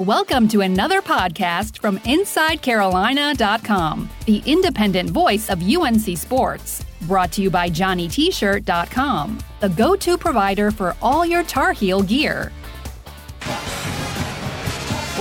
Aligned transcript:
Welcome 0.00 0.48
to 0.48 0.62
another 0.62 1.00
podcast 1.00 1.78
from 1.78 2.00
InsideCarolina.com, 2.00 4.10
the 4.26 4.42
independent 4.44 5.10
voice 5.10 5.48
of 5.48 5.62
UNC 5.62 6.18
Sports. 6.18 6.84
Brought 7.02 7.30
to 7.30 7.42
you 7.42 7.48
by 7.48 7.70
JohnnyT-shirt.com, 7.70 9.38
the 9.60 9.68
go-to 9.68 10.18
provider 10.18 10.72
for 10.72 10.96
all 11.00 11.24
your 11.24 11.44
Tar 11.44 11.70
Heel 11.70 12.02
gear. 12.02 12.50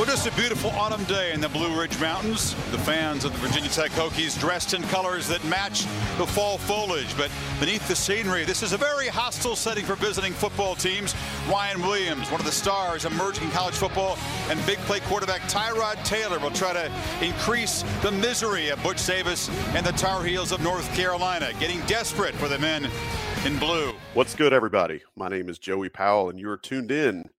Well, 0.04 0.12
just 0.12 0.28
a 0.28 0.36
beautiful 0.36 0.70
autumn 0.72 1.06
day 1.06 1.32
in 1.32 1.40
the 1.40 1.48
Blue 1.48 1.80
Ridge 1.80 1.98
Mountains. 1.98 2.56
The 2.72 2.78
fans 2.80 3.24
of 3.24 3.32
the 3.32 3.38
Virginia 3.38 3.70
Tech 3.70 3.90
Hokies 3.92 4.38
dressed 4.38 4.74
in 4.74 4.84
colors 4.84 5.30
that 5.30 5.42
match 5.46 5.84
the 6.18 6.28
fall 6.28 6.58
foliage. 6.58 7.16
But 7.16 7.32
beneath 7.58 7.88
the 7.88 7.96
scenery, 7.96 8.44
this 8.44 8.64
is 8.64 8.74
a 8.74 8.78
very 8.78 9.08
hostile 9.08 9.56
setting 9.56 9.86
for 9.86 9.96
visiting 9.96 10.34
football 10.34 10.76
teams. 10.76 11.16
Ryan 11.50 11.82
Williams, 11.84 12.30
one 12.30 12.42
of 12.42 12.46
the 12.46 12.52
stars 12.52 13.06
emerging 13.06 13.46
in 13.46 13.52
college 13.52 13.76
football, 13.76 14.18
and 14.50 14.60
big 14.66 14.78
play 14.80 15.00
quarterback 15.00 15.40
Tyrod 15.44 16.04
Taylor 16.04 16.38
will 16.38 16.52
try 16.52 16.74
to 16.74 16.92
increase 17.22 17.86
the 18.02 18.12
misery 18.12 18.68
of 18.72 18.84
Butch 18.84 19.08
Davis 19.08 19.50
and 19.74 19.86
the 19.86 19.94
Tar 19.94 20.22
Heels 20.26 20.52
of 20.52 20.62
North 20.62 20.94
Carolina, 20.98 21.54
getting 21.62 21.80
desperate 21.86 22.36
for 22.36 22.50
the 22.50 22.60
men 22.60 22.90
in 23.46 23.58
blue. 23.58 23.94
What's 24.16 24.36
good, 24.36 24.52
everybody? 24.52 25.02
My 25.16 25.30
name 25.30 25.48
is 25.48 25.60
Joey 25.60 25.88
Powell, 25.88 26.30
and 26.30 26.38
you 26.38 26.50
are 26.50 26.58
tuned 26.58 26.92
in 26.92 27.30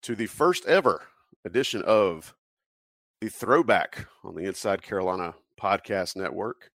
to 0.00 0.14
the 0.14 0.28
first 0.28 0.64
ever 0.64 1.02
edition 1.44 1.82
of 1.82 2.34
the 3.20 3.28
Throwback 3.28 4.06
on 4.24 4.34
the 4.34 4.44
Inside 4.44 4.82
Carolina 4.82 5.34
Podcast 5.60 6.16
Network. 6.16 6.70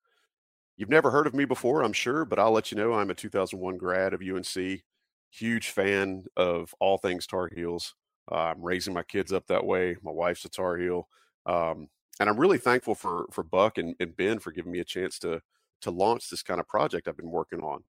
You've 0.77 0.89
never 0.89 1.12
heard 1.12 1.27
of 1.27 1.34
me 1.34 1.45
before, 1.45 1.84
I'm 1.84 1.94
sure, 1.94 2.26
but 2.26 2.39
I'll 2.39 2.52
let 2.52 2.72
you 2.72 2.77
know 2.77 2.94
I'm 2.94 3.09
a 3.09 3.16
2001 3.16 3.77
grad 3.77 4.13
of 4.13 4.22
UNC, 4.22 4.81
huge 5.30 5.70
fan 5.70 6.26
of 6.36 6.73
all 6.80 6.98
things 6.98 7.27
Tar 7.27 7.49
Heels. 7.53 7.95
Uh, 8.31 8.36
I'm 8.36 8.62
raising 8.62 8.94
my 8.94 9.03
kids 9.03 9.34
up 9.34 9.48
that 9.48 9.66
way. 9.66 9.98
My 10.02 10.12
wife's 10.12 10.45
a 10.45 10.49
Tar 10.49 10.77
Heel. 10.77 11.08
Um, 11.45 11.89
and 12.20 12.30
I'm 12.30 12.39
really 12.39 12.58
thankful 12.58 12.95
for 12.95 13.25
for 13.31 13.44
Buck 13.44 13.77
and, 13.77 13.95
and 14.00 14.16
Ben 14.16 14.39
for 14.39 14.52
giving 14.52 14.72
me 14.72 14.80
a 14.80 14.86
chance 14.86 15.20
to 15.20 15.42
to 15.81 15.92
launch 15.92 16.30
this 16.30 16.44
kind 16.44 16.59
of 16.59 16.67
project 16.67 17.08
I've 17.08 17.17
been 17.17 17.31
working 17.31 17.61
on. 17.61 17.83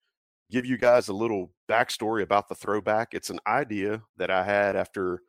Give 0.50 0.66
you 0.66 0.78
guys 0.78 1.10
a 1.10 1.14
little 1.14 1.52
backstory 1.70 2.22
about 2.22 2.48
the 2.48 2.56
throwback. 2.56 3.14
It's 3.14 3.30
an 3.30 3.40
idea 3.46 4.04
that 4.18 4.32
I 4.32 4.44
had 4.44 4.76
after 4.76 5.22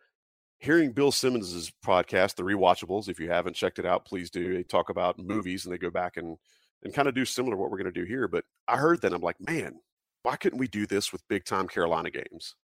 hearing 0.62 0.92
Bill 0.92 1.10
Simmons's 1.10 1.72
podcast, 1.84 2.36
The 2.36 2.44
Rewatchables. 2.44 3.08
If 3.08 3.18
you 3.18 3.28
haven't 3.28 3.56
checked 3.56 3.80
it 3.80 3.84
out, 3.84 4.04
please 4.04 4.30
do. 4.30 4.54
They 4.54 4.62
talk 4.62 4.90
about 4.90 5.18
movies 5.18 5.64
and 5.64 5.74
they 5.74 5.78
go 5.78 5.90
back 5.90 6.16
and 6.16 6.38
and 6.84 6.94
kind 6.94 7.06
of 7.06 7.14
do 7.14 7.24
similar 7.24 7.54
to 7.54 7.60
what 7.60 7.70
we're 7.70 7.78
going 7.78 7.92
to 7.92 8.00
do 8.00 8.06
here. 8.06 8.26
But 8.26 8.44
I 8.66 8.76
heard 8.76 9.02
that 9.02 9.12
I'm 9.12 9.20
like, 9.20 9.36
man, 9.40 9.74
why 10.22 10.36
couldn't 10.36 10.58
we 10.58 10.68
do 10.68 10.86
this 10.86 11.12
with 11.12 11.26
big 11.28 11.44
time 11.44 11.68
Carolina 11.68 12.10
games? 12.10 12.54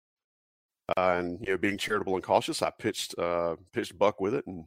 Uh, 0.97 1.17
and 1.19 1.41
you 1.41 1.53
know, 1.53 1.59
being 1.59 1.77
charitable 1.77 2.15
and 2.15 2.23
cautious, 2.23 2.63
I 2.63 2.71
pitched 2.71 3.19
uh, 3.19 3.57
pitched 3.73 3.99
Buck 3.99 4.21
with 4.21 4.35
it, 4.35 4.47
and 4.47 4.65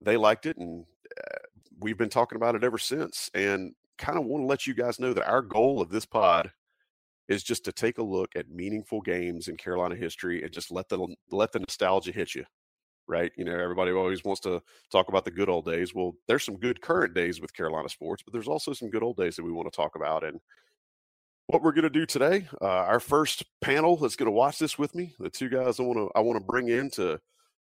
they 0.00 0.16
liked 0.16 0.46
it, 0.46 0.56
and 0.56 0.86
uh, 1.18 1.38
we've 1.80 1.98
been 1.98 2.08
talking 2.08 2.36
about 2.36 2.54
it 2.54 2.64
ever 2.64 2.78
since. 2.78 3.30
And 3.34 3.74
kind 3.98 4.16
of 4.16 4.24
want 4.24 4.42
to 4.42 4.46
let 4.46 4.66
you 4.66 4.74
guys 4.74 4.98
know 4.98 5.12
that 5.12 5.28
our 5.28 5.42
goal 5.42 5.82
of 5.82 5.90
this 5.90 6.06
pod 6.06 6.50
is 7.28 7.42
just 7.42 7.64
to 7.64 7.72
take 7.72 7.98
a 7.98 8.02
look 8.02 8.30
at 8.34 8.48
meaningful 8.48 9.00
games 9.00 9.48
in 9.48 9.56
Carolina 9.56 9.94
history 9.94 10.42
and 10.42 10.52
just 10.52 10.70
let 10.70 10.88
the 10.88 11.06
let 11.30 11.52
the 11.52 11.58
nostalgia 11.58 12.12
hit 12.12 12.34
you 12.34 12.44
right? 13.10 13.32
You 13.36 13.44
know, 13.44 13.58
everybody 13.58 13.90
always 13.90 14.24
wants 14.24 14.40
to 14.42 14.62
talk 14.90 15.08
about 15.08 15.24
the 15.24 15.30
good 15.30 15.48
old 15.48 15.66
days. 15.66 15.94
Well, 15.94 16.14
there's 16.28 16.44
some 16.44 16.56
good 16.56 16.80
current 16.80 17.12
days 17.12 17.40
with 17.40 17.52
Carolina 17.52 17.88
sports, 17.88 18.22
but 18.22 18.32
there's 18.32 18.48
also 18.48 18.72
some 18.72 18.88
good 18.88 19.02
old 19.02 19.16
days 19.16 19.36
that 19.36 19.44
we 19.44 19.52
want 19.52 19.70
to 19.70 19.76
talk 19.76 19.96
about. 19.96 20.24
And 20.24 20.40
what 21.48 21.62
we're 21.62 21.72
going 21.72 21.82
to 21.82 21.90
do 21.90 22.06
today, 22.06 22.46
uh, 22.62 22.64
our 22.64 23.00
first 23.00 23.44
panel 23.60 23.96
that's 23.96 24.16
going 24.16 24.28
to 24.28 24.32
watch 24.32 24.58
this 24.58 24.78
with 24.78 24.94
me, 24.94 25.12
the 25.18 25.28
two 25.28 25.48
guys 25.48 25.80
I 25.80 25.82
want 25.82 25.98
to 25.98 26.10
I 26.14 26.20
want 26.20 26.38
to 26.38 26.44
bring 26.44 26.68
in 26.68 26.90
to 26.92 27.20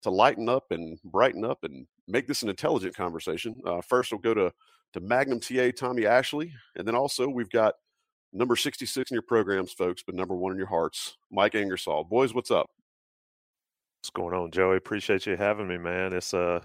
to 0.04 0.10
lighten 0.10 0.48
up 0.48 0.66
and 0.72 1.00
brighten 1.04 1.44
up 1.44 1.64
and 1.64 1.88
make 2.08 2.28
this 2.28 2.44
an 2.44 2.50
intelligent 2.50 2.96
conversation. 2.96 3.56
Uh, 3.66 3.82
first, 3.82 4.12
we'll 4.12 4.22
go 4.22 4.36
to 4.36 4.54
to 4.94 5.00
Magnum 5.00 5.40
TA 5.40 5.72
Tommy 5.76 6.06
Ashley, 6.06 6.54
and 6.76 6.88
then 6.88 6.96
also 6.96 7.28
we've 7.28 7.50
got 7.50 7.74
number 8.32 8.56
66 8.56 9.10
in 9.10 9.16
your 9.16 9.24
programs, 9.24 9.74
folks, 9.74 10.04
but 10.04 10.14
number 10.16 10.36
one 10.36 10.52
in 10.52 10.58
your 10.58 10.68
hearts, 10.68 11.18
Mike 11.32 11.56
Ingersoll. 11.56 12.04
Boys, 12.04 12.34
what's 12.34 12.52
up? 12.52 12.70
What's 14.04 14.10
going 14.10 14.34
on, 14.34 14.52
Joey? 14.52 14.76
Appreciate 14.76 15.26
you 15.26 15.38
having 15.38 15.70
me, 15.70 15.78
man. 15.78 16.12
It's 16.12 16.34
a 16.34 16.62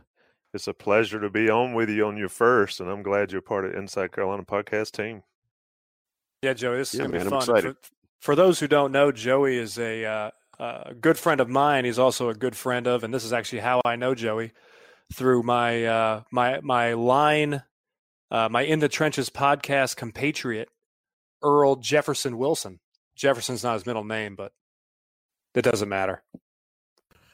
it's 0.53 0.67
a 0.67 0.75
pleasure 0.75 1.21
to 1.21 1.31
be 1.31 1.49
on 1.49 1.73
with 1.73 1.89
you 1.89 2.05
on 2.05 2.17
your 2.17 2.29
first, 2.29 2.81
and 2.81 2.91
I'm 2.91 3.05
glad 3.05 3.31
you're 3.31 3.41
part 3.41 3.65
of 3.65 3.77
Inside 3.77 4.11
Carolina 4.11 4.43
podcast 4.43 4.91
team. 4.91 5.23
Yeah, 6.43 6.55
Joey, 6.55 6.79
this 6.79 6.95
is 6.95 6.99
yeah, 6.99 7.07
gonna 7.07 7.19
man, 7.19 7.27
be 7.27 7.31
fun. 7.31 7.63
For, 7.63 7.77
for, 8.21 8.35
those 8.35 8.59
who 8.59 8.67
don't 8.67 8.91
know, 8.91 9.13
Joey 9.13 9.57
is 9.57 9.79
a 9.79 10.05
uh, 10.05 10.31
a 10.59 10.95
good 10.95 11.17
friend 11.17 11.41
of 11.41 11.49
mine. 11.49 11.85
He's 11.85 12.01
also 12.01 12.29
a 12.29 12.35
good 12.35 12.57
friend 12.57 12.89
of, 12.89 13.05
and 13.05 13.15
this 13.15 13.23
is 13.23 13.33
actually 13.33 13.61
how 13.61 13.83
I 13.85 13.95
know 13.95 14.17
Joey 14.17 14.51
through 15.15 15.45
my 15.45 15.85
uh, 15.85 16.23
my 16.33 16.59
my 16.61 16.95
line, 16.95 17.63
uh, 18.33 18.49
my 18.51 18.63
in 18.63 18.81
the 18.81 18.89
trenches 18.89 19.31
podcast 19.31 19.95
compatriot, 19.95 20.71
Earl 21.41 21.77
Jefferson 21.77 22.37
Wilson. 22.37 22.81
Jefferson's 23.15 23.63
not 23.63 23.75
his 23.75 23.87
middle 23.87 24.03
name, 24.03 24.35
but 24.35 24.51
it 25.55 25.63
doesn't 25.63 25.89
matter. 25.89 26.25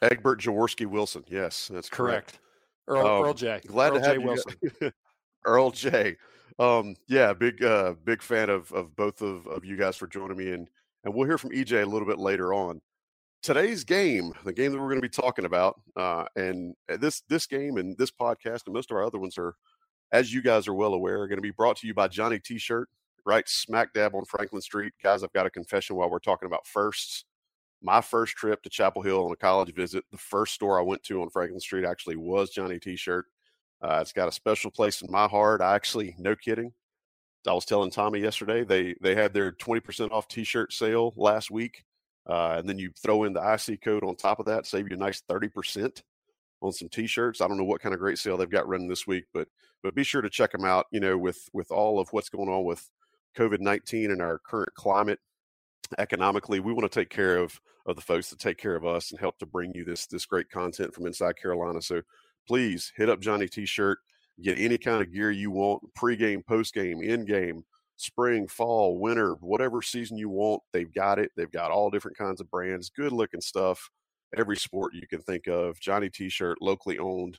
Egbert 0.04 0.40
Jaworski 0.40 0.86
Wilson. 0.86 1.24
Yes, 1.28 1.70
that's 1.72 1.88
correct. 1.88 2.38
correct. 2.38 2.40
Earl, 2.86 3.06
um, 3.06 3.24
Earl 3.24 3.34
J. 3.34 3.60
Glad 3.66 3.92
Earl 3.92 4.00
to 4.00 4.06
have 4.06 4.16
J. 4.16 4.20
you. 4.20 4.26
Wilson. 4.26 4.92
Earl 5.46 5.70
J. 5.70 6.16
Um, 6.58 6.94
yeah, 7.08 7.32
big 7.32 7.62
uh, 7.64 7.94
big 8.04 8.22
fan 8.22 8.50
of 8.50 8.70
of 8.72 8.94
both 8.94 9.22
of, 9.22 9.46
of 9.46 9.64
you 9.64 9.76
guys 9.76 9.96
for 9.96 10.06
joining 10.06 10.36
me, 10.36 10.52
and 10.52 10.68
and 11.04 11.14
we'll 11.14 11.26
hear 11.26 11.38
from 11.38 11.50
EJ 11.50 11.82
a 11.82 11.86
little 11.86 12.06
bit 12.06 12.18
later 12.18 12.54
on. 12.54 12.80
Today's 13.42 13.84
game, 13.84 14.32
the 14.44 14.52
game 14.52 14.72
that 14.72 14.78
we're 14.78 14.88
going 14.88 15.00
to 15.00 15.02
be 15.02 15.08
talking 15.08 15.44
about, 15.44 15.80
uh, 15.96 16.24
and 16.36 16.74
this 16.88 17.22
this 17.28 17.46
game 17.46 17.76
and 17.76 17.96
this 17.98 18.10
podcast 18.10 18.66
and 18.66 18.74
most 18.74 18.90
of 18.90 18.96
our 18.96 19.04
other 19.04 19.18
ones 19.18 19.36
are, 19.36 19.54
as 20.12 20.32
you 20.32 20.42
guys 20.42 20.68
are 20.68 20.74
well 20.74 20.94
aware, 20.94 21.20
are 21.20 21.28
going 21.28 21.38
to 21.38 21.42
be 21.42 21.50
brought 21.50 21.76
to 21.78 21.86
you 21.86 21.94
by 21.94 22.08
Johnny 22.08 22.38
T-shirt, 22.38 22.88
right 23.26 23.46
smack 23.48 23.92
dab 23.92 24.14
on 24.14 24.24
Franklin 24.24 24.62
Street. 24.62 24.92
Guys, 25.02 25.22
I've 25.22 25.32
got 25.32 25.46
a 25.46 25.50
confession 25.50 25.96
while 25.96 26.08
we're 26.08 26.20
talking 26.20 26.46
about 26.46 26.66
firsts 26.66 27.24
my 27.84 28.00
first 28.00 28.34
trip 28.34 28.62
to 28.62 28.70
Chapel 28.70 29.02
Hill 29.02 29.26
on 29.26 29.30
a 29.30 29.36
college 29.36 29.72
visit, 29.74 30.04
the 30.10 30.18
first 30.18 30.54
store 30.54 30.78
I 30.78 30.82
went 30.82 31.02
to 31.04 31.20
on 31.20 31.28
Franklin 31.28 31.60
Street 31.60 31.84
actually 31.84 32.16
was 32.16 32.50
Johnny 32.50 32.80
T-shirt. 32.80 33.26
Uh, 33.82 33.98
it's 34.00 34.12
got 34.12 34.28
a 34.28 34.32
special 34.32 34.70
place 34.70 35.02
in 35.02 35.12
my 35.12 35.28
heart. 35.28 35.60
I 35.60 35.74
actually, 35.74 36.16
no 36.18 36.34
kidding. 36.34 36.72
I 37.46 37.52
was 37.52 37.66
telling 37.66 37.90
Tommy 37.90 38.20
yesterday 38.20 38.64
they 38.64 38.94
they 39.02 39.14
had 39.14 39.34
their 39.34 39.52
20% 39.52 40.10
off 40.10 40.28
T-shirt 40.28 40.72
sale 40.72 41.12
last 41.16 41.50
week, 41.50 41.84
uh, 42.26 42.56
and 42.58 42.66
then 42.66 42.78
you 42.78 42.90
throw 43.02 43.24
in 43.24 43.34
the 43.34 43.52
IC 43.52 43.82
code 43.82 44.02
on 44.02 44.16
top 44.16 44.40
of 44.40 44.46
that, 44.46 44.64
save 44.64 44.88
you 44.88 44.96
a 44.96 44.98
nice 44.98 45.22
30% 45.28 46.00
on 46.62 46.72
some 46.72 46.88
T-shirts. 46.88 47.42
I 47.42 47.48
don't 47.48 47.58
know 47.58 47.64
what 47.64 47.82
kind 47.82 47.92
of 47.92 48.00
great 48.00 48.16
sale 48.16 48.38
they've 48.38 48.48
got 48.48 48.66
running 48.66 48.88
this 48.88 49.06
week, 49.06 49.24
but 49.34 49.46
but 49.82 49.94
be 49.94 50.04
sure 50.04 50.22
to 50.22 50.30
check 50.30 50.52
them 50.52 50.64
out. 50.64 50.86
You 50.90 51.00
know, 51.00 51.18
with 51.18 51.50
with 51.52 51.70
all 51.70 52.00
of 52.00 52.08
what's 52.12 52.30
going 52.30 52.48
on 52.48 52.64
with 52.64 52.88
COVID 53.36 53.60
19 53.60 54.10
and 54.10 54.22
our 54.22 54.38
current 54.38 54.72
climate, 54.74 55.20
economically 55.98 56.60
we 56.60 56.72
want 56.72 56.90
to 56.90 57.00
take 57.00 57.10
care 57.10 57.38
of 57.38 57.60
of 57.86 57.96
the 57.96 58.02
folks 58.02 58.30
that 58.30 58.38
take 58.38 58.58
care 58.58 58.76
of 58.76 58.86
us 58.86 59.10
and 59.10 59.20
help 59.20 59.38
to 59.38 59.46
bring 59.46 59.72
you 59.74 59.84
this 59.84 60.06
this 60.06 60.26
great 60.26 60.50
content 60.50 60.94
from 60.94 61.06
inside 61.06 61.36
carolina. 61.40 61.80
So 61.82 62.02
please 62.46 62.92
hit 62.96 63.08
up 63.08 63.20
johnny 63.20 63.48
t-shirt 63.48 63.98
get 64.42 64.58
any 64.58 64.76
kind 64.78 65.00
of 65.00 65.12
gear 65.12 65.30
you 65.30 65.50
want 65.50 65.82
pregame 65.98 66.44
postgame 66.44 67.02
in 67.02 67.24
game 67.24 67.64
spring 67.96 68.48
fall 68.48 68.98
winter 68.98 69.34
whatever 69.40 69.80
season 69.80 70.18
you 70.18 70.28
want 70.28 70.60
they've 70.72 70.92
got 70.92 71.18
it. 71.18 71.30
They've 71.36 71.50
got 71.50 71.70
all 71.70 71.90
different 71.90 72.16
kinds 72.16 72.40
of 72.40 72.50
brands 72.50 72.90
good 72.90 73.12
looking 73.12 73.40
stuff 73.40 73.88
every 74.36 74.56
sport 74.56 74.94
you 74.94 75.06
can 75.06 75.20
think 75.22 75.46
of. 75.46 75.78
Johnny 75.78 76.10
t-shirt 76.10 76.58
locally 76.60 76.98
owned. 76.98 77.38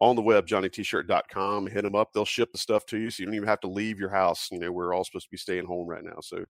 On 0.00 0.16
the 0.16 0.22
web 0.22 0.46
johnnytshirt.com 0.46 1.66
hit 1.66 1.82
them 1.82 1.94
up 1.94 2.12
they'll 2.14 2.24
ship 2.24 2.50
the 2.52 2.58
stuff 2.58 2.86
to 2.86 2.96
you 2.98 3.10
so 3.10 3.20
you 3.20 3.26
don't 3.26 3.34
even 3.34 3.48
have 3.48 3.60
to 3.60 3.68
leave 3.68 4.00
your 4.00 4.08
house 4.08 4.48
you 4.50 4.58
know 4.58 4.72
we're 4.72 4.94
all 4.94 5.04
supposed 5.04 5.26
to 5.26 5.30
be 5.30 5.36
staying 5.36 5.66
home 5.66 5.86
right 5.86 6.02
now. 6.04 6.20
So 6.22 6.44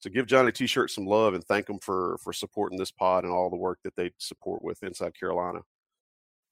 so 0.00 0.10
give 0.10 0.26
Johnny 0.26 0.50
T-shirt 0.50 0.90
some 0.90 1.06
love 1.06 1.34
and 1.34 1.44
thank 1.44 1.66
them 1.66 1.78
for 1.78 2.18
for 2.22 2.32
supporting 2.32 2.78
this 2.78 2.90
pod 2.90 3.24
and 3.24 3.32
all 3.32 3.50
the 3.50 3.56
work 3.56 3.78
that 3.84 3.96
they 3.96 4.10
support 4.18 4.62
with 4.62 4.82
Inside 4.82 5.18
Carolina. 5.18 5.60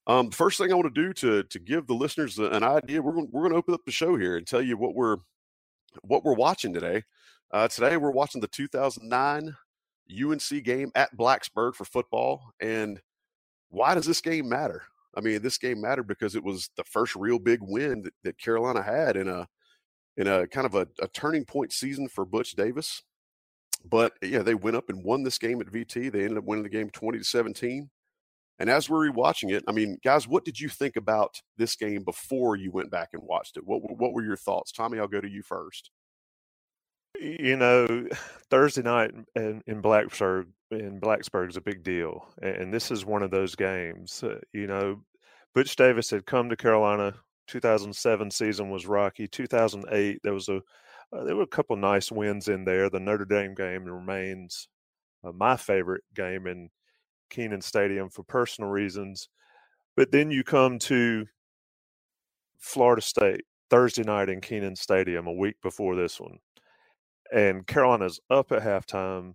Um, 0.06 0.30
first 0.30 0.58
thing 0.58 0.70
I 0.70 0.74
want 0.74 0.94
to 0.94 1.02
do 1.02 1.12
to 1.14 1.42
to 1.42 1.58
give 1.58 1.86
the 1.86 1.94
listeners 1.94 2.38
an 2.38 2.62
idea, 2.62 3.02
we're 3.02 3.24
we're 3.24 3.42
going 3.42 3.52
to 3.52 3.58
open 3.58 3.74
up 3.74 3.84
the 3.84 3.92
show 3.92 4.16
here 4.16 4.36
and 4.36 4.46
tell 4.46 4.62
you 4.62 4.76
what 4.76 4.94
we're 4.94 5.16
what 6.02 6.24
we're 6.24 6.34
watching 6.34 6.72
today. 6.72 7.02
Uh, 7.50 7.68
today 7.68 7.96
we're 7.96 8.10
watching 8.10 8.40
the 8.40 8.48
2009 8.48 9.56
UNC 10.10 10.64
game 10.64 10.90
at 10.94 11.16
Blacksburg 11.16 11.74
for 11.74 11.84
football. 11.84 12.52
And 12.60 13.00
why 13.70 13.94
does 13.94 14.06
this 14.06 14.20
game 14.20 14.48
matter? 14.48 14.82
I 15.16 15.20
mean, 15.20 15.42
this 15.42 15.58
game 15.58 15.80
mattered 15.80 16.06
because 16.06 16.34
it 16.34 16.44
was 16.44 16.70
the 16.76 16.84
first 16.84 17.16
real 17.16 17.38
big 17.38 17.60
win 17.62 18.02
that, 18.02 18.12
that 18.24 18.38
Carolina 18.38 18.82
had 18.82 19.16
in 19.16 19.28
a 19.28 19.48
in 20.16 20.26
a 20.26 20.46
kind 20.48 20.66
of 20.66 20.74
a, 20.74 20.86
a 21.00 21.08
turning 21.08 21.44
point 21.44 21.72
season 21.72 22.08
for 22.08 22.24
Butch 22.24 22.52
Davis. 22.52 23.02
But 23.84 24.12
yeah, 24.22 24.42
they 24.42 24.54
went 24.54 24.76
up 24.76 24.88
and 24.88 25.04
won 25.04 25.22
this 25.22 25.38
game 25.38 25.60
at 25.60 25.68
VT. 25.68 26.12
They 26.12 26.22
ended 26.22 26.38
up 26.38 26.44
winning 26.44 26.64
the 26.64 26.68
game 26.68 26.90
20 26.90 27.18
to 27.18 27.24
17. 27.24 27.90
And 28.58 28.68
as 28.68 28.90
we're 28.90 29.10
rewatching 29.10 29.52
it, 29.52 29.62
I 29.68 29.72
mean, 29.72 29.98
guys, 30.02 30.26
what 30.26 30.44
did 30.44 30.58
you 30.58 30.68
think 30.68 30.96
about 30.96 31.40
this 31.56 31.76
game 31.76 32.02
before 32.02 32.56
you 32.56 32.72
went 32.72 32.90
back 32.90 33.10
and 33.12 33.22
watched 33.22 33.56
it? 33.56 33.64
What 33.64 33.82
what 33.98 34.12
were 34.12 34.24
your 34.24 34.36
thoughts? 34.36 34.72
Tommy, 34.72 34.98
I'll 34.98 35.06
go 35.06 35.20
to 35.20 35.30
you 35.30 35.42
first. 35.42 35.90
You 37.20 37.56
know, 37.56 38.08
Thursday 38.50 38.82
night 38.82 39.12
in, 39.36 39.62
in 39.66 39.80
Blacksburg 39.80 40.46
in 40.70 41.00
Blacksburg 41.00 41.50
is 41.50 41.56
a 41.56 41.62
big 41.62 41.82
deal, 41.84 42.28
and 42.42 42.74
this 42.74 42.90
is 42.90 43.04
one 43.06 43.22
of 43.22 43.30
those 43.30 43.54
games. 43.54 44.22
Uh, 44.22 44.40
you 44.52 44.66
know, 44.66 45.02
Butch 45.54 45.76
Davis 45.76 46.10
had 46.10 46.26
come 46.26 46.48
to 46.50 46.56
Carolina. 46.56 47.14
2007 47.46 48.30
season 48.30 48.70
was 48.70 48.86
rocky. 48.86 49.26
2008 49.26 50.20
there 50.22 50.34
was 50.34 50.48
a 50.48 50.60
uh, 51.12 51.24
there 51.24 51.36
were 51.36 51.42
a 51.42 51.46
couple 51.46 51.76
nice 51.76 52.12
wins 52.12 52.48
in 52.48 52.64
there. 52.64 52.90
The 52.90 53.00
Notre 53.00 53.24
Dame 53.24 53.54
game 53.54 53.84
remains 53.84 54.68
uh, 55.24 55.32
my 55.32 55.56
favorite 55.56 56.04
game 56.14 56.46
in 56.46 56.70
Kenan 57.30 57.62
Stadium 57.62 58.10
for 58.10 58.22
personal 58.22 58.70
reasons. 58.70 59.28
But 59.96 60.12
then 60.12 60.30
you 60.30 60.44
come 60.44 60.78
to 60.80 61.26
Florida 62.58 63.02
State 63.02 63.44
Thursday 63.70 64.02
night 64.02 64.28
in 64.28 64.40
Kenan 64.40 64.76
Stadium 64.76 65.26
a 65.26 65.32
week 65.32 65.56
before 65.62 65.96
this 65.96 66.20
one. 66.20 66.38
And 67.32 67.66
Carolina's 67.66 68.20
up 68.30 68.52
at 68.52 68.62
halftime 68.62 69.34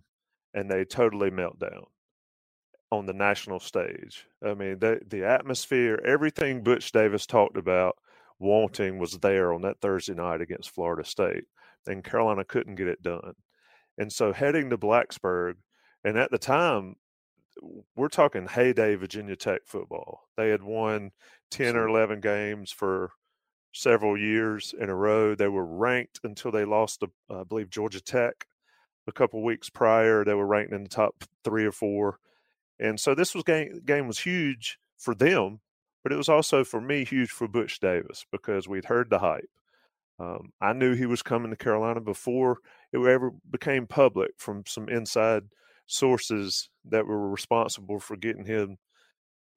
and 0.52 0.70
they 0.70 0.84
totally 0.84 1.30
melt 1.30 1.58
down 1.58 1.84
on 2.90 3.06
the 3.06 3.12
national 3.12 3.60
stage. 3.60 4.26
I 4.44 4.54
mean, 4.54 4.78
the, 4.78 5.00
the 5.06 5.24
atmosphere, 5.24 6.00
everything 6.04 6.62
Butch 6.62 6.92
Davis 6.92 7.26
talked 7.26 7.56
about 7.56 7.96
wanting 8.38 8.98
was 8.98 9.18
there 9.18 9.52
on 9.52 9.62
that 9.62 9.80
Thursday 9.80 10.14
night 10.14 10.40
against 10.40 10.70
Florida 10.70 11.04
State. 11.04 11.44
And 11.86 12.04
Carolina 12.04 12.44
couldn't 12.44 12.76
get 12.76 12.88
it 12.88 13.02
done. 13.02 13.34
And 13.98 14.12
so 14.12 14.32
heading 14.32 14.70
to 14.70 14.78
Blacksburg, 14.78 15.54
and 16.04 16.18
at 16.18 16.30
the 16.30 16.38
time, 16.38 16.96
we're 17.96 18.08
talking 18.08 18.46
heyday 18.46 18.94
Virginia 18.96 19.36
Tech 19.36 19.62
football. 19.64 20.28
They 20.36 20.50
had 20.50 20.62
won 20.62 21.12
10 21.50 21.76
or 21.76 21.88
11 21.88 22.20
games 22.20 22.72
for 22.72 23.12
several 23.72 24.18
years 24.18 24.74
in 24.78 24.88
a 24.88 24.94
row. 24.94 25.34
They 25.34 25.48
were 25.48 25.64
ranked 25.64 26.20
until 26.24 26.50
they 26.50 26.64
lost 26.64 27.00
to, 27.00 27.10
uh, 27.30 27.40
I 27.40 27.44
believe, 27.44 27.70
Georgia 27.70 28.00
Tech 28.00 28.46
a 29.06 29.12
couple 29.12 29.42
weeks 29.42 29.68
prior. 29.68 30.24
They 30.24 30.34
were 30.34 30.46
ranked 30.46 30.72
in 30.72 30.84
the 30.84 30.88
top 30.88 31.24
three 31.42 31.64
or 31.64 31.72
four. 31.72 32.18
And 32.78 32.98
so 32.98 33.14
this 33.14 33.34
was 33.34 33.44
game, 33.44 33.82
game 33.84 34.06
was 34.06 34.20
huge 34.20 34.78
for 34.96 35.14
them, 35.14 35.60
but 36.02 36.12
it 36.12 36.16
was 36.16 36.28
also 36.28 36.64
for 36.64 36.80
me 36.80 37.04
huge 37.04 37.30
for 37.30 37.46
Butch 37.46 37.78
Davis 37.80 38.26
because 38.32 38.68
we'd 38.68 38.86
heard 38.86 39.10
the 39.10 39.20
hype. 39.20 39.50
Um, 40.18 40.52
I 40.60 40.72
knew 40.72 40.94
he 40.94 41.06
was 41.06 41.22
coming 41.22 41.50
to 41.50 41.56
Carolina 41.56 42.00
before 42.00 42.58
it 42.92 42.98
ever 42.98 43.32
became 43.50 43.86
public 43.86 44.30
from 44.38 44.62
some 44.66 44.88
inside 44.88 45.44
sources 45.86 46.68
that 46.84 47.06
were 47.06 47.28
responsible 47.28 47.98
for 47.98 48.16
getting 48.16 48.44
him 48.44 48.78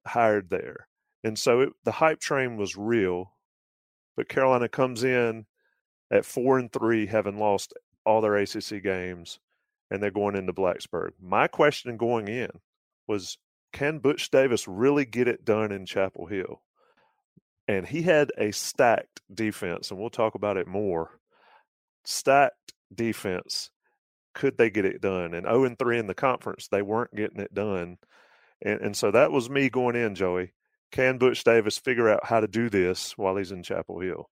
hired 0.06 0.50
there. 0.50 0.88
And 1.24 1.38
so 1.38 1.62
it, 1.62 1.70
the 1.84 1.92
hype 1.92 2.20
train 2.20 2.58
was 2.58 2.76
real, 2.76 3.34
but 4.16 4.30
Carolina 4.30 4.68
comes 4.68 5.04
in 5.04 5.46
at 6.12 6.26
four 6.26 6.58
and 6.58 6.72
three, 6.72 7.06
having 7.06 7.38
lost 7.38 7.74
all 8.06 8.22
their 8.22 8.38
ACC 8.38 8.82
games, 8.82 9.40
and 9.92 10.02
they're 10.02 10.10
going 10.10 10.36
into 10.36 10.54
Blacksburg. 10.54 11.12
My 11.22 11.48
question 11.48 11.98
going 11.98 12.28
in 12.28 12.50
was, 13.08 13.38
can 13.74 14.00
Butch 14.00 14.32
Davis 14.32 14.68
really 14.68 15.06
get 15.06 15.28
it 15.28 15.46
done 15.46 15.72
in 15.72 15.86
Chapel 15.86 16.28
Hill? 16.28 16.62
And 17.68 17.86
he 17.86 18.02
had 18.02 18.32
a 18.38 18.52
stacked 18.52 19.22
defense, 19.34 19.92
and 19.92 20.00
we'll 20.00 20.10
talk 20.10 20.36
about 20.36 20.58
it 20.58 20.68
more. 20.68 21.20
Stacked 22.06 22.74
defense 22.94 23.72
could 24.38 24.58
they 24.58 24.70
get 24.70 24.86
it 24.86 25.02
done? 25.02 25.34
And 25.34 25.48
0 25.48 25.64
and 25.64 25.80
3 25.80 25.98
in 25.98 26.06
the 26.06 26.14
conference, 26.14 26.68
they 26.68 26.84
weren't 26.84 27.16
getting 27.16 27.40
it 27.40 27.56
done. 27.56 27.98
And, 28.62 28.82
and 28.82 28.96
so 28.96 29.10
that 29.10 29.32
was 29.32 29.50
me 29.50 29.68
going 29.68 29.96
in, 29.96 30.14
Joey. 30.14 30.54
Can 30.92 31.18
Butch 31.18 31.44
Davis 31.44 31.80
figure 31.80 32.08
out 32.08 32.24
how 32.24 32.40
to 32.40 32.48
do 32.48 32.70
this 32.70 33.18
while 33.18 33.36
he's 33.36 33.52
in 33.52 33.64
Chapel 33.64 34.00
Hill? 34.00 34.30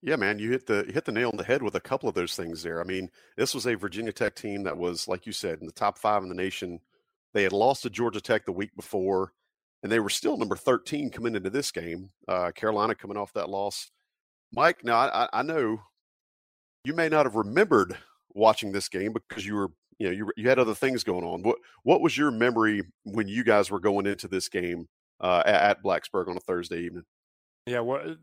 Yeah, 0.00 0.14
man, 0.14 0.38
you 0.38 0.50
hit 0.50 0.66
the 0.66 0.84
you 0.86 0.92
hit 0.92 1.04
the 1.04 1.12
nail 1.12 1.30
on 1.30 1.36
the 1.36 1.44
head 1.44 1.62
with 1.62 1.74
a 1.74 1.80
couple 1.80 2.08
of 2.08 2.14
those 2.14 2.36
things 2.36 2.62
there. 2.62 2.80
I 2.80 2.84
mean, 2.84 3.10
this 3.36 3.52
was 3.52 3.66
a 3.66 3.74
Virginia 3.74 4.12
Tech 4.12 4.36
team 4.36 4.62
that 4.62 4.78
was, 4.78 5.08
like 5.08 5.26
you 5.26 5.32
said, 5.32 5.58
in 5.60 5.66
the 5.66 5.72
top 5.72 5.98
five 5.98 6.22
in 6.22 6.28
the 6.28 6.34
nation. 6.34 6.80
They 7.34 7.42
had 7.42 7.52
lost 7.52 7.82
to 7.82 7.90
Georgia 7.90 8.20
Tech 8.20 8.44
the 8.44 8.52
week 8.52 8.74
before, 8.76 9.32
and 9.82 9.90
they 9.90 10.00
were 10.00 10.10
still 10.10 10.36
number 10.36 10.56
13 10.56 11.10
coming 11.10 11.34
into 11.34 11.50
this 11.50 11.70
game. 11.70 12.10
Uh, 12.28 12.50
Carolina 12.52 12.94
coming 12.94 13.16
off 13.16 13.32
that 13.32 13.48
loss. 13.48 13.90
Mike, 14.52 14.84
now 14.84 14.96
I, 14.96 15.28
I 15.32 15.42
know 15.42 15.80
you 16.84 16.94
may 16.94 17.08
not 17.08 17.26
have 17.26 17.34
remembered 17.34 17.96
watching 18.34 18.72
this 18.72 18.88
game 18.88 19.12
because 19.12 19.46
you 19.46 19.54
were 19.54 19.68
you 19.98 20.06
know 20.08 20.12
you 20.12 20.30
you 20.36 20.48
had 20.48 20.58
other 20.58 20.74
things 20.74 21.04
going 21.04 21.24
on. 21.24 21.42
What 21.42 21.58
what 21.82 22.00
was 22.00 22.16
your 22.16 22.30
memory 22.30 22.82
when 23.04 23.28
you 23.28 23.44
guys 23.44 23.70
were 23.70 23.80
going 23.80 24.06
into 24.06 24.28
this 24.28 24.48
game 24.48 24.88
uh, 25.20 25.42
at, 25.46 25.54
at 25.54 25.82
Blacksburg 25.82 26.28
on 26.28 26.36
a 26.36 26.40
Thursday 26.40 26.80
evening? 26.80 27.04
Yeah, 27.66 27.80
what 27.80 28.18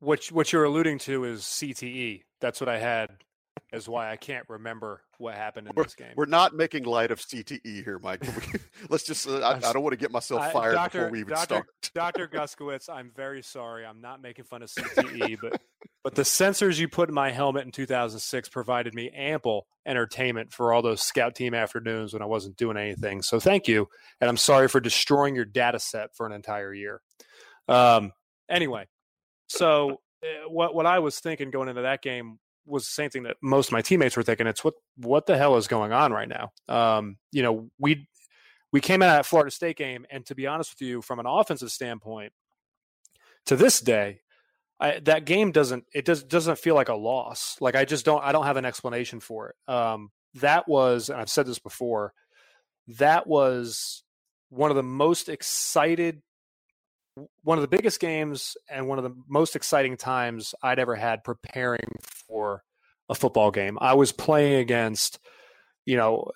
what 0.00 0.24
what 0.26 0.52
you're 0.52 0.64
alluding 0.64 0.98
to 1.00 1.24
is 1.24 1.42
CTE. 1.42 2.22
That's 2.40 2.60
what 2.60 2.68
I 2.68 2.78
had 2.78 3.10
is 3.72 3.88
why 3.88 4.10
I 4.10 4.16
can't 4.16 4.44
remember 4.48 5.02
what 5.18 5.34
happened 5.34 5.68
in 5.68 5.72
we're, 5.76 5.84
this 5.84 5.94
game. 5.94 6.12
We're 6.16 6.26
not 6.26 6.54
making 6.54 6.84
light 6.84 7.10
of 7.10 7.20
CTE 7.20 7.84
here, 7.84 7.98
Mike. 8.02 8.22
let's 8.88 9.04
just, 9.04 9.28
uh, 9.28 9.38
I, 9.38 9.56
I, 9.56 9.72
don't 9.72 9.82
want 9.82 9.92
to 9.92 9.98
get 9.98 10.10
myself 10.10 10.52
fired 10.52 10.72
I, 10.74 10.82
Doctor, 10.82 10.98
before 10.98 11.10
we 11.12 11.20
even 11.20 11.34
Doctor, 11.34 11.66
start. 11.82 12.16
Dr. 12.16 12.28
Guskiewicz, 12.32 12.88
I'm 12.88 13.12
very 13.14 13.42
sorry. 13.42 13.86
I'm 13.86 14.00
not 14.00 14.20
making 14.20 14.44
fun 14.44 14.62
of 14.62 14.70
CTE, 14.70 15.38
but 15.40 15.60
but 16.02 16.14
the 16.14 16.22
sensors 16.22 16.78
you 16.78 16.88
put 16.88 17.10
in 17.10 17.14
my 17.14 17.30
helmet 17.30 17.64
in 17.66 17.72
2006 17.72 18.48
provided 18.48 18.94
me 18.94 19.10
ample 19.10 19.66
entertainment 19.86 20.52
for 20.52 20.72
all 20.72 20.82
those 20.82 21.02
scout 21.02 21.34
team 21.34 21.54
afternoons 21.54 22.12
when 22.12 22.22
I 22.22 22.26
wasn't 22.26 22.56
doing 22.56 22.76
anything. 22.76 23.22
So 23.22 23.38
thank 23.38 23.68
you, 23.68 23.88
and 24.20 24.28
I'm 24.28 24.38
sorry 24.38 24.68
for 24.68 24.80
destroying 24.80 25.34
your 25.34 25.44
data 25.44 25.78
set 25.78 26.16
for 26.16 26.26
an 26.26 26.32
entire 26.32 26.72
year. 26.72 27.02
Um, 27.68 28.12
anyway, 28.48 28.86
so 29.46 30.00
uh, 30.24 30.48
what 30.48 30.74
what 30.74 30.86
I 30.86 30.98
was 30.98 31.20
thinking 31.20 31.50
going 31.50 31.68
into 31.68 31.82
that 31.82 32.02
game 32.02 32.38
was 32.70 32.84
the 32.84 32.92
same 32.92 33.10
thing 33.10 33.24
that 33.24 33.36
most 33.42 33.68
of 33.68 33.72
my 33.72 33.82
teammates 33.82 34.16
were 34.16 34.22
thinking. 34.22 34.46
It's 34.46 34.64
what 34.64 34.74
what 34.96 35.26
the 35.26 35.36
hell 35.36 35.56
is 35.56 35.68
going 35.68 35.92
on 35.92 36.12
right 36.12 36.28
now? 36.28 36.52
Um, 36.68 37.16
you 37.32 37.42
know, 37.42 37.70
we 37.78 38.08
we 38.72 38.80
came 38.80 39.02
out 39.02 39.18
at 39.18 39.26
Florida 39.26 39.50
State 39.50 39.76
game, 39.76 40.06
and 40.10 40.24
to 40.26 40.34
be 40.34 40.46
honest 40.46 40.74
with 40.74 40.86
you, 40.86 41.02
from 41.02 41.18
an 41.18 41.26
offensive 41.26 41.70
standpoint, 41.70 42.32
to 43.46 43.56
this 43.56 43.80
day, 43.80 44.20
I, 44.78 45.00
that 45.00 45.24
game 45.24 45.52
doesn't 45.52 45.84
it 45.94 46.04
does 46.04 46.22
doesn't 46.22 46.58
feel 46.58 46.74
like 46.74 46.88
a 46.88 46.94
loss. 46.94 47.56
Like 47.60 47.76
I 47.76 47.84
just 47.84 48.04
don't 48.04 48.22
I 48.22 48.32
don't 48.32 48.46
have 48.46 48.56
an 48.56 48.64
explanation 48.64 49.20
for 49.20 49.48
it. 49.50 49.72
Um, 49.72 50.10
that 50.34 50.68
was, 50.68 51.08
and 51.08 51.20
I've 51.20 51.30
said 51.30 51.46
this 51.46 51.58
before, 51.58 52.12
that 52.98 53.26
was 53.26 54.04
one 54.48 54.70
of 54.70 54.76
the 54.76 54.82
most 54.82 55.28
excited 55.28 56.22
one 57.42 57.58
of 57.58 57.62
the 57.62 57.68
biggest 57.68 58.00
games 58.00 58.56
and 58.68 58.86
one 58.86 58.98
of 58.98 59.04
the 59.04 59.14
most 59.28 59.56
exciting 59.56 59.96
times 59.96 60.54
I'd 60.62 60.78
ever 60.78 60.94
had 60.94 61.24
preparing 61.24 61.96
for 62.26 62.62
a 63.08 63.14
football 63.14 63.50
game. 63.50 63.78
I 63.80 63.94
was 63.94 64.12
playing 64.12 64.54
against, 64.54 65.18
you 65.84 65.96
know, 65.96 66.30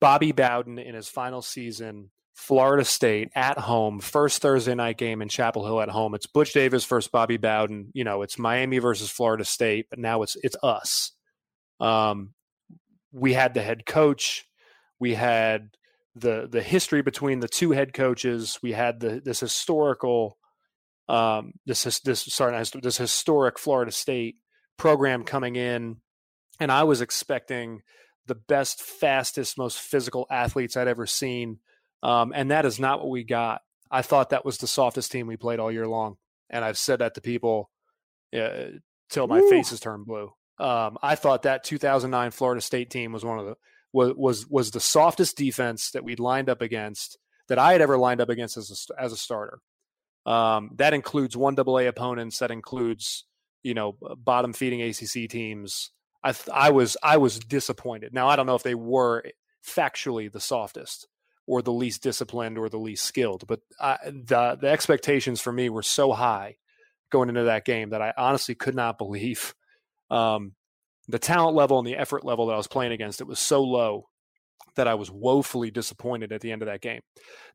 Bobby 0.00 0.32
Bowden 0.32 0.78
in 0.78 0.94
his 0.94 1.08
final 1.08 1.42
season, 1.42 2.10
Florida 2.34 2.84
State 2.84 3.30
at 3.34 3.58
home, 3.58 4.00
first 4.00 4.42
Thursday 4.42 4.74
night 4.74 4.98
game 4.98 5.22
in 5.22 5.28
Chapel 5.28 5.64
Hill 5.64 5.80
at 5.80 5.88
home. 5.88 6.14
It's 6.14 6.26
Butch 6.26 6.52
Davis 6.52 6.84
versus 6.84 7.10
Bobby 7.10 7.36
Bowden. 7.36 7.90
You 7.94 8.04
know, 8.04 8.22
it's 8.22 8.38
Miami 8.38 8.78
versus 8.78 9.10
Florida 9.10 9.44
State, 9.44 9.86
but 9.90 9.98
now 9.98 10.22
it's 10.22 10.36
it's 10.42 10.56
us. 10.62 11.12
Um, 11.80 12.34
we 13.12 13.32
had 13.32 13.54
the 13.54 13.62
head 13.62 13.86
coach, 13.86 14.46
we 15.00 15.14
had 15.14 15.70
the 16.20 16.48
the 16.50 16.62
history 16.62 17.02
between 17.02 17.40
the 17.40 17.48
two 17.48 17.70
head 17.70 17.92
coaches. 17.92 18.58
We 18.62 18.72
had 18.72 19.00
the 19.00 19.20
this 19.24 19.40
historical 19.40 20.38
um, 21.08 21.52
this 21.66 21.82
this 22.00 22.20
sorry 22.22 22.62
this 22.82 22.98
historic 22.98 23.58
Florida 23.58 23.92
State 23.92 24.36
program 24.76 25.24
coming 25.24 25.56
in, 25.56 25.96
and 26.60 26.70
I 26.70 26.84
was 26.84 27.00
expecting 27.00 27.82
the 28.26 28.34
best, 28.34 28.82
fastest, 28.82 29.56
most 29.56 29.78
physical 29.80 30.26
athletes 30.30 30.76
I'd 30.76 30.88
ever 30.88 31.06
seen, 31.06 31.58
um, 32.02 32.32
and 32.34 32.50
that 32.50 32.66
is 32.66 32.78
not 32.78 33.00
what 33.00 33.10
we 33.10 33.24
got. 33.24 33.62
I 33.90 34.02
thought 34.02 34.30
that 34.30 34.44
was 34.44 34.58
the 34.58 34.66
softest 34.66 35.10
team 35.10 35.26
we 35.26 35.36
played 35.36 35.60
all 35.60 35.72
year 35.72 35.88
long, 35.88 36.16
and 36.50 36.64
I've 36.64 36.78
said 36.78 36.98
that 36.98 37.14
to 37.14 37.20
people 37.22 37.70
uh, 38.36 38.66
till 39.08 39.26
my 39.26 39.40
Woo. 39.40 39.50
face 39.50 39.70
has 39.70 39.80
turned 39.80 40.06
blue. 40.06 40.32
Um, 40.58 40.98
I 41.02 41.14
thought 41.14 41.42
that 41.42 41.64
2009 41.64 42.32
Florida 42.32 42.60
State 42.60 42.90
team 42.90 43.12
was 43.12 43.24
one 43.24 43.38
of 43.38 43.46
the 43.46 43.54
was 43.92 44.14
was 44.16 44.46
was 44.48 44.70
the 44.70 44.80
softest 44.80 45.36
defense 45.36 45.90
that 45.92 46.04
we'd 46.04 46.20
lined 46.20 46.48
up 46.48 46.62
against 46.62 47.18
that 47.48 47.58
I 47.58 47.72
had 47.72 47.80
ever 47.80 47.96
lined 47.96 48.20
up 48.20 48.28
against 48.28 48.56
as 48.56 48.86
a, 48.90 49.02
as 49.02 49.12
a 49.12 49.16
starter. 49.16 49.60
Um, 50.26 50.72
that 50.76 50.92
includes 50.92 51.36
one 51.36 51.54
double 51.54 51.78
opponents. 51.78 52.38
That 52.38 52.50
includes 52.50 53.24
you 53.62 53.74
know 53.74 53.96
bottom 54.18 54.52
feeding 54.52 54.82
ACC 54.82 55.28
teams. 55.28 55.90
I 56.22 56.34
I 56.52 56.70
was 56.70 56.96
I 57.02 57.16
was 57.16 57.38
disappointed. 57.38 58.12
Now 58.12 58.28
I 58.28 58.36
don't 58.36 58.46
know 58.46 58.54
if 58.54 58.62
they 58.62 58.74
were 58.74 59.24
factually 59.66 60.30
the 60.30 60.40
softest 60.40 61.06
or 61.46 61.62
the 61.62 61.72
least 61.72 62.02
disciplined 62.02 62.58
or 62.58 62.68
the 62.68 62.78
least 62.78 63.04
skilled, 63.04 63.44
but 63.46 63.60
I, 63.80 63.98
the 64.04 64.58
the 64.60 64.68
expectations 64.68 65.40
for 65.40 65.52
me 65.52 65.70
were 65.70 65.82
so 65.82 66.12
high 66.12 66.56
going 67.10 67.30
into 67.30 67.44
that 67.44 67.64
game 67.64 67.90
that 67.90 68.02
I 68.02 68.12
honestly 68.18 68.54
could 68.54 68.74
not 68.74 68.98
believe 68.98 69.54
um, 70.10 70.52
the 71.08 71.18
talent 71.18 71.56
level 71.56 71.78
and 71.78 71.86
the 71.86 71.96
effort 71.96 72.24
level 72.24 72.46
that 72.46 72.54
I 72.54 72.58
was 72.58 72.66
playing 72.66 72.92
against, 72.92 73.20
it 73.20 73.26
was 73.26 73.38
so 73.38 73.62
low 73.62 74.08
that 74.76 74.88
I 74.88 74.94
was 74.94 75.10
woefully 75.10 75.70
disappointed 75.70 76.32
at 76.32 76.40
the 76.40 76.52
end 76.52 76.62
of 76.62 76.66
that 76.66 76.80
game. 76.80 77.00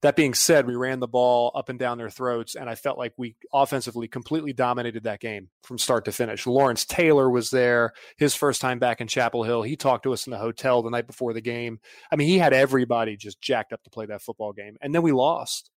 That 0.02 0.16
being 0.16 0.34
said, 0.34 0.68
we 0.68 0.76
ran 0.76 1.00
the 1.00 1.08
ball 1.08 1.52
up 1.56 1.70
and 1.70 1.80
down 1.80 1.98
their 1.98 2.10
throats, 2.10 2.56
and 2.56 2.70
I 2.70 2.76
felt 2.76 2.98
like 2.98 3.14
we 3.18 3.36
offensively 3.54 4.08
completely 4.08 4.52
dominated 4.52 5.04
that 5.04 5.22
game 5.22 5.50
from 5.64 5.78
start 5.78 6.06
to 6.06 6.12
finish. 6.12 6.46
Lawrence 6.46 6.86
Taylor 6.86 7.30
was 7.30 7.50
there, 7.50 7.94
his 8.18 8.36
first 8.36 8.60
time 8.60 8.78
back 8.78 9.00
in 9.00 9.08
Chapel 9.08 9.44
Hill. 9.44 9.62
He 9.62 9.78
talked 9.78 10.04
to 10.04 10.14
us 10.14 10.28
in 10.28 10.32
the 10.32 10.38
hotel 10.38 10.82
the 10.82 10.90
night 10.90 11.08
before 11.08 11.34
the 11.34 11.42
game. 11.42 11.80
I 12.12 12.18
mean, 12.18 12.28
he 12.28 12.38
had 12.38 12.54
everybody 12.54 13.16
just 13.16 13.42
jacked 13.42 13.72
up 13.72 13.84
to 13.84 13.90
play 13.90 14.06
that 14.08 14.22
football 14.22 14.52
game, 14.52 14.78
and 14.82 14.94
then 14.94 15.02
we 15.02 15.14
lost. 15.14 15.70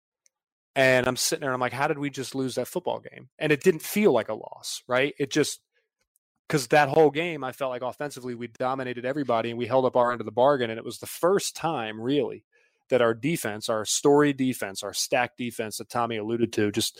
And 0.75 1.07
I'm 1.07 1.15
sitting 1.15 1.41
there 1.41 1.49
and 1.49 1.55
I'm 1.55 1.59
like, 1.61 1.73
how 1.73 1.87
did 1.87 1.97
we 1.97 2.11
just 2.11 2.35
lose 2.35 2.53
that 2.55 2.67
football 2.67 2.99
game? 2.99 3.29
And 3.39 3.51
it 3.51 3.63
didn't 3.63 3.81
feel 3.81 4.11
like 4.11 4.29
a 4.29 4.35
loss, 4.35 4.83
right? 4.87 5.15
It 5.17 5.31
just 5.31 5.59
because 6.47 6.67
that 6.67 6.89
whole 6.89 7.11
game 7.11 7.43
I 7.43 7.51
felt 7.51 7.71
like 7.71 7.81
offensively 7.81 8.35
we 8.35 8.47
dominated 8.47 9.05
everybody 9.05 9.49
and 9.49 9.59
we 9.59 9.65
held 9.67 9.85
up 9.85 9.95
our 9.95 10.11
end 10.11 10.21
of 10.21 10.25
the 10.25 10.31
bargain. 10.31 10.69
And 10.69 10.77
it 10.77 10.85
was 10.85 10.99
the 10.99 11.05
first 11.05 11.55
time 11.55 11.99
really 11.99 12.45
that 12.89 13.01
our 13.01 13.13
defense, 13.13 13.67
our 13.69 13.83
story 13.83 14.33
defense, 14.33 14.83
our 14.83 14.93
stack 14.93 15.35
defense 15.37 15.77
that 15.77 15.89
Tommy 15.89 16.17
alluded 16.17 16.53
to, 16.53 16.71
just 16.71 16.99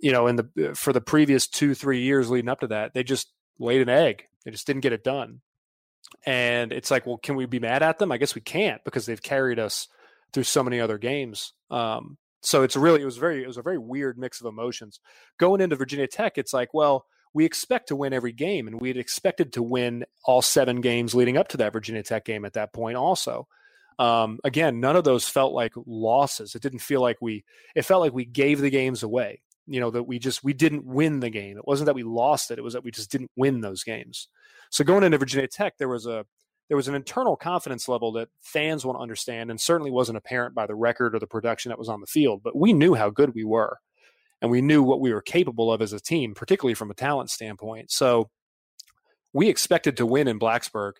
you 0.00 0.12
know, 0.12 0.26
in 0.26 0.36
the 0.36 0.72
for 0.74 0.92
the 0.92 1.00
previous 1.00 1.46
two, 1.46 1.74
three 1.74 2.02
years 2.02 2.30
leading 2.30 2.48
up 2.48 2.60
to 2.60 2.68
that, 2.68 2.94
they 2.94 3.02
just 3.02 3.32
laid 3.58 3.82
an 3.82 3.88
egg. 3.88 4.24
They 4.44 4.50
just 4.50 4.66
didn't 4.66 4.82
get 4.82 4.92
it 4.92 5.04
done. 5.04 5.40
And 6.24 6.72
it's 6.72 6.90
like, 6.90 7.04
well, 7.04 7.18
can 7.18 7.36
we 7.36 7.46
be 7.46 7.58
mad 7.58 7.82
at 7.82 7.98
them? 7.98 8.12
I 8.12 8.16
guess 8.16 8.34
we 8.34 8.40
can't 8.40 8.82
because 8.84 9.06
they've 9.06 9.22
carried 9.22 9.58
us 9.58 9.88
through 10.32 10.44
so 10.44 10.62
many 10.62 10.80
other 10.80 10.98
games. 10.98 11.52
Um, 11.70 12.16
so 12.40 12.62
it's 12.62 12.76
really 12.76 13.02
it 13.02 13.04
was 13.06 13.16
very 13.16 13.42
it 13.42 13.46
was 13.46 13.56
a 13.56 13.62
very 13.62 13.78
weird 13.78 14.18
mix 14.18 14.40
of 14.40 14.46
emotions. 14.46 15.00
Going 15.38 15.60
into 15.60 15.76
Virginia 15.76 16.06
Tech, 16.06 16.38
it's 16.38 16.52
like, 16.52 16.72
well, 16.72 17.06
we 17.34 17.44
expect 17.44 17.88
to 17.88 17.96
win 17.96 18.12
every 18.12 18.32
game, 18.32 18.66
and 18.66 18.80
we 18.80 18.88
had 18.88 18.96
expected 18.96 19.52
to 19.54 19.62
win 19.62 20.04
all 20.24 20.42
seven 20.42 20.80
games 20.80 21.14
leading 21.14 21.36
up 21.36 21.48
to 21.48 21.56
that 21.58 21.72
Virginia 21.72 22.02
Tech 22.02 22.24
game 22.24 22.44
at 22.44 22.54
that 22.54 22.72
point. 22.72 22.96
Also, 22.96 23.46
um, 23.98 24.38
again, 24.44 24.80
none 24.80 24.96
of 24.96 25.04
those 25.04 25.28
felt 25.28 25.52
like 25.52 25.72
losses. 25.86 26.54
It 26.54 26.62
didn't 26.62 26.80
feel 26.80 27.00
like 27.00 27.18
we. 27.20 27.44
It 27.74 27.84
felt 27.84 28.00
like 28.00 28.12
we 28.12 28.24
gave 28.24 28.60
the 28.60 28.70
games 28.70 29.02
away. 29.02 29.42
You 29.66 29.80
know 29.80 29.90
that 29.90 30.04
we 30.04 30.18
just 30.18 30.42
we 30.42 30.54
didn't 30.54 30.86
win 30.86 31.20
the 31.20 31.30
game. 31.30 31.58
It 31.58 31.66
wasn't 31.66 31.86
that 31.86 31.94
we 31.94 32.02
lost 32.02 32.50
it. 32.50 32.58
It 32.58 32.62
was 32.62 32.72
that 32.72 32.84
we 32.84 32.90
just 32.90 33.10
didn't 33.10 33.30
win 33.36 33.60
those 33.60 33.82
games. 33.82 34.28
So 34.70 34.84
going 34.84 35.04
into 35.04 35.18
Virginia 35.18 35.48
Tech, 35.48 35.74
there 35.78 35.88
was 35.88 36.06
a 36.06 36.24
there 36.68 36.76
was 36.76 36.88
an 36.88 36.94
internal 36.94 37.36
confidence 37.36 37.88
level 37.88 38.12
that 38.12 38.28
fans 38.40 38.84
won't 38.84 39.00
understand 39.00 39.50
and 39.50 39.60
certainly 39.60 39.90
wasn't 39.90 40.18
apparent 40.18 40.54
by 40.54 40.66
the 40.66 40.74
record 40.74 41.14
or 41.14 41.18
the 41.18 41.26
production 41.26 41.70
that 41.70 41.78
was 41.78 41.88
on 41.88 42.00
the 42.00 42.06
field. 42.06 42.42
But 42.42 42.56
we 42.56 42.72
knew 42.72 42.94
how 42.94 43.10
good 43.10 43.34
we 43.34 43.44
were 43.44 43.78
and 44.40 44.50
we 44.50 44.60
knew 44.60 44.82
what 44.82 45.00
we 45.00 45.12
were 45.12 45.22
capable 45.22 45.72
of 45.72 45.82
as 45.82 45.92
a 45.92 46.00
team, 46.00 46.34
particularly 46.34 46.74
from 46.74 46.90
a 46.90 46.94
talent 46.94 47.30
standpoint. 47.30 47.90
So 47.90 48.30
we 49.32 49.48
expected 49.48 49.96
to 49.98 50.06
win 50.06 50.28
in 50.28 50.38
Blacksburg. 50.38 50.92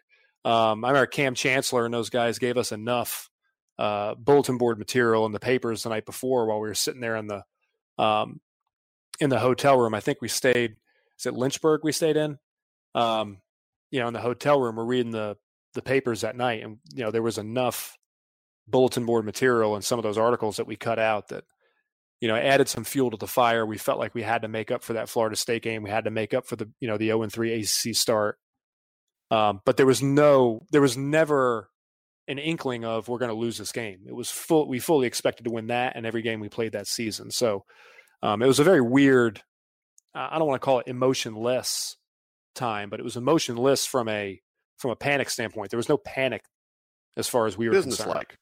Um, 0.44 0.84
I 0.84 0.88
remember 0.88 1.06
Kam 1.06 1.34
Chancellor 1.34 1.84
and 1.84 1.94
those 1.94 2.10
guys 2.10 2.38
gave 2.38 2.56
us 2.56 2.72
enough 2.72 3.28
uh, 3.78 4.14
bulletin 4.16 4.58
board 4.58 4.78
material 4.78 5.24
in 5.26 5.32
the 5.32 5.40
papers 5.40 5.82
the 5.82 5.88
night 5.88 6.04
before 6.04 6.46
while 6.46 6.60
we 6.60 6.68
were 6.68 6.74
sitting 6.74 7.00
there 7.00 7.16
in 7.16 7.28
the 7.28 7.44
um, 8.02 8.40
in 9.20 9.30
the 9.30 9.38
hotel 9.38 9.78
room. 9.78 9.94
I 9.94 10.00
think 10.00 10.20
we 10.20 10.28
stayed. 10.28 10.76
Is 11.18 11.26
it 11.26 11.34
Lynchburg 11.34 11.80
we 11.82 11.92
stayed 11.92 12.16
in? 12.16 12.38
Um, 12.94 13.38
you 13.90 14.00
know, 14.00 14.08
in 14.08 14.14
the 14.14 14.20
hotel 14.20 14.60
room, 14.60 14.76
we're 14.76 14.84
reading 14.84 15.12
the 15.12 15.36
the 15.74 15.82
papers 15.82 16.22
that 16.22 16.36
night, 16.36 16.62
and 16.62 16.78
you 16.92 17.04
know 17.04 17.10
there 17.10 17.22
was 17.22 17.38
enough 17.38 17.96
bulletin 18.66 19.06
board 19.06 19.24
material 19.24 19.76
in 19.76 19.82
some 19.82 19.98
of 19.98 20.02
those 20.02 20.18
articles 20.18 20.56
that 20.56 20.66
we 20.66 20.76
cut 20.76 20.98
out 20.98 21.28
that 21.28 21.44
you 22.20 22.28
know 22.28 22.36
added 22.36 22.68
some 22.68 22.84
fuel 22.84 23.10
to 23.10 23.16
the 23.16 23.26
fire. 23.26 23.64
We 23.64 23.78
felt 23.78 23.98
like 23.98 24.14
we 24.14 24.22
had 24.22 24.42
to 24.42 24.48
make 24.48 24.70
up 24.70 24.82
for 24.82 24.94
that 24.94 25.08
Florida 25.08 25.36
State 25.36 25.62
game. 25.62 25.82
We 25.82 25.90
had 25.90 26.04
to 26.04 26.10
make 26.10 26.34
up 26.34 26.46
for 26.46 26.56
the 26.56 26.70
you 26.80 26.88
know 26.88 26.96
the 26.96 27.06
zero 27.06 27.20
oh 27.20 27.22
and 27.22 27.32
three 27.32 27.52
ACC 27.54 27.94
start. 27.94 28.38
Um, 29.30 29.60
but 29.64 29.76
there 29.76 29.86
was 29.86 30.02
no, 30.02 30.62
there 30.72 30.80
was 30.80 30.96
never 30.96 31.68
an 32.28 32.38
inkling 32.38 32.84
of 32.84 33.08
we're 33.08 33.18
going 33.18 33.30
to 33.30 33.36
lose 33.36 33.58
this 33.58 33.72
game. 33.72 34.00
It 34.06 34.14
was 34.14 34.30
full. 34.30 34.68
We 34.68 34.78
fully 34.78 35.06
expected 35.06 35.44
to 35.44 35.50
win 35.50 35.68
that 35.68 35.94
and 35.96 36.06
every 36.06 36.22
game 36.22 36.40
we 36.40 36.48
played 36.48 36.72
that 36.72 36.86
season. 36.86 37.30
So 37.30 37.64
um, 38.22 38.42
it 38.42 38.46
was 38.46 38.58
a 38.58 38.64
very 38.64 38.80
weird. 38.80 39.42
I 40.14 40.38
don't 40.38 40.48
want 40.48 40.60
to 40.60 40.64
call 40.64 40.80
it 40.80 40.88
emotionless 40.88 41.96
time, 42.54 42.90
but 42.90 42.98
it 42.98 43.04
was 43.04 43.16
emotionless 43.16 43.86
from 43.86 44.08
a 44.08 44.40
from 44.78 44.90
a 44.90 44.96
panic 44.96 45.30
standpoint. 45.30 45.70
There 45.70 45.78
was 45.78 45.88
no 45.88 45.98
panic 45.98 46.42
as 47.16 47.28
far 47.28 47.46
as 47.46 47.56
we 47.56 47.66
were 47.66 47.72
business 47.72 48.04
like. 48.04 48.36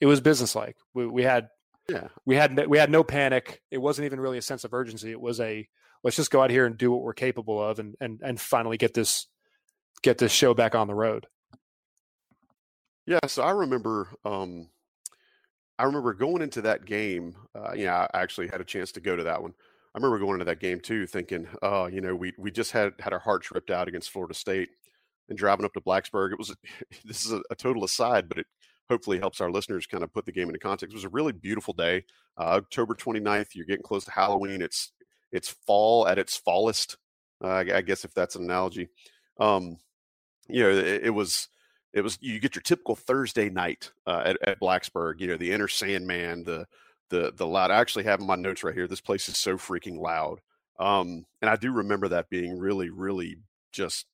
It 0.00 0.06
was 0.06 0.20
business 0.20 0.54
like. 0.54 0.76
We, 0.94 1.06
we 1.06 1.22
had 1.22 1.48
yeah 1.90 2.08
we 2.24 2.36
had 2.36 2.66
we 2.66 2.78
had 2.78 2.90
no 2.90 3.02
panic. 3.02 3.62
It 3.70 3.78
wasn't 3.78 4.06
even 4.06 4.20
really 4.20 4.38
a 4.38 4.42
sense 4.42 4.64
of 4.64 4.74
urgency. 4.74 5.10
It 5.10 5.20
was 5.20 5.40
a 5.40 5.68
let's 6.02 6.16
just 6.16 6.30
go 6.30 6.42
out 6.42 6.50
here 6.50 6.66
and 6.66 6.78
do 6.78 6.90
what 6.90 7.02
we're 7.02 7.12
capable 7.12 7.62
of 7.62 7.78
and 7.78 7.96
and 8.00 8.20
and 8.22 8.40
finally 8.40 8.76
get 8.76 8.94
this 8.94 9.26
get 10.02 10.18
this 10.18 10.32
show 10.32 10.54
back 10.54 10.74
on 10.74 10.86
the 10.86 10.94
road. 10.94 11.26
Yeah, 13.06 13.18
so 13.26 13.42
I 13.42 13.50
remember 13.50 14.08
um 14.24 14.68
I 15.78 15.84
remember 15.84 16.12
going 16.12 16.42
into 16.42 16.62
that 16.62 16.84
game. 16.84 17.34
Uh, 17.54 17.72
yeah, 17.74 18.06
I 18.12 18.20
actually 18.20 18.48
had 18.48 18.60
a 18.60 18.64
chance 18.64 18.92
to 18.92 19.00
go 19.00 19.16
to 19.16 19.24
that 19.24 19.40
one. 19.40 19.54
I 19.94 19.98
remember 19.98 20.18
going 20.18 20.34
into 20.34 20.44
that 20.44 20.60
game 20.60 20.78
too, 20.78 21.06
thinking, 21.06 21.48
"Oh, 21.62 21.86
you 21.86 22.02
know, 22.02 22.14
we 22.14 22.34
we 22.38 22.50
just 22.50 22.72
had 22.72 22.92
had 23.00 23.14
our 23.14 23.18
hearts 23.18 23.50
ripped 23.50 23.70
out 23.70 23.88
against 23.88 24.10
Florida 24.10 24.34
State, 24.34 24.68
and 25.30 25.38
driving 25.38 25.64
up 25.64 25.72
to 25.72 25.80
Blacksburg. 25.80 26.32
It 26.32 26.38
was 26.38 26.54
this 27.04 27.24
is 27.24 27.32
a, 27.32 27.40
a, 27.50 27.54
total 27.54 27.84
aside, 27.84 28.28
but 28.28 28.38
it 28.38 28.46
hopefully 28.90 29.18
helps 29.18 29.40
our 29.40 29.50
listeners 29.50 29.86
kind 29.86 30.02
of 30.02 30.12
put 30.12 30.26
the 30.26 30.32
game 30.32 30.48
into 30.48 30.58
context. 30.58 30.92
It 30.92 30.96
was 30.96 31.04
a 31.04 31.10
really 31.10 31.32
beautiful 31.32 31.72
day, 31.72 32.04
uh, 32.36 32.58
October 32.58 32.94
29th. 32.94 33.54
You're 33.54 33.64
getting 33.64 33.84
close 33.84 34.04
to 34.04 34.10
Halloween. 34.10 34.60
It's 34.60 34.92
it's 35.32 35.48
fall 35.48 36.08
at 36.08 36.18
its 36.18 36.36
fallest, 36.36 36.96
uh, 37.42 37.64
I, 37.72 37.82
guess 37.82 38.04
if 38.04 38.12
that's 38.12 38.34
an 38.34 38.42
analogy. 38.42 38.88
Um, 39.38 39.78
you 40.48 40.64
know, 40.64 40.70
it, 40.70 41.04
it, 41.04 41.14
was 41.14 41.48
it 41.92 42.00
was 42.02 42.18
you 42.20 42.40
get 42.40 42.56
your 42.56 42.62
typical 42.62 42.96
Thursday 42.96 43.48
night 43.48 43.92
uh, 44.08 44.22
at, 44.24 44.36
at 44.42 44.60
Blacksburg. 44.60 45.20
You 45.20 45.28
know, 45.28 45.36
the 45.36 45.52
Enter 45.52 45.68
Sandman, 45.68 46.42
the 46.42 46.66
the 47.10 47.32
the 47.36 47.46
loud. 47.46 47.70
I 47.70 47.80
actually 47.80 48.04
have 48.04 48.20
in 48.20 48.26
my 48.26 48.34
notes 48.34 48.64
right 48.64 48.74
here. 48.74 48.88
This 48.88 49.00
place 49.00 49.28
is 49.28 49.38
so 49.38 49.56
freaking 49.56 50.00
loud. 50.00 50.40
Um, 50.80 51.26
and 51.40 51.48
I 51.48 51.56
do 51.56 51.72
remember 51.72 52.08
that 52.08 52.30
being 52.30 52.58
really, 52.58 52.90
really 52.90 53.36
just 53.70 54.06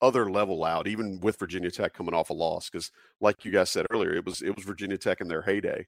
other 0.00 0.30
level 0.30 0.58
loud, 0.58 0.86
even 0.86 1.20
with 1.20 1.38
Virginia 1.38 1.70
Tech 1.70 1.94
coming 1.94 2.14
off 2.14 2.30
a 2.30 2.34
loss. 2.34 2.70
Because, 2.70 2.90
like 3.20 3.44
you 3.44 3.50
guys 3.52 3.70
said 3.70 3.86
earlier, 3.90 4.14
it 4.14 4.24
was 4.24 4.42
it 4.42 4.54
was 4.54 4.64
Virginia 4.64 4.98
Tech 4.98 5.20
in 5.20 5.28
their 5.28 5.42
heyday. 5.42 5.86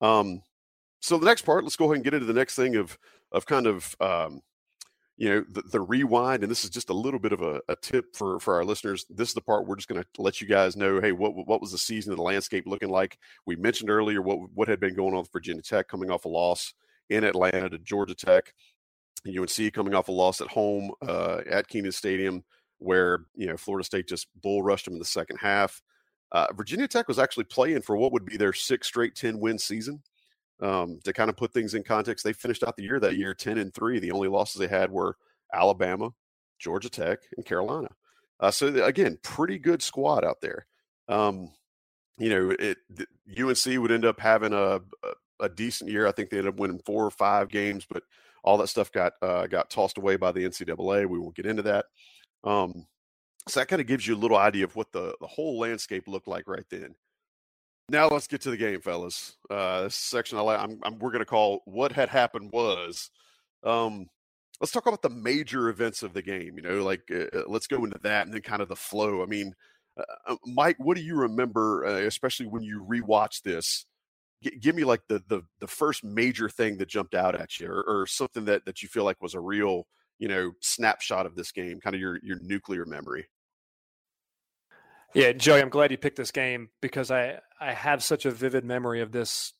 Um, 0.00 0.42
so 1.00 1.18
the 1.18 1.26
next 1.26 1.42
part, 1.42 1.64
let's 1.64 1.76
go 1.76 1.86
ahead 1.86 1.96
and 1.96 2.04
get 2.04 2.14
into 2.14 2.26
the 2.26 2.32
next 2.32 2.54
thing 2.54 2.76
of 2.76 2.98
of 3.32 3.46
kind 3.46 3.66
of 3.66 3.94
um, 4.00 4.40
you 5.18 5.28
know 5.28 5.44
the, 5.50 5.62
the, 5.72 5.80
rewind 5.80 6.42
and 6.42 6.50
this 6.50 6.64
is 6.64 6.70
just 6.70 6.90
a 6.90 6.94
little 6.94 7.18
bit 7.18 7.32
of 7.32 7.42
a, 7.42 7.60
a, 7.68 7.76
tip 7.82 8.14
for 8.14 8.38
for 8.38 8.54
our 8.54 8.64
listeners 8.64 9.04
this 9.10 9.28
is 9.28 9.34
the 9.34 9.40
part 9.40 9.66
we're 9.66 9.76
just 9.76 9.88
going 9.88 10.00
to 10.00 10.22
let 10.22 10.40
you 10.40 10.46
guys 10.46 10.76
know 10.76 11.00
hey 11.00 11.12
what 11.12 11.34
what 11.46 11.60
was 11.60 11.72
the 11.72 11.78
season 11.78 12.12
of 12.12 12.16
the 12.16 12.22
landscape 12.22 12.64
looking 12.66 12.88
like 12.88 13.18
we 13.44 13.56
mentioned 13.56 13.90
earlier 13.90 14.22
what 14.22 14.38
what 14.54 14.68
had 14.68 14.80
been 14.80 14.94
going 14.94 15.12
on 15.12 15.20
with 15.20 15.32
virginia 15.32 15.60
tech 15.60 15.88
coming 15.88 16.10
off 16.10 16.24
a 16.24 16.28
loss 16.28 16.72
in 17.10 17.24
atlanta 17.24 17.68
to 17.68 17.78
georgia 17.78 18.14
tech 18.14 18.54
unc 19.26 19.72
coming 19.72 19.94
off 19.94 20.08
a 20.08 20.12
loss 20.12 20.40
at 20.40 20.48
home 20.48 20.92
uh, 21.06 21.40
at 21.50 21.66
kenan 21.66 21.92
stadium 21.92 22.44
where 22.78 23.20
you 23.34 23.46
know 23.46 23.56
florida 23.56 23.84
state 23.84 24.08
just 24.08 24.28
bull 24.42 24.62
rushed 24.62 24.84
them 24.84 24.94
in 24.94 25.00
the 25.00 25.04
second 25.04 25.36
half 25.36 25.82
uh, 26.32 26.46
virginia 26.54 26.86
tech 26.86 27.08
was 27.08 27.18
actually 27.18 27.44
playing 27.44 27.82
for 27.82 27.96
what 27.96 28.12
would 28.12 28.24
be 28.24 28.36
their 28.36 28.52
sixth 28.52 28.88
straight 28.88 29.14
10 29.14 29.38
win 29.38 29.58
season 29.58 30.02
um, 30.60 30.98
to 31.04 31.12
kind 31.12 31.30
of 31.30 31.36
put 31.36 31.52
things 31.52 31.74
in 31.74 31.82
context, 31.82 32.24
they 32.24 32.32
finished 32.32 32.64
out 32.64 32.76
the 32.76 32.82
year 32.82 32.98
that 33.00 33.16
year 33.16 33.34
10 33.34 33.58
and 33.58 33.72
3. 33.72 34.00
The 34.00 34.10
only 34.10 34.28
losses 34.28 34.58
they 34.58 34.66
had 34.66 34.90
were 34.90 35.16
Alabama, 35.54 36.10
Georgia 36.58 36.90
Tech, 36.90 37.20
and 37.36 37.46
Carolina. 37.46 37.88
Uh, 38.40 38.50
so 38.50 38.84
again, 38.84 39.18
pretty 39.22 39.58
good 39.58 39.82
squad 39.82 40.24
out 40.24 40.40
there. 40.40 40.66
Um, 41.08 41.52
you 42.18 42.28
know, 42.28 42.54
it 42.58 42.78
UNC 43.38 43.80
would 43.80 43.92
end 43.92 44.04
up 44.04 44.18
having 44.20 44.52
a, 44.52 44.80
a, 45.40 45.48
decent 45.48 45.90
year. 45.90 46.06
I 46.06 46.12
think 46.12 46.30
they 46.30 46.38
ended 46.38 46.54
up 46.54 46.60
winning 46.60 46.80
four 46.84 47.04
or 47.04 47.10
five 47.10 47.48
games, 47.48 47.86
but 47.88 48.02
all 48.42 48.58
that 48.58 48.68
stuff 48.68 48.90
got 48.90 49.12
uh, 49.22 49.46
got 49.46 49.70
tossed 49.70 49.98
away 49.98 50.16
by 50.16 50.32
the 50.32 50.44
NCAA. 50.44 51.06
We 51.06 51.18
won't 51.18 51.36
get 51.36 51.46
into 51.46 51.62
that. 51.62 51.86
Um, 52.44 52.86
so 53.48 53.60
that 53.60 53.68
kind 53.68 53.80
of 53.80 53.86
gives 53.86 54.06
you 54.06 54.14
a 54.14 54.18
little 54.18 54.36
idea 54.36 54.64
of 54.64 54.76
what 54.76 54.92
the, 54.92 55.14
the 55.20 55.26
whole 55.26 55.58
landscape 55.58 56.06
looked 56.06 56.28
like 56.28 56.46
right 56.46 56.66
then. 56.70 56.94
Now 57.90 58.08
let's 58.08 58.26
get 58.26 58.42
to 58.42 58.50
the 58.50 58.56
game, 58.56 58.80
fellas. 58.82 59.36
Uh, 59.48 59.84
this 59.84 59.94
section 59.94 60.36
I 60.36 60.42
like, 60.42 60.60
I'm, 60.60 60.78
I'm, 60.82 60.98
we're 60.98 61.10
going 61.10 61.20
to 61.20 61.24
call 61.24 61.62
"What 61.64 61.92
Had 61.92 62.10
Happened 62.10 62.50
Was." 62.52 63.10
Um, 63.64 64.08
let's 64.60 64.72
talk 64.72 64.86
about 64.86 65.02
the 65.02 65.08
major 65.08 65.68
events 65.70 66.02
of 66.02 66.12
the 66.12 66.22
game. 66.22 66.56
You 66.56 66.62
know, 66.62 66.84
like 66.84 67.02
uh, 67.10 67.38
uh 67.38 67.42
let's 67.46 67.66
go 67.66 67.84
into 67.84 67.98
that 68.02 68.26
and 68.26 68.34
then 68.34 68.42
kind 68.42 68.60
of 68.60 68.68
the 68.68 68.76
flow. 68.76 69.22
I 69.22 69.26
mean, 69.26 69.54
uh, 69.98 70.32
uh 70.32 70.36
Mike, 70.44 70.76
what 70.78 70.96
do 70.96 71.02
you 71.02 71.16
remember, 71.16 71.86
uh, 71.86 72.06
especially 72.06 72.46
when 72.46 72.62
you 72.62 72.86
rewatch 72.86 73.42
this? 73.42 73.86
G- 74.42 74.58
give 74.60 74.76
me 74.76 74.84
like 74.84 75.02
the, 75.08 75.22
the 75.26 75.42
the 75.60 75.66
first 75.66 76.04
major 76.04 76.50
thing 76.50 76.76
that 76.78 76.88
jumped 76.88 77.14
out 77.14 77.34
at 77.34 77.58
you, 77.58 77.68
or, 77.68 77.82
or 77.82 78.06
something 78.06 78.44
that 78.46 78.66
that 78.66 78.82
you 78.82 78.88
feel 78.88 79.04
like 79.04 79.22
was 79.22 79.34
a 79.34 79.40
real, 79.40 79.86
you 80.18 80.28
know, 80.28 80.52
snapshot 80.60 81.26
of 81.26 81.34
this 81.34 81.52
game, 81.52 81.80
kind 81.80 81.94
of 81.94 82.00
your 82.00 82.18
your 82.22 82.38
nuclear 82.40 82.84
memory. 82.84 83.26
Yeah, 85.14 85.32
Joey, 85.32 85.60
I'm 85.60 85.70
glad 85.70 85.90
you 85.90 85.96
picked 85.96 86.16
this 86.16 86.30
game 86.30 86.68
because 86.80 87.10
I 87.10 87.40
I 87.60 87.72
have 87.72 88.02
such 88.02 88.26
a 88.26 88.30
vivid 88.30 88.64
memory 88.64 89.00
of 89.00 89.12
this 89.12 89.52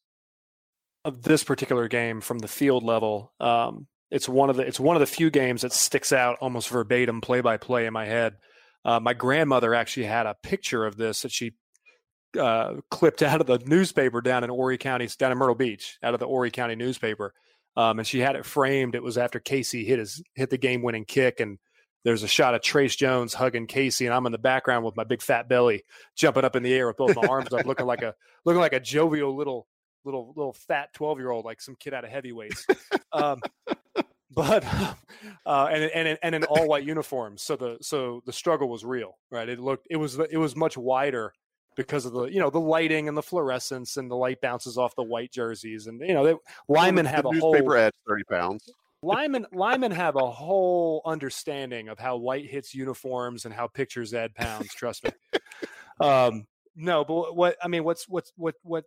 of 1.04 1.22
this 1.22 1.44
particular 1.44 1.88
game 1.88 2.20
from 2.20 2.38
the 2.38 2.48
field 2.48 2.82
level. 2.82 3.32
Um, 3.40 3.86
it's 4.10 4.28
one 4.28 4.50
of 4.50 4.56
the 4.56 4.62
it's 4.66 4.80
one 4.80 4.96
of 4.96 5.00
the 5.00 5.06
few 5.06 5.30
games 5.30 5.62
that 5.62 5.72
sticks 5.72 6.12
out 6.12 6.38
almost 6.40 6.68
verbatim, 6.68 7.20
play 7.20 7.40
by 7.40 7.56
play 7.56 7.86
in 7.86 7.92
my 7.92 8.06
head. 8.06 8.36
Uh, 8.84 9.00
my 9.00 9.14
grandmother 9.14 9.74
actually 9.74 10.06
had 10.06 10.26
a 10.26 10.36
picture 10.42 10.86
of 10.86 10.96
this 10.96 11.22
that 11.22 11.32
she 11.32 11.52
uh, 12.38 12.74
clipped 12.90 13.22
out 13.22 13.40
of 13.40 13.46
the 13.46 13.58
newspaper 13.66 14.20
down 14.20 14.44
in 14.44 14.50
Horry 14.50 14.78
County, 14.78 15.08
down 15.18 15.32
in 15.32 15.38
Myrtle 15.38 15.54
Beach, 15.54 15.98
out 16.02 16.14
of 16.14 16.20
the 16.20 16.26
Horry 16.26 16.50
County 16.50 16.76
newspaper, 16.76 17.34
um, 17.76 17.98
and 17.98 18.06
she 18.06 18.20
had 18.20 18.36
it 18.36 18.44
framed. 18.44 18.94
It 18.94 19.02
was 19.02 19.18
after 19.18 19.40
Casey 19.40 19.84
hit 19.84 19.98
his 19.98 20.22
hit 20.34 20.50
the 20.50 20.58
game 20.58 20.82
winning 20.82 21.04
kick, 21.04 21.40
and 21.40 21.58
there's 22.04 22.22
a 22.22 22.28
shot 22.28 22.54
of 22.54 22.62
Trace 22.62 22.96
Jones 22.96 23.34
hugging 23.34 23.66
Casey, 23.66 24.06
and 24.06 24.14
I'm 24.14 24.26
in 24.26 24.32
the 24.32 24.38
background 24.38 24.84
with 24.84 24.96
my 24.96 25.04
big 25.04 25.22
fat 25.22 25.48
belly 25.48 25.84
jumping 26.16 26.44
up 26.44 26.56
in 26.56 26.62
the 26.62 26.72
air 26.72 26.86
with 26.86 26.96
both 26.96 27.16
my 27.16 27.22
arms 27.28 27.52
up, 27.52 27.66
looking 27.66 27.86
like 27.86 28.02
a 28.02 28.14
looking 28.44 28.60
like 28.60 28.72
a 28.72 28.80
jovial 28.80 29.36
little 29.36 29.66
little 30.04 30.32
little 30.36 30.52
fat 30.52 30.92
twelve 30.92 31.18
year 31.18 31.30
old, 31.30 31.44
like 31.44 31.60
some 31.60 31.76
kid 31.78 31.94
out 31.94 32.04
of 32.04 32.10
heavyweights. 32.10 32.66
um, 33.12 33.40
but 34.30 34.64
uh, 35.46 35.68
and 35.70 35.84
and 35.92 36.18
and 36.22 36.34
in 36.34 36.44
all 36.44 36.68
white 36.68 36.84
uniforms. 36.84 37.42
So 37.42 37.56
the 37.56 37.78
so 37.80 38.22
the 38.26 38.32
struggle 38.32 38.68
was 38.68 38.84
real, 38.84 39.18
right? 39.30 39.48
It 39.48 39.58
looked 39.58 39.86
it 39.90 39.96
was 39.96 40.18
it 40.18 40.38
was 40.38 40.56
much 40.56 40.76
wider 40.76 41.32
because 41.78 42.04
of 42.04 42.12
the 42.12 42.24
you 42.24 42.40
know 42.40 42.50
the 42.50 42.58
lighting 42.58 43.06
and 43.06 43.16
the 43.16 43.22
fluorescence 43.22 43.96
and 43.96 44.10
the 44.10 44.16
light 44.16 44.40
bounces 44.40 44.76
off 44.76 44.96
the 44.96 45.02
white 45.02 45.30
jerseys 45.30 45.86
and 45.86 46.00
you 46.00 46.12
know 46.12 46.26
they, 46.26 46.34
linemen 46.68 47.06
have 47.06 47.22
the 47.22 47.28
a 47.28 47.32
newspaper 47.34 47.76
whole 47.76 47.84
adds 47.84 47.96
thirty 48.06 48.24
pounds. 48.24 48.68
Lyman 49.00 49.46
Lyman 49.52 49.92
have 49.92 50.16
a 50.16 50.28
whole 50.28 51.02
understanding 51.06 51.88
of 51.88 52.00
how 52.00 52.16
light 52.16 52.46
hits 52.46 52.74
uniforms 52.74 53.44
and 53.44 53.54
how 53.54 53.68
pictures 53.68 54.12
add 54.12 54.34
pounds. 54.34 54.74
Trust 54.74 55.04
me. 55.04 55.10
Um, 56.00 56.46
no, 56.76 57.04
but 57.04 57.34
what 57.34 57.56
I 57.60 57.66
mean, 57.66 57.82
what's 57.82 58.08
what's 58.08 58.32
what 58.36 58.54
what 58.62 58.84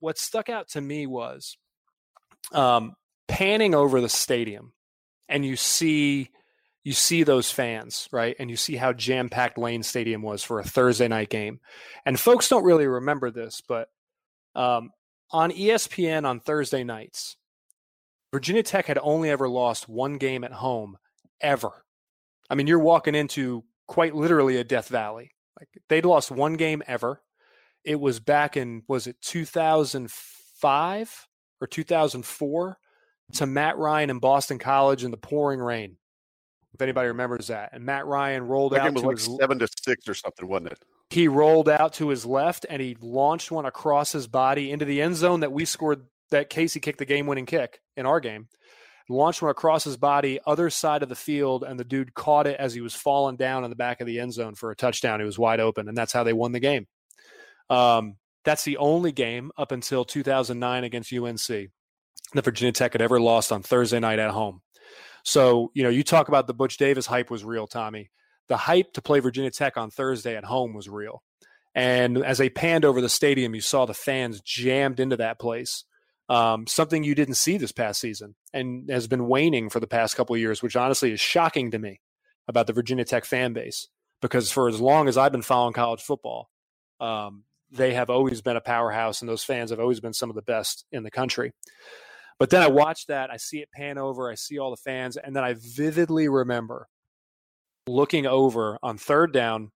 what 0.00 0.16
stuck 0.16 0.48
out 0.48 0.70
to 0.70 0.80
me 0.80 1.06
was 1.06 1.58
um, 2.52 2.94
panning 3.28 3.74
over 3.74 4.00
the 4.00 4.08
stadium, 4.08 4.72
and 5.28 5.44
you 5.44 5.56
see 5.56 6.30
you 6.84 6.92
see 6.92 7.22
those 7.22 7.50
fans, 7.50 8.08
right? 8.12 8.36
And 8.38 8.50
you 8.50 8.56
see 8.56 8.76
how 8.76 8.92
jam 8.92 9.30
packed 9.30 9.56
Lane 9.56 9.82
Stadium 9.82 10.20
was 10.20 10.44
for 10.44 10.60
a 10.60 10.64
Thursday 10.64 11.08
night 11.08 11.30
game. 11.30 11.60
And 12.04 12.20
folks 12.20 12.48
don't 12.48 12.64
really 12.64 12.86
remember 12.86 13.30
this, 13.30 13.62
but 13.66 13.88
um, 14.54 14.90
on 15.30 15.50
ESPN 15.50 16.26
on 16.26 16.40
Thursday 16.40 16.84
nights, 16.84 17.36
Virginia 18.32 18.62
Tech 18.62 18.86
had 18.86 18.98
only 19.00 19.30
ever 19.30 19.48
lost 19.48 19.88
one 19.88 20.18
game 20.18 20.44
at 20.44 20.52
home 20.52 20.98
ever. 21.40 21.84
I 22.50 22.54
mean, 22.54 22.66
you're 22.66 22.78
walking 22.78 23.14
into 23.14 23.64
quite 23.88 24.14
literally 24.14 24.58
a 24.58 24.64
death 24.64 24.88
valley. 24.88 25.30
Like 25.58 25.68
they'd 25.88 26.04
lost 26.04 26.30
one 26.30 26.54
game 26.54 26.82
ever. 26.86 27.22
It 27.82 27.98
was 27.98 28.20
back 28.20 28.56
in 28.56 28.82
was 28.88 29.06
it 29.06 29.16
2005 29.22 31.26
or 31.60 31.66
2004 31.66 32.78
to 33.32 33.46
Matt 33.46 33.78
Ryan 33.78 34.10
in 34.10 34.18
Boston 34.18 34.58
College 34.58 35.04
in 35.04 35.10
the 35.10 35.16
pouring 35.16 35.60
rain 35.60 35.96
if 36.74 36.82
anybody 36.82 37.08
remembers 37.08 37.46
that. 37.46 37.70
And 37.72 37.84
Matt 37.84 38.06
Ryan 38.06 38.46
rolled 38.46 38.72
that 38.72 38.80
out 38.80 38.84
game 38.84 38.94
was 38.94 39.02
to 39.02 39.08
like 39.08 39.18
his 39.18 39.36
seven 39.40 39.58
to 39.60 39.68
six 39.82 40.08
or 40.08 40.14
something, 40.14 40.46
wasn't 40.48 40.72
it? 40.72 40.78
He 41.10 41.28
rolled 41.28 41.68
out 41.68 41.94
to 41.94 42.08
his 42.08 42.26
left 42.26 42.66
and 42.68 42.82
he 42.82 42.96
launched 43.00 43.50
one 43.50 43.64
across 43.64 44.12
his 44.12 44.26
body 44.26 44.72
into 44.72 44.84
the 44.84 45.00
end 45.00 45.16
zone 45.16 45.40
that 45.40 45.52
we 45.52 45.64
scored. 45.64 46.06
That 46.30 46.50
Casey 46.50 46.80
kicked 46.80 46.98
the 46.98 47.04
game-winning 47.04 47.46
kick 47.46 47.80
in 47.96 48.06
our 48.06 48.18
game. 48.18 48.48
Launched 49.08 49.42
one 49.42 49.50
across 49.50 49.84
his 49.84 49.98
body, 49.98 50.40
other 50.46 50.70
side 50.70 51.02
of 51.02 51.10
the 51.10 51.14
field, 51.14 51.62
and 51.62 51.78
the 51.78 51.84
dude 51.84 52.14
caught 52.14 52.46
it 52.46 52.58
as 52.58 52.72
he 52.72 52.80
was 52.80 52.94
falling 52.94 53.36
down 53.36 53.62
in 53.62 53.70
the 53.70 53.76
back 53.76 54.00
of 54.00 54.06
the 54.06 54.18
end 54.18 54.32
zone 54.32 54.54
for 54.54 54.70
a 54.70 54.76
touchdown. 54.76 55.20
He 55.20 55.26
was 55.26 55.38
wide 55.38 55.60
open, 55.60 55.86
and 55.86 55.96
that's 55.96 56.14
how 56.14 56.24
they 56.24 56.32
won 56.32 56.52
the 56.52 56.60
game. 56.60 56.86
Um, 57.68 58.16
that's 58.44 58.64
the 58.64 58.78
only 58.78 59.12
game 59.12 59.52
up 59.58 59.70
until 59.70 60.04
2009 60.06 60.84
against 60.84 61.12
UNC 61.12 61.70
that 62.32 62.44
Virginia 62.44 62.72
Tech 62.72 62.92
had 62.92 63.02
ever 63.02 63.20
lost 63.20 63.52
on 63.52 63.62
Thursday 63.62 64.00
night 64.00 64.18
at 64.18 64.30
home. 64.30 64.62
So, 65.24 65.72
you 65.74 65.82
know, 65.82 65.88
you 65.88 66.04
talk 66.04 66.28
about 66.28 66.46
the 66.46 66.54
Butch 66.54 66.76
Davis 66.76 67.06
hype 67.06 67.30
was 67.30 67.44
real, 67.44 67.66
Tommy. 67.66 68.10
The 68.48 68.58
hype 68.58 68.92
to 68.92 69.02
play 69.02 69.20
Virginia 69.20 69.50
Tech 69.50 69.76
on 69.76 69.90
Thursday 69.90 70.36
at 70.36 70.44
home 70.44 70.74
was 70.74 70.88
real. 70.88 71.22
And 71.74 72.18
as 72.18 72.38
they 72.38 72.50
panned 72.50 72.84
over 72.84 73.00
the 73.00 73.08
stadium, 73.08 73.54
you 73.54 73.60
saw 73.60 73.86
the 73.86 73.94
fans 73.94 74.40
jammed 74.40 75.00
into 75.00 75.16
that 75.16 75.40
place. 75.40 75.84
Um, 76.28 76.66
something 76.66 77.02
you 77.04 77.14
didn't 77.14 77.34
see 77.34 77.56
this 77.56 77.72
past 77.72 78.00
season 78.00 78.34
and 78.52 78.88
has 78.90 79.08
been 79.08 79.26
waning 79.26 79.70
for 79.70 79.80
the 79.80 79.86
past 79.86 80.16
couple 80.16 80.34
of 80.34 80.40
years, 80.40 80.62
which 80.62 80.76
honestly 80.76 81.12
is 81.12 81.20
shocking 81.20 81.70
to 81.72 81.78
me 81.78 82.00
about 82.46 82.66
the 82.66 82.72
Virginia 82.72 83.04
Tech 83.04 83.24
fan 83.24 83.54
base. 83.54 83.88
Because 84.22 84.50
for 84.50 84.68
as 84.68 84.80
long 84.80 85.08
as 85.08 85.18
I've 85.18 85.32
been 85.32 85.42
following 85.42 85.74
college 85.74 86.00
football, 86.00 86.50
um, 87.00 87.44
they 87.70 87.94
have 87.94 88.08
always 88.08 88.40
been 88.40 88.56
a 88.56 88.60
powerhouse, 88.60 89.20
and 89.20 89.28
those 89.28 89.44
fans 89.44 89.70
have 89.70 89.80
always 89.80 90.00
been 90.00 90.12
some 90.12 90.30
of 90.30 90.36
the 90.36 90.42
best 90.42 90.84
in 90.92 91.02
the 91.02 91.10
country. 91.10 91.52
But 92.38 92.50
then 92.50 92.62
I 92.62 92.68
watch 92.68 93.06
that, 93.06 93.30
I 93.30 93.36
see 93.36 93.58
it 93.58 93.70
pan 93.72 93.96
over, 93.96 94.30
I 94.30 94.34
see 94.34 94.58
all 94.58 94.70
the 94.70 94.76
fans, 94.76 95.16
and 95.16 95.34
then 95.34 95.44
I 95.44 95.54
vividly 95.56 96.28
remember 96.28 96.88
looking 97.86 98.26
over 98.26 98.78
on 98.82 98.98
third 98.98 99.32
down 99.32 99.70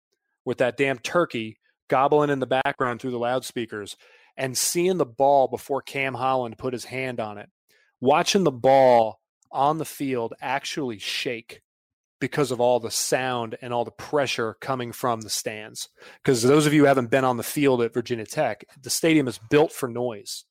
with 0.45 0.59
that 0.59 0.77
damn 0.77 0.99
turkey 0.99 1.59
gobbling 1.89 2.31
in 2.31 2.41
the 2.41 2.47
background 2.47 3.01
through 3.01 3.11
the 3.11 3.19
loudspeakers 3.19 3.97
and 4.37 4.57
seeing 4.57 4.99
the 4.99 5.07
ball 5.07 5.49
before 5.49 5.83
Cam 5.83 6.15
Holland 6.15 6.59
put 6.59 6.73
his 6.73 6.85
hand 6.85 7.21
on 7.21 7.39
it, 7.39 7.49
watching 8.01 8.45
the 8.45 8.51
ball 8.51 9.21
on 9.51 9.79
the 9.79 9.85
field 9.85 10.35
actually 10.41 10.99
shake 10.99 11.63
because 12.21 12.51
of 12.51 12.61
all 12.61 12.81
the 12.81 12.91
sound 12.91 13.57
and 13.63 13.73
all 13.73 13.85
the 13.85 13.91
pressure 13.91 14.57
coming 14.61 14.93
from 14.93 15.21
the 15.21 15.31
stands. 15.31 15.89
Because 16.23 16.43
those 16.43 16.67
of 16.67 16.73
you 16.73 16.83
who 16.83 16.87
haven't 16.87 17.11
been 17.11 17.25
on 17.25 17.37
the 17.37 17.43
field 17.43 17.81
at 17.83 17.95
Virginia 17.95 18.27
Tech, 18.27 18.65
the 18.81 18.91
stadium 18.91 19.29
is 19.29 19.39
built 19.51 19.73
for 19.73 19.89
noise 19.89 20.45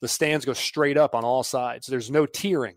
the 0.00 0.08
stands 0.08 0.44
go 0.44 0.52
straight 0.52 0.96
up 0.96 1.14
on 1.14 1.24
all 1.24 1.42
sides. 1.42 1.86
There's 1.86 2.10
no 2.10 2.26
tiering. 2.26 2.76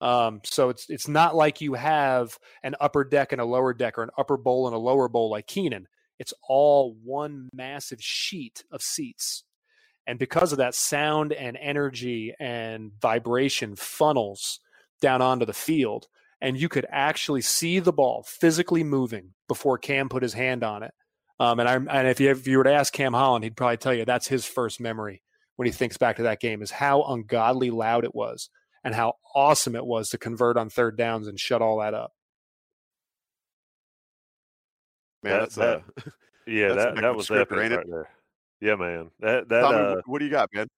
Um, 0.00 0.40
so 0.44 0.68
it's 0.68 0.90
it's 0.90 1.08
not 1.08 1.34
like 1.34 1.60
you 1.60 1.74
have 1.74 2.38
an 2.62 2.74
upper 2.80 3.04
deck 3.04 3.32
and 3.32 3.40
a 3.40 3.46
lower 3.46 3.72
deck 3.72 3.98
or 3.98 4.02
an 4.02 4.10
upper 4.18 4.36
bowl 4.36 4.66
and 4.66 4.76
a 4.76 4.78
lower 4.78 5.08
bowl 5.08 5.30
like 5.30 5.46
Kenan. 5.46 5.86
It's 6.18 6.34
all 6.48 6.96
one 7.02 7.48
massive 7.52 8.00
sheet 8.00 8.64
of 8.70 8.82
seats. 8.82 9.44
And 10.06 10.18
because 10.18 10.52
of 10.52 10.58
that 10.58 10.74
sound 10.74 11.32
and 11.32 11.56
energy 11.60 12.32
and 12.38 12.92
vibration 13.00 13.74
funnels 13.74 14.60
down 15.00 15.20
onto 15.20 15.44
the 15.46 15.52
field, 15.52 16.06
and 16.40 16.58
you 16.58 16.68
could 16.68 16.86
actually 16.90 17.40
see 17.40 17.80
the 17.80 17.92
ball 17.92 18.24
physically 18.26 18.84
moving 18.84 19.32
before 19.48 19.78
Cam 19.78 20.08
put 20.08 20.22
his 20.22 20.34
hand 20.34 20.62
on 20.62 20.82
it. 20.82 20.92
Um, 21.40 21.58
and 21.58 21.68
I 21.68 21.74
and 21.74 22.08
if 22.08 22.20
you 22.20 22.30
if 22.30 22.46
you 22.46 22.58
were 22.58 22.64
to 22.64 22.72
ask 22.72 22.92
Cam 22.92 23.14
Holland, 23.14 23.44
he'd 23.44 23.56
probably 23.56 23.78
tell 23.78 23.94
you 23.94 24.04
that's 24.04 24.28
his 24.28 24.44
first 24.44 24.80
memory 24.80 25.22
when 25.56 25.66
he 25.66 25.72
thinks 25.72 25.96
back 25.96 26.16
to 26.16 26.22
that 26.24 26.40
game 26.40 26.62
is 26.62 26.70
how 26.70 27.02
ungodly 27.04 27.70
loud 27.70 28.04
it 28.04 28.14
was 28.14 28.50
and 28.84 28.94
how 28.94 29.14
awesome 29.34 29.74
it 29.74 29.84
was 29.84 30.10
to 30.10 30.18
convert 30.18 30.56
on 30.56 30.70
third 30.70 30.96
downs 30.96 31.26
and 31.26 31.40
shut 31.40 31.60
all 31.60 31.80
that 31.80 31.94
up. 31.94 32.12
Man, 35.22 35.40
that's 35.40 35.54
that, 35.56 35.78
uh, 35.78 36.10
yeah, 36.46 36.68
that's 36.68 36.94
that 36.94 37.02
that 37.02 37.16
was 37.16 37.30
epic 37.30 37.50
right 37.50 37.70
there. 37.70 38.08
Yeah, 38.60 38.76
man. 38.76 39.10
That 39.20 39.48
that 39.48 39.60
Tommy, 39.62 39.78
uh, 39.78 40.02
what 40.06 40.20
do 40.20 40.24
you 40.24 40.30
got, 40.30 40.50
man? 40.54 40.68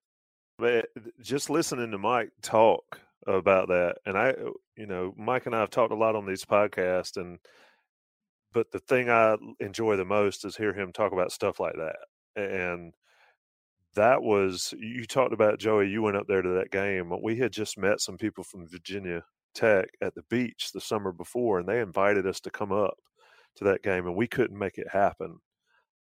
Man, 0.58 0.82
just 1.20 1.50
listening 1.50 1.90
to 1.90 1.98
Mike 1.98 2.30
talk 2.40 3.00
about 3.26 3.68
that, 3.68 3.96
and 4.06 4.16
I, 4.16 4.34
you 4.76 4.86
know, 4.86 5.14
Mike 5.16 5.46
and 5.46 5.54
I 5.54 5.60
have 5.60 5.70
talked 5.70 5.92
a 5.92 5.96
lot 5.96 6.16
on 6.16 6.24
these 6.24 6.44
podcasts, 6.44 7.16
and 7.16 7.38
but 8.52 8.70
the 8.70 8.80
thing 8.80 9.10
I 9.10 9.36
enjoy 9.60 9.96
the 9.96 10.04
most 10.04 10.44
is 10.44 10.56
hear 10.56 10.72
him 10.72 10.92
talk 10.92 11.12
about 11.12 11.30
stuff 11.30 11.60
like 11.60 11.74
that, 11.74 11.96
and 12.36 12.94
that 13.94 14.22
was 14.22 14.74
you 14.78 15.04
talked 15.04 15.32
about 15.32 15.58
Joey. 15.58 15.88
You 15.88 16.02
went 16.02 16.16
up 16.16 16.26
there 16.28 16.42
to 16.42 16.50
that 16.50 16.70
game. 16.70 17.12
We 17.22 17.36
had 17.36 17.52
just 17.52 17.78
met 17.78 18.00
some 18.00 18.16
people 18.16 18.44
from 18.44 18.68
Virginia 18.68 19.24
Tech 19.54 19.88
at 20.00 20.14
the 20.14 20.22
beach 20.30 20.70
the 20.72 20.80
summer 20.80 21.12
before, 21.12 21.58
and 21.58 21.68
they 21.68 21.80
invited 21.80 22.26
us 22.26 22.40
to 22.40 22.50
come 22.50 22.72
up 22.72 22.94
to 23.56 23.64
that 23.64 23.82
game, 23.82 24.06
and 24.06 24.14
we 24.16 24.26
couldn't 24.26 24.58
make 24.58 24.78
it 24.78 24.88
happen. 24.88 25.38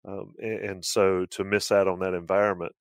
Um, 0.07 0.33
and, 0.41 0.59
and 0.59 0.85
so 0.85 1.25
to 1.31 1.43
miss 1.43 1.71
out 1.71 1.87
on 1.87 1.99
that 1.99 2.13
environment, 2.13 2.73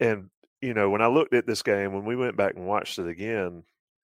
and 0.00 0.30
you 0.60 0.74
know, 0.74 0.90
when 0.90 1.02
I 1.02 1.06
looked 1.06 1.34
at 1.34 1.46
this 1.46 1.62
game, 1.62 1.92
when 1.92 2.04
we 2.04 2.16
went 2.16 2.36
back 2.36 2.54
and 2.56 2.66
watched 2.66 2.98
it 2.98 3.08
again, 3.08 3.62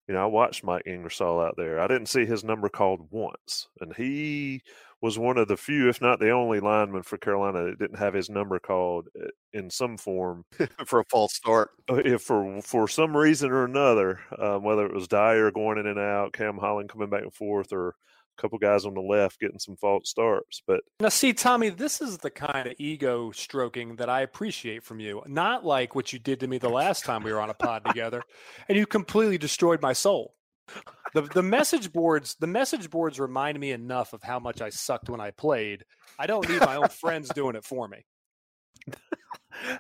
you 0.08 0.14
know, 0.14 0.24
I 0.24 0.28
watched 0.28 0.64
Mike 0.64 0.84
Ingersoll 0.86 1.40
out 1.42 1.56
there. 1.58 1.80
I 1.80 1.88
didn't 1.88 2.08
see 2.08 2.26
his 2.26 2.44
number 2.44 2.70
called 2.70 3.08
once, 3.12 3.68
and 3.82 3.96
he 3.96 4.62
was 5.02 5.20
one 5.20 5.38
of 5.38 5.48
the 5.48 5.58
few, 5.58 5.90
if 5.90 6.02
not 6.02 6.20
the 6.20 6.32
only 6.32 6.60
lineman 6.60 7.04
for 7.04 7.18
Carolina 7.18 7.64
that 7.66 7.80
didn't 7.80 7.98
have 7.98 8.14
his 8.14 8.30
number 8.30 8.60
called 8.60 9.08
uh, 9.20 9.28
in 9.54 9.70
some 9.70 9.98
form 9.98 10.46
for 10.86 11.00
a 11.00 11.06
false 11.06 11.34
start. 11.36 11.72
If 11.90 12.22
for 12.24 12.62
for 12.62 12.88
some 12.88 13.16
reason 13.16 13.52
or 13.52 13.66
another, 13.66 14.20
um, 14.38 14.64
whether 14.64 14.86
it 14.86 14.94
was 14.94 15.08
Dyer 15.08 15.52
going 15.52 15.78
in 15.78 15.88
and 15.88 16.00
out, 16.00 16.34
Cam 16.34 16.58
Holland 16.58 16.90
coming 16.90 17.10
back 17.10 17.24
and 17.24 17.34
forth, 17.34 17.74
or 17.74 17.96
couple 18.36 18.58
guys 18.58 18.86
on 18.86 18.94
the 18.94 19.02
left 19.02 19.40
getting 19.40 19.60
some 19.60 19.76
false 19.76 20.10
starts. 20.10 20.62
But 20.66 20.82
now, 21.00 21.10
see, 21.10 21.34
Tommy, 21.34 21.70
this 21.70 22.02
is 22.02 22.18
the 22.18 22.30
kind 22.30 22.68
of 22.68 22.76
ego 22.78 23.32
stroking 23.32 23.96
that 23.98 24.10
I 24.10 24.22
appreciate 24.22 24.84
from 24.84 25.00
you. 25.00 25.24
Not 25.28 25.66
like 25.66 25.96
what 25.96 26.14
you 26.14 26.20
did 26.20 26.40
to 26.42 26.48
me 26.48 26.58
the 26.58 26.70
last 26.70 27.06
time 27.06 27.24
we 27.24 27.34
were 27.34 27.42
on 27.42 27.50
a 27.50 27.54
pod 27.54 27.86
together, 27.88 28.22
and 28.68 28.78
you 28.78 28.86
completely 28.86 29.38
destroyed 29.38 29.82
my 29.82 29.94
soul 29.94 30.36
the 31.14 31.22
the 31.22 31.44
message 31.44 31.92
boards 31.94 32.36
the 32.40 32.48
message 32.48 32.90
boards 32.90 33.20
remind 33.20 33.60
me 33.60 33.72
enough 33.72 34.14
of 34.14 34.22
how 34.22 34.40
much 34.40 34.62
I 34.62 34.70
sucked 34.70 35.10
when 35.10 35.22
I 35.22 35.32
played. 35.32 35.84
I 36.20 36.28
don't 36.28 36.48
need 36.48 36.60
my 36.60 36.76
own 36.76 36.90
friends 36.90 37.30
doing 37.30 37.56
it 37.56 37.64
for 37.64 37.88
me. 37.88 38.06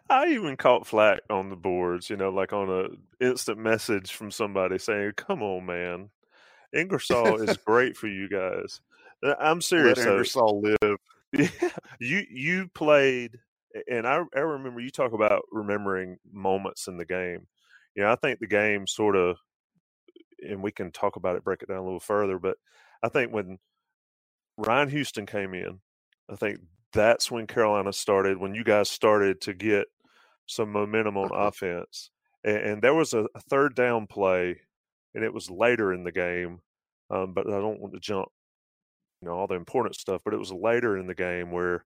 I 0.09 0.27
even 0.29 0.55
caught 0.55 0.87
flack 0.87 1.19
on 1.29 1.49
the 1.49 1.55
boards, 1.55 2.09
you 2.09 2.15
know, 2.15 2.29
like 2.29 2.53
on 2.53 2.69
a 2.69 3.25
instant 3.25 3.57
message 3.57 4.13
from 4.13 4.31
somebody 4.31 4.79
saying, 4.79 5.13
"Come 5.17 5.43
on, 5.43 5.65
man, 5.65 6.09
Ingersoll 6.75 7.41
is 7.41 7.57
great 7.57 7.97
for 7.97 8.07
you 8.07 8.29
guys." 8.29 8.81
Uh, 9.23 9.35
I'm 9.39 9.61
serious. 9.61 9.97
Let 9.99 10.07
Ingersoll 10.07 10.61
live. 10.61 10.97
Yeah, 11.33 11.49
you 11.99 12.23
you 12.29 12.67
played, 12.69 13.39
and 13.91 14.07
I 14.07 14.21
I 14.33 14.39
remember 14.39 14.79
you 14.79 14.89
talk 14.89 15.11
about 15.11 15.41
remembering 15.51 16.17
moments 16.31 16.88
in 16.88 16.95
the 16.95 17.03
game. 17.03 17.47
You 17.93 18.03
know, 18.03 18.11
I 18.11 18.15
think 18.15 18.39
the 18.39 18.47
game 18.47 18.88
sort 18.88 19.17
of 19.17 19.35
and 20.41 20.61
we 20.63 20.71
can 20.71 20.91
talk 20.91 21.15
about 21.15 21.35
it, 21.35 21.43
break 21.43 21.61
it 21.61 21.67
down 21.67 21.79
a 21.79 21.83
little 21.83 21.99
further. 21.99 22.39
But 22.39 22.57
I 23.03 23.09
think 23.09 23.33
when 23.33 23.57
Ryan 24.57 24.89
Houston 24.89 25.25
came 25.25 25.53
in, 25.53 25.79
I 26.29 26.35
think 26.35 26.59
that's 26.93 27.29
when 27.29 27.47
Carolina 27.47 27.93
started. 27.93 28.38
When 28.38 28.55
you 28.55 28.63
guys 28.63 28.89
started 28.89 29.41
to 29.41 29.53
get 29.53 29.88
some 30.47 30.71
momentum 30.71 31.17
on 31.17 31.29
offense. 31.33 32.09
And, 32.43 32.57
and 32.57 32.81
there 32.81 32.93
was 32.93 33.13
a, 33.13 33.25
a, 33.35 33.39
third 33.49 33.75
down 33.75 34.07
play, 34.07 34.61
and 35.15 35.23
it 35.23 35.34
was 35.34 35.49
later 35.49 35.91
in 35.91 36.04
the 36.04 36.12
game. 36.12 36.60
Um, 37.10 37.34
but 37.34 37.47
I 37.47 37.51
don't 37.51 37.80
want 37.80 37.93
to 37.93 37.99
jump, 37.99 38.28
you 39.21 39.28
know, 39.28 39.36
all 39.36 39.47
the 39.47 39.56
important 39.56 39.95
stuff. 39.95 40.21
But 40.23 40.34
it 40.34 40.39
was 40.39 40.51
later 40.51 40.97
in 40.97 41.08
the 41.08 41.15
game 41.15 41.51
where 41.51 41.86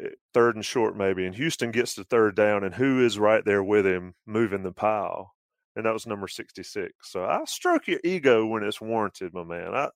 eh, 0.00 0.08
third 0.34 0.56
and 0.56 0.64
short 0.64 0.96
maybe, 0.96 1.26
and 1.26 1.34
Houston 1.34 1.70
gets 1.70 1.94
to 1.94 2.04
third 2.04 2.34
down, 2.34 2.64
and 2.64 2.74
who 2.74 3.04
is 3.04 3.18
right 3.18 3.44
there 3.44 3.62
with 3.62 3.86
him 3.86 4.14
moving 4.26 4.62
the 4.62 4.72
pile? 4.72 5.34
And 5.76 5.86
that 5.86 5.92
was 5.92 6.06
number 6.06 6.26
sixty-six. 6.26 6.92
So 7.04 7.24
I 7.24 7.44
stroke 7.46 7.86
your 7.86 8.00
ego 8.02 8.46
when 8.46 8.64
it's 8.64 8.80
warranted, 8.80 9.32
my 9.32 9.44
man. 9.44 9.74
I, 9.74 9.88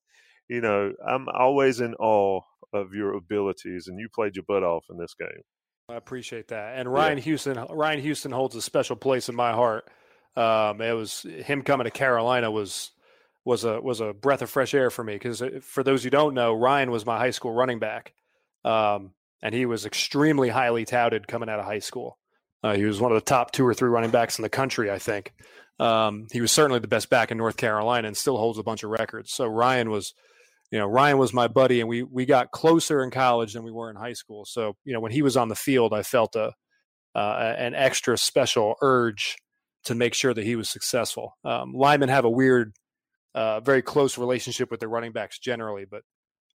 you 0.49 0.61
know, 0.61 0.93
I'm 1.05 1.29
always 1.29 1.81
in 1.81 1.95
awe 1.95 2.43
of 2.73 2.93
your 2.93 3.15
abilities, 3.15 3.89
and 3.89 3.99
you 3.99 4.09
played 4.15 4.37
your 4.37 4.45
butt 4.47 4.63
off 4.63 4.85
in 4.91 4.99
this 4.99 5.15
game. 5.15 5.43
I 5.89 5.97
appreciate 5.97 6.49
that. 6.49 6.79
And 6.79 6.91
Ryan 6.91 7.19
yeah. 7.19 7.25
Houston, 7.25 7.67
Ryan 7.71 8.01
Houston 8.01 8.33
holds 8.33 8.57
a 8.57 8.63
special 8.63 8.97
place 8.97 9.29
in 9.29 9.35
my 9.35 9.53
heart. 9.53 9.89
Um, 10.37 10.81
it 10.81 10.92
was 10.92 11.23
him 11.23 11.62
coming 11.62 11.85
to 11.85 11.90
Carolina 11.90 12.51
was 12.51 12.90
was 13.44 13.64
a 13.64 13.81
was 13.81 14.01
a 14.01 14.12
breath 14.12 14.42
of 14.42 14.51
fresh 14.51 14.75
air 14.75 14.90
for 14.90 15.05
me 15.05 15.14
because 15.14 15.42
uh, 15.42 15.61
for 15.62 15.83
those 15.83 16.03
who 16.03 16.11
don't 16.11 16.35
know, 16.35 16.53
Ryan 16.55 16.90
was 16.90 17.07
my 17.07 17.18
high 17.18 17.31
school 17.31 17.53
running 17.53 17.79
back, 17.79 18.12
um, 18.64 19.12
and 19.42 19.55
he 19.55 19.66
was 19.66 19.87
extremely 19.87 20.49
highly 20.49 20.85
touted 20.85 21.29
coming 21.29 21.49
out 21.49 21.61
of 21.61 21.64
high 21.64 21.79
school. 21.79 22.18
Uh, 22.62 22.75
he 22.75 22.85
was 22.85 23.01
one 23.01 23.12
of 23.12 23.16
the 23.16 23.25
top 23.25 23.53
two 23.53 23.66
or 23.66 23.75
three 23.75 23.90
running 23.90 24.11
backs 24.11 24.38
in 24.38 24.42
the 24.42 24.49
country, 24.49 24.90
I 24.90 24.99
think. 24.99 25.35
Um, 25.79 26.29
he 26.33 26.40
was 26.40 26.51
certainly 26.51 26.79
the 26.79 26.88
best 26.88 27.11
back 27.11 27.31
in 27.31 27.37
North 27.37 27.57
Carolina 27.57 28.09
and 28.09 28.16
still 28.16 28.38
holds 28.38 28.59
a 28.59 28.62
bunch 28.62 28.85
of 28.85 28.90
records. 28.90 29.33
So 29.33 29.47
Ryan 29.47 29.90
was 29.90 30.14
you 30.75 30.81
know, 30.81 30.87
Ryan 30.87 31.18
was 31.18 31.33
my 31.33 31.47
buddy, 31.47 31.79
and 31.79 31.88
we 31.88 32.03
we 32.03 32.27
got 32.27 32.51
closer 32.51 33.05
in 33.05 33.12
college 33.12 33.53
than 33.53 33.62
we 33.62 33.70
were 33.70 33.90
in 33.90 33.97
high 33.97 34.14
school. 34.14 34.44
So, 34.44 34.77
you 34.85 34.92
know, 34.92 34.99
when 34.99 35.12
he 35.12 35.23
was 35.23 35.37
on 35.37 35.49
the 35.49 35.55
field, 35.55 35.92
I 35.92 36.03
felt 36.03 36.35
a 36.35 36.53
uh, 37.14 37.55
an 37.57 37.75
extra 37.75 38.18
special 38.18 38.75
urge 38.83 39.37
to 39.85 39.94
make 39.94 40.14
sure 40.14 40.33
that 40.33 40.44
he 40.44 40.57
was 40.57 40.68
successful. 40.68 41.37
Um, 41.44 41.73
linemen 41.75 42.09
have 42.09 42.25
a 42.25 42.31
weird, 42.31 42.75
uh, 43.35 43.61
very 43.61 43.83
close 43.83 44.18
relationship 44.18 44.70
with 44.70 44.81
their 44.81 44.88
running 44.88 45.12
backs 45.12 45.38
generally, 45.38 45.85
but 45.85 46.03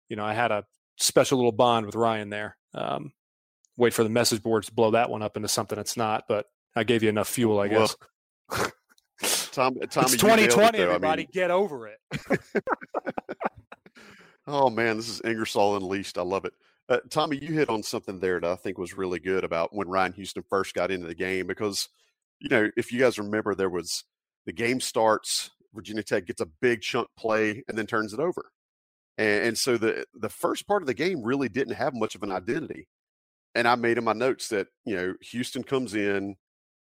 you 0.08 0.16
know, 0.16 0.24
I 0.24 0.34
had 0.34 0.50
a 0.50 0.64
special 0.96 1.38
little 1.38 1.52
bond 1.52 1.86
with 1.86 1.94
Ryan 1.94 2.30
there. 2.30 2.56
Um, 2.74 3.12
wait 3.76 3.94
for 3.94 4.02
the 4.02 4.10
message 4.10 4.42
boards 4.42 4.68
to 4.68 4.74
blow 4.74 4.92
that 4.92 5.10
one 5.10 5.22
up 5.22 5.36
into 5.36 5.48
something 5.48 5.78
it's 5.78 5.96
not, 5.96 6.24
but 6.28 6.46
I 6.74 6.84
gave 6.84 7.02
you 7.02 7.08
enough 7.08 7.28
fuel, 7.28 7.60
I 7.60 7.68
guess. 7.68 7.96
Well, 8.50 8.58
Tom, 9.52 9.74
Tommy, 9.90 10.04
it's 10.12 10.16
2020, 10.16 10.78
it, 10.78 10.80
everybody, 10.80 11.22
I 11.22 11.24
mean... 11.24 11.28
get 11.32 11.50
over 11.50 11.88
it. 11.88 11.98
Oh 14.48 14.70
man, 14.70 14.96
this 14.96 15.10
is 15.10 15.20
Ingersoll 15.24 15.76
Unleashed. 15.76 16.16
I 16.16 16.22
love 16.22 16.46
it. 16.46 16.54
Uh, 16.88 17.00
Tommy, 17.10 17.36
you 17.36 17.52
hit 17.52 17.68
on 17.68 17.82
something 17.82 18.18
there 18.18 18.40
that 18.40 18.50
I 18.50 18.56
think 18.56 18.78
was 18.78 18.96
really 18.96 19.20
good 19.20 19.44
about 19.44 19.74
when 19.74 19.88
Ryan 19.88 20.14
Houston 20.14 20.42
first 20.48 20.74
got 20.74 20.90
into 20.90 21.06
the 21.06 21.14
game 21.14 21.46
because, 21.46 21.90
you 22.40 22.48
know, 22.48 22.70
if 22.76 22.92
you 22.92 23.00
guys 23.00 23.18
remember, 23.18 23.54
there 23.54 23.70
was 23.70 24.04
the 24.46 24.52
game 24.52 24.80
starts, 24.80 25.50
Virginia 25.74 26.02
Tech 26.02 26.26
gets 26.26 26.40
a 26.40 26.48
big 26.60 26.80
chunk 26.80 27.08
play 27.16 27.62
and 27.68 27.76
then 27.76 27.86
turns 27.86 28.12
it 28.12 28.20
over, 28.20 28.50
and, 29.16 29.46
and 29.46 29.58
so 29.58 29.76
the 29.76 30.04
the 30.14 30.28
first 30.28 30.66
part 30.66 30.82
of 30.82 30.86
the 30.86 30.94
game 30.94 31.22
really 31.22 31.48
didn't 31.48 31.74
have 31.74 31.94
much 31.94 32.14
of 32.14 32.22
an 32.22 32.32
identity. 32.32 32.88
And 33.54 33.66
I 33.66 33.74
made 33.74 33.98
in 33.98 34.04
my 34.04 34.12
notes 34.12 34.48
that 34.48 34.68
you 34.84 34.96
know 34.96 35.14
Houston 35.30 35.62
comes 35.62 35.94
in 35.94 36.36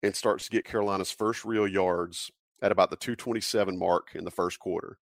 and 0.03 0.15
starts 0.15 0.45
to 0.45 0.51
get 0.51 0.65
Carolina's 0.65 1.11
first 1.11 1.45
real 1.45 1.67
yards 1.67 2.31
at 2.63 2.73
about 2.73 2.91
the 2.91 2.97
227 2.97 3.79
mark 3.79 4.11
in 4.15 4.25
the 4.25 4.31
first 4.31 4.59
quarter. 4.59 4.99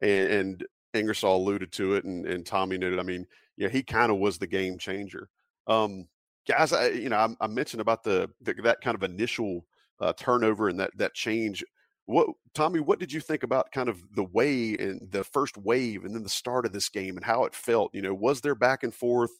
And, 0.00 0.30
and 0.30 0.66
Ingersoll 0.94 1.36
alluded 1.36 1.72
to 1.72 1.94
it, 1.94 2.04
and, 2.04 2.26
and 2.26 2.46
Tommy 2.46 2.76
it. 2.76 2.98
I 2.98 3.02
mean, 3.02 3.26
yeah, 3.56 3.68
he 3.68 3.82
kind 3.82 4.10
of 4.10 4.18
was 4.18 4.38
the 4.38 4.46
game 4.46 4.78
changer. 4.78 5.28
Um, 5.66 6.06
guys, 6.46 6.72
I, 6.72 6.88
you 6.88 7.08
know, 7.08 7.16
I, 7.16 7.44
I 7.44 7.46
mentioned 7.46 7.80
about 7.80 8.04
the, 8.04 8.30
the, 8.40 8.54
that 8.62 8.80
kind 8.80 8.94
of 8.94 9.02
initial 9.02 9.64
uh, 10.00 10.12
turnover 10.14 10.68
and 10.68 10.80
that 10.80 10.96
that 10.96 11.14
change. 11.14 11.64
What 12.06 12.28
Tommy, 12.54 12.80
what 12.80 12.98
did 12.98 13.12
you 13.12 13.20
think 13.20 13.42
about 13.42 13.70
kind 13.72 13.88
of 13.88 14.02
the 14.14 14.24
way 14.24 14.74
and 14.76 15.10
the 15.10 15.24
first 15.24 15.58
wave, 15.58 16.04
and 16.04 16.14
then 16.14 16.22
the 16.22 16.28
start 16.28 16.64
of 16.66 16.72
this 16.72 16.88
game, 16.88 17.16
and 17.16 17.24
how 17.24 17.44
it 17.44 17.54
felt? 17.54 17.94
You 17.94 18.02
know, 18.02 18.14
was 18.14 18.40
there 18.40 18.54
back 18.54 18.82
and 18.82 18.94
forth? 18.94 19.30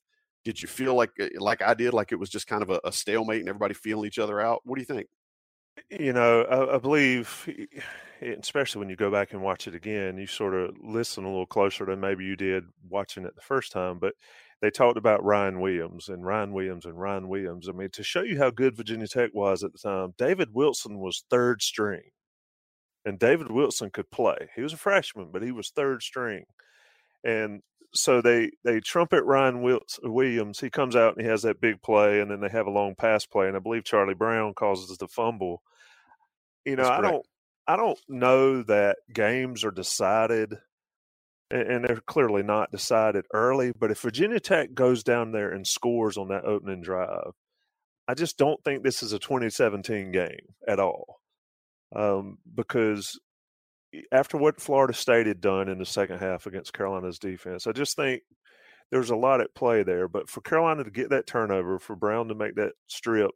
Did 0.44 0.61
you 0.62 0.68
feel 0.68 0.94
like 0.94 1.11
eh, 1.18 1.31
like 1.38 1.62
I 1.62 1.75
did, 1.75 1.94
like 1.94 2.12
it 2.12 2.18
was 2.18 2.31
just 2.31 2.47
kind 2.47 2.62
of 2.62 2.71
a, 2.71 2.81
a 2.85 2.92
stalemate 2.92 3.40
and 3.40 3.49
everybody 3.49 3.75
feeling 3.75 4.07
each 4.07 4.18
other 4.18 4.40
out? 4.40 4.61
What 4.64 4.77
do 4.77 4.83
you 4.83 4.87
think? 4.87 5.09
You 5.90 6.12
know, 6.12 6.42
I, 6.42 6.75
I 6.75 6.79
believe 6.79 7.49
especially 8.21 8.81
when 8.81 8.90
you 8.90 8.97
go 8.97 9.11
back 9.11 9.33
and 9.33 9.42
watch 9.42 9.66
it 9.68 9.75
again, 9.75 10.18
you 10.18 10.27
sort 10.27 10.55
of 10.55 10.75
listen 10.83 11.25
a 11.25 11.29
little 11.29 11.47
closer 11.47 11.85
than 11.85 12.01
maybe 12.01 12.25
you 12.25 12.37
did 12.37 12.64
watching 12.88 13.25
it 13.25 13.35
the 13.35 13.42
first 13.42 13.73
time. 13.73 13.99
But 13.99 14.14
they 14.61 14.71
talked 14.71 14.99
about 14.99 15.25
Ryan 15.25 15.61
Williams 15.61 16.09
and 16.09 16.27
Ryan 16.27 16.53
Williams 16.53 16.85
and 16.85 16.99
Ryan 17.01 17.29
Williams. 17.29 17.68
I 17.68 17.73
mean, 17.73 17.90
to 17.92 18.03
show 18.03 18.23
you 18.23 18.38
how 18.38 18.51
good 18.51 18.77
Virginia 18.77 19.07
Tech 19.07 19.31
was 19.33 19.62
at 19.62 19.73
the 19.73 19.79
time, 19.79 20.14
David 20.18 20.49
Wilson 20.53 20.99
was 20.99 21.25
third 21.31 21.62
string. 21.62 22.11
And 23.05 23.18
David 23.18 23.51
Wilson 23.51 23.90
could 23.90 24.11
play. 24.11 24.49
He 24.55 24.62
was 24.62 24.73
a 24.73 24.77
freshman, 24.77 25.31
but 25.33 25.42
he 25.42 25.53
was 25.53 25.71
third 25.71 26.03
string. 26.03 26.44
And 27.25 27.62
so 27.94 28.21
they 28.21 28.51
they 28.64 28.81
trumpet 28.81 29.25
Ryan 29.25 29.62
Williams. 30.03 30.61
He 30.61 30.71
comes 30.71 30.94
out 30.94 31.16
and 31.16 31.25
he 31.25 31.31
has 31.31 31.42
that 31.42 31.61
big 31.61 31.81
play, 31.81 32.21
and 32.21 32.31
then 32.31 32.40
they 32.40 32.49
have 32.49 32.66
a 32.66 32.71
long 32.71 32.94
pass 32.94 33.25
play, 33.25 33.49
and 33.49 33.57
I 33.57 33.61
believe 33.61 33.85
Charlie 33.85 34.14
Brown 34.14 34.55
causes 34.55 34.97
the 34.99 35.09
fumble. 35.09 35.62
You 36.64 36.77
know, 36.77 36.88
I 36.88 37.01
don't 37.01 37.27
I 37.66 37.77
don't 37.77 37.99
know 38.09 38.62
that 38.64 38.99
games 39.12 39.64
are 39.64 39.71
decided, 39.71 40.55
and 41.50 41.84
they're 41.84 42.02
clearly 42.06 42.42
not 42.42 42.70
decided 42.70 43.24
early. 43.32 43.72
But 43.78 43.90
if 43.90 44.00
Virginia 44.00 44.40
Tech 44.40 44.74
goes 44.74 45.02
down 45.02 45.32
there 45.32 45.50
and 45.50 45.66
scores 45.66 46.16
on 46.16 46.28
that 46.28 46.44
opening 46.44 46.82
drive, 46.82 47.32
I 48.06 48.14
just 48.14 48.38
don't 48.38 48.62
think 48.64 48.82
this 48.82 49.02
is 49.02 49.12
a 49.12 49.18
2017 49.18 50.12
game 50.12 50.54
at 50.66 50.80
all. 50.80 51.20
Um, 51.94 52.38
because 52.54 53.18
after 54.12 54.37
what 54.37 54.61
Florida 54.61 54.92
State 54.92 55.26
had 55.26 55.40
done 55.40 55.68
in 55.68 55.78
the 55.78 55.87
second 55.87 56.18
half 56.18 56.46
against 56.46 56.72
Carolina's 56.72 57.18
defense, 57.18 57.66
I 57.66 57.72
just 57.72 57.96
think 57.96 58.22
there's 58.90 59.11
a 59.11 59.16
lot 59.16 59.40
at 59.40 59.54
play 59.54 59.82
there. 59.82 60.08
But 60.08 60.28
for 60.28 60.40
Carolina 60.40 60.84
to 60.84 60.90
get 60.90 61.11
that 61.11 61.26
turnover, 61.26 61.78
for 61.78 61.96
Brown 61.96 62.28
to 62.28 62.34
make 62.34 62.56
that 62.56 62.72
strip, 62.87 63.30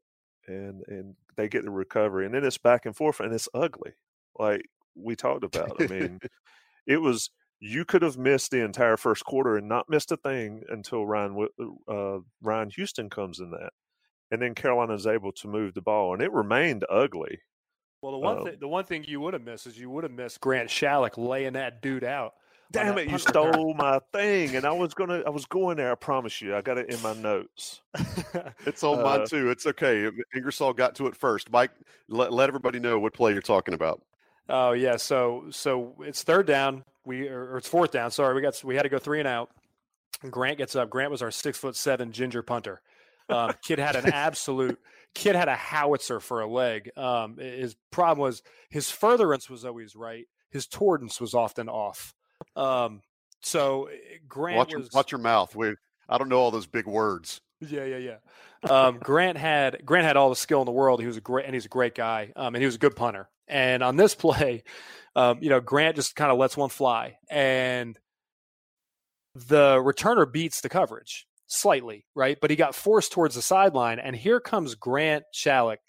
and 0.47 0.83
and 0.89 1.15
they 1.37 1.49
get 1.49 1.65
the 1.65 1.71
recovery, 1.71 2.27
and 2.27 2.35
then 2.35 2.45
it's 2.45 2.59
back 2.59 2.85
and 2.85 2.97
forth, 2.97 3.21
and 3.21 3.33
it's 3.33 3.49
ugly 3.55 3.93
like 4.39 4.63
we 4.95 5.17
talked 5.17 5.45
about. 5.45 5.81
I 5.81 5.87
mean, 5.87 6.21
it 6.87 6.99
was 6.99 7.31
you 7.65 7.85
could 7.85 8.03
have 8.03 8.19
missed 8.19 8.51
the 8.51 8.65
entire 8.65 8.97
first 8.97 9.25
quarter 9.25 9.57
and 9.57 9.69
not 9.69 9.89
missed 9.89 10.11
a 10.11 10.17
thing 10.17 10.65
until 10.69 11.07
Ryan 11.07 11.47
uh, 11.89 12.19
Ryan 12.43 12.71
Houston 12.71 13.09
comes 13.09 13.39
in 13.39 13.53
that, 13.53 13.71
and 14.33 14.43
then 14.43 14.57
Carolina 14.57 14.95
is 14.95 15.07
able 15.07 15.31
to 15.31 15.47
move 15.47 15.73
the 15.73 15.81
ball, 15.81 16.13
and 16.13 16.21
it 16.21 16.33
remained 16.33 16.85
ugly. 16.91 17.39
Well, 18.03 18.13
the 18.13 18.19
one 18.19 18.39
um, 18.39 18.45
thing 18.45 18.57
the 18.59 18.67
one 18.67 18.85
thing 18.85 19.05
you 19.05 19.21
would 19.21 19.33
have 19.35 19.45
missed 19.45 19.69
is 19.69 19.79
you 19.79 19.91
would 19.91 20.03
have 20.03 20.13
missed 20.13 20.41
Grant 20.41 20.71
Schallock 20.71 21.17
laying 21.17 21.53
that 21.53 21.81
dude 21.81 22.03
out. 22.03 22.33
Damn 22.73 22.99
it! 22.99 23.09
You 23.09 23.19
stole 23.19 23.75
my 23.75 24.01
thing, 24.13 24.57
and 24.57 24.65
I 24.65 24.73
was 24.73 24.93
gonna. 24.93 25.23
I 25.25 25.31
was 25.31 25.47
going 25.47 25.77
there. 25.77 25.93
I 25.93 25.95
promise 25.95 26.43
you. 26.43 26.57
I 26.57 26.63
got 26.63 26.79
it 26.79 26.91
in 26.91 27.01
my 27.01 27.15
notes. 27.15 27.81
it's 28.67 28.83
on 28.83 28.99
uh, 28.99 29.03
mine 29.05 29.27
too. 29.29 29.51
It's 29.51 29.67
okay. 29.67 30.11
Ingersoll 30.35 30.73
got 30.73 30.97
to 30.97 31.07
it 31.07 31.15
first. 31.15 31.53
Mike, 31.53 31.71
let, 32.09 32.33
let 32.33 32.49
everybody 32.49 32.81
know 32.81 32.99
what 32.99 33.13
play 33.13 33.33
you're 33.33 33.41
talking 33.41 33.75
about. 33.75 34.03
Oh 34.49 34.73
yeah, 34.73 34.97
so 34.97 35.45
so 35.51 35.95
it's 36.01 36.25
third 36.25 36.49
down. 36.49 36.83
We 37.05 37.29
or 37.29 37.57
it's 37.59 37.69
fourth 37.69 37.91
down. 37.91 38.11
Sorry, 38.11 38.35
we 38.35 38.43
got 38.43 38.63
we 38.65 38.77
had 38.77 38.83
to 38.83 38.89
go 38.89 38.99
three 38.99 39.19
and 39.19 39.29
out. 39.29 39.51
Grant 40.31 40.59
gets 40.59 40.77
up. 40.77 40.91
Grant 40.91 41.11
was 41.11 41.23
our 41.23 41.31
six 41.31 41.59
foot 41.59 41.77
seven 41.77 42.13
ginger 42.13 42.43
punter. 42.43 42.81
Um, 43.29 43.53
kid 43.63 43.79
had 43.79 43.97
an 43.97 44.07
absolute 44.13 44.79
kid 45.15 45.37
had 45.37 45.49
a 45.49 45.57
howitzer 45.57 46.21
for 46.21 46.41
a 46.41 46.47
leg. 46.47 46.91
Um, 46.97 47.37
his 47.39 47.77
problem 47.91 48.21
was 48.21 48.43
his 48.71 48.91
furtherance 48.91 49.51
was 49.51 49.65
always 49.65 49.97
right. 49.97 50.27
His 50.51 50.67
tordance 50.67 51.21
was 51.21 51.35
often 51.35 51.69
off. 51.69 52.15
Um, 52.57 53.01
so 53.41 53.89
Grant 54.29 54.59
watch 54.59 54.75
was, 54.75 54.85
your, 54.85 54.91
watch 54.95 55.13
your 55.13 55.21
mouth. 55.21 55.55
We 55.57 55.75
I 56.09 56.19
don't 56.19 56.29
know 56.29 56.39
all 56.39 56.51
those 56.51 56.67
big 56.67 56.87
words. 56.87 57.41
Yeah, 57.61 57.85
yeah, 57.85 57.97
yeah. 57.97 58.17
Um, 58.69 58.99
Grant 58.99 59.39
had 59.39 59.85
Grant 59.85 60.07
had 60.07 60.17
all 60.17 60.31
the 60.31 60.37
skill 60.37 60.61
in 60.61 60.67
the 60.67 60.73
world. 60.73 61.01
He 61.01 61.07
was 61.07 61.17
a 61.17 61.21
great 61.21 61.47
and 61.47 61.55
he's 61.55 61.67
a 61.67 61.71
great 61.71 61.95
guy. 61.95 62.33
Um, 62.37 62.55
and 62.55 62.63
he 62.63 62.67
was 62.67 62.77
a 62.77 62.79
good 62.79 62.97
punter. 62.97 63.29
And 63.53 63.83
on 63.83 63.97
this 63.97 64.15
play, 64.17 64.65
um, 65.15 65.39
you 65.43 65.51
know, 65.51 65.61
Grant 65.61 65.97
just 65.97 66.17
kind 66.17 66.33
of 66.33 66.39
lets 66.39 66.57
one 66.57 66.71
fly, 66.71 67.19
and 67.31 67.99
the 69.35 69.77
returner 69.77 70.31
beats 70.31 70.61
the 70.61 70.69
coverage 70.69 71.27
slightly, 71.47 72.07
right? 72.15 72.39
But 72.41 72.51
he 72.51 72.57
got 72.57 72.75
forced 72.75 73.13
towards 73.13 73.35
the 73.35 73.43
sideline, 73.43 73.99
and 73.99 74.17
here 74.17 74.41
comes 74.41 74.75
Grant 74.75 75.25
Schallock 75.33 75.81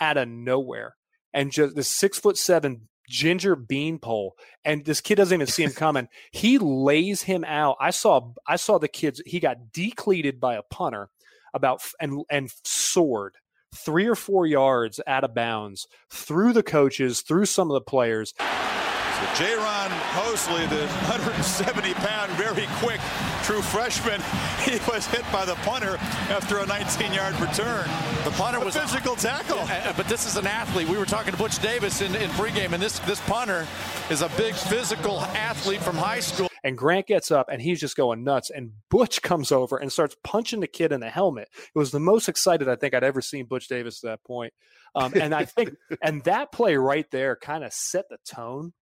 out 0.00 0.16
of 0.16 0.28
nowhere, 0.28 0.96
and 1.32 1.52
just 1.52 1.76
this 1.76 1.90
six 1.90 2.18
foot 2.18 2.36
seven 2.36 2.88
ginger 3.08 3.54
beanpole, 3.54 4.34
and 4.64 4.84
this 4.84 5.00
kid 5.00 5.14
doesn't 5.16 5.34
even 5.34 5.46
see 5.46 5.62
him 5.62 5.72
coming. 5.76 6.08
he 6.32 6.58
lays 6.58 7.22
him 7.22 7.44
out. 7.44 7.76
I 7.80 7.90
saw, 7.90 8.32
I 8.48 8.56
saw 8.56 8.78
the 8.78 8.88
kids. 8.88 9.22
He 9.24 9.38
got 9.38 9.72
decleated 9.72 10.40
by 10.40 10.56
a 10.56 10.62
punter 10.62 11.08
about 11.54 11.82
and 12.00 12.24
and 12.30 12.50
soared 12.64 13.36
three 13.74 14.06
or 14.06 14.14
four 14.14 14.46
yards 14.46 15.00
out 15.06 15.24
of 15.24 15.34
bounds 15.34 15.88
through 16.10 16.52
the 16.52 16.62
coaches, 16.62 17.22
through 17.22 17.46
some 17.46 17.70
of 17.70 17.74
the 17.74 17.80
players. 17.80 18.34
So 18.38 19.28
Jayron 19.34 19.90
Hosley, 20.12 20.68
the 20.68 20.86
170-pound, 21.06 22.32
very 22.32 22.66
quick 22.78 23.00
true 23.44 23.62
freshman, 23.62 24.20
he 24.64 24.78
was 24.90 25.06
hit 25.06 25.24
by 25.32 25.44
the 25.44 25.54
punter 25.56 25.96
after 26.30 26.58
a 26.58 26.64
19-yard 26.64 27.38
return. 27.40 27.88
The 28.24 28.30
punter 28.32 28.60
a 28.60 28.64
was 28.64 28.76
physical 28.76 29.16
tackle. 29.16 29.58
Uh, 29.58 29.92
but 29.96 30.08
this 30.08 30.26
is 30.26 30.36
an 30.36 30.46
athlete. 30.46 30.88
We 30.88 30.98
were 30.98 31.06
talking 31.06 31.32
to 31.32 31.38
Butch 31.38 31.60
Davis 31.60 32.00
in, 32.00 32.14
in 32.14 32.30
pregame, 32.30 32.72
and 32.72 32.82
this 32.82 32.98
this 33.00 33.20
punter 33.22 33.66
is 34.10 34.22
a 34.22 34.28
big 34.36 34.54
physical 34.54 35.20
athlete 35.20 35.82
from 35.82 35.96
high 35.96 36.20
school. 36.20 36.51
And 36.64 36.78
Grant 36.78 37.06
gets 37.06 37.30
up 37.30 37.48
and 37.50 37.60
he's 37.60 37.80
just 37.80 37.96
going 37.96 38.24
nuts. 38.24 38.50
And 38.50 38.72
Butch 38.90 39.22
comes 39.22 39.52
over 39.52 39.76
and 39.76 39.92
starts 39.92 40.16
punching 40.24 40.60
the 40.60 40.66
kid 40.66 40.92
in 40.92 41.00
the 41.00 41.10
helmet. 41.10 41.48
It 41.74 41.78
was 41.78 41.90
the 41.90 42.00
most 42.00 42.28
excited 42.28 42.68
I 42.68 42.76
think 42.76 42.94
I'd 42.94 43.04
ever 43.04 43.20
seen 43.20 43.46
Butch 43.46 43.68
Davis 43.68 44.02
at 44.02 44.10
that 44.10 44.24
point. 44.24 44.52
Um, 44.94 45.12
and 45.20 45.34
I 45.34 45.44
think, 45.44 45.74
and 46.02 46.22
that 46.24 46.52
play 46.52 46.76
right 46.76 47.10
there 47.10 47.36
kind 47.36 47.64
of 47.64 47.72
set 47.72 48.06
the 48.10 48.18
tone 48.24 48.72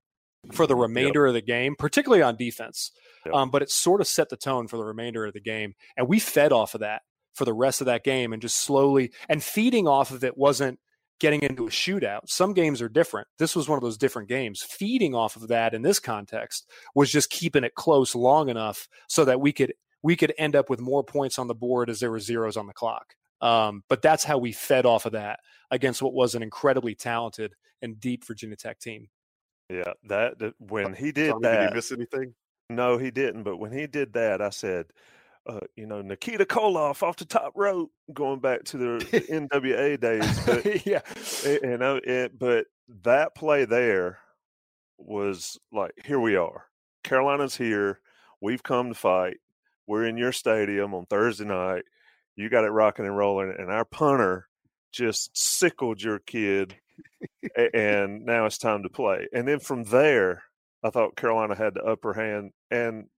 for 0.52 0.66
the 0.66 0.76
remainder 0.76 1.26
yep. 1.26 1.30
of 1.30 1.34
the 1.34 1.42
game, 1.42 1.76
particularly 1.78 2.22
on 2.22 2.36
defense. 2.36 2.92
Yep. 3.26 3.34
Um, 3.34 3.50
but 3.50 3.62
it 3.62 3.70
sort 3.70 4.00
of 4.00 4.06
set 4.06 4.30
the 4.30 4.36
tone 4.36 4.68
for 4.68 4.76
the 4.76 4.84
remainder 4.84 5.26
of 5.26 5.34
the 5.34 5.40
game. 5.40 5.74
And 5.96 6.08
we 6.08 6.18
fed 6.18 6.52
off 6.52 6.74
of 6.74 6.80
that 6.80 7.02
for 7.34 7.44
the 7.44 7.52
rest 7.52 7.80
of 7.80 7.86
that 7.86 8.04
game 8.04 8.32
and 8.32 8.42
just 8.42 8.56
slowly, 8.56 9.12
and 9.28 9.42
feeding 9.42 9.86
off 9.86 10.10
of 10.10 10.24
it 10.24 10.36
wasn't 10.36 10.78
getting 11.20 11.42
into 11.42 11.66
a 11.66 11.70
shootout. 11.70 12.22
Some 12.26 12.54
games 12.54 12.82
are 12.82 12.88
different. 12.88 13.28
This 13.38 13.54
was 13.54 13.68
one 13.68 13.76
of 13.76 13.82
those 13.82 13.98
different 13.98 14.28
games. 14.28 14.62
Feeding 14.62 15.14
off 15.14 15.36
of 15.36 15.48
that 15.48 15.74
in 15.74 15.82
this 15.82 16.00
context 16.00 16.68
was 16.94 17.12
just 17.12 17.30
keeping 17.30 17.62
it 17.62 17.74
close 17.74 18.14
long 18.14 18.48
enough 18.48 18.88
so 19.06 19.24
that 19.24 19.40
we 19.40 19.52
could 19.52 19.72
we 20.02 20.16
could 20.16 20.34
end 20.38 20.56
up 20.56 20.70
with 20.70 20.80
more 20.80 21.04
points 21.04 21.38
on 21.38 21.46
the 21.46 21.54
board 21.54 21.90
as 21.90 22.00
there 22.00 22.10
were 22.10 22.20
zeros 22.20 22.56
on 22.56 22.66
the 22.66 22.72
clock. 22.72 23.14
Um, 23.42 23.84
but 23.88 24.02
that's 24.02 24.24
how 24.24 24.38
we 24.38 24.52
fed 24.52 24.86
off 24.86 25.06
of 25.06 25.12
that 25.12 25.40
against 25.70 26.02
what 26.02 26.14
was 26.14 26.34
an 26.34 26.42
incredibly 26.42 26.94
talented 26.94 27.54
and 27.82 28.00
deep 28.00 28.26
Virginia 28.26 28.56
Tech 28.56 28.78
team. 28.80 29.08
Yeah, 29.68 29.92
that, 30.08 30.38
that 30.40 30.54
when 30.58 30.94
he 30.94 31.12
did 31.12 31.30
Tommy, 31.30 31.42
that, 31.42 31.60
did 31.60 31.68
he 31.68 31.74
miss 31.74 31.92
anything? 31.92 32.34
No, 32.68 32.98
he 32.98 33.10
didn't. 33.10 33.44
But 33.44 33.58
when 33.58 33.72
he 33.72 33.86
did 33.86 34.14
that, 34.14 34.42
I 34.42 34.50
said, 34.50 34.86
uh, 35.46 35.60
you 35.76 35.86
know, 35.86 36.02
Nikita 36.02 36.44
Koloff 36.44 37.02
off 37.02 37.16
the 37.16 37.24
top 37.24 37.52
rope, 37.54 37.90
going 38.12 38.40
back 38.40 38.64
to 38.64 38.76
the 38.76 39.04
NWA 39.30 39.98
days. 40.00 40.40
But, 40.46 40.86
yeah, 40.86 41.00
you 41.44 41.78
know, 41.78 42.00
it, 42.02 42.38
but 42.38 42.66
that 43.02 43.34
play 43.34 43.64
there 43.64 44.18
was 44.98 45.58
like, 45.72 45.92
here 46.04 46.20
we 46.20 46.36
are. 46.36 46.66
Carolina's 47.04 47.56
here. 47.56 48.00
We've 48.40 48.62
come 48.62 48.90
to 48.90 48.94
fight. 48.94 49.38
We're 49.86 50.06
in 50.06 50.16
your 50.16 50.32
stadium 50.32 50.94
on 50.94 51.06
Thursday 51.06 51.44
night. 51.44 51.84
You 52.36 52.48
got 52.48 52.64
it 52.64 52.70
rocking 52.70 53.06
and 53.06 53.16
rolling, 53.16 53.54
and 53.58 53.70
our 53.70 53.84
punter 53.84 54.48
just 54.92 55.36
sickled 55.36 56.02
your 56.02 56.18
kid, 56.20 56.76
and 57.74 58.24
now 58.24 58.46
it's 58.46 58.58
time 58.58 58.82
to 58.82 58.88
play. 58.88 59.26
And 59.32 59.46
then 59.48 59.58
from 59.58 59.84
there, 59.84 60.44
I 60.82 60.90
thought 60.90 61.16
Carolina 61.16 61.54
had 61.54 61.74
the 61.74 61.82
upper 61.82 62.12
hand, 62.12 62.52
and 62.70 63.08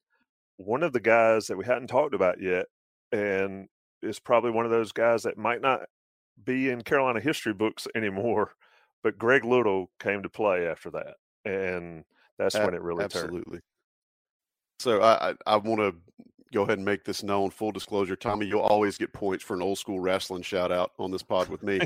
one 0.64 0.83
of 0.83 0.92
the 0.92 1.01
guys 1.01 1.46
that 1.46 1.57
we 1.57 1.64
hadn't 1.64 1.88
talked 1.88 2.14
about 2.14 2.40
yet, 2.40 2.66
and 3.11 3.68
is 4.03 4.18
probably 4.18 4.51
one 4.51 4.64
of 4.64 4.70
those 4.70 4.92
guys 4.92 5.22
that 5.22 5.38
might 5.38 5.61
not 5.61 5.81
be 6.44 6.70
in 6.70 6.83
Carolina 6.83 7.20
history 7.20 7.53
books 7.53 7.87
anymore, 7.94 8.53
but 9.03 9.18
Greg 9.18 9.44
Little 9.44 9.90
came 10.01 10.22
to 10.22 10.29
play 10.29 10.66
after 10.66 10.90
that, 10.90 11.14
and 11.44 12.05
that's 12.38 12.55
when 12.55 12.75
it 12.75 12.83
really 12.83 13.05
absolutely. 13.05 13.59
Turned. 13.59 13.62
So 14.81 15.03
I 15.03 15.35
I 15.46 15.57
want 15.57 15.81
to 15.81 15.94
go 16.53 16.62
ahead 16.62 16.79
and 16.79 16.85
make 16.85 17.05
this 17.05 17.22
known. 17.22 17.51
Full 17.51 17.72
disclosure, 17.72 18.16
Tommy, 18.16 18.46
you'll 18.46 18.61
always 18.61 18.98
get 18.98 19.12
points 19.12 19.44
for 19.44 19.55
an 19.55 19.62
old 19.62 19.79
school 19.79 20.01
wrestling 20.01 20.42
shout 20.42 20.72
out 20.72 20.92
on 20.98 21.11
this 21.11 21.22
pod 21.22 21.48
with 21.48 21.62
me. 21.62 21.81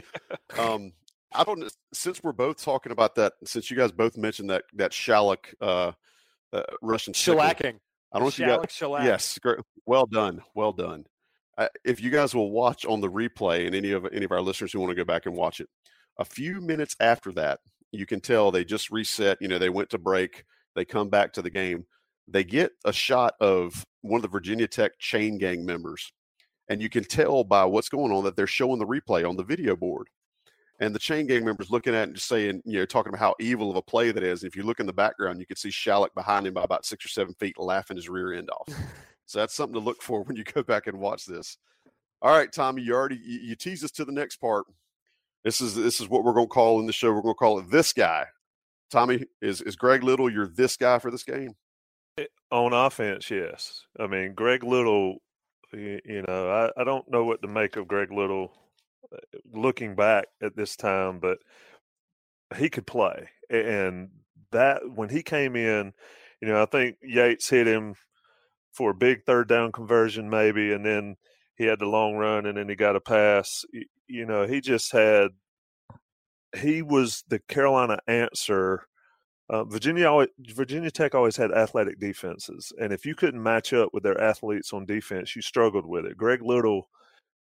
um, 0.58 0.92
I 1.32 1.44
don't. 1.44 1.70
Since 1.92 2.22
we're 2.22 2.32
both 2.32 2.62
talking 2.62 2.92
about 2.92 3.16
that, 3.16 3.34
since 3.44 3.70
you 3.70 3.76
guys 3.76 3.92
both 3.92 4.16
mentioned 4.16 4.50
that 4.50 4.64
that 4.74 4.92
Schallock 4.92 5.52
uh, 5.60 5.92
uh, 6.52 6.62
Russian 6.82 7.12
shellacking. 7.12 7.78
I 8.12 8.18
don't 8.18 8.24
know 8.24 8.28
if 8.28 8.38
you 8.38 8.46
got. 8.46 8.70
Shellac. 8.70 9.04
Yes, 9.04 9.38
great. 9.38 9.58
well 9.84 10.06
done, 10.06 10.42
well 10.54 10.72
done. 10.72 11.04
Uh, 11.58 11.68
if 11.84 12.02
you 12.02 12.10
guys 12.10 12.34
will 12.34 12.50
watch 12.50 12.84
on 12.84 13.00
the 13.00 13.10
replay, 13.10 13.66
and 13.66 13.74
any 13.74 13.92
of 13.92 14.06
any 14.12 14.24
of 14.24 14.32
our 14.32 14.40
listeners 14.40 14.72
who 14.72 14.80
want 14.80 14.90
to 14.90 14.96
go 14.96 15.04
back 15.04 15.26
and 15.26 15.34
watch 15.34 15.60
it, 15.60 15.68
a 16.18 16.24
few 16.24 16.60
minutes 16.60 16.96
after 17.00 17.32
that, 17.32 17.60
you 17.92 18.06
can 18.06 18.20
tell 18.20 18.50
they 18.50 18.64
just 18.64 18.90
reset. 18.90 19.38
You 19.40 19.48
know, 19.48 19.58
they 19.58 19.70
went 19.70 19.90
to 19.90 19.98
break. 19.98 20.44
They 20.74 20.84
come 20.84 21.08
back 21.08 21.32
to 21.34 21.42
the 21.42 21.50
game. 21.50 21.86
They 22.28 22.44
get 22.44 22.72
a 22.84 22.92
shot 22.92 23.34
of 23.40 23.84
one 24.02 24.18
of 24.18 24.22
the 24.22 24.28
Virginia 24.28 24.66
Tech 24.66 24.98
chain 24.98 25.38
gang 25.38 25.64
members, 25.64 26.12
and 26.68 26.82
you 26.82 26.88
can 26.88 27.04
tell 27.04 27.44
by 27.44 27.64
what's 27.64 27.88
going 27.88 28.12
on 28.12 28.24
that 28.24 28.36
they're 28.36 28.46
showing 28.46 28.78
the 28.78 28.86
replay 28.86 29.28
on 29.28 29.36
the 29.36 29.44
video 29.44 29.76
board 29.76 30.08
and 30.78 30.94
the 30.94 30.98
chain 30.98 31.26
gang 31.26 31.44
members 31.44 31.70
looking 31.70 31.94
at 31.94 32.00
it 32.00 32.02
and 32.04 32.14
just 32.14 32.28
saying, 32.28 32.62
you 32.64 32.78
know, 32.78 32.84
talking 32.84 33.10
about 33.10 33.20
how 33.20 33.34
evil 33.40 33.70
of 33.70 33.76
a 33.76 33.82
play 33.82 34.12
that 34.12 34.22
is. 34.22 34.44
If 34.44 34.56
you 34.56 34.62
look 34.62 34.80
in 34.80 34.86
the 34.86 34.92
background, 34.92 35.40
you 35.40 35.46
can 35.46 35.56
see 35.56 35.70
Schallock 35.70 36.14
behind 36.14 36.46
him 36.46 36.54
by 36.54 36.64
about 36.64 36.84
six 36.84 37.04
or 37.04 37.08
seven 37.08 37.34
feet, 37.34 37.58
laughing 37.58 37.96
his 37.96 38.08
rear 38.08 38.34
end 38.34 38.50
off. 38.50 38.68
so 39.26 39.38
that's 39.38 39.54
something 39.54 39.74
to 39.74 39.80
look 39.80 40.02
for 40.02 40.22
when 40.22 40.36
you 40.36 40.44
go 40.44 40.62
back 40.62 40.86
and 40.86 40.98
watch 40.98 41.24
this. 41.24 41.56
All 42.22 42.36
right, 42.36 42.52
Tommy, 42.52 42.82
you 42.82 42.94
already 42.94 43.20
you, 43.24 43.40
you 43.40 43.56
tease 43.56 43.84
us 43.84 43.90
to 43.92 44.04
the 44.04 44.12
next 44.12 44.36
part. 44.36 44.66
This 45.44 45.60
is 45.60 45.74
this 45.74 46.00
is 46.00 46.08
what 46.08 46.24
we're 46.24 46.32
going 46.32 46.46
to 46.46 46.52
call 46.52 46.80
in 46.80 46.86
the 46.86 46.92
show. 46.92 47.12
We're 47.12 47.22
going 47.22 47.34
to 47.34 47.38
call 47.38 47.58
it 47.58 47.70
this 47.70 47.92
guy. 47.92 48.26
Tommy 48.90 49.24
is 49.40 49.60
is 49.62 49.76
Greg 49.76 50.02
Little. 50.02 50.30
You're 50.30 50.48
this 50.48 50.76
guy 50.76 50.98
for 50.98 51.10
this 51.10 51.24
game. 51.24 51.54
Eh, 52.18 52.24
on 52.50 52.72
offense, 52.72 53.30
yes. 53.30 53.82
I 53.98 54.06
mean, 54.06 54.34
Greg 54.34 54.62
Little. 54.62 55.18
You 55.72 56.24
know, 56.26 56.72
I, 56.76 56.80
I 56.80 56.84
don't 56.84 57.10
know 57.10 57.24
what 57.24 57.42
to 57.42 57.48
make 57.48 57.76
of 57.76 57.88
Greg 57.88 58.10
Little 58.12 58.52
looking 59.52 59.94
back 59.94 60.26
at 60.42 60.56
this 60.56 60.76
time, 60.76 61.18
but 61.18 61.38
he 62.56 62.68
could 62.68 62.86
play. 62.86 63.28
And 63.50 64.10
that 64.52 64.82
when 64.94 65.08
he 65.08 65.22
came 65.22 65.56
in, 65.56 65.92
you 66.40 66.48
know, 66.48 66.62
I 66.62 66.66
think 66.66 66.96
Yates 67.02 67.48
hit 67.48 67.66
him 67.66 67.94
for 68.72 68.90
a 68.90 68.94
big 68.94 69.24
third 69.24 69.48
down 69.48 69.72
conversion, 69.72 70.28
maybe, 70.28 70.72
and 70.72 70.84
then 70.84 71.16
he 71.56 71.64
had 71.64 71.78
the 71.78 71.86
long 71.86 72.16
run 72.16 72.46
and 72.46 72.58
then 72.58 72.68
he 72.68 72.74
got 72.74 72.96
a 72.96 73.00
pass. 73.00 73.64
You 74.06 74.26
know, 74.26 74.46
he 74.46 74.60
just 74.60 74.92
had, 74.92 75.28
he 76.56 76.82
was 76.82 77.24
the 77.28 77.38
Carolina 77.38 77.98
answer. 78.06 78.86
Uh, 79.48 79.64
Virginia 79.64 80.08
always, 80.08 80.28
Virginia 80.38 80.90
Tech 80.90 81.14
always 81.14 81.36
had 81.36 81.52
athletic 81.52 82.00
defenses, 82.00 82.72
and 82.80 82.92
if 82.92 83.06
you 83.06 83.14
couldn't 83.14 83.42
match 83.42 83.72
up 83.72 83.90
with 83.92 84.02
their 84.02 84.20
athletes 84.20 84.72
on 84.72 84.84
defense, 84.84 85.36
you 85.36 85.42
struggled 85.42 85.86
with 85.86 86.04
it. 86.04 86.16
Greg 86.16 86.42
Little 86.42 86.88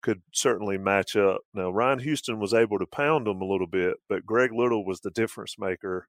could 0.02 0.22
certainly 0.32 0.78
match 0.78 1.16
up. 1.16 1.42
Now, 1.54 1.70
Ryan 1.70 2.00
Houston 2.00 2.40
was 2.40 2.54
able 2.54 2.78
to 2.78 2.86
pound 2.86 3.26
them 3.26 3.40
a 3.40 3.46
little 3.46 3.66
bit, 3.66 3.96
but 4.08 4.26
Greg 4.26 4.52
Little 4.52 4.84
was 4.84 5.00
the 5.00 5.10
difference 5.10 5.56
maker 5.58 6.08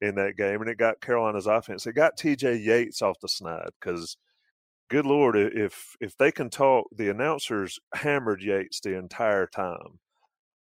in 0.00 0.14
that 0.16 0.36
game, 0.36 0.60
and 0.60 0.70
it 0.70 0.78
got 0.78 1.00
Carolina's 1.00 1.46
offense. 1.46 1.86
It 1.86 1.94
got 1.94 2.16
T.J. 2.16 2.56
Yates 2.56 3.02
off 3.02 3.20
the 3.20 3.28
snide 3.28 3.70
because, 3.80 4.16
good 4.88 5.06
lord, 5.06 5.36
if 5.36 5.96
if 6.00 6.16
they 6.16 6.32
can 6.32 6.50
talk, 6.50 6.86
the 6.94 7.08
announcers 7.08 7.78
hammered 7.94 8.42
Yates 8.42 8.80
the 8.80 8.96
entire 8.96 9.46
time. 9.46 10.00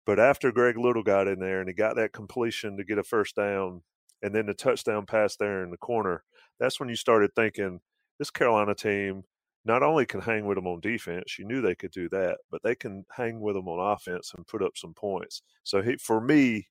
But 0.07 0.19
after 0.19 0.53
Greg 0.53 0.77
Little 0.79 1.03
got 1.03 1.29
in 1.29 1.39
there 1.39 1.61
and 1.61 1.69
he 1.69 1.75
got 1.75 1.97
that 1.97 2.13
completion 2.13 2.77
to 2.77 2.85
get 2.85 2.99
a 2.99 3.05
first 3.05 3.37
down, 3.37 3.83
and 4.23 4.35
then 4.35 4.47
the 4.47 4.55
touchdown 4.55 5.07
pass 5.07 5.37
there 5.37 5.63
in 5.63 5.71
the 5.71 5.77
corner, 5.77 6.25
that's 6.59 6.81
when 6.81 6.89
you 6.89 6.97
started 6.97 7.31
thinking 7.37 7.81
this 8.19 8.31
Carolina 8.31 8.75
team 8.75 9.25
not 9.65 9.83
only 9.83 10.07
can 10.07 10.21
hang 10.21 10.47
with 10.47 10.57
them 10.57 10.67
on 10.67 10.81
defense, 10.81 11.39
you 11.39 11.45
knew 11.45 11.61
they 11.61 11.75
could 11.75 11.91
do 11.91 12.09
that, 12.11 12.39
but 12.51 12.63
they 12.63 12.75
can 12.75 13.05
hang 13.11 13.41
with 13.41 13.55
them 13.55 13.69
on 13.69 13.93
offense 13.93 14.33
and 14.37 14.47
put 14.47 14.63
up 14.63 14.77
some 14.77 14.95
points. 14.95 15.43
So 15.63 15.83
he, 15.83 15.97
for 15.97 16.21
me, 16.21 16.69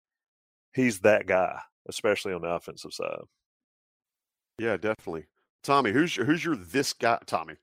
he's 0.73 0.99
that 1.01 1.27
guy, 1.27 1.59
especially 1.87 2.33
on 2.33 2.41
the 2.41 2.49
offensive 2.49 2.93
side. 2.93 3.19
Yeah, 4.59 4.77
definitely. 4.77 5.25
Tommy, 5.63 5.91
who's 5.91 6.15
your, 6.15 6.25
who's 6.25 6.43
your 6.43 6.55
this 6.55 6.93
guy? 6.93 7.19
Tommy, 7.25 7.55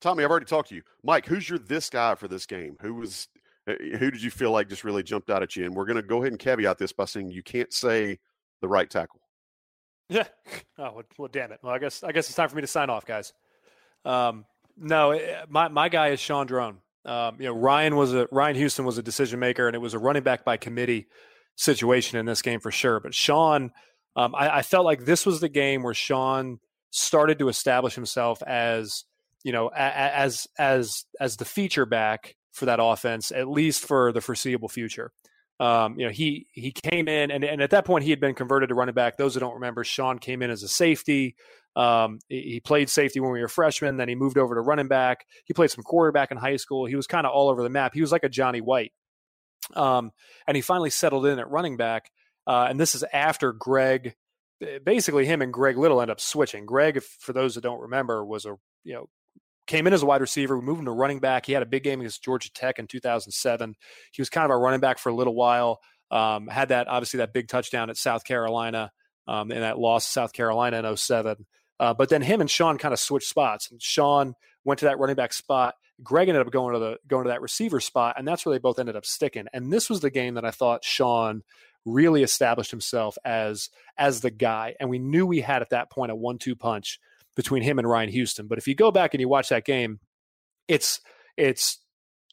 Tommy, 0.00 0.24
I've 0.24 0.30
already 0.30 0.46
talked 0.46 0.70
to 0.70 0.74
you. 0.74 0.82
Mike, 1.02 1.26
who's 1.26 1.48
your 1.48 1.58
this 1.58 1.90
guy 1.90 2.14
for 2.14 2.28
this 2.28 2.46
game? 2.46 2.76
Who 2.80 2.94
was 2.94 3.28
eh, 3.68 3.74
eh, 3.78 3.96
who 3.98 4.10
did 4.10 4.22
you 4.22 4.30
feel 4.30 4.50
like 4.50 4.68
just 4.68 4.84
really 4.84 5.02
jumped 5.02 5.30
out 5.30 5.42
at 5.42 5.56
you? 5.56 5.64
And 5.64 5.74
we're 5.74 5.84
going 5.84 5.96
to 5.96 6.02
go 6.02 6.18
ahead 6.18 6.32
and 6.32 6.38
caveat 6.38 6.78
this 6.78 6.92
by 6.92 7.04
saying 7.04 7.30
you 7.30 7.42
can't 7.42 7.72
say 7.72 8.18
the 8.62 8.68
right 8.68 8.88
tackle. 8.88 9.20
Yeah. 10.08 10.24
Oh 10.78 10.92
well, 10.94 11.04
well, 11.18 11.28
damn 11.30 11.52
it. 11.52 11.60
Well, 11.62 11.74
I 11.74 11.78
guess 11.78 12.02
I 12.02 12.10
guess 12.10 12.26
it's 12.28 12.36
time 12.36 12.48
for 12.48 12.56
me 12.56 12.62
to 12.62 12.66
sign 12.66 12.88
off, 12.88 13.04
guys. 13.04 13.34
Um, 14.06 14.46
no, 14.80 15.12
eh, 15.12 15.44
my 15.48 15.68
my 15.68 15.88
guy 15.88 16.08
is 16.08 16.20
Shaun 16.20 16.46
Draughn. 16.46 16.78
Um, 17.04 17.36
you 17.38 17.46
know, 17.46 17.54
Ryan 17.54 17.96
was 17.96 18.12
a 18.12 18.26
Ryan 18.32 18.56
Houston 18.56 18.84
was 18.84 18.98
a 18.98 19.02
decision 19.02 19.38
maker, 19.38 19.66
and 19.66 19.74
it 19.74 19.80
was 19.80 19.94
a 19.94 19.98
running 19.98 20.22
back 20.22 20.44
by 20.44 20.56
committee 20.56 21.06
situation 21.56 22.18
in 22.18 22.26
this 22.26 22.42
game 22.42 22.60
for 22.60 22.70
sure. 22.70 23.00
But 23.00 23.14
Shaun, 23.14 23.70
um, 24.16 24.34
I, 24.34 24.58
I, 24.58 24.62
felt 24.62 24.84
like 24.84 25.04
this 25.04 25.26
was 25.26 25.40
the 25.40 25.48
game 25.48 25.82
where 25.82 25.94
Shaun 25.94 26.58
started 26.90 27.38
to 27.38 27.48
establish 27.48 27.94
himself 27.94 28.42
as 28.42 29.04
you 29.44 29.52
know 29.52 29.68
as 29.68 30.46
as 30.58 31.04
as 31.20 31.36
the 31.36 31.44
feature 31.44 31.86
back 31.86 32.36
for 32.52 32.66
that 32.66 32.80
offense, 32.82 33.30
at 33.30 33.48
least 33.48 33.84
for 33.84 34.12
the 34.12 34.20
foreseeable 34.20 34.68
future. 34.68 35.12
Um, 35.60 35.98
you 35.98 36.06
know, 36.06 36.12
he 36.12 36.46
he 36.52 36.72
came 36.72 37.06
in 37.06 37.30
and, 37.30 37.44
and 37.44 37.60
at 37.60 37.70
that 37.70 37.84
point 37.84 38.04
he 38.04 38.10
had 38.10 38.20
been 38.20 38.34
converted 38.34 38.70
to 38.70 38.74
running 38.74 38.94
back. 38.94 39.16
Those 39.16 39.34
who 39.34 39.40
don't 39.40 39.54
remember, 39.54 39.84
Shaun 39.84 40.18
came 40.18 40.42
in 40.42 40.50
as 40.50 40.62
a 40.62 40.68
safety. 40.68 41.36
Um, 41.76 42.18
he 42.28 42.60
played 42.60 42.90
safety 42.90 43.20
when 43.20 43.30
we 43.30 43.40
were 43.40 43.48
freshmen. 43.48 43.96
Then 43.96 44.08
he 44.08 44.14
moved 44.14 44.38
over 44.38 44.54
to 44.54 44.60
running 44.60 44.88
back. 44.88 45.24
He 45.44 45.54
played 45.54 45.70
some 45.70 45.84
quarterback 45.84 46.30
in 46.30 46.36
high 46.36 46.56
school. 46.56 46.86
He 46.86 46.96
was 46.96 47.06
kind 47.06 47.26
of 47.26 47.32
all 47.32 47.48
over 47.48 47.62
the 47.62 47.70
map. 47.70 47.94
He 47.94 48.00
was 48.00 48.12
like 48.12 48.24
a 48.24 48.28
Johnny 48.28 48.60
White. 48.60 48.92
Um, 49.74 50.10
and 50.46 50.56
he 50.56 50.62
finally 50.62 50.90
settled 50.90 51.26
in 51.26 51.38
at 51.38 51.48
running 51.48 51.76
back. 51.76 52.10
Uh, 52.46 52.66
and 52.68 52.80
this 52.80 52.94
is 52.94 53.04
after 53.12 53.52
Greg 53.52 54.16
basically 54.84 55.26
him 55.26 55.42
and 55.42 55.52
Greg 55.52 55.78
Little 55.78 56.00
end 56.00 56.10
up 56.10 56.20
switching. 56.20 56.66
Greg, 56.66 57.02
for 57.02 57.32
those 57.32 57.54
that 57.54 57.62
don't 57.62 57.80
remember, 57.80 58.24
was 58.24 58.44
a 58.44 58.56
you 58.84 58.94
know 58.94 59.08
came 59.66 59.86
in 59.86 59.92
as 59.92 60.02
a 60.02 60.06
wide 60.06 60.20
receiver. 60.20 60.58
We 60.58 60.64
moved 60.64 60.80
him 60.80 60.86
to 60.86 60.90
running 60.90 61.20
back. 61.20 61.46
He 61.46 61.52
had 61.52 61.62
a 61.62 61.66
big 61.66 61.84
game 61.84 62.00
against 62.00 62.22
Georgia 62.24 62.52
Tech 62.52 62.78
in 62.78 62.86
2007. 62.86 63.74
He 64.12 64.20
was 64.20 64.28
kind 64.28 64.44
of 64.44 64.50
our 64.50 64.60
running 64.60 64.80
back 64.80 64.98
for 64.98 65.10
a 65.10 65.14
little 65.14 65.34
while. 65.34 65.80
Um, 66.10 66.48
had 66.48 66.70
that 66.70 66.88
obviously 66.88 67.18
that 67.18 67.32
big 67.32 67.48
touchdown 67.48 67.88
at 67.88 67.96
South 67.96 68.24
Carolina 68.24 68.90
um, 69.28 69.52
and 69.52 69.62
that 69.62 69.78
loss 69.78 70.06
to 70.06 70.10
South 70.10 70.32
Carolina 70.32 70.78
in 70.78 70.96
07. 70.96 71.46
Uh, 71.80 71.94
but 71.94 72.10
then 72.10 72.20
him 72.20 72.42
and 72.42 72.50
Shaun 72.50 72.78
kind 72.78 72.92
of 72.92 73.00
switched 73.00 73.28
spots, 73.28 73.70
and 73.70 73.82
Shaun 73.82 74.34
went 74.64 74.78
to 74.80 74.84
that 74.84 74.98
running 74.98 75.16
back 75.16 75.32
spot. 75.32 75.74
Greg 76.02 76.28
ended 76.28 76.46
up 76.46 76.52
going 76.52 76.74
to 76.74 76.78
the 76.78 76.98
going 77.08 77.24
to 77.24 77.30
that 77.30 77.42
receiver 77.42 77.80
spot, 77.80 78.16
and 78.18 78.28
that's 78.28 78.44
where 78.44 78.54
they 78.54 78.60
both 78.60 78.78
ended 78.78 78.96
up 78.96 79.06
sticking. 79.06 79.46
And 79.52 79.72
this 79.72 79.88
was 79.88 80.00
the 80.00 80.10
game 80.10 80.34
that 80.34 80.44
I 80.44 80.50
thought 80.50 80.84
Shaun 80.84 81.42
really 81.86 82.22
established 82.22 82.70
himself 82.70 83.16
as 83.24 83.70
as 83.96 84.20
the 84.20 84.30
guy. 84.30 84.74
And 84.78 84.90
we 84.90 84.98
knew 84.98 85.26
we 85.26 85.40
had 85.40 85.62
at 85.62 85.70
that 85.70 85.90
point 85.90 86.12
a 86.12 86.14
one-two 86.14 86.54
punch 86.54 87.00
between 87.34 87.62
him 87.62 87.78
and 87.78 87.88
Ryan 87.88 88.10
Houston. 88.10 88.46
But 88.46 88.58
if 88.58 88.68
you 88.68 88.74
go 88.74 88.90
back 88.90 89.14
and 89.14 89.20
you 89.20 89.28
watch 89.28 89.48
that 89.48 89.64
game, 89.64 90.00
it's 90.68 91.00
it's 91.36 91.78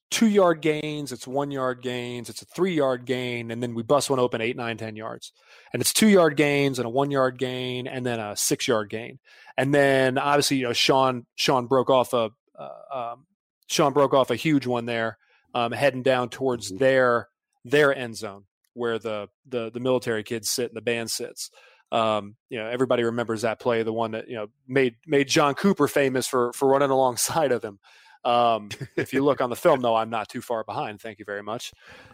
two 0.10 0.28
yard 0.28 0.62
gains, 0.62 1.12
it's 1.12 1.28
one 1.28 1.52
yard 1.52 1.82
gains, 1.82 2.30
it's 2.30 2.42
a 2.42 2.46
three 2.46 2.74
yard 2.74 3.06
gain, 3.06 3.52
and 3.52 3.62
then 3.62 3.76
we 3.76 3.84
bust 3.84 4.10
one 4.10 4.20
open 4.20 4.42
eight, 4.42 4.56
nine, 4.56 4.78
ten 4.78 4.96
yards. 4.96 5.34
And 5.74 5.82
it's 5.82 5.94
two 5.94 6.08
yard 6.08 6.38
gains 6.38 6.80
and 6.80 6.86
a 6.86 6.90
one 6.90 7.12
yard 7.12 7.38
gain 7.38 7.88
and 7.88 8.06
then 8.06 8.20
a 8.20 8.36
six 8.36 8.68
yard 8.68 8.90
gain. 8.90 9.20
And 9.58 9.74
then 9.74 10.18
obviously, 10.18 10.58
you 10.58 10.64
know, 10.64 10.74
Shaun 10.74 11.26
Shaun 11.36 11.68
broke 11.68 11.90
off 11.90 12.14
a 12.14 12.30
uh, 12.58 13.12
um, 13.12 13.26
Shaun 13.68 13.94
broke 13.94 14.14
off 14.14 14.32
a 14.32 14.36
huge 14.36 14.66
one 14.66 14.86
there, 14.86 15.18
um, 15.54 15.72
heading 15.72 16.04
down 16.04 16.30
towards 16.30 16.70
mm-hmm. 16.70 16.78
their 16.78 17.28
their 17.66 17.96
end 17.96 18.16
zone 18.16 18.46
where 18.74 19.00
the 19.00 19.28
the 19.48 19.72
the 19.72 19.80
military 19.80 20.24
kids 20.24 20.50
sit 20.50 20.70
and 20.70 20.78
the 20.78 20.82
band 20.82 21.12
sits. 21.12 21.50
Um, 21.92 22.36
you 22.50 22.60
know, 22.60 22.68
everybody 22.68 23.04
remembers 23.04 23.42
that 23.42 23.60
play, 23.60 23.84
the 23.84 23.94
one 23.94 24.12
that 24.12 24.30
you 24.30 24.36
know 24.36 24.48
made 24.68 24.96
made 25.06 25.28
John 25.28 25.56
Cooper 25.56 25.88
famous 25.88 26.28
for 26.28 26.54
for 26.54 26.70
running 26.70 26.90
alongside 26.92 27.52
of 27.52 27.64
him. 27.64 27.80
Um, 28.24 28.70
if 28.96 29.14
you 29.14 29.24
look 29.24 29.42
on 29.42 29.50
the 29.50 29.56
film, 29.56 29.82
though, 29.82 29.96
I'm 29.96 30.10
not 30.10 30.30
too 30.30 30.42
far 30.42 30.64
behind. 30.64 31.02
Thank 31.02 31.20
you 31.20 31.26
very 31.26 31.44
much. 31.44 31.74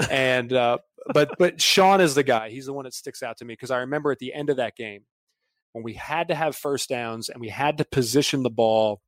And 0.09 0.51
uh, 0.53 0.77
but 1.13 1.31
but 1.37 1.61
Shaun 1.61 2.01
is 2.01 2.15
the 2.15 2.23
guy. 2.23 2.49
He's 2.49 2.65
the 2.65 2.73
one 2.73 2.85
that 2.85 2.93
sticks 2.93 3.23
out 3.23 3.37
to 3.37 3.45
me 3.45 3.53
because 3.53 3.71
I 3.71 3.79
remember 3.79 4.11
at 4.11 4.19
the 4.19 4.33
end 4.33 4.49
of 4.49 4.57
that 4.57 4.75
game 4.75 5.05
when 5.73 5.83
we 5.83 5.93
had 5.93 6.27
to 6.29 6.35
have 6.35 6.55
first 6.55 6.89
downs 6.89 7.29
and 7.29 7.41
we 7.41 7.49
had 7.49 7.77
to 7.79 7.85
position 7.85 8.43
the 8.43 8.49
ball 8.49 9.01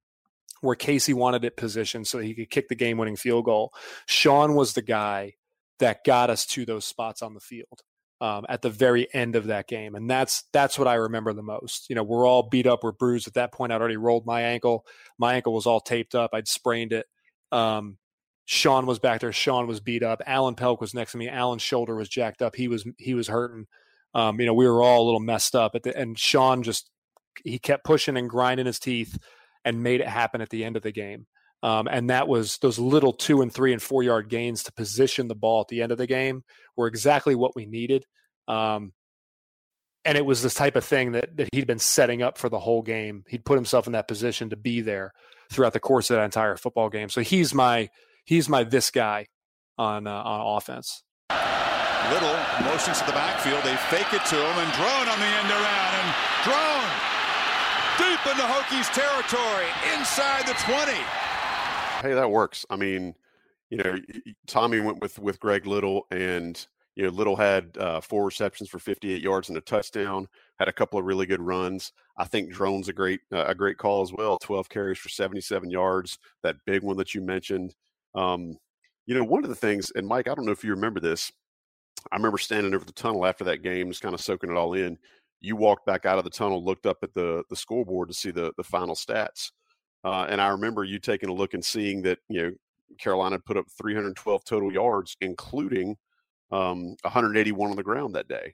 where 0.62 0.75
Casey 0.75 1.13
wanted 1.13 1.45
it 1.45 1.58
positioned 1.58 2.08
so 2.08 2.19
he 2.19 2.34
could 2.34 2.49
kick 2.49 2.67
the 2.69 2.75
game 2.75 2.97
winning 2.97 3.15
field 3.15 3.45
goal. 3.45 3.73
Shaun 4.08 4.55
was 4.55 4.73
the 4.73 4.81
guy 4.81 5.34
that 5.79 6.03
got 6.03 6.29
us 6.29 6.45
to 6.47 6.65
those 6.65 6.86
spots 6.86 7.21
on 7.21 7.34
the 7.34 7.39
field 7.39 7.84
um, 8.21 8.45
at 8.47 8.62
the 8.62 8.69
very 8.69 9.08
end 9.13 9.36
of 9.36 9.47
that 9.47 9.67
game, 9.67 9.95
and 9.95 10.10
that's 10.10 10.43
that's 10.54 10.80
what 10.80 10.88
I 10.88 10.95
remember 10.95 11.34
the 11.34 11.43
most. 11.43 11.89
You 11.89 11.95
know, 11.95 12.04
we're 12.04 12.28
all 12.28 12.49
beat 12.49 12.67
up, 12.67 12.84
we're 12.84 12.91
bruised. 12.91 13.28
At 13.28 13.34
that 13.36 13.51
point, 13.51 13.71
I'd 13.71 13.80
already 13.80 13.97
rolled 13.97 14.25
my 14.25 14.41
ankle. 14.41 14.86
My 15.17 15.36
ankle 15.36 15.54
was 15.54 15.65
all 15.65 15.82
taped 15.82 16.15
up. 16.15 16.32
I'd 16.34 16.47
sprained 16.47 16.93
it. 16.93 17.06
Um, 17.51 17.97
Shaun 18.45 18.86
was 18.86 18.99
back 18.99 19.21
there. 19.21 19.34
Shaun 19.34 19.67
was 19.67 19.80
beat 19.80 20.04
up. 20.04 20.21
Alan 20.25 20.56
Pelc 20.56 20.80
was 20.80 20.93
next 20.93 21.13
to 21.13 21.17
me. 21.17 21.28
Alan's 21.28 21.63
shoulder 21.63 21.95
was 21.95 22.08
jacked 22.08 22.41
up. 22.41 22.56
He 22.56 22.67
was 22.67 22.86
he 22.97 23.13
was 23.13 23.28
hurting. 23.28 23.65
Um, 24.13 24.39
you 24.39 24.45
know, 24.45 24.54
we 24.54 24.67
were 24.67 24.82
all 24.82 25.04
a 25.04 25.06
little 25.06 25.19
messed 25.19 25.56
up. 25.56 25.75
At 25.75 25.84
the, 25.84 25.97
and 25.97 26.17
Shaun 26.17 26.63
just 26.63 26.89
he 27.43 27.60
kept 27.60 27.84
pushing 27.84 28.17
and 28.17 28.30
grinding 28.30 28.65
his 28.65 28.80
teeth 28.80 29.17
and 29.65 29.84
made 29.84 29.99
it 29.99 30.08
happen 30.08 30.41
at 30.41 30.49
the 30.49 30.63
end 30.63 30.78
of 30.78 30.84
the 30.84 30.91
game. 30.91 31.25
Um, 31.65 31.88
and 31.89 32.12
that 32.12 32.28
was 32.28 32.60
those 32.60 32.78
little 32.78 33.12
two 33.12 33.41
and 33.41 33.51
three 33.51 33.73
and 33.73 33.82
four 33.82 34.04
yard 34.04 34.30
gains 34.30 34.62
to 34.63 34.71
position 34.71 35.28
the 35.28 35.34
ball 35.34 35.62
at 35.62 35.67
the 35.67 35.82
end 35.82 35.91
of 35.91 35.97
the 35.97 36.06
game 36.06 36.43
were 36.78 36.86
exactly 36.86 37.34
what 37.34 37.56
we 37.56 37.65
needed. 37.65 38.06
Um, 38.47 38.93
and 40.06 40.15
it 40.15 40.23
was 40.23 40.43
this 40.43 40.54
type 40.54 40.75
of 40.75 40.86
thing 40.86 41.13
that, 41.13 41.36
that 41.38 41.49
he'd 41.51 41.65
been 41.65 41.80
setting 41.80 42.21
up 42.21 42.38
for 42.38 42.49
the 42.49 42.60
whole 42.60 42.84
game. 42.84 43.23
He'd 43.28 43.43
put 43.43 43.56
himself 43.56 43.88
in 43.88 43.93
that 43.93 44.08
position 44.08 44.51
to 44.51 44.56
be 44.56 44.82
there 44.82 45.12
throughout 45.51 45.73
the 45.73 45.80
course 45.80 46.12
of 46.12 46.17
that 46.17 46.25
entire 46.25 46.56
football 46.56 46.91
game. 46.91 47.10
So 47.10 47.21
he's 47.21 47.51
my 47.51 47.89
he's 48.25 48.47
my 48.47 48.63
this 48.63 48.91
guy 48.91 49.25
on 49.75 50.06
uh, 50.06 50.12
on 50.12 50.58
offense. 50.58 51.01
Little 52.12 52.38
motions 52.62 52.99
to 52.99 53.06
the 53.08 53.17
backfield. 53.17 53.63
They 53.63 53.75
fake 53.89 54.13
it 54.13 54.23
to 54.23 54.38
him 54.38 54.56
and 54.62 54.71
Draughn 54.78 55.10
on 55.10 55.17
the 55.17 55.32
end 55.41 55.49
around 55.49 55.91
and 55.97 56.13
Draughn 56.45 56.89
deep 57.97 58.21
into 58.30 58.45
Hokies 58.45 58.93
territory 58.93 59.65
inside 59.97 60.45
the 60.45 60.54
20 60.62 61.24
hey, 62.05 62.13
that 62.13 62.31
works. 62.31 62.65
I 62.69 62.75
mean, 62.75 63.15
you 63.69 63.77
know, 63.77 63.97
Tommy 64.47 64.79
went 64.79 65.01
with 65.01 65.17
with 65.19 65.39
Greg 65.39 65.65
Little, 65.65 66.05
and 66.11 66.65
you 66.95 67.03
know, 67.03 67.09
Little 67.09 67.35
had 67.35 67.77
uh, 67.77 67.99
four 67.99 68.25
receptions 68.25 68.69
for 68.69 68.79
58 68.79 69.21
yards 69.21 69.49
and 69.49 69.57
a 69.57 69.61
touchdown. 69.61 70.27
Had 70.59 70.69
a 70.69 70.73
couple 70.73 70.99
of 70.99 71.05
really 71.05 71.25
good 71.25 71.41
runs. 71.41 71.91
I 72.17 72.25
think 72.25 72.53
Draughn's 72.53 72.87
a 72.87 72.93
great 72.93 73.21
uh, 73.33 73.45
a 73.45 73.55
great 73.55 73.77
call 73.77 74.01
as 74.01 74.13
well. 74.13 74.37
12 74.41 74.69
carries 74.69 74.99
for 74.99 75.09
77 75.09 75.69
yards. 75.69 76.17
That 76.43 76.57
big 76.65 76.83
one 76.83 76.97
that 76.97 77.13
you 77.15 77.21
mentioned. 77.21 77.75
Um, 78.13 78.57
you 79.05 79.15
know, 79.15 79.23
one 79.23 79.43
of 79.43 79.49
the 79.49 79.55
things, 79.55 79.91
and 79.95 80.07
Mike, 80.07 80.27
I 80.27 80.33
don't 80.33 80.45
know 80.45 80.51
if 80.51 80.63
you 80.63 80.71
remember 80.71 80.99
this. 80.99 81.31
I 82.11 82.15
remember 82.15 82.37
standing 82.37 82.73
over 82.73 82.85
the 82.85 82.91
tunnel 82.91 83.25
after 83.25 83.43
that 83.45 83.63
game, 83.63 83.89
just 83.89 84.01
kind 84.01 84.13
of 84.13 84.21
soaking 84.21 84.51
it 84.51 84.57
all 84.57 84.73
in. 84.73 84.97
You 85.41 85.55
walked 85.55 85.85
back 85.85 86.05
out 86.05 86.17
of 86.17 86.23
the 86.23 86.29
tunnel, 86.29 86.63
looked 86.63 86.85
up 86.85 86.97
at 87.03 87.13
the 87.13 87.43
the 87.49 87.55
scoreboard 87.55 88.09
to 88.09 88.13
see 88.13 88.31
the 88.31 88.53
the 88.57 88.63
final 88.63 88.95
stats. 88.95 89.51
Uh, 90.05 90.27
and 90.29 90.39
I 90.39 90.49
remember 90.49 90.83
you 90.83 90.99
taking 90.99 91.29
a 91.29 91.33
look 91.33 91.55
and 91.55 91.65
seeing 91.65 92.03
that 92.03 92.19
you 92.29 92.41
know 92.41 92.51
Carolina 92.99 93.39
put 93.39 93.57
up 93.57 93.65
312 93.75 94.45
total 94.45 94.71
yards, 94.71 95.17
including 95.19 95.97
um, 96.51 96.95
181 97.01 97.71
on 97.71 97.75
the 97.75 97.83
ground 97.83 98.13
that 98.13 98.27
day, 98.27 98.53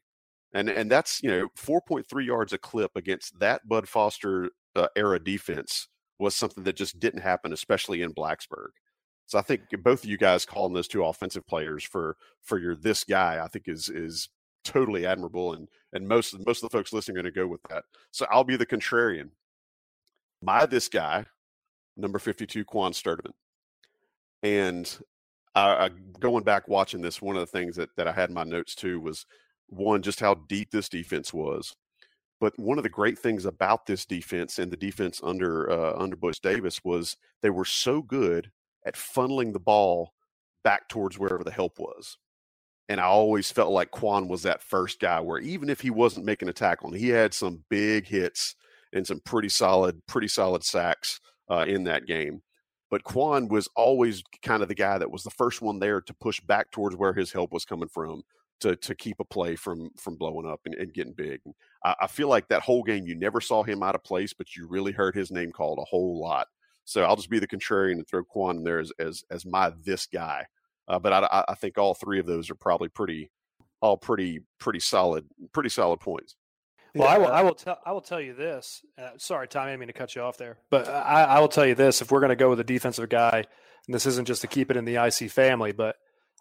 and 0.54 0.70
and 0.70 0.90
that's 0.90 1.22
you 1.22 1.30
know 1.30 1.50
4.3 1.58 2.26
yards 2.26 2.54
a 2.54 2.58
clip 2.58 2.92
against 2.96 3.38
that 3.40 3.68
Bud 3.68 3.90
Foster 3.90 4.50
uh, 4.78 4.88
era 4.96 5.20
defense 5.22 5.90
was 6.20 6.36
something 6.36 6.64
that 6.64 6.78
just 6.78 7.00
didn't 7.00 7.22
happen, 7.22 7.52
especially 7.52 8.02
in 8.02 8.14
Blacksburg. 8.14 8.70
So 9.26 9.38
I 9.38 9.42
think 9.42 9.64
both 9.84 10.04
of 10.04 10.10
you 10.10 10.18
guys 10.18 10.46
calling 10.46 10.74
those 10.74 10.88
two 10.88 11.04
offensive 11.04 11.46
players 11.48 11.84
for 11.84 12.16
for 12.42 12.60
your 12.60 12.78
this 12.78 13.04
guy, 13.04 13.44
I 13.44 13.50
think 13.50 13.68
is 13.68 13.90
is 13.90 14.30
totally 14.64 15.06
admirable, 15.06 15.52
and 15.52 15.68
and 15.92 16.08
most 16.08 16.34
most 16.46 16.64
of 16.64 16.70
the 16.70 16.78
folks 16.78 16.94
listening 16.94 17.18
are 17.18 17.24
going 17.24 17.34
to 17.34 17.38
go 17.38 17.48
with 17.48 17.62
that. 17.70 17.84
So 18.12 18.26
I'll 18.32 18.46
be 18.46 18.56
the 18.56 18.66
contrarian. 18.66 19.32
My 20.42 20.66
this 20.66 20.88
guy 20.88 21.26
number 22.02 22.20
52, 22.20 22.66
Quan 22.66 22.92
Sturdivant. 22.92 23.34
And 24.44 25.00
I, 25.54 25.90
going 26.20 26.44
back 26.44 26.68
watching 26.68 27.02
this, 27.02 27.22
one 27.22 27.36
of 27.36 27.42
the 27.42 27.58
things 27.58 27.76
that, 27.76 27.90
that 27.98 28.08
I 28.08 28.12
had 28.12 28.30
in 28.30 28.36
my 28.36 28.44
notes 28.44 28.74
too 28.76 29.00
was 29.00 29.26
one, 29.68 30.02
just 30.02 30.20
how 30.20 30.36
deep 30.36 30.72
this 30.72 30.90
defense 30.90 31.34
was. 31.34 31.76
But 32.40 32.58
one 32.58 32.78
of 32.80 32.84
the 32.84 32.90
great 32.90 33.20
things 33.20 33.46
about 33.46 33.86
this 33.86 34.06
defense 34.06 34.58
and 34.58 34.72
the 34.72 34.78
defense 34.78 35.22
under 35.24 35.70
uh, 35.70 35.94
under 35.96 36.16
Butch 36.16 36.42
Davis 36.42 36.84
was 36.84 37.16
they 37.44 37.52
were 37.52 37.66
so 37.66 38.02
good 38.02 38.52
at 38.84 38.96
funneling 38.96 39.54
the 39.54 39.60
ball 39.60 40.14
back 40.64 40.90
towards 40.90 41.20
wherever 41.20 41.44
the 41.44 41.52
help 41.52 41.78
was. 41.78 42.18
And 42.90 43.00
I 43.00 43.04
always 43.04 43.52
felt 43.52 43.72
like 43.72 43.92
Quan 43.92 44.28
was 44.28 44.42
that 44.44 44.64
first 44.64 45.00
guy 45.00 45.20
where 45.22 45.40
even 45.40 45.70
if 45.70 45.82
he 45.82 45.92
wasn't 45.92 46.26
making 46.26 46.50
a 46.50 46.54
tackle, 46.54 46.92
he 46.92 47.10
had 47.10 47.34
some 47.34 47.64
big 47.70 48.08
hits 48.08 48.56
and 48.92 49.06
some 49.06 49.20
pretty 49.20 49.50
solid, 49.50 50.02
pretty 50.08 50.28
solid 50.28 50.64
sacks 50.64 51.22
uh, 51.52 51.66
in 51.68 51.84
that 51.84 52.06
game. 52.06 52.42
But 52.90 53.04
Quan 53.04 53.48
was 53.48 53.70
always 53.76 54.24
kind 54.42 54.62
of 54.62 54.68
the 54.68 54.76
guy 54.76 54.98
that 54.98 55.12
was 55.12 55.24
the 55.24 55.30
first 55.30 55.62
one 55.62 55.80
there 55.80 56.02
to 56.02 56.14
push 56.16 56.40
back 56.42 56.72
towards 56.72 56.96
where 56.96 57.14
his 57.14 57.32
help 57.32 57.52
was 57.52 57.66
coming 57.66 57.90
from 57.90 58.24
to 58.62 58.76
to 58.76 58.96
keep 58.96 59.20
a 59.20 59.26
play 59.26 59.56
from 59.56 59.90
from 59.98 60.16
blowing 60.16 60.48
up 60.48 60.62
and, 60.66 60.76
and 60.76 60.94
getting 60.94 61.14
big. 61.14 61.42
I, 61.84 61.96
I, 62.02 62.08
feel 62.08 62.28
like 62.28 62.48
that 62.50 62.62
whole 62.62 62.84
game 62.84 63.08
you 63.08 63.16
never 63.16 63.42
saw 63.42 63.64
him 63.64 63.82
out 63.82 63.96
of 63.96 64.04
place, 64.04 64.34
but 64.34 64.56
you 64.56 64.68
really 64.68 64.92
heard 64.92 65.16
his 65.16 65.32
name 65.32 65.52
called 65.52 65.80
a 65.80 65.86
whole 65.86 66.20
lot. 66.20 66.48
So 66.86 67.04
I'll 67.04 67.16
just 67.16 67.30
be 67.30 67.40
the 67.40 67.48
contrarian 67.48 67.94
and 67.94 68.08
throw 68.08 68.24
Quan 68.24 68.58
in 68.58 68.64
there 68.64 68.80
as 68.80 68.92
as, 69.00 69.24
as 69.32 69.46
my 69.46 69.72
this 69.84 70.06
guy. 70.06 70.46
Uh, 70.88 71.00
but 71.00 71.14
I, 71.14 71.44
I 71.48 71.56
think 71.56 71.78
all 71.78 71.94
three 71.94 72.20
of 72.20 72.26
those 72.26 72.50
are 72.50 72.56
probably 72.56 72.90
pretty 72.90 73.32
all 73.82 73.98
pretty 73.98 74.42
pretty 74.60 74.80
solid 74.80 75.26
pretty 75.54 75.70
solid 75.70 76.00
points. 76.00 76.36
Well, 76.94 77.08
yeah. 77.08 77.16
I 77.16 77.18
will. 77.18 77.28
I 77.28 77.42
will 77.42 77.56
tell. 77.56 77.78
I 77.86 77.92
will 77.94 78.02
tell 78.02 78.20
you 78.20 78.34
this. 78.34 78.82
Uh, 78.98 79.12
sorry, 79.18 79.48
Tommy, 79.48 79.68
I 79.68 79.70
didn't 79.72 79.80
mean 79.82 79.88
to 79.88 79.94
cut 79.94 80.16
you 80.16 80.22
off 80.22 80.38
there, 80.38 80.58
but 80.70 80.88
I, 80.90 81.24
I 81.24 81.40
will 81.40 81.48
tell 81.48 81.66
you 81.66 81.76
this: 81.76 82.02
if 82.02 82.12
we're 82.12 82.20
going 82.20 82.30
to 82.30 82.36
go 82.36 82.50
with 82.50 82.60
a 82.60 82.66
defensive 82.66 83.08
guy, 83.10 83.46
and 83.88 83.94
this 83.94 84.06
isn't 84.06 84.26
just 84.28 84.42
to 84.42 84.48
keep 84.48 84.70
it 84.72 84.78
in 84.78 84.86
the 84.86 84.96
IC 84.96 85.32
family, 85.32 85.72
but 85.72 85.96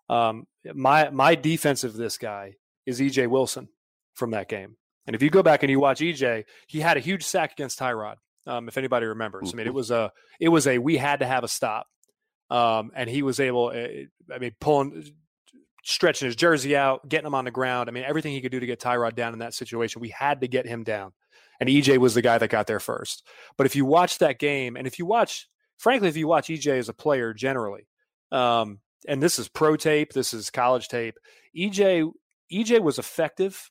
um, 0.08 0.46
my 0.74 1.10
my 1.10 1.34
defensive 1.34 1.94
this 1.94 2.18
guy 2.18 2.54
is 2.84 3.00
EJ 3.00 3.28
Wilson 3.28 3.68
from 4.14 4.32
that 4.32 4.48
game. 4.48 4.76
And 5.06 5.14
if 5.14 5.22
you 5.22 5.30
go 5.30 5.42
back 5.42 5.62
and 5.62 5.70
you 5.70 5.80
watch 5.80 6.00
EJ, 6.00 6.44
he 6.66 6.80
had 6.80 6.96
a 6.96 7.00
huge 7.00 7.24
sack 7.24 7.52
against 7.52 7.78
Tyrod. 7.78 8.16
Um, 8.46 8.68
if 8.68 8.76
anybody 8.76 9.06
remembers, 9.06 9.52
I 9.52 9.56
mean, 9.56 9.66
it 9.66 9.70
mm-hmm. 9.70 9.76
was 9.76 9.90
a 9.90 10.12
it 10.40 10.48
was 10.48 10.66
a 10.66 10.78
we 10.78 10.96
had 10.96 11.20
to 11.20 11.26
have 11.26 11.44
a 11.44 11.48
stop, 11.48 11.86
um, 12.50 12.90
and 12.94 13.08
he 13.08 13.22
was 13.22 13.38
able. 13.38 13.70
Eh, 13.70 14.06
I 14.34 14.38
mean, 14.38 14.52
pulling 14.60 15.12
stretching 15.84 16.26
his 16.26 16.36
jersey 16.36 16.76
out, 16.76 17.08
getting 17.08 17.26
him 17.26 17.34
on 17.34 17.44
the 17.44 17.50
ground. 17.50 17.88
I 17.88 17.92
mean, 17.92 18.04
everything 18.04 18.32
he 18.32 18.40
could 18.40 18.52
do 18.52 18.60
to 18.60 18.66
get 18.66 18.80
Tyrod 18.80 19.14
down 19.14 19.32
in 19.32 19.38
that 19.40 19.54
situation, 19.54 20.00
we 20.00 20.10
had 20.10 20.40
to 20.40 20.48
get 20.48 20.66
him 20.66 20.84
down. 20.84 21.12
And 21.58 21.68
EJ 21.68 21.98
was 21.98 22.14
the 22.14 22.22
guy 22.22 22.38
that 22.38 22.48
got 22.48 22.66
there 22.66 22.80
first. 22.80 23.26
But 23.56 23.66
if 23.66 23.76
you 23.76 23.84
watch 23.84 24.18
that 24.18 24.38
game, 24.38 24.76
and 24.76 24.86
if 24.86 24.98
you 24.98 25.06
watch, 25.06 25.48
frankly, 25.76 26.08
if 26.08 26.16
you 26.16 26.26
watch 26.26 26.48
EJ 26.48 26.78
as 26.78 26.88
a 26.88 26.94
player 26.94 27.34
generally, 27.34 27.86
um, 28.32 28.80
and 29.06 29.22
this 29.22 29.38
is 29.38 29.48
pro 29.48 29.76
tape, 29.76 30.12
this 30.12 30.32
is 30.32 30.50
college 30.50 30.88
tape, 30.88 31.16
EJ 31.56 32.10
EJ 32.52 32.80
was 32.80 32.98
effective, 32.98 33.70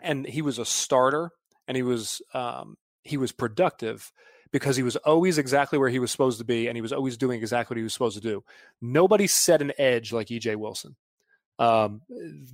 and 0.00 0.26
he 0.26 0.42
was 0.42 0.58
a 0.58 0.64
starter, 0.64 1.30
and 1.68 1.76
he 1.76 1.82
was 1.82 2.22
um, 2.34 2.76
he 3.04 3.16
was 3.16 3.32
productive 3.32 4.12
because 4.52 4.76
he 4.76 4.82
was 4.82 4.96
always 4.96 5.38
exactly 5.38 5.78
where 5.78 5.88
he 5.88 5.98
was 5.98 6.10
supposed 6.10 6.38
to 6.38 6.44
be 6.44 6.66
and 6.66 6.76
he 6.76 6.82
was 6.82 6.92
always 6.92 7.16
doing 7.16 7.38
exactly 7.38 7.74
what 7.74 7.78
he 7.78 7.84
was 7.84 7.92
supposed 7.92 8.20
to 8.20 8.28
do. 8.28 8.42
Nobody 8.80 9.26
set 9.26 9.62
an 9.62 9.72
edge 9.78 10.12
like 10.12 10.28
EJ 10.28 10.56
Wilson. 10.56 10.96
Um, 11.60 12.00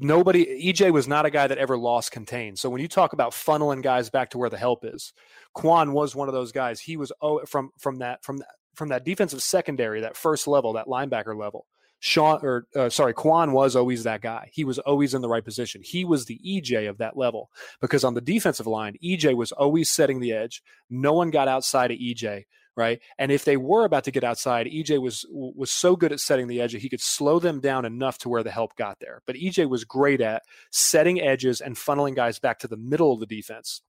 nobody, 0.01 0.73
EJ 0.73 0.93
was 0.93 1.07
not 1.07 1.27
a 1.27 1.31
guy 1.31 1.47
that 1.47 1.59
ever 1.59 1.79
lost 1.79 2.11
contain. 2.11 2.57
So 2.57 2.69
when 2.69 2.81
you 2.81 2.89
talk 2.89 3.13
about 3.13 3.31
funneling 3.31 3.81
guys 3.81 4.11
back 4.11 4.31
to 4.31 4.39
where 4.39 4.51
the 4.51 4.59
help 4.59 4.85
is, 4.85 5.13
Quan 5.55 5.93
was 5.93 6.17
one 6.17 6.27
of 6.29 6.35
those 6.35 6.51
guys. 6.51 6.81
He 6.81 6.97
was 6.97 7.13
oh, 7.23 7.45
from 7.47 7.71
from 7.79 7.99
that 7.99 8.25
from 8.25 8.39
that 8.39 8.49
from 8.75 8.89
that 8.89 9.05
defensive 9.05 9.43
secondary, 9.43 10.01
that 10.01 10.17
first 10.17 10.49
level, 10.49 10.73
that 10.73 10.89
linebacker 10.89 11.39
level. 11.39 11.67
Shaun 12.01 12.41
or 12.43 12.67
uh, 12.75 12.89
sorry, 12.89 13.15
Quan 13.15 13.53
was 13.53 13.77
always 13.77 14.03
that 14.03 14.23
guy. 14.23 14.51
He 14.53 14.65
was 14.65 14.81
always 14.81 15.15
in 15.15 15.23
the 15.23 15.29
right 15.29 15.45
position. 15.45 15.83
He 15.85 16.05
was 16.05 16.27
the 16.27 16.41
EJ 16.45 16.91
of 16.91 16.99
that 16.99 17.17
level 17.17 17.49
because 17.81 18.03
on 18.03 18.15
the 18.15 18.21
defensive 18.21 18.67
line, 18.67 18.97
EJ 19.03 19.37
was 19.37 19.53
always 19.53 19.89
setting 19.89 20.19
the 20.19 20.33
edge. 20.33 20.63
No 20.91 21.13
one 21.13 21.31
got 21.31 21.47
outside 21.47 21.93
of 21.93 21.99
EJ, 21.99 22.45
right? 22.77 23.01
And 23.19 23.33
if 23.33 23.45
they 23.45 23.57
were 23.57 23.85
about 23.85 24.05
to 24.05 24.11
get 24.11 24.25
outside, 24.25 24.67
EJ 24.67 25.01
was 25.01 25.25
was 25.31 25.71
so 25.71 25.97
good 25.97 26.13
at 26.13 26.21
setting 26.21 26.47
the 26.47 26.61
edge 26.61 26.73
that 26.73 26.83
he 26.83 26.89
could 26.89 27.01
slow 27.01 27.39
them 27.39 27.61
down 27.61 27.85
enough 27.85 28.19
to 28.19 28.29
where 28.29 28.43
the 28.43 28.51
help 28.51 28.77
got 28.77 29.01
there. 29.01 29.23
But 29.27 29.37
EJ 29.37 29.69
was 29.69 29.85
great 29.85 30.21
at 30.21 30.43
setting 30.71 31.21
edges 31.21 31.61
and 31.61 31.77
funneling 31.77 32.15
guys 32.15 32.39
back 32.39 32.59
to 32.61 32.69
the 32.69 32.77
middle 32.77 33.13
of 33.13 33.21
the 33.21 33.27
defense. 33.27 33.83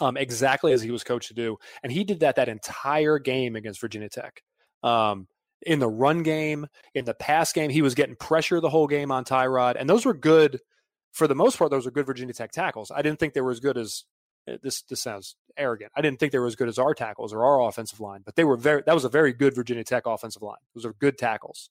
Um, 0.00 0.16
exactly 0.16 0.72
as 0.72 0.82
he 0.82 0.90
was 0.90 1.04
coached 1.04 1.28
to 1.28 1.34
do, 1.34 1.56
and 1.84 1.92
he 1.92 2.02
did 2.02 2.20
that 2.20 2.36
that 2.36 2.48
entire 2.48 3.20
game 3.20 3.54
against 3.54 3.80
Virginia 3.80 4.08
Tech. 4.08 4.42
Um, 4.82 5.28
in 5.66 5.78
the 5.78 5.88
run 5.88 6.22
game, 6.22 6.66
in 6.94 7.04
the 7.04 7.14
pass 7.14 7.52
game. 7.52 7.70
He 7.70 7.80
was 7.80 7.94
getting 7.94 8.16
pressure 8.16 8.60
the 8.60 8.68
whole 8.68 8.86
game 8.86 9.10
on 9.10 9.24
Tyrod, 9.24 9.76
and 9.78 9.88
those 9.88 10.04
were 10.04 10.14
good 10.14 10.60
for 11.12 11.26
the 11.28 11.34
most 11.34 11.58
part. 11.58 11.70
Those 11.70 11.84
were 11.84 11.92
good 11.92 12.06
Virginia 12.06 12.34
Tech 12.34 12.50
tackles. 12.50 12.90
I 12.90 13.02
didn't 13.02 13.18
think 13.18 13.34
they 13.34 13.40
were 13.40 13.52
as 13.52 13.60
good 13.60 13.78
as 13.78 14.04
this. 14.46 14.82
This 14.82 15.02
sounds 15.02 15.36
arrogant. 15.56 15.92
I 15.96 16.00
didn't 16.00 16.18
think 16.20 16.32
they 16.32 16.38
were 16.38 16.46
as 16.46 16.56
good 16.56 16.68
as 16.68 16.78
our 16.78 16.94
tackles 16.94 17.32
or 17.32 17.44
our 17.44 17.68
offensive 17.68 18.00
line, 18.00 18.22
but 18.24 18.36
they 18.36 18.44
were 18.44 18.56
very. 18.56 18.82
That 18.84 18.94
was 18.94 19.04
a 19.04 19.08
very 19.08 19.32
good 19.32 19.54
Virginia 19.54 19.84
Tech 19.84 20.06
offensive 20.06 20.42
line. 20.42 20.58
Those 20.74 20.84
are 20.84 20.94
good 20.94 21.18
tackles. 21.18 21.70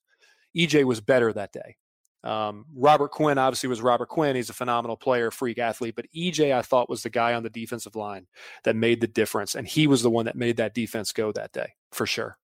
EJ 0.56 0.84
was 0.84 1.00
better 1.00 1.32
that 1.32 1.52
day. 1.52 1.76
Um, 2.24 2.64
Robert 2.74 3.10
Quinn 3.10 3.36
obviously 3.36 3.68
was 3.68 3.82
Robert 3.82 4.08
Quinn. 4.08 4.34
He's 4.34 4.48
a 4.48 4.54
phenomenal 4.54 4.96
player, 4.96 5.30
freak 5.30 5.58
athlete. 5.58 5.94
But 5.94 6.06
EJ, 6.16 6.54
I 6.54 6.62
thought, 6.62 6.88
was 6.88 7.02
the 7.02 7.10
guy 7.10 7.34
on 7.34 7.42
the 7.42 7.50
defensive 7.50 7.94
line 7.94 8.26
that 8.64 8.74
made 8.74 9.00
the 9.00 9.06
difference, 9.06 9.54
and 9.54 9.68
he 9.68 9.86
was 9.86 10.02
the 10.02 10.10
one 10.10 10.24
that 10.24 10.36
made 10.36 10.56
that 10.56 10.74
defense 10.74 11.12
go 11.12 11.32
that 11.32 11.52
day 11.52 11.74
for 11.92 12.06
sure. 12.06 12.38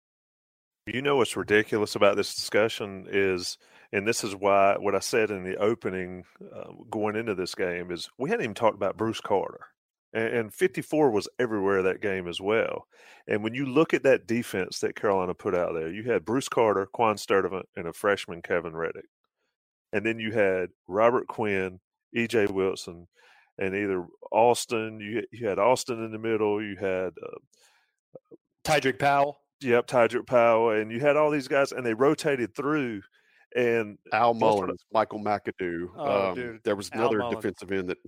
You 0.87 1.03
know 1.03 1.17
what's 1.17 1.37
ridiculous 1.37 1.95
about 1.95 2.17
this 2.17 2.35
discussion 2.35 3.07
is, 3.11 3.59
and 3.93 4.07
this 4.07 4.25
is 4.25 4.35
why 4.35 4.77
what 4.79 4.95
I 4.95 4.99
said 5.01 5.31
in 5.31 5.45
the 5.45 5.57
opening 5.57 6.25
uh, 6.55 6.73
going 6.91 7.17
into 7.17 7.35
this 7.35 7.55
game 7.55 7.91
is 7.91 8.09
we 8.19 8.31
hadn't 8.31 8.45
even 8.45 8.55
talked 8.55 8.77
about 8.77 8.97
Bruce 8.97 9.21
Carter. 9.21 9.67
And, 10.13 10.29
and 10.35 10.55
54 10.55 11.11
was 11.11 11.29
everywhere 11.39 11.83
that 11.83 12.01
game 12.01 12.29
as 12.29 12.41
well. 12.41 12.87
And 13.29 13.45
when 13.45 13.55
you 13.55 13.67
look 13.67 13.95
at 13.95 14.03
that 14.03 14.27
defense 14.27 14.81
that 14.81 14.97
Carolina 14.97 15.35
put 15.35 15.55
out 15.55 15.75
there, 15.75 15.91
you 15.91 16.11
had 16.11 16.25
Bruce 16.25 16.49
Carter, 16.49 16.87
Quan 16.93 17.17
Sturdivant, 17.17 17.65
and 17.77 17.87
a 17.87 17.93
freshman 17.93 18.43
Kevin 18.43 18.75
Reddick. 18.75 19.07
And 19.93 20.05
then 20.05 20.19
you 20.19 20.33
had 20.33 20.71
Robert 20.89 21.27
Quinn, 21.27 21.81
EJ 22.17 22.51
Wilson, 22.51 23.09
and 23.59 23.75
either 23.75 24.07
Austin, 24.33 25.01
you, 25.01 25.23
you 25.33 25.49
had 25.49 25.59
Austin 25.59 26.03
in 26.05 26.13
the 26.13 26.19
middle, 26.19 26.63
you 26.63 26.77
had 26.77 27.13
uh, 27.23 27.39
Tydreke 28.65 28.99
Powell. 28.99 29.39
Yep, 29.61 29.87
Tydreke 29.89 30.27
Powell, 30.27 30.71
and 30.71 30.91
you 30.91 31.01
had 31.01 31.17
all 31.17 31.31
these 31.31 31.49
guys, 31.49 31.73
and 31.73 31.85
they 31.85 31.95
rotated 31.95 32.55
through. 32.55 33.03
And 33.55 33.99
Al 34.13 34.33
Mullins, 34.33 34.85
Michael 34.93 35.19
McAdoo. 35.19 35.89
Oh, 35.97 36.31
um. 36.31 36.61
There 36.65 36.77
was 36.77 36.89
another 36.93 37.21
defensive 37.31 37.73
end 37.73 37.91
that. 37.91 37.99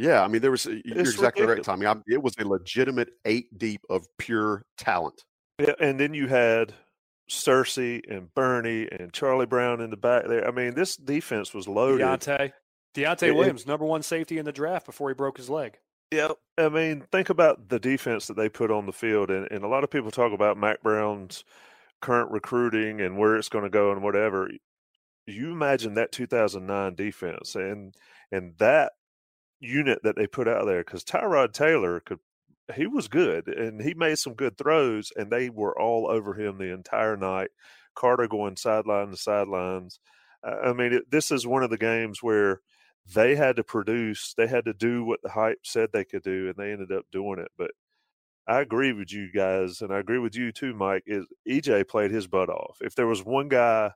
Yeah, 0.00 0.22
I 0.22 0.28
mean, 0.28 0.40
there 0.40 0.50
was. 0.50 0.66
Uh, 0.66 0.70
you're 0.82 0.98
it's 0.98 1.10
exactly 1.10 1.42
ridiculous. 1.42 1.68
right, 1.68 1.74
Tommy. 1.74 1.86
I, 1.86 1.94
it 2.12 2.22
was 2.22 2.34
a 2.38 2.48
legitimate 2.48 3.10
eight 3.26 3.58
deep 3.58 3.82
of 3.90 4.06
pure 4.18 4.64
talent. 4.78 5.24
Yeah, 5.58 5.74
and 5.78 6.00
then 6.00 6.14
you 6.14 6.26
had 6.26 6.72
Searcy 7.30 8.00
and 8.10 8.32
Burney 8.34 8.88
and 8.90 9.12
Charlie 9.12 9.44
Brown 9.44 9.82
in 9.82 9.90
the 9.90 9.98
back 9.98 10.26
there. 10.26 10.48
I 10.48 10.52
mean, 10.52 10.74
this 10.74 10.96
defense 10.96 11.52
was 11.52 11.68
loaded. 11.68 12.06
Deunta, 12.06 12.50
Deunta 12.94 13.22
it, 13.24 13.32
Williams, 13.32 13.66
number 13.66 13.84
one 13.84 14.02
safety 14.02 14.38
in 14.38 14.46
the 14.46 14.52
draft 14.52 14.86
before 14.86 15.10
he 15.10 15.14
broke 15.14 15.36
his 15.36 15.50
leg. 15.50 15.76
Yeah, 16.10 16.30
I 16.56 16.70
mean, 16.70 17.02
think 17.12 17.28
about 17.28 17.68
the 17.68 17.78
defense 17.78 18.26
that 18.26 18.38
they 18.38 18.48
put 18.48 18.70
on 18.70 18.86
the 18.86 18.92
field, 18.92 19.30
and, 19.30 19.46
and 19.50 19.64
a 19.64 19.68
lot 19.68 19.84
of 19.84 19.90
people 19.90 20.10
talk 20.10 20.32
about 20.32 20.56
Mack 20.56 20.82
Brown's 20.82 21.44
current 22.00 22.30
recruiting 22.30 23.02
and 23.02 23.18
where 23.18 23.36
it's 23.36 23.50
going 23.50 23.64
to 23.64 23.70
go 23.70 23.92
and 23.92 24.02
whatever. 24.02 24.50
You 25.26 25.52
imagine 25.52 25.94
that 25.94 26.10
2009 26.10 26.94
defense 26.94 27.54
and 27.54 27.94
and 28.32 28.54
that 28.58 28.92
unit 29.60 30.00
that 30.02 30.16
they 30.16 30.26
put 30.26 30.48
out 30.48 30.66
there 30.66 30.82
because 30.84 31.04
Tyrod 31.04 31.52
Taylor 31.52 32.00
could 32.00 32.18
he 32.74 32.86
was 32.86 33.08
good 33.08 33.48
and 33.48 33.80
he 33.80 33.94
made 33.94 34.18
some 34.18 34.34
good 34.34 34.56
throws 34.56 35.12
and 35.16 35.30
they 35.30 35.50
were 35.50 35.78
all 35.78 36.08
over 36.08 36.34
him 36.34 36.58
the 36.58 36.72
entire 36.72 37.16
night. 37.16 37.50
Carter 37.94 38.28
going 38.28 38.56
sideline 38.56 39.10
to 39.10 39.16
sidelines. 39.16 39.98
I 40.42 40.72
mean, 40.72 40.92
it, 40.94 41.10
this 41.10 41.30
is 41.30 41.46
one 41.46 41.62
of 41.62 41.70
the 41.70 41.78
games 41.78 42.22
where 42.22 42.60
they 43.12 43.34
had 43.34 43.56
to 43.56 43.64
produce, 43.64 44.34
they 44.36 44.46
had 44.46 44.64
to 44.66 44.72
do 44.72 45.04
what 45.04 45.20
the 45.22 45.30
hype 45.30 45.58
said 45.64 45.90
they 45.92 46.04
could 46.04 46.22
do, 46.22 46.48
and 46.48 46.56
they 46.56 46.72
ended 46.72 46.92
up 46.92 47.04
doing 47.12 47.38
it. 47.38 47.50
But 47.58 47.72
I 48.46 48.60
agree 48.60 48.92
with 48.92 49.12
you 49.12 49.30
guys, 49.32 49.80
and 49.80 49.92
I 49.92 49.98
agree 49.98 50.18
with 50.18 50.34
you 50.34 50.52
too, 50.52 50.74
Mike. 50.74 51.04
Is 51.06 51.26
EJ 51.48 51.88
played 51.88 52.10
his 52.10 52.26
butt 52.26 52.48
off. 52.48 52.78
If 52.80 52.94
there 52.94 53.06
was 53.06 53.24
one 53.24 53.48
guy 53.48 53.92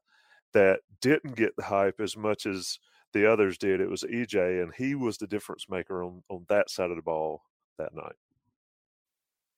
that 0.53 0.81
didn't 1.01 1.37
get 1.37 1.57
the 1.57 1.65
hype 1.65 2.01
as 2.01 2.17
much 2.17 2.47
as 2.47 2.79
the 3.15 3.31
others 3.31 3.57
did, 3.57 3.81
it 3.81 3.89
was 3.89 4.03
EJ, 4.03 4.63
and 4.63 4.73
he 4.75 4.95
was 4.95 5.17
the 5.17 5.27
difference 5.27 5.67
maker 5.71 6.05
on 6.05 6.23
on 6.29 6.45
that 6.49 6.69
side 6.69 6.91
of 6.91 6.97
the 6.97 7.03
ball 7.03 7.43
that 7.79 7.95
night. 7.95 8.17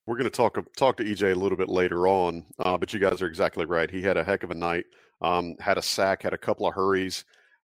We're 0.06 0.16
going 0.16 0.30
to 0.30 0.36
talk 0.36 0.56
talk 0.76 0.96
to 0.98 1.04
EJ 1.04 1.32
a 1.32 1.34
little 1.34 1.58
bit 1.58 1.68
later 1.68 2.06
on, 2.06 2.44
uh, 2.60 2.78
but 2.78 2.94
you 2.94 3.00
guys 3.00 3.20
are 3.20 3.26
exactly 3.26 3.64
right. 3.64 3.90
He 3.90 4.02
had 4.02 4.16
a 4.16 4.22
heck 4.22 4.44
of 4.44 4.52
a 4.52 4.54
night. 4.54 4.84
Um, 5.20 5.56
had 5.58 5.78
a 5.78 5.82
sack, 5.82 6.22
had 6.22 6.34
a 6.34 6.38
couple 6.38 6.66
of 6.66 6.74
hurries. 6.74 7.24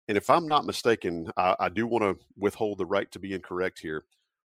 And 0.07 0.17
if 0.17 0.31
I'm 0.31 0.47
not 0.47 0.67
mistaken, 0.67 1.31
I, 1.37 1.57
I 1.59 1.69
do 1.69 1.87
want 1.87 2.03
to 2.03 2.25
withhold 2.37 2.79
the 2.79 2.87
right 2.87 3.11
to 3.11 3.19
be 3.19 3.35
incorrect 3.35 3.79
here, 3.79 4.05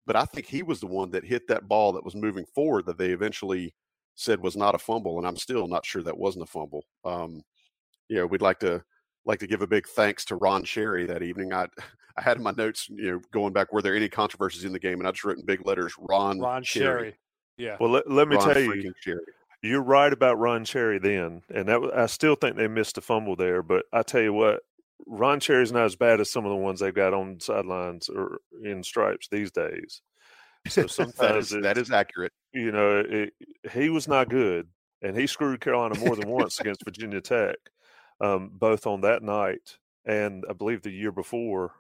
but 0.07 0.17
I 0.17 0.25
think 0.25 0.47
he 0.47 0.63
was 0.63 0.81
the 0.81 0.87
one 0.87 1.11
that 1.13 1.25
hit 1.25 1.49
that 1.49 1.69
ball 1.69 1.93
that 1.93 2.05
was 2.05 2.15
moving 2.15 2.45
forward 2.55 2.87
that 2.87 2.99
they 2.99 3.11
eventually 3.11 3.75
said 4.15 4.41
was 4.41 4.57
not 4.57 4.75
a 4.75 4.79
fumble, 4.79 5.19
and 5.19 5.27
I'm 5.27 5.37
still 5.37 5.69
not 5.69 5.87
sure 5.87 6.03
that 6.03 6.19
wasn't 6.19 6.45
a 6.45 6.47
fumble. 6.47 6.85
Um, 7.05 7.43
you 8.09 8.17
know, 8.17 8.27
we'd 8.27 8.43
like 8.43 8.59
to 8.61 8.83
like 9.29 9.39
to 9.41 9.47
give 9.47 9.63
a 9.63 9.67
big 9.67 9.87
thanks 9.87 10.25
to 10.25 10.37
Ron 10.37 10.65
Cherry 10.65 11.07
that 11.07 11.23
evening. 11.23 11.53
I 11.53 11.69
I 12.17 12.23
had 12.23 12.39
in 12.39 12.43
my 12.43 12.51
notes, 12.51 12.89
you 12.89 13.13
know, 13.13 13.21
going 13.33 13.53
back, 13.53 13.73
were 13.73 13.81
there 13.81 13.95
any 13.95 14.09
controversies 14.09 14.65
in 14.65 14.73
the 14.73 14.81
game? 14.81 14.99
And 14.99 15.07
I 15.07 15.13
just 15.13 15.23
written 15.23 15.45
big 15.47 15.65
letters, 15.65 15.95
Ron 16.01 16.41
Ron 16.41 16.65
Cherry. 16.65 17.01
Cherry. 17.01 17.15
Yeah. 17.57 17.77
Well, 17.79 17.91
let, 17.91 18.11
let 18.11 18.27
me 18.27 18.35
Ron 18.35 18.55
tell 18.55 18.61
you, 18.61 18.93
Cherry. 19.03 19.21
you're 19.63 19.83
right 19.83 20.13
about 20.13 20.39
Ron 20.39 20.65
Cherry 20.65 20.99
then, 20.99 21.43
and 21.55 21.69
that 21.69 21.81
I 21.95 22.07
still 22.07 22.35
think 22.35 22.57
they 22.57 22.67
missed 22.67 22.99
a 22.99 23.01
fumble 23.01 23.37
there. 23.37 23.63
But 23.63 23.85
I 23.93 24.03
tell 24.03 24.21
you 24.21 24.33
what, 24.33 24.63
Ron 25.07 25.39
Cherry's 25.39 25.71
not 25.71 25.85
as 25.85 25.95
bad 25.95 26.21
as 26.21 26.31
some 26.31 26.45
of 26.45 26.51
the 26.51 26.57
ones 26.57 26.81
they've 26.81 26.95
got 26.95 27.15
on 27.15 27.39
sidelines 27.39 28.09
or 28.09 28.41
in 28.65 28.83
stripes 28.83 29.29
these 29.29 29.53
days. 29.53 30.03
So 30.69 30.87
sometimes 30.89 31.19
that, 31.19 31.37
is, 31.37 31.63
that 31.63 31.79
is 31.79 31.91
accurate. 31.93 32.33
You 32.53 32.73
know, 32.73 33.05
it, 33.09 33.33
he 33.71 33.91
was 33.91 34.09
not 34.09 34.29
good, 34.29 34.67
and 35.03 35.17
he 35.17 35.29
screwed 35.29 35.61
Carolina 35.61 35.99
more 36.01 36.17
than 36.17 36.29
once 36.29 36.59
against 36.59 36.85
Virginia 36.85 37.21
Tech, 37.21 37.57
um, 38.21 38.51
both 38.53 38.87
on 38.87 39.03
that 39.03 39.23
night 39.23 39.79
and 40.09 40.45
I 40.49 40.55
believe 40.55 40.83
the 40.83 40.91
year 40.91 41.13
before, 41.13 41.73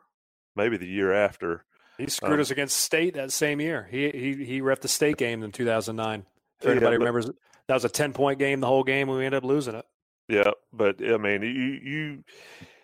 maybe 0.55 0.77
the 0.77 0.87
year 0.87 1.13
after. 1.13 1.65
He 1.97 2.07
screwed 2.07 2.35
um, 2.35 2.41
us 2.41 2.51
against 2.51 2.77
State 2.77 3.15
that 3.15 3.33
same 3.33 3.61
year. 3.61 3.89
He 3.91 4.11
he 4.11 4.45
he 4.45 4.61
ref 4.61 4.81
the 4.81 4.89
State 4.89 5.17
game 5.17 5.43
in 5.43 5.51
2009. 5.51 6.27
If 6.61 6.67
anybody 6.67 6.97
but, 6.97 6.99
remembers, 6.99 7.31
that 7.67 7.75
was 7.75 7.85
a 7.85 7.89
10 7.89 8.13
point 8.13 8.39
game 8.39 8.61
the 8.61 8.67
whole 8.67 8.85
game, 8.85 9.09
and 9.09 9.19
we 9.19 9.25
ended 9.25 9.43
up 9.43 9.49
losing 9.49 9.75
it. 9.75 9.87
Yeah, 10.29 10.51
but 10.73 11.03
I 11.03 11.17
mean, 11.17 11.43
you 11.43 11.49
you 11.83 12.25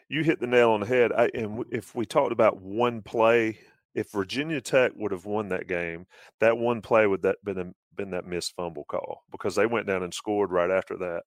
you 0.09 0.25
hit 0.25 0.41
the 0.41 0.47
nail 0.47 0.71
on 0.71 0.81
the 0.81 0.87
head. 0.87 1.13
I, 1.13 1.29
and 1.35 1.65
if 1.71 1.95
we 1.95 2.07
talked 2.07 2.33
about 2.33 2.61
one 2.61 3.03
play, 3.03 3.59
if 3.95 4.11
Virginia 4.11 4.61
Tech 4.61 4.93
would 4.97 5.13
have 5.13 5.27
won 5.27 5.51
that 5.51 5.69
game, 5.69 6.07
that 6.41 6.57
one 6.57 6.81
play 6.81 7.07
would 7.07 7.23
that 7.23 7.37
been 7.45 7.59
a, 7.59 7.73
been 7.95 8.11
that 8.11 8.27
missed 8.27 8.55
fumble 8.57 8.85
call 8.85 9.25
because 9.31 9.55
they 9.55 9.67
went 9.67 9.87
down 9.87 10.03
and 10.03 10.15
scored 10.15 10.51
right 10.51 10.71
after 10.71 10.97
that, 10.97 11.23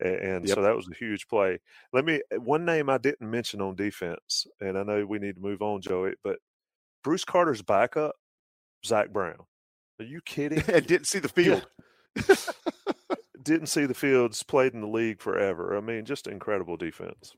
and, 0.00 0.14
and 0.14 0.48
yep. 0.48 0.54
so 0.54 0.62
that 0.62 0.76
was 0.76 0.88
a 0.88 0.94
huge 0.94 1.28
play. 1.28 1.58
Let 1.92 2.04
me 2.04 2.20
eh, 2.30 2.36
one 2.36 2.64
name 2.64 2.88
I 2.88 2.98
didn't 2.98 3.30
mention 3.30 3.60
on 3.60 3.76
defense, 3.76 4.46
and 4.60 4.78
I 4.78 4.82
know 4.82 5.04
we 5.06 5.18
need 5.18 5.36
to 5.36 5.40
move 5.42 5.62
on, 5.62 5.80
Joey, 5.80 6.14
but 6.22 6.38
Bruce 7.02 7.24
Carter's 7.24 7.62
backup, 7.62 8.16
Zach 8.84 9.10
Brown. 9.10 9.46
Are 10.00 10.04
you 10.04 10.20
kidding? 10.22 10.62
and 10.68 10.86
didn't 10.86 11.06
see 11.06 11.18
the 11.20 11.28
field. 11.28 11.66
didn't 13.42 13.68
see 13.68 13.86
the 13.86 13.94
fields. 13.94 14.42
Played 14.42 14.74
in 14.74 14.80
the 14.80 14.88
league 14.88 15.20
forever. 15.20 15.76
I 15.76 15.80
mean, 15.80 16.04
just 16.04 16.26
incredible 16.26 16.76
defense. 16.76 17.34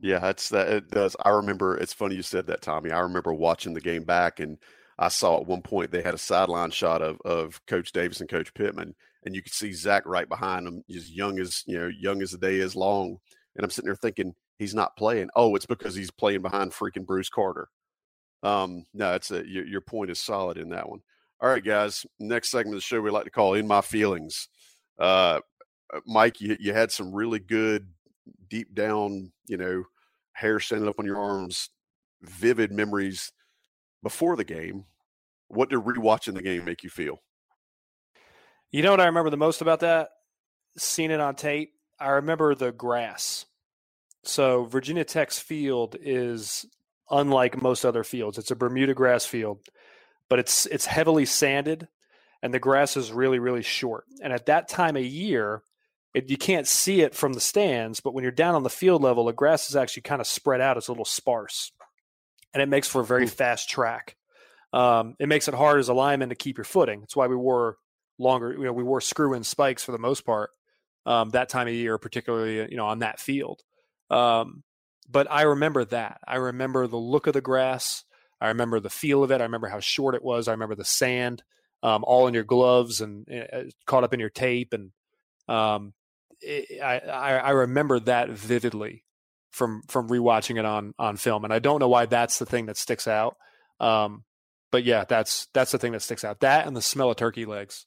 Yeah, 0.00 0.18
that's 0.18 0.48
that. 0.48 0.68
It 0.68 0.90
does. 0.90 1.16
I 1.24 1.30
remember. 1.30 1.76
It's 1.76 1.92
funny 1.92 2.16
you 2.16 2.22
said 2.22 2.46
that, 2.46 2.62
Tommy. 2.62 2.90
I 2.90 3.00
remember 3.00 3.32
watching 3.32 3.74
the 3.74 3.80
game 3.80 4.04
back, 4.04 4.40
and 4.40 4.58
I 4.98 5.08
saw 5.08 5.40
at 5.40 5.46
one 5.46 5.62
point 5.62 5.90
they 5.90 6.02
had 6.02 6.14
a 6.14 6.18
sideline 6.18 6.70
shot 6.70 7.02
of 7.02 7.20
of 7.24 7.64
Coach 7.66 7.92
Davis 7.92 8.20
and 8.20 8.28
Coach 8.28 8.54
Pittman, 8.54 8.94
and 9.24 9.34
you 9.34 9.42
could 9.42 9.52
see 9.52 9.72
Zach 9.72 10.04
right 10.06 10.28
behind 10.28 10.66
him, 10.66 10.82
as 10.94 11.10
young 11.10 11.38
as 11.38 11.62
you 11.66 11.78
know, 11.78 11.90
young 11.98 12.22
as 12.22 12.32
the 12.32 12.38
day 12.38 12.56
is 12.56 12.76
long. 12.76 13.18
And 13.56 13.64
I'm 13.64 13.70
sitting 13.70 13.86
there 13.86 13.96
thinking 13.96 14.34
he's 14.58 14.74
not 14.74 14.96
playing. 14.96 15.30
Oh, 15.36 15.54
it's 15.56 15.66
because 15.66 15.94
he's 15.94 16.10
playing 16.10 16.42
behind 16.42 16.72
freaking 16.72 17.06
Bruce 17.06 17.28
Carter. 17.28 17.68
Um, 18.42 18.86
no, 18.92 19.14
it's 19.14 19.30
a 19.30 19.46
your, 19.46 19.66
your 19.66 19.80
point 19.80 20.10
is 20.10 20.20
solid 20.20 20.58
in 20.58 20.70
that 20.70 20.88
one. 20.88 21.00
All 21.40 21.48
right, 21.48 21.64
guys. 21.64 22.06
Next 22.18 22.50
segment 22.50 22.74
of 22.74 22.78
the 22.78 22.82
show 22.82 23.00
we 23.00 23.10
like 23.10 23.24
to 23.24 23.30
call 23.30 23.54
"In 23.54 23.66
My 23.66 23.80
Feelings." 23.80 24.48
Uh, 24.98 25.40
uh, 25.92 26.00
Mike, 26.06 26.40
you 26.40 26.56
you 26.58 26.72
had 26.72 26.90
some 26.90 27.12
really 27.12 27.38
good, 27.38 27.88
deep 28.48 28.74
down, 28.74 29.32
you 29.46 29.56
know, 29.56 29.84
hair 30.32 30.60
standing 30.60 30.88
up 30.88 30.98
on 30.98 31.06
your 31.06 31.18
arms, 31.18 31.70
vivid 32.22 32.72
memories 32.72 33.32
before 34.02 34.36
the 34.36 34.44
game. 34.44 34.84
What 35.48 35.68
did 35.68 35.80
rewatching 35.80 36.34
the 36.34 36.42
game 36.42 36.64
make 36.64 36.82
you 36.82 36.90
feel? 36.90 37.20
You 38.72 38.82
know 38.82 38.90
what 38.90 39.00
I 39.00 39.06
remember 39.06 39.30
the 39.30 39.36
most 39.36 39.60
about 39.60 39.80
that? 39.80 40.08
Seeing 40.78 41.10
it 41.10 41.20
on 41.20 41.34
tape. 41.34 41.74
I 42.00 42.08
remember 42.10 42.54
the 42.54 42.72
grass. 42.72 43.44
So 44.24 44.64
Virginia 44.64 45.04
Tech's 45.04 45.38
field 45.38 45.94
is 46.00 46.64
unlike 47.10 47.60
most 47.60 47.84
other 47.84 48.02
fields. 48.02 48.38
It's 48.38 48.50
a 48.50 48.56
Bermuda 48.56 48.94
grass 48.94 49.26
field, 49.26 49.60
but 50.28 50.38
it's 50.38 50.66
it's 50.66 50.86
heavily 50.86 51.26
sanded 51.26 51.86
and 52.42 52.52
the 52.52 52.58
grass 52.58 52.96
is 52.96 53.12
really 53.12 53.38
really 53.38 53.62
short. 53.62 54.04
And 54.22 54.32
at 54.32 54.46
that 54.46 54.68
time 54.68 54.96
of 54.96 55.04
year, 55.04 55.62
it, 56.14 56.30
you 56.30 56.36
can't 56.38 56.66
see 56.66 57.02
it 57.02 57.14
from 57.14 57.34
the 57.34 57.40
stands, 57.40 58.00
but 58.00 58.14
when 58.14 58.22
you're 58.22 58.32
down 58.32 58.54
on 58.54 58.62
the 58.62 58.70
field 58.70 59.02
level, 59.02 59.26
the 59.26 59.32
grass 59.32 59.68
is 59.68 59.76
actually 59.76 60.02
kind 60.02 60.20
of 60.20 60.26
spread 60.26 60.60
out. 60.60 60.76
It's 60.76 60.88
a 60.88 60.92
little 60.92 61.04
sparse, 61.04 61.72
and 62.54 62.62
it 62.62 62.68
makes 62.68 62.88
for 62.88 63.02
a 63.02 63.04
very 63.04 63.26
fast 63.26 63.68
track. 63.68 64.16
Um, 64.72 65.16
it 65.18 65.28
makes 65.28 65.48
it 65.48 65.54
hard 65.54 65.78
as 65.78 65.88
a 65.88 65.94
lineman 65.94 66.30
to 66.30 66.34
keep 66.34 66.56
your 66.56 66.64
footing. 66.64 67.00
That's 67.00 67.16
why 67.16 67.26
we 67.26 67.36
wore 67.36 67.76
longer. 68.22 68.52
You 68.52 68.64
know, 68.64 68.72
we 68.72 68.82
wore 68.82 69.00
screw-in 69.00 69.44
spikes 69.44 69.84
for 69.84 69.92
the 69.92 69.98
most 69.98 70.24
part 70.24 70.50
um, 71.06 71.30
that 71.30 71.48
time 71.48 71.68
of 71.68 71.74
year, 71.74 71.98
particularly 71.98 72.70
you 72.70 72.76
know 72.76 72.86
on 72.86 73.00
that 73.00 73.20
field. 73.20 73.60
Um, 74.10 74.62
but 75.10 75.30
I 75.30 75.42
remember 75.42 75.84
that. 75.86 76.20
I 76.26 76.36
remember 76.36 76.86
the 76.86 76.96
look 76.96 77.26
of 77.26 77.34
the 77.34 77.40
grass. 77.40 78.04
I 78.40 78.48
remember 78.48 78.80
the 78.80 78.90
feel 78.90 79.22
of 79.22 79.30
it. 79.30 79.40
I 79.40 79.44
remember 79.44 79.68
how 79.68 79.80
short 79.80 80.14
it 80.14 80.24
was. 80.24 80.48
I 80.48 80.52
remember 80.52 80.74
the 80.74 80.84
sand, 80.84 81.42
um, 81.82 82.04
all 82.04 82.26
in 82.26 82.34
your 82.34 82.44
gloves 82.44 83.00
and 83.00 83.26
uh, 83.30 83.62
caught 83.86 84.04
up 84.04 84.14
in 84.14 84.20
your 84.20 84.30
tape. 84.30 84.72
And 84.72 84.90
um, 85.48 85.92
it, 86.40 86.80
I, 86.82 86.98
I 86.98 87.50
remember 87.50 88.00
that 88.00 88.30
vividly 88.30 89.04
from 89.50 89.82
from 89.88 90.08
rewatching 90.08 90.58
it 90.58 90.64
on 90.64 90.94
on 90.98 91.16
film. 91.16 91.44
And 91.44 91.52
I 91.52 91.58
don't 91.58 91.80
know 91.80 91.88
why 91.88 92.06
that's 92.06 92.38
the 92.38 92.46
thing 92.46 92.66
that 92.66 92.76
sticks 92.76 93.06
out. 93.06 93.36
Um, 93.80 94.24
but 94.70 94.84
yeah, 94.84 95.04
that's 95.04 95.48
that's 95.52 95.72
the 95.72 95.78
thing 95.78 95.92
that 95.92 96.02
sticks 96.02 96.24
out. 96.24 96.40
That 96.40 96.66
and 96.66 96.76
the 96.76 96.82
smell 96.82 97.10
of 97.10 97.16
turkey 97.16 97.44
legs. 97.44 97.86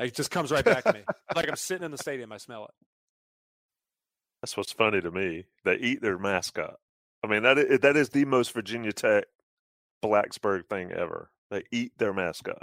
It 0.00 0.14
just 0.14 0.30
comes 0.30 0.50
right 0.50 0.64
back 0.64 0.84
to 0.84 0.92
me. 0.92 1.02
like 1.34 1.48
I'm 1.48 1.56
sitting 1.56 1.84
in 1.84 1.90
the 1.90 1.98
stadium, 1.98 2.32
I 2.32 2.38
smell 2.38 2.64
it. 2.64 2.70
That's 4.42 4.56
what's 4.56 4.72
funny 4.72 5.00
to 5.00 5.10
me. 5.10 5.44
They 5.64 5.76
eat 5.76 6.00
their 6.00 6.18
mascot. 6.18 6.76
I 7.22 7.26
mean 7.26 7.42
that 7.42 7.58
is, 7.58 7.80
that 7.80 7.96
is 7.96 8.08
the 8.10 8.24
most 8.24 8.52
Virginia 8.52 8.92
Tech 8.92 9.24
Blacksburg 10.02 10.66
thing 10.68 10.92
ever. 10.92 11.30
They 11.50 11.62
eat 11.70 11.92
their 11.98 12.12
mascot. 12.12 12.62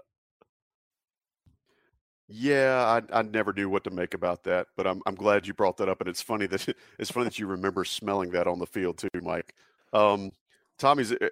Yeah, 2.30 3.02
I 3.14 3.20
I 3.20 3.22
never 3.22 3.54
knew 3.54 3.70
what 3.70 3.86
to 3.86 3.92
make 3.92 4.14
about 4.14 4.44
that, 4.44 4.68
but 4.76 4.86
I'm 4.86 5.02
I'm 5.06 5.16
glad 5.16 5.48
you 5.48 5.54
brought 5.54 5.78
that 5.78 5.88
up, 5.88 6.02
and 6.02 6.10
it's 6.10 6.22
funny 6.22 6.46
that 6.48 6.68
it's 7.00 7.12
funny 7.12 7.26
that 7.26 7.40
you 7.40 7.48
remember 7.48 7.86
smelling 7.86 8.32
that 8.32 8.48
on 8.48 8.60
the 8.60 8.66
field 8.66 8.98
too, 8.98 9.22
Mike. 9.22 9.54
Um, 9.94 10.32
Tommy's, 10.78 11.14
uh, 11.14 11.30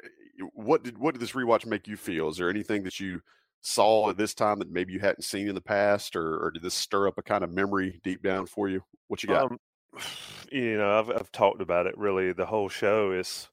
what 0.54 0.84
did 0.84 0.98
what 0.98 1.14
did 1.14 1.22
this 1.22 1.34
rewatch 1.34 1.66
make 1.66 1.88
you 1.88 1.98
feel? 1.98 2.30
Is 2.30 2.38
there 2.38 2.50
anything 2.50 2.84
that 2.84 3.00
you 3.00 3.22
saw 3.66 4.12
at 4.12 4.18
this 4.18 4.36
time 4.36 4.60
that 4.60 4.72
maybe 4.72 4.94
you 4.94 5.00
hadn't 5.00 5.24
seen 5.24 5.48
in 5.48 5.56
the 5.56 5.62
past, 5.62 6.16
or, 6.16 6.38
or 6.38 6.52
did 6.52 6.62
this 6.62 6.76
stir 6.76 7.08
up 7.08 7.18
a 7.18 7.24
kind 7.24 7.44
of 7.44 7.52
memory 7.52 8.00
deep 8.04 8.22
down 8.22 8.46
for 8.46 8.70
you? 8.70 8.84
What 9.08 9.24
you 9.24 9.30
got? 9.30 9.52
Um, 9.52 9.60
you 10.52 10.78
know, 10.78 11.00
I've 11.00 11.10
I've 11.10 11.32
talked 11.32 11.62
about 11.62 11.88
it 11.88 11.98
really 11.98 12.32
the 12.32 12.46
whole 12.46 12.70
show 12.70 13.12
is 13.12 13.50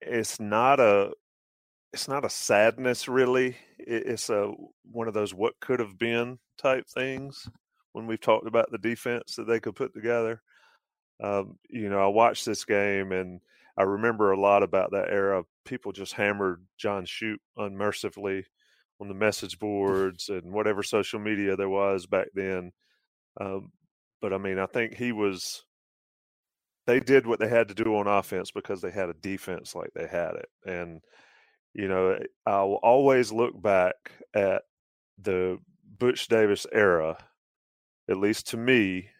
it's 0.00 0.40
not 0.40 0.80
a 0.80 1.12
it's 1.92 2.08
not 2.08 2.24
a 2.24 2.30
sadness 2.30 3.08
really. 3.08 3.56
It's 3.78 4.30
a 4.30 4.52
one 4.90 5.06
of 5.06 5.14
those 5.14 5.34
what 5.34 5.60
could 5.60 5.80
have 5.80 5.98
been 5.98 6.38
type 6.58 6.86
things 6.88 7.46
when 7.92 8.06
we've 8.06 8.20
talked 8.20 8.46
about 8.46 8.70
the 8.70 8.78
defense 8.78 9.36
that 9.36 9.46
they 9.46 9.60
could 9.60 9.76
put 9.76 9.94
together. 9.94 10.42
Um, 11.22 11.58
you 11.68 11.88
know, 11.88 12.02
I 12.02 12.08
watched 12.08 12.46
this 12.46 12.64
game 12.64 13.12
and 13.12 13.40
I 13.78 13.82
remember 13.82 14.32
a 14.32 14.40
lot 14.40 14.62
about 14.62 14.92
that 14.92 15.10
era. 15.10 15.44
People 15.66 15.92
just 15.92 16.14
hammered 16.14 16.64
John 16.78 17.04
Shoop 17.04 17.40
unmercifully 17.56 18.44
on 19.00 19.08
the 19.08 19.14
message 19.14 19.58
boards 19.58 20.28
and 20.28 20.52
whatever 20.52 20.82
social 20.82 21.20
media 21.20 21.56
there 21.56 21.68
was 21.68 22.06
back 22.06 22.28
then. 22.34 22.72
Um, 23.40 23.72
but 24.20 24.32
I 24.32 24.38
mean, 24.38 24.58
I 24.58 24.66
think 24.66 24.94
he 24.94 25.12
was. 25.12 25.62
They 26.86 27.00
did 27.00 27.26
what 27.26 27.40
they 27.40 27.48
had 27.48 27.68
to 27.68 27.74
do 27.74 27.96
on 27.96 28.06
offense 28.06 28.52
because 28.52 28.80
they 28.80 28.92
had 28.92 29.08
a 29.08 29.14
defense 29.14 29.74
like 29.74 29.90
they 29.94 30.06
had 30.06 30.36
it, 30.36 30.48
and 30.64 31.02
you 31.74 31.88
know, 31.88 32.18
I'll 32.46 32.78
always 32.82 33.32
look 33.32 33.60
back 33.60 33.94
at 34.34 34.62
the 35.18 35.58
Butch 35.98 36.28
Davis 36.28 36.66
era. 36.72 37.18
At 38.08 38.18
least 38.18 38.48
to 38.48 38.56
me, 38.56 39.10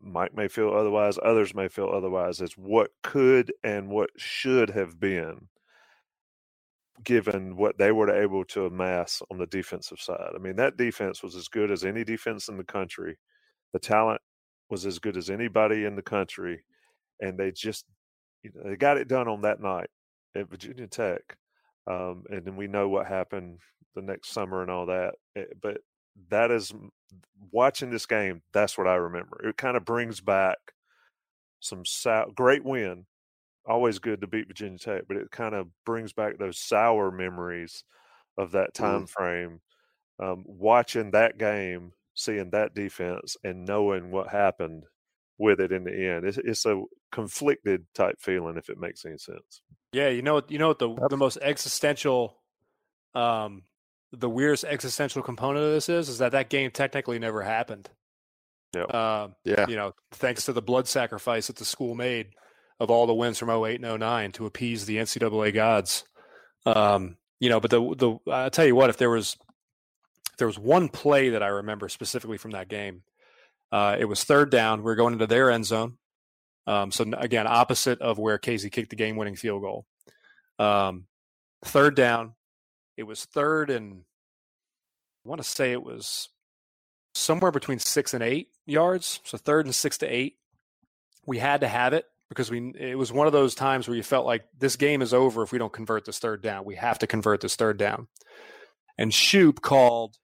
Mike 0.00 0.34
may 0.34 0.48
feel 0.48 0.72
otherwise, 0.72 1.18
others 1.22 1.54
may 1.54 1.68
feel 1.68 1.88
otherwise. 1.88 2.40
As 2.40 2.52
what 2.52 2.90
could 3.02 3.52
and 3.64 3.88
what 3.88 4.10
should 4.16 4.70
have 4.70 5.00
been 5.00 5.48
given 7.04 7.56
what 7.56 7.78
they 7.78 7.92
were 7.92 8.10
able 8.14 8.44
to 8.46 8.66
amass 8.66 9.22
on 9.30 9.38
the 9.38 9.46
defensive 9.46 10.00
side. 10.00 10.32
I 10.34 10.38
mean, 10.38 10.56
that 10.56 10.76
defense 10.76 11.22
was 11.22 11.36
as 11.36 11.48
good 11.48 11.70
as 11.70 11.84
any 11.84 12.04
defense 12.04 12.48
in 12.48 12.56
the 12.56 12.64
country. 12.64 13.16
The 13.72 13.78
talent 13.80 14.20
was 14.70 14.86
as 14.86 14.98
good 14.98 15.16
as 15.16 15.30
anybody 15.30 15.84
in 15.84 15.96
the 15.96 16.02
country, 16.02 16.64
and 17.20 17.38
they 17.38 17.52
just 17.52 17.84
you 18.42 18.50
know, 18.54 18.70
they 18.70 18.76
got 18.76 18.98
it 18.98 19.08
done 19.08 19.28
on 19.28 19.42
that 19.42 19.60
night 19.60 19.90
at 20.36 20.50
Virginia 20.50 20.86
Tech. 20.86 21.22
Um, 21.86 22.24
and 22.30 22.44
then 22.44 22.56
we 22.56 22.68
know 22.68 22.88
what 22.88 23.06
happened 23.06 23.58
the 23.94 24.02
next 24.02 24.30
summer 24.30 24.62
and 24.62 24.70
all 24.70 24.86
that. 24.86 25.14
Eh, 25.36 25.44
but 25.62 25.78
that 26.30 26.50
is 26.50 26.72
watching 27.50 27.90
this 27.90 28.06
game. 28.06 28.42
That's 28.52 28.78
what 28.78 28.86
I 28.88 28.94
remember. 28.96 29.46
It 29.48 29.56
kind 29.56 29.76
of 29.76 29.84
brings 29.84 30.20
back 30.20 30.58
some 31.60 31.84
sou- 31.84 32.32
great 32.34 32.64
win. 32.64 33.06
Always 33.66 33.98
good 33.98 34.22
to 34.22 34.26
beat 34.26 34.48
Virginia 34.48 34.78
Tech, 34.78 35.02
but 35.06 35.16
it 35.16 35.30
kind 35.30 35.54
of 35.54 35.68
brings 35.84 36.12
back 36.12 36.38
those 36.38 36.58
sour 36.58 37.10
memories 37.10 37.84
of 38.38 38.52
that 38.52 38.74
time 38.74 39.04
mm. 39.04 39.08
frame. 39.08 39.60
Um, 40.18 40.44
watching 40.46 41.12
that 41.12 41.38
game 41.38 41.92
seeing 42.14 42.50
that 42.50 42.74
defense 42.74 43.36
and 43.42 43.64
knowing 43.64 44.10
what 44.10 44.28
happened 44.28 44.84
with 45.38 45.60
it 45.60 45.72
in 45.72 45.84
the 45.84 46.08
end. 46.08 46.26
It's, 46.26 46.38
it's 46.38 46.66
a 46.66 46.82
conflicted 47.10 47.86
type 47.94 48.16
feeling, 48.20 48.56
if 48.56 48.68
it 48.68 48.78
makes 48.78 49.04
any 49.04 49.18
sense. 49.18 49.62
Yeah, 49.92 50.08
you 50.08 50.22
know, 50.22 50.42
you 50.48 50.58
know 50.58 50.68
what 50.68 50.78
the 50.78 50.94
the 51.08 51.16
most 51.16 51.38
existential, 51.40 52.36
um, 53.14 53.62
the 54.12 54.28
weirdest 54.28 54.64
existential 54.64 55.22
component 55.22 55.64
of 55.64 55.72
this 55.72 55.88
is, 55.88 56.08
is 56.08 56.18
that 56.18 56.32
that 56.32 56.50
game 56.50 56.70
technically 56.70 57.18
never 57.18 57.42
happened. 57.42 57.88
Yeah. 58.74 58.84
Um, 58.84 59.34
yeah. 59.44 59.66
You 59.66 59.76
know, 59.76 59.94
thanks 60.12 60.44
to 60.44 60.52
the 60.52 60.62
blood 60.62 60.86
sacrifice 60.86 61.48
that 61.48 61.56
the 61.56 61.64
school 61.64 61.94
made 61.94 62.28
of 62.80 62.90
all 62.90 63.06
the 63.06 63.14
wins 63.14 63.38
from 63.38 63.50
08 63.50 63.80
and 63.84 64.00
09 64.00 64.32
to 64.32 64.46
appease 64.46 64.86
the 64.86 64.96
NCAA 64.96 65.54
gods. 65.54 66.04
Um, 66.64 67.18
you 67.38 67.50
know, 67.50 67.60
but 67.60 67.70
the 67.70 67.94
the 67.94 68.32
I'll 68.32 68.50
tell 68.50 68.66
you 68.66 68.74
what, 68.74 68.90
if 68.90 68.96
there 68.96 69.10
was 69.10 69.36
there 70.38 70.46
was 70.46 70.58
one 70.58 70.88
play 70.88 71.30
that 71.30 71.42
I 71.42 71.48
remember 71.48 71.88
specifically 71.88 72.38
from 72.38 72.52
that 72.52 72.68
game. 72.68 73.02
Uh, 73.70 73.96
it 73.98 74.06
was 74.06 74.24
third 74.24 74.50
down. 74.50 74.82
We 74.82 74.90
are 74.90 74.96
going 74.96 75.12
into 75.12 75.26
their 75.26 75.50
end 75.50 75.66
zone. 75.66 75.98
Um, 76.66 76.90
so 76.90 77.04
again, 77.16 77.46
opposite 77.46 78.00
of 78.00 78.18
where 78.18 78.38
Casey 78.38 78.70
kicked 78.70 78.90
the 78.90 78.96
game-winning 78.96 79.36
field 79.36 79.62
goal. 79.62 79.86
Um, 80.58 81.06
third 81.64 81.94
down. 81.94 82.34
It 82.96 83.04
was 83.04 83.24
third 83.24 83.70
and 83.70 84.02
I 85.24 85.28
want 85.28 85.42
to 85.42 85.48
say 85.48 85.72
it 85.72 85.82
was 85.82 86.30
somewhere 87.14 87.50
between 87.50 87.78
six 87.78 88.14
and 88.14 88.22
eight 88.22 88.48
yards. 88.66 89.20
So 89.24 89.38
third 89.38 89.66
and 89.66 89.74
six 89.74 89.98
to 89.98 90.06
eight. 90.06 90.36
We 91.26 91.38
had 91.38 91.60
to 91.60 91.68
have 91.68 91.92
it 91.92 92.06
because 92.30 92.50
we 92.50 92.72
it 92.78 92.96
was 92.96 93.12
one 93.12 93.26
of 93.26 93.34
those 93.34 93.54
times 93.54 93.86
where 93.86 93.96
you 93.96 94.02
felt 94.02 94.24
like 94.24 94.44
this 94.58 94.76
game 94.76 95.02
is 95.02 95.12
over 95.12 95.42
if 95.42 95.52
we 95.52 95.58
don't 95.58 95.72
convert 95.72 96.06
this 96.06 96.18
third 96.18 96.42
down. 96.42 96.64
We 96.64 96.76
have 96.76 96.98
to 97.00 97.06
convert 97.06 97.42
this 97.42 97.56
third 97.56 97.76
down. 97.76 98.08
And 98.96 99.12
Shoop 99.12 99.60
called 99.60 100.16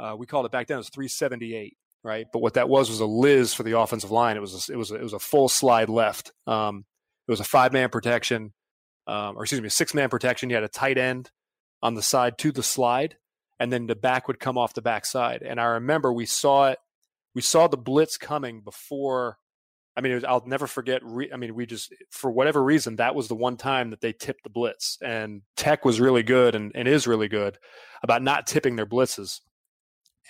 uh, 0.00 0.16
we 0.18 0.26
called 0.26 0.46
it 0.46 0.52
back 0.52 0.66
then. 0.66 0.76
It 0.76 0.78
was 0.78 0.88
378, 0.88 1.76
right? 2.02 2.26
But 2.32 2.40
what 2.40 2.54
that 2.54 2.68
was 2.68 2.88
was 2.88 3.00
a 3.00 3.06
Liz 3.06 3.52
for 3.52 3.62
the 3.62 3.78
offensive 3.78 4.10
line. 4.10 4.36
It 4.36 4.40
was 4.40 4.68
a, 4.68 4.72
it 4.72 4.76
was 4.76 4.90
a, 4.90 4.94
it 4.96 5.02
was 5.02 5.12
a 5.12 5.18
full 5.18 5.48
slide 5.48 5.90
left. 5.90 6.32
Um, 6.46 6.86
it 7.28 7.30
was 7.30 7.40
a 7.40 7.44
five 7.44 7.72
man 7.72 7.90
protection, 7.90 8.52
um, 9.06 9.36
or 9.36 9.42
excuse 9.42 9.60
me, 9.60 9.68
six 9.68 9.94
man 9.94 10.08
protection. 10.08 10.48
You 10.48 10.56
had 10.56 10.64
a 10.64 10.68
tight 10.68 10.96
end 10.96 11.30
on 11.82 11.94
the 11.94 12.02
side 12.02 12.38
to 12.38 12.50
the 12.50 12.62
slide, 12.62 13.16
and 13.58 13.70
then 13.70 13.86
the 13.86 13.94
back 13.94 14.26
would 14.26 14.40
come 14.40 14.56
off 14.56 14.72
the 14.72 14.82
backside. 14.82 15.42
And 15.42 15.60
I 15.60 15.64
remember 15.64 16.12
we 16.12 16.26
saw 16.26 16.68
it. 16.68 16.78
We 17.34 17.42
saw 17.42 17.68
the 17.68 17.76
blitz 17.76 18.16
coming 18.16 18.62
before. 18.62 19.36
I 20.00 20.02
mean, 20.02 20.14
was, 20.14 20.24
I'll 20.24 20.42
never 20.46 20.66
forget. 20.66 21.02
Re, 21.04 21.30
I 21.32 21.36
mean, 21.36 21.54
we 21.54 21.66
just 21.66 21.92
for 22.10 22.30
whatever 22.30 22.62
reason 22.62 22.96
that 22.96 23.14
was 23.14 23.28
the 23.28 23.34
one 23.34 23.56
time 23.56 23.90
that 23.90 24.00
they 24.00 24.12
tipped 24.12 24.44
the 24.44 24.50
blitz, 24.50 24.96
and 25.02 25.42
Tech 25.56 25.84
was 25.84 26.00
really 26.00 26.22
good 26.22 26.54
and, 26.54 26.72
and 26.74 26.88
is 26.88 27.06
really 27.06 27.28
good 27.28 27.58
about 28.02 28.22
not 28.22 28.46
tipping 28.46 28.76
their 28.76 28.86
blitzes 28.86 29.40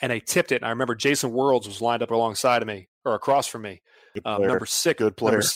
and 0.02 0.10
they 0.10 0.20
tipped 0.20 0.50
it. 0.50 0.56
And 0.56 0.66
I 0.66 0.70
remember 0.70 0.94
Jason 0.94 1.30
Worilds 1.30 1.66
was 1.66 1.80
lined 1.80 2.02
up 2.02 2.10
alongside 2.10 2.62
of 2.62 2.68
me 2.68 2.88
or 3.04 3.14
across 3.14 3.46
from 3.46 3.62
me. 3.62 3.82
Um, 4.24 4.46
number 4.46 4.66
six, 4.66 4.98
good 4.98 5.16
player. 5.16 5.34
Number, 5.34 5.46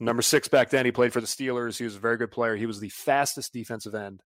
Number 0.00 0.22
six 0.22 0.48
back 0.48 0.70
then, 0.70 0.84
he 0.84 0.92
played 0.92 1.12
for 1.12 1.20
the 1.20 1.26
Steelers. 1.26 1.78
He 1.78 1.84
was 1.84 1.96
a 1.96 2.00
very 2.00 2.16
good 2.16 2.30
player. 2.30 2.56
He 2.56 2.66
was 2.66 2.80
the 2.80 2.88
fastest 2.88 3.52
defensive 3.52 3.94
end 3.94 4.22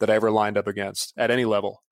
that 0.00 0.10
I 0.10 0.14
ever 0.14 0.30
lined 0.30 0.56
up 0.56 0.66
against 0.66 1.12
at 1.16 1.30
any 1.30 1.44
level. 1.44 1.82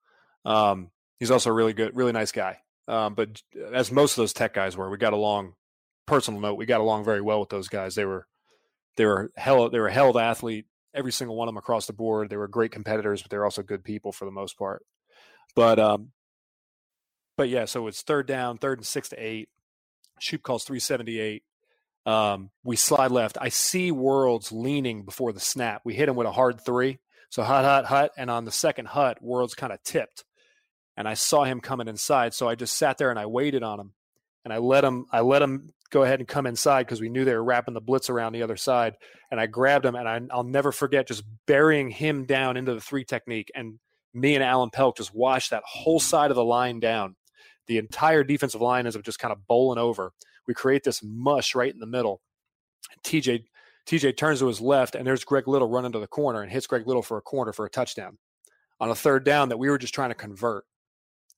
Um, 0.45 0.91
he's 1.19 1.31
also 1.31 1.49
a 1.49 1.53
really 1.53 1.73
good, 1.73 1.95
really 1.95 2.13
nice 2.13 2.31
guy. 2.31 2.59
Um, 2.87 3.15
but 3.15 3.41
as 3.73 3.91
most 3.91 4.13
of 4.13 4.17
those 4.17 4.33
tech 4.33 4.53
guys 4.53 4.77
were, 4.77 4.89
we 4.89 4.97
got 4.97 5.13
along. 5.13 5.53
Personal 6.07 6.41
note, 6.41 6.55
we 6.55 6.65
got 6.65 6.81
along 6.81 7.03
very 7.03 7.21
well 7.21 7.39
with 7.39 7.49
those 7.49 7.67
guys. 7.67 7.93
They 7.93 8.05
were, 8.05 8.25
they 8.95 9.05
were 9.05 9.31
hell, 9.35 9.69
they 9.69 9.79
were 9.79 9.89
held 9.89 10.17
athlete. 10.17 10.65
Every 10.93 11.11
single 11.11 11.35
one 11.35 11.47
of 11.47 11.53
them 11.53 11.59
across 11.59 11.85
the 11.85 11.93
board. 11.93 12.29
They 12.29 12.37
were 12.37 12.47
great 12.47 12.71
competitors, 12.71 13.21
but 13.21 13.29
they're 13.29 13.45
also 13.45 13.61
good 13.61 13.83
people 13.83 14.11
for 14.11 14.25
the 14.25 14.31
most 14.31 14.57
part. 14.57 14.83
But 15.55 15.77
um, 15.77 16.11
but 17.35 17.49
yeah, 17.49 17.65
so 17.65 17.85
it's 17.87 18.01
third 18.01 18.25
down, 18.25 18.57
third 18.57 18.79
and 18.79 18.85
six 18.85 19.09
to 19.09 19.15
eight. 19.15 19.49
Shoop 20.19 20.41
calls 20.41 20.63
378. 20.63 21.43
Um, 22.05 22.49
we 22.63 22.75
slide 22.75 23.11
left. 23.11 23.37
I 23.39 23.49
see 23.49 23.91
Worilds 23.91 24.51
leaning 24.51 25.03
before 25.03 25.33
the 25.33 25.39
snap. 25.39 25.81
We 25.83 25.93
hit 25.93 26.09
him 26.09 26.15
with 26.15 26.27
a 26.27 26.31
hard 26.31 26.61
three. 26.61 26.99
So 27.29 27.43
hut, 27.43 27.65
hut, 27.65 27.85
hut. 27.85 28.11
And 28.17 28.31
on 28.31 28.45
the 28.45 28.51
second 28.51 28.87
hut, 28.87 29.19
Worilds 29.23 29.55
kind 29.55 29.73
of 29.73 29.83
tipped. 29.83 30.23
And 30.95 31.07
I 31.07 31.13
saw 31.13 31.43
him 31.43 31.59
coming 31.59 31.87
inside. 31.87 32.33
So 32.33 32.47
I 32.47 32.55
just 32.55 32.75
sat 32.75 32.97
there 32.97 33.11
and 33.11 33.19
I 33.19 33.25
waited 33.27 33.61
on 33.61 33.79
him. 33.79 33.93
And 34.43 34.53
I 34.53 34.57
let 34.57 34.83
him, 34.83 35.05
I 35.11 35.19
let 35.19 35.41
him 35.41 35.73
go 35.91 36.03
ahead 36.03 36.19
and 36.19 36.27
come 36.27 36.45
inside 36.45 36.83
because 36.83 37.01
we 37.01 37.09
knew 37.09 37.25
they 37.25 37.33
were 37.33 37.43
wrapping 37.43 37.73
the 37.73 37.81
blitz 37.81 38.09
around 38.09 38.33
the 38.33 38.43
other 38.43 38.57
side. 38.57 38.95
And 39.31 39.39
I 39.39 39.45
grabbed 39.45 39.85
him 39.85 39.95
and 39.95 40.07
I, 40.07 40.21
I'll 40.31 40.43
never 40.43 40.71
forget 40.71 41.07
just 41.07 41.23
burying 41.45 41.89
him 41.89 42.25
down 42.25 42.57
into 42.57 42.73
the 42.73 42.81
three 42.81 43.03
technique. 43.03 43.51
And 43.55 43.79
me 44.13 44.35
and 44.35 44.43
Alan 44.43 44.69
Pelc 44.69 44.97
just 44.97 45.13
washed 45.13 45.51
that 45.51 45.63
whole 45.65 45.99
side 45.99 46.31
of 46.31 46.35
the 46.35 46.43
line 46.43 46.79
down 46.79 47.15
the 47.67 47.77
entire 47.77 48.23
defensive 48.23 48.61
line 48.61 48.87
up 48.87 49.03
just 49.03 49.19
kind 49.19 49.31
of 49.31 49.45
bowling 49.45 49.77
over. 49.77 50.13
We 50.47 50.53
create 50.53 50.83
this 50.83 51.01
mush 51.03 51.53
right 51.53 51.71
in 51.71 51.79
the 51.79 51.85
middle. 51.85 52.21
TJ 53.03 53.43
TJ 53.87 54.17
turns 54.17 54.39
to 54.39 54.47
his 54.47 54.59
left, 54.59 54.95
and 54.95 55.07
there's 55.07 55.23
Greg 55.23 55.47
Little 55.47 55.69
running 55.69 55.93
to 55.93 55.99
the 55.99 56.07
corner 56.07 56.41
and 56.41 56.51
hits 56.51 56.67
Greg 56.67 56.87
Little 56.87 57.01
for 57.01 57.17
a 57.17 57.21
corner 57.21 57.53
for 57.53 57.65
a 57.65 57.69
touchdown 57.69 58.17
on 58.79 58.89
a 58.89 58.95
third 58.95 59.23
down 59.23 59.49
that 59.49 59.57
we 59.57 59.69
were 59.69 59.77
just 59.77 59.93
trying 59.93 60.09
to 60.09 60.15
convert, 60.15 60.65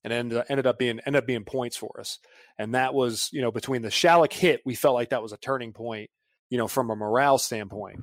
and 0.04 0.14
ended, 0.14 0.44
ended 0.50 0.68
up 0.68 0.80
being 0.80 1.00
ended 1.06 1.24
up 1.24 1.28
being 1.28 1.44
points 1.44 1.78
for 1.78 2.00
us. 2.00 2.20
And 2.58 2.76
that 2.76 2.94
was 2.94 3.30
you 3.32 3.42
know 3.42 3.52
between 3.52 3.82
the 3.82 3.92
Schallock 3.92 4.34
hit, 4.34 4.62
we 4.66 4.76
felt 4.76 4.96
like 4.96 5.10
that 5.10 5.22
was 5.24 5.34
a 5.34 5.38
turning 5.38 5.74
point, 5.74 6.10
you 6.50 6.58
know, 6.58 6.68
from 6.68 6.90
a 6.90 6.96
morale 6.96 7.38
standpoint. 7.38 8.00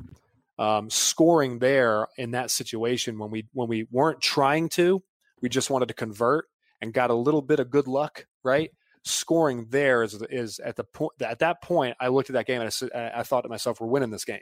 Um, 0.59 0.89
scoring 0.89 1.59
there 1.59 2.07
in 2.17 2.31
that 2.31 2.51
situation 2.51 3.19
when 3.19 3.31
we 3.31 3.47
when 3.53 3.69
we 3.69 3.87
weren't 3.91 4.21
trying 4.21 4.69
to, 4.71 5.03
we 5.43 5.49
just 5.49 5.71
wanted 5.71 5.89
to 5.89 5.95
convert 5.95 6.47
and 6.81 6.93
got 6.93 7.11
a 7.11 7.15
little 7.15 7.43
bit 7.43 7.61
of 7.61 7.71
good 7.71 7.87
luck, 7.87 8.27
right? 8.43 8.71
Scoring 9.05 9.67
there 9.71 10.03
is 10.03 10.21
is 10.31 10.59
at 10.59 10.77
the 10.77 10.85
point 10.85 11.13
at 11.21 11.41
that 11.41 11.63
point 11.63 11.97
I 12.01 12.09
looked 12.09 12.31
at 12.31 12.35
that 12.35 12.47
game 12.47 12.63
and 12.63 12.75
I, 12.95 13.21
I 13.21 13.23
thought 13.23 13.43
to 13.43 13.49
myself, 13.49 13.81
we're 13.81 13.87
winning 13.87 14.11
this 14.11 14.25
game. 14.25 14.41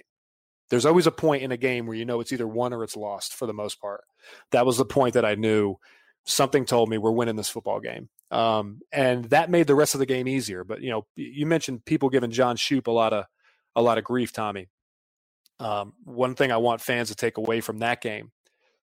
There's 0.70 0.86
always 0.86 1.06
a 1.06 1.12
point 1.12 1.42
in 1.42 1.52
a 1.52 1.56
game 1.56 1.86
where 1.86 1.96
you 1.96 2.06
know 2.06 2.20
it's 2.20 2.32
either 2.32 2.48
won 2.48 2.72
or 2.72 2.82
it's 2.82 2.96
lost 2.96 3.34
for 3.34 3.46
the 3.46 3.52
most 3.52 3.80
part. 3.80 4.02
That 4.52 4.64
was 4.64 4.78
the 4.78 4.84
point 4.84 5.14
that 5.14 5.24
I 5.24 5.34
knew 5.34 5.76
something 6.24 6.64
told 6.64 6.88
me 6.88 6.98
we're 6.98 7.10
winning 7.10 7.36
this 7.36 7.48
football 7.48 7.80
game. 7.80 8.08
Um, 8.30 8.80
and 8.92 9.26
that 9.26 9.50
made 9.50 9.66
the 9.66 9.74
rest 9.74 9.94
of 9.94 10.00
the 10.00 10.06
game 10.06 10.26
easier. 10.26 10.64
But 10.64 10.80
you 10.80 10.90
know, 10.90 11.06
you 11.16 11.46
mentioned 11.46 11.84
people 11.84 12.08
giving 12.08 12.30
John 12.30 12.56
Shoop 12.56 12.86
a 12.86 12.92
lot 12.92 13.12
of 13.12 13.26
a 13.76 13.82
lot 13.82 13.98
of 13.98 14.04
grief, 14.04 14.32
Tommy. 14.32 14.68
Um, 15.60 15.92
one 16.04 16.34
thing 16.34 16.50
I 16.50 16.56
want 16.56 16.80
fans 16.80 17.08
to 17.08 17.14
take 17.14 17.36
away 17.36 17.60
from 17.60 17.78
that 17.78 18.00
game 18.00 18.32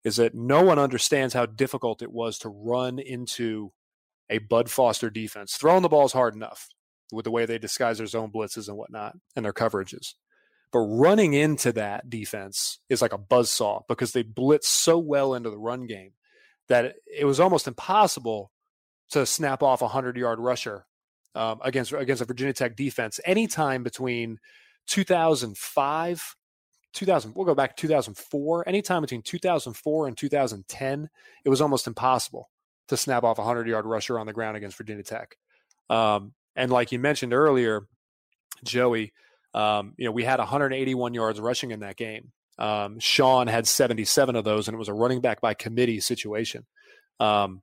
is 0.04 0.16
that 0.16 0.34
no 0.34 0.62
one 0.62 0.78
understands 0.78 1.34
how 1.34 1.46
difficult 1.46 2.00
it 2.00 2.12
was 2.12 2.38
to 2.38 2.48
run 2.48 2.98
into 2.98 3.72
a 4.30 4.38
Bud 4.38 4.70
Foster 4.70 5.10
defense. 5.10 5.56
Throwing 5.56 5.82
the 5.82 5.88
ball 5.88 6.06
is 6.06 6.12
hard 6.12 6.34
enough 6.34 6.68
with 7.12 7.24
the 7.24 7.30
way 7.30 7.44
they 7.46 7.58
disguise 7.58 7.98
their 7.98 8.06
zone 8.06 8.30
blitzes 8.32 8.68
and 8.68 8.76
whatnot 8.76 9.16
and 9.34 9.44
their 9.44 9.52
coverages. 9.52 10.14
But 10.72 10.80
running 10.80 11.32
into 11.32 11.72
that 11.72 12.10
defense 12.10 12.80
is 12.88 13.00
like 13.00 13.12
a 13.12 13.18
buzz 13.18 13.50
saw 13.50 13.82
because 13.88 14.12
they 14.12 14.22
blitz 14.22 14.68
so 14.68 14.98
well 14.98 15.34
into 15.34 15.50
the 15.50 15.58
run 15.58 15.86
game 15.86 16.12
that 16.68 16.96
it 17.06 17.24
was 17.24 17.40
almost 17.40 17.66
impossible 17.66 18.50
to 19.10 19.26
snap 19.26 19.62
off 19.62 19.82
a 19.82 19.88
hundred 19.88 20.16
yard 20.16 20.38
rusher 20.38 20.86
um, 21.34 21.60
against 21.62 21.92
against 21.92 22.22
a 22.22 22.24
Virginia 22.24 22.52
Tech 22.52 22.76
defense 22.76 23.20
anytime 23.24 23.82
between 23.82 24.38
2005 24.88 26.36
2000 26.92 27.34
we'll 27.34 27.44
go 27.44 27.54
back 27.54 27.76
to 27.76 27.82
2004 27.82 28.66
anytime 28.66 29.02
between 29.02 29.20
2004 29.20 30.06
and 30.06 30.16
2010 30.16 31.10
it 31.44 31.48
was 31.48 31.60
almost 31.60 31.86
impossible 31.86 32.48
to 32.88 32.96
snap 32.96 33.22
off 33.22 33.38
a 33.38 33.42
100 33.42 33.68
yard 33.68 33.84
rusher 33.84 34.18
on 34.18 34.26
the 34.26 34.32
ground 34.32 34.56
against 34.56 34.78
virginia 34.78 35.02
tech. 35.02 35.36
Um, 35.90 36.32
and 36.54 36.70
like 36.70 36.92
you 36.92 36.98
mentioned 36.98 37.34
earlier 37.34 37.86
joey 38.64 39.12
um, 39.52 39.92
you 39.98 40.06
know 40.06 40.12
we 40.12 40.24
had 40.24 40.38
181 40.38 41.12
yards 41.12 41.38
rushing 41.38 41.70
in 41.70 41.80
that 41.80 41.96
game 41.96 42.32
um, 42.59 42.98
shaun 42.98 43.46
had 43.46 43.66
77 43.66 44.36
of 44.36 44.44
those 44.44 44.68
and 44.68 44.74
it 44.74 44.78
was 44.78 44.88
a 44.88 44.94
running 44.94 45.20
back 45.20 45.40
by 45.40 45.54
committee 45.54 46.00
situation 46.00 46.64
um, 47.20 47.62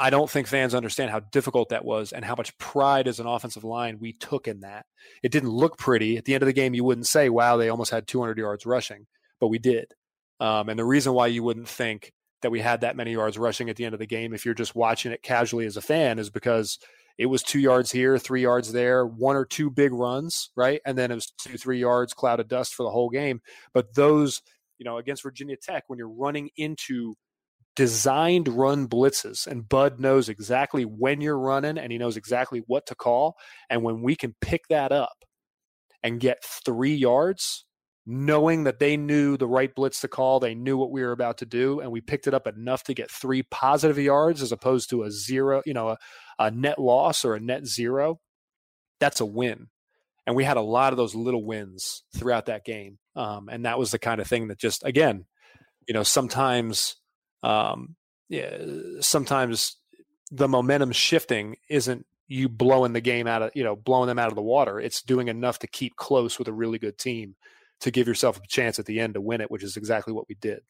I 0.00 0.10
don't 0.10 0.30
think 0.30 0.46
fans 0.46 0.74
understand 0.74 1.10
how 1.10 1.20
difficult 1.20 1.70
that 1.70 1.84
was 1.84 2.12
and 2.12 2.24
how 2.24 2.36
much 2.36 2.56
pride 2.58 3.08
as 3.08 3.18
an 3.18 3.26
offensive 3.26 3.64
line 3.64 3.98
we 3.98 4.12
took 4.12 4.46
in 4.46 4.60
that. 4.60 4.86
It 5.24 5.32
didn't 5.32 5.50
look 5.50 5.76
pretty. 5.76 6.16
At 6.16 6.24
the 6.24 6.34
end 6.34 6.42
of 6.44 6.46
the 6.46 6.52
game, 6.52 6.72
you 6.72 6.84
wouldn't 6.84 7.08
say, 7.08 7.28
wow, 7.28 7.56
they 7.56 7.68
almost 7.68 7.90
had 7.90 8.06
200 8.06 8.38
yards 8.38 8.64
rushing, 8.64 9.06
but 9.40 9.48
we 9.48 9.58
did. 9.58 9.92
Um, 10.38 10.68
and 10.68 10.78
the 10.78 10.84
reason 10.84 11.14
why 11.14 11.26
you 11.26 11.42
wouldn't 11.42 11.68
think 11.68 12.12
that 12.42 12.50
we 12.50 12.60
had 12.60 12.82
that 12.82 12.96
many 12.96 13.12
yards 13.12 13.36
rushing 13.36 13.68
at 13.70 13.76
the 13.76 13.84
end 13.84 13.94
of 13.94 13.98
the 13.98 14.06
game, 14.06 14.32
if 14.32 14.44
you're 14.44 14.54
just 14.54 14.76
watching 14.76 15.10
it 15.10 15.22
casually 15.22 15.66
as 15.66 15.76
a 15.76 15.82
fan, 15.82 16.20
is 16.20 16.30
because 16.30 16.78
it 17.18 17.26
was 17.26 17.42
two 17.42 17.58
yards 17.58 17.90
here, 17.90 18.16
three 18.16 18.42
yards 18.42 18.72
there, 18.72 19.04
one 19.04 19.36
or 19.36 19.44
two 19.44 19.70
big 19.70 19.92
runs, 19.92 20.50
right? 20.56 20.80
And 20.86 20.96
then 20.96 21.10
it 21.10 21.16
was 21.16 21.32
two, 21.38 21.58
three 21.58 21.80
yards, 21.80 22.14
cloud 22.14 22.38
of 22.38 22.48
dust 22.48 22.74
for 22.74 22.84
the 22.84 22.90
whole 22.90 23.10
game. 23.10 23.40
But 23.74 23.94
those, 23.94 24.40
you 24.78 24.84
know, 24.84 24.98
against 24.98 25.24
Virginia 25.24 25.56
Tech, 25.60 25.84
when 25.88 25.98
you're 25.98 26.08
running 26.08 26.50
into 26.56 27.16
designed 27.74 28.48
run 28.48 28.88
blitzes 28.88 29.46
and 29.46 29.68
bud 29.68 30.00
knows 30.00 30.28
exactly 30.28 30.84
when 30.84 31.20
you're 31.20 31.38
running 31.38 31.78
and 31.78 31.92
he 31.92 31.98
knows 31.98 32.16
exactly 32.16 32.60
what 32.66 32.84
to 32.86 32.94
call 32.96 33.36
and 33.70 33.84
when 33.84 34.02
we 34.02 34.16
can 34.16 34.34
pick 34.40 34.62
that 34.68 34.90
up 34.90 35.14
and 36.02 36.18
get 36.18 36.42
three 36.64 36.94
yards 36.94 37.66
knowing 38.10 38.64
that 38.64 38.78
they 38.78 38.96
knew 38.96 39.36
the 39.36 39.46
right 39.46 39.74
blitz 39.74 40.00
to 40.00 40.08
call 40.08 40.40
they 40.40 40.54
knew 40.54 40.78
what 40.78 40.90
we 40.90 41.02
were 41.02 41.12
about 41.12 41.38
to 41.38 41.46
do 41.46 41.80
and 41.80 41.92
we 41.92 42.00
picked 42.00 42.26
it 42.26 42.34
up 42.34 42.46
enough 42.46 42.82
to 42.82 42.94
get 42.94 43.10
three 43.10 43.42
positive 43.42 43.98
yards 43.98 44.40
as 44.40 44.50
opposed 44.50 44.88
to 44.88 45.02
a 45.02 45.10
zero 45.10 45.62
you 45.66 45.74
know 45.74 45.90
a, 45.90 45.98
a 46.38 46.50
net 46.50 46.78
loss 46.78 47.24
or 47.24 47.34
a 47.34 47.40
net 47.40 47.66
zero 47.66 48.18
that's 48.98 49.20
a 49.20 49.26
win 49.26 49.66
and 50.26 50.34
we 50.34 50.44
had 50.44 50.56
a 50.56 50.62
lot 50.62 50.92
of 50.92 50.96
those 50.96 51.14
little 51.14 51.44
wins 51.44 52.02
throughout 52.16 52.46
that 52.46 52.64
game 52.64 52.98
um, 53.14 53.48
and 53.50 53.66
that 53.66 53.78
was 53.78 53.90
the 53.90 53.98
kind 53.98 54.20
of 54.20 54.26
thing 54.26 54.48
that 54.48 54.58
just 54.58 54.82
again 54.84 55.26
you 55.86 55.92
know 55.92 56.02
sometimes 56.02 56.96
um, 57.42 57.96
yeah, 58.28 58.58
sometimes 59.00 59.76
the 60.30 60.48
momentum 60.48 60.92
shifting 60.92 61.56
isn't 61.70 62.04
you 62.26 62.48
blowing 62.48 62.92
the 62.92 63.00
game 63.00 63.26
out 63.26 63.40
of 63.40 63.50
you 63.54 63.64
know 63.64 63.74
blowing 63.74 64.06
them 64.06 64.18
out 64.18 64.28
of 64.28 64.34
the 64.34 64.42
water. 64.42 64.78
It's 64.78 65.02
doing 65.02 65.28
enough 65.28 65.60
to 65.60 65.66
keep 65.66 65.96
close 65.96 66.38
with 66.38 66.48
a 66.48 66.52
really 66.52 66.78
good 66.78 66.98
team 66.98 67.36
to 67.80 67.90
give 67.90 68.08
yourself 68.08 68.38
a 68.38 68.46
chance 68.46 68.78
at 68.78 68.86
the 68.86 69.00
end 69.00 69.14
to 69.14 69.20
win 69.20 69.40
it, 69.40 69.50
which 69.50 69.62
is 69.62 69.76
exactly 69.76 70.12
what 70.12 70.28
we 70.28 70.36
did. 70.40 70.60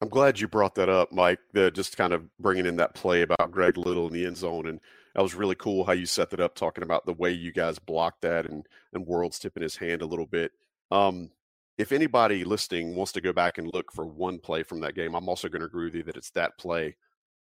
I'm 0.00 0.08
glad 0.08 0.40
you 0.40 0.48
brought 0.48 0.74
that 0.74 0.88
up, 0.88 1.12
Mike. 1.12 1.38
The, 1.52 1.70
just 1.70 1.96
kind 1.96 2.12
of 2.12 2.24
bringing 2.38 2.66
in 2.66 2.76
that 2.76 2.94
play 2.94 3.22
about 3.22 3.52
Greg 3.52 3.78
Little 3.78 4.08
in 4.08 4.12
the 4.12 4.26
end 4.26 4.36
zone, 4.36 4.66
and 4.66 4.80
that 5.14 5.22
was 5.22 5.34
really 5.34 5.54
cool 5.54 5.84
how 5.84 5.92
you 5.92 6.06
set 6.06 6.30
that 6.30 6.40
up, 6.40 6.56
talking 6.56 6.82
about 6.82 7.06
the 7.06 7.12
way 7.12 7.30
you 7.30 7.52
guys 7.52 7.78
blocked 7.78 8.22
that 8.22 8.46
and 8.46 8.66
and 8.92 9.06
Worilds 9.06 9.38
tipping 9.38 9.62
his 9.62 9.76
hand 9.76 10.02
a 10.02 10.06
little 10.06 10.26
bit. 10.26 10.50
Um, 10.90 11.30
if 11.78 11.92
anybody 11.92 12.44
listening 12.44 12.96
wants 12.96 13.12
to 13.12 13.20
go 13.20 13.32
back 13.32 13.58
and 13.58 13.72
look 13.72 13.92
for 13.92 14.04
one 14.04 14.38
play 14.38 14.64
from 14.64 14.80
that 14.80 14.94
game, 14.94 15.14
I'm 15.14 15.28
also 15.28 15.48
going 15.48 15.60
to 15.60 15.66
agree 15.66 15.84
with 15.84 15.94
you 15.94 16.02
that 16.04 16.16
it's 16.16 16.30
that 16.30 16.58
play, 16.58 16.96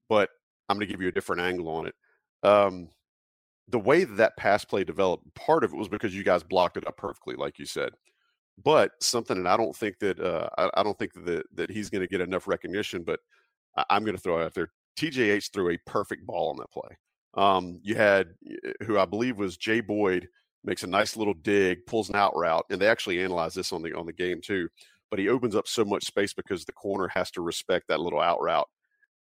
but 0.09 0.29
I'm 0.67 0.77
going 0.77 0.87
to 0.87 0.93
give 0.93 1.01
you 1.01 1.07
a 1.07 1.13
different 1.13 1.41
angle 1.41 1.69
on 1.69 1.87
it. 1.87 1.95
Um, 2.43 2.89
the 3.69 3.79
way 3.79 4.03
that, 4.03 4.17
that 4.17 4.37
pass 4.37 4.65
play 4.65 4.83
developed, 4.83 5.33
part 5.35 5.63
of 5.63 5.73
it 5.73 5.77
was 5.77 5.87
because 5.87 6.15
you 6.15 6.23
guys 6.23 6.43
blocked 6.43 6.77
it 6.77 6.87
up 6.87 6.97
perfectly, 6.97 7.35
like 7.35 7.59
you 7.59 7.65
said. 7.65 7.91
But 8.63 8.91
something, 9.01 9.37
and 9.37 9.47
I 9.47 9.57
don't 9.57 9.75
think 9.75 9.99
that 9.99 10.19
uh, 10.19 10.49
I, 10.57 10.69
I, 10.75 10.83
don't 10.83 10.97
think 10.99 11.13
that 11.25 11.43
that 11.55 11.71
he's 11.71 11.89
going 11.89 12.01
to 12.01 12.07
get 12.07 12.21
enough 12.21 12.47
recognition. 12.47 13.03
But 13.03 13.19
I, 13.75 13.83
am 13.89 14.03
going 14.03 14.15
to 14.15 14.21
throw 14.21 14.43
out 14.43 14.53
there. 14.53 14.69
TJH 14.99 15.51
threw 15.51 15.71
a 15.71 15.77
perfect 15.87 16.25
ball 16.25 16.49
on 16.49 16.57
that 16.57 16.71
play. 16.71 16.97
Um, 17.35 17.79
you 17.81 17.95
had 17.95 18.35
who 18.83 18.99
I 18.99 19.05
believe 19.05 19.37
was 19.37 19.57
Jhay 19.57 19.85
Boyd 19.85 20.27
makes 20.63 20.83
a 20.83 20.87
nice 20.87 21.17
little 21.17 21.33
dig, 21.33 21.85
pulls 21.87 22.09
an 22.09 22.15
out 22.15 22.35
route, 22.35 22.65
and 22.69 22.79
they 22.79 22.87
actually 22.87 23.23
analyze 23.23 23.55
this 23.55 23.73
on 23.73 23.81
the 23.81 23.93
on 23.93 24.05
the 24.05 24.13
game 24.13 24.39
too. 24.39 24.69
But 25.09 25.19
he 25.19 25.29
opens 25.29 25.55
up 25.55 25.67
so 25.67 25.83
much 25.83 26.05
space 26.05 26.33
because 26.33 26.63
the 26.65 26.73
corner 26.73 27.07
has 27.07 27.31
to 27.31 27.41
respect 27.41 27.87
that 27.87 27.99
little 27.99 28.21
out 28.21 28.41
route. 28.41 28.67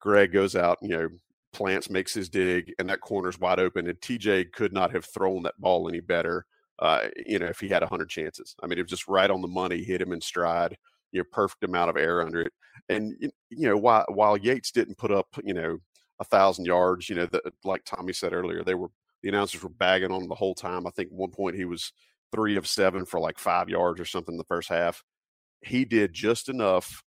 Greg 0.01 0.33
goes 0.33 0.55
out, 0.55 0.79
you 0.83 0.89
know, 0.89 1.09
plants 1.55 1.89
makes 1.89 2.13
his 2.13 2.29
dig, 2.29 2.75
and 2.79 2.89
that 2.91 3.01
corner's 3.01 3.39
wide 3.41 3.61
open. 3.61 3.89
And 3.89 3.99
TJ 4.01 4.53
could 4.53 4.73
not 4.73 4.93
have 4.93 5.07
thrown 5.07 5.43
that 5.45 5.59
ball 5.59 5.89
any 5.89 6.01
better. 6.01 6.45
Uh, 6.79 7.09
you 7.25 7.39
know, 7.39 7.47
if 7.47 7.61
he 7.61 7.69
had 7.69 7.83
hundred 7.83 8.11
chances, 8.11 8.55
I 8.63 8.67
mean, 8.67 8.79
it 8.79 8.83
was 8.83 8.91
just 8.91 9.09
right 9.09 9.31
on 9.31 9.41
the 9.41 9.49
money, 9.49 9.83
hit 9.83 10.03
him 10.03 10.13
in 10.13 10.21
stride. 10.21 10.77
You 11.13 11.21
know, 11.21 11.25
perfect 11.31 11.63
amount 11.65 11.91
of 11.91 11.97
air 11.97 12.21
under 12.21 12.43
it. 12.43 12.53
And 12.89 13.15
you 13.21 13.69
know, 13.69 13.77
while 13.77 14.05
while 14.09 14.37
Yates 14.37 14.73
didn't 14.73 14.99
put 14.99 15.13
up, 15.13 15.29
you 15.45 15.55
know, 15.55 15.79
a 16.21 16.25
thousand 16.25 16.67
yards, 16.67 17.09
you 17.09 17.15
know, 17.15 17.27
the, 17.27 17.41
like 17.65 17.85
Tommy 17.85 18.13
said 18.13 18.33
earlier, 18.33 18.63
they 18.63 18.75
were 18.75 18.89
the 19.23 19.29
announcers 19.31 19.63
were 19.63 19.71
bagging 19.71 20.11
on 20.11 20.23
him 20.23 20.29
the 20.29 20.35
whole 20.35 20.55
time. 20.55 20.87
I 20.87 20.91
think 20.91 21.09
one 21.11 21.31
point 21.31 21.57
he 21.57 21.65
was 21.65 21.93
three 22.35 22.57
of 22.57 22.67
seven 22.67 23.07
for 23.07 23.21
like 23.21 23.39
five 23.39 23.69
yards 23.69 24.01
or 24.01 24.05
something 24.05 24.35
in 24.35 24.39
the 24.39 24.45
first 24.45 24.69
half. 24.69 25.03
He 25.63 25.85
did 25.85 26.13
just 26.13 26.49
enough 26.49 27.03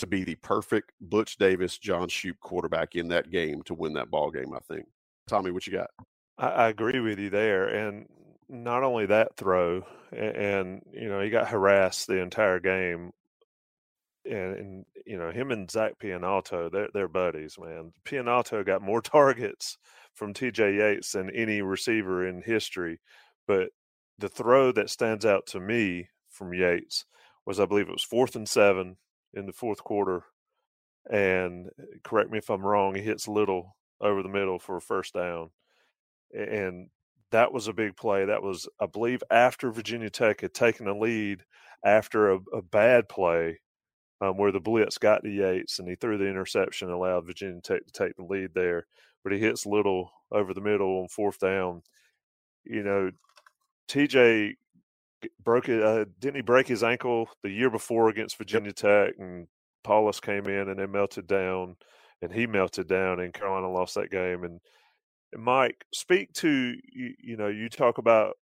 to 0.00 0.06
be 0.06 0.24
the 0.24 0.34
perfect 0.36 0.92
Butch 1.00 1.36
Davis, 1.36 1.78
John 1.78 2.08
Shoop 2.08 2.40
quarterback 2.40 2.94
in 2.94 3.08
that 3.08 3.30
game 3.30 3.62
to 3.62 3.74
win 3.74 3.94
that 3.94 4.10
ball 4.10 4.30
game. 4.30 4.52
I 4.54 4.58
think. 4.60 4.86
Tommy, 5.26 5.50
what 5.50 5.66
you 5.66 5.72
got? 5.72 5.90
I, 6.38 6.48
I 6.48 6.68
agree 6.68 7.00
with 7.00 7.18
you 7.18 7.30
there, 7.30 7.68
and 7.68 8.06
not 8.48 8.82
only 8.82 9.06
that 9.06 9.36
throw, 9.36 9.84
and, 10.10 10.36
and, 10.36 10.82
you 10.92 11.08
know 11.08 11.20
he 11.20 11.30
got 11.30 11.48
harassed 11.48 12.06
the 12.06 12.20
entire 12.20 12.58
game, 12.60 13.12
and, 14.24 14.56
and 14.56 14.86
you 15.06 15.18
know 15.18 15.30
him 15.30 15.50
and 15.50 15.70
Zach 15.70 15.98
Pianalto, 16.02 16.70
they're, 16.70 16.88
they're 16.92 17.08
buddies, 17.08 17.56
man. 17.58 17.92
Pianalto 18.04 18.64
got 18.64 18.82
more 18.82 19.02
targets 19.02 19.78
from 20.14 20.34
T.J. 20.34 20.76
Yates 20.76 21.12
than 21.12 21.30
any 21.30 21.62
receiver 21.62 22.26
in 22.26 22.42
history, 22.42 23.00
but 23.46 23.70
the 24.18 24.28
throw 24.28 24.72
that 24.72 24.90
stands 24.90 25.24
out 25.24 25.46
to 25.46 25.60
me 25.60 26.08
from 26.28 26.52
Yates 26.52 27.06
was, 27.46 27.58
I 27.58 27.64
believe 27.64 27.88
it 27.88 27.92
was 27.92 28.02
fourth 28.04 28.36
and 28.36 28.48
seven 28.48 28.96
in 29.34 29.46
the 29.46 29.52
fourth 29.52 29.82
quarter, 29.82 30.24
and 31.10 31.68
uh, 31.78 31.84
correct 32.04 32.30
me 32.30 32.38
if 32.38 32.50
I'm 32.50 32.62
wrong, 32.64 32.94
he 32.94 33.02
hits 33.02 33.28
Little 33.28 33.76
over 34.00 34.22
the 34.22 34.28
middle 34.28 34.58
for 34.58 34.76
a 34.76 34.80
first 34.80 35.14
down, 35.14 35.50
and 36.32 36.88
that 37.32 37.52
was 37.52 37.68
a 37.68 37.72
big 37.72 37.96
play. 37.96 38.24
That 38.24 38.42
was, 38.42 38.68
I 38.80 38.86
believe, 38.86 39.22
after 39.30 39.70
Virginia 39.70 40.10
Tech 40.10 40.40
had 40.40 40.54
taken 40.54 40.88
a 40.88 40.98
lead 40.98 41.44
after 41.84 42.32
a, 42.32 42.38
a 42.52 42.62
bad 42.62 43.08
play 43.08 43.60
um, 44.20 44.36
where 44.36 44.52
the 44.52 44.60
blitz 44.60 44.98
got 44.98 45.22
to 45.22 45.30
Yates 45.30 45.78
and 45.78 45.88
he 45.88 45.94
threw 45.94 46.18
the 46.18 46.28
interception, 46.28 46.90
allowed 46.90 47.26
Virginia 47.26 47.60
Tech 47.60 47.86
to 47.86 47.92
take 47.92 48.16
the 48.16 48.24
lead 48.24 48.50
there. 48.54 48.86
But 49.22 49.32
he 49.32 49.38
hits 49.38 49.66
Little 49.66 50.10
over 50.32 50.54
the 50.54 50.60
middle 50.60 51.00
on 51.00 51.08
fourth 51.08 51.38
down. 51.38 51.82
You 52.64 52.82
know, 52.82 53.10
TJ 53.88 54.54
broke 55.42 55.68
it. 55.68 55.82
Uh, 55.82 56.04
didn't 56.18 56.36
he 56.36 56.42
break 56.42 56.66
his 56.66 56.82
ankle 56.82 57.28
the 57.42 57.50
year 57.50 57.70
before 57.70 58.08
against 58.08 58.38
Virginia 58.38 58.72
Tech? 58.72 59.14
And 59.18 59.46
Paulus 59.84 60.20
came 60.20 60.46
in 60.46 60.68
and 60.68 60.78
they 60.78 60.86
melted 60.86 61.26
down, 61.26 61.76
and 62.22 62.32
he 62.32 62.46
melted 62.46 62.88
down, 62.88 63.20
and 63.20 63.34
Carolina 63.34 63.70
lost 63.70 63.94
that 63.94 64.10
game. 64.10 64.44
And, 64.44 64.60
and 65.32 65.42
Mike, 65.42 65.84
speak 65.92 66.32
to 66.34 66.48
you. 66.48 67.14
You 67.18 67.36
know, 67.36 67.48
you 67.48 67.68
talk 67.68 67.98
about 67.98 68.34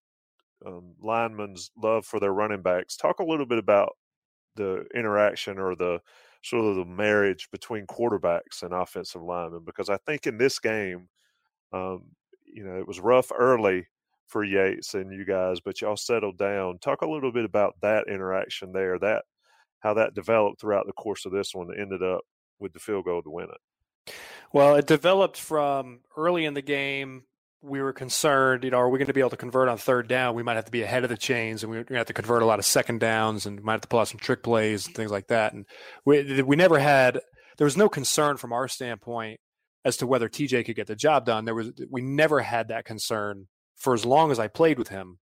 um, 0.66 0.94
linemen's 1.02 1.70
love 1.76 2.04
for 2.04 2.20
their 2.20 2.32
running 2.32 2.62
backs. 2.62 2.96
Talk 2.96 3.20
a 3.20 3.24
little 3.24 3.46
bit 3.46 3.58
about 3.58 3.96
the 4.56 4.84
interaction 4.94 5.58
or 5.58 5.74
the 5.76 6.00
sort 6.42 6.64
of 6.64 6.76
the 6.76 6.84
marriage 6.84 7.48
between 7.50 7.86
quarterbacks 7.86 8.62
and 8.62 8.72
offensive 8.72 9.22
linemen 9.22 9.62
because 9.64 9.88
I 9.88 9.96
think 9.98 10.26
in 10.26 10.38
this 10.38 10.58
game, 10.58 11.08
um, 11.72 12.04
you 12.44 12.64
know, 12.64 12.78
it 12.78 12.86
was 12.86 13.00
rough 13.00 13.30
early 13.36 13.86
for 14.28 14.44
Yates 14.44 14.94
and 14.94 15.12
you 15.12 15.24
guys, 15.24 15.60
but 15.60 15.80
y'all 15.80 15.96
settled 15.96 16.38
down. 16.38 16.78
Talk 16.78 17.02
a 17.02 17.10
little 17.10 17.32
bit 17.32 17.44
about 17.44 17.74
that 17.82 18.08
interaction 18.08 18.72
there, 18.72 18.98
that 18.98 19.24
how 19.80 19.94
that 19.94 20.14
developed 20.14 20.60
throughout 20.60 20.86
the 20.86 20.92
course 20.92 21.24
of 21.24 21.32
this 21.32 21.54
one 21.54 21.68
ended 21.76 22.02
up 22.02 22.20
with 22.58 22.72
the 22.72 22.78
field 22.78 23.04
goal 23.04 23.22
to 23.22 23.30
win 23.30 23.46
it. 23.46 24.12
Well, 24.52 24.76
it 24.76 24.86
developed 24.86 25.38
from 25.38 26.00
early 26.16 26.44
in 26.44 26.54
the 26.54 26.62
game. 26.62 27.24
We 27.60 27.80
were 27.80 27.92
concerned, 27.92 28.62
you 28.62 28.70
know, 28.70 28.78
are 28.78 28.88
we 28.88 28.98
going 28.98 29.08
to 29.08 29.12
be 29.12 29.20
able 29.20 29.30
to 29.30 29.36
convert 29.36 29.68
on 29.68 29.78
third 29.78 30.06
down? 30.06 30.36
We 30.36 30.44
might 30.44 30.54
have 30.54 30.66
to 30.66 30.70
be 30.70 30.82
ahead 30.82 31.02
of 31.02 31.10
the 31.10 31.16
chains, 31.16 31.62
and 31.62 31.70
we're 31.70 31.78
going 31.78 31.94
to 31.94 31.98
have 31.98 32.06
to 32.06 32.12
convert 32.12 32.42
a 32.42 32.46
lot 32.46 32.60
of 32.60 32.64
second 32.64 33.00
downs, 33.00 33.46
and 33.46 33.62
might 33.62 33.72
have 33.72 33.80
to 33.80 33.88
pull 33.88 33.98
out 34.00 34.08
some 34.08 34.20
trick 34.20 34.44
plays 34.44 34.86
and 34.86 34.94
things 34.94 35.10
like 35.10 35.26
that. 35.28 35.54
And 35.54 35.66
we 36.04 36.42
we 36.42 36.54
never 36.54 36.78
had 36.78 37.20
there 37.56 37.64
was 37.64 37.76
no 37.76 37.88
concern 37.88 38.36
from 38.36 38.52
our 38.52 38.68
standpoint 38.68 39.40
as 39.84 39.96
to 39.98 40.06
whether 40.06 40.28
TJ 40.28 40.66
could 40.66 40.76
get 40.76 40.86
the 40.86 40.94
job 40.94 41.26
done. 41.26 41.44
There 41.44 41.54
was 41.54 41.72
we 41.90 42.00
never 42.00 42.40
had 42.40 42.68
that 42.68 42.84
concern 42.84 43.48
for 43.78 43.94
as 43.94 44.04
long 44.04 44.30
as 44.30 44.38
I 44.38 44.48
played 44.48 44.78
with 44.78 44.88
him, 44.88 45.18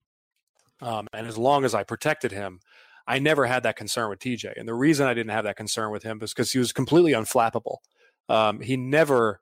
um, 0.80 1.09
and 1.12 1.26
as 1.26 1.38
long 1.38 1.64
as 1.64 1.74
I 1.74 1.82
protected 1.82 2.32
him, 2.32 2.61
I 3.07 3.18
never 3.18 3.46
had 3.46 3.64
that 3.64 3.76
concern 3.76 4.11
with 4.11 4.20
TJ. 4.20 4.53
And 4.57 4.68
the 4.68 4.74
reason 4.74 5.07
I 5.07 5.14
didn't 5.14 5.32
have 5.32 5.44
that 5.44 5.57
concern 5.57 5.90
with 5.90 6.03
him 6.03 6.18
was 6.18 6.32
because 6.32 6.53
he 6.53 6.59
was 6.59 6.72
completely 6.72 7.12
unflappable. 7.12 7.78
Um, 8.28 8.61
he 8.61 8.76
never 8.76 9.40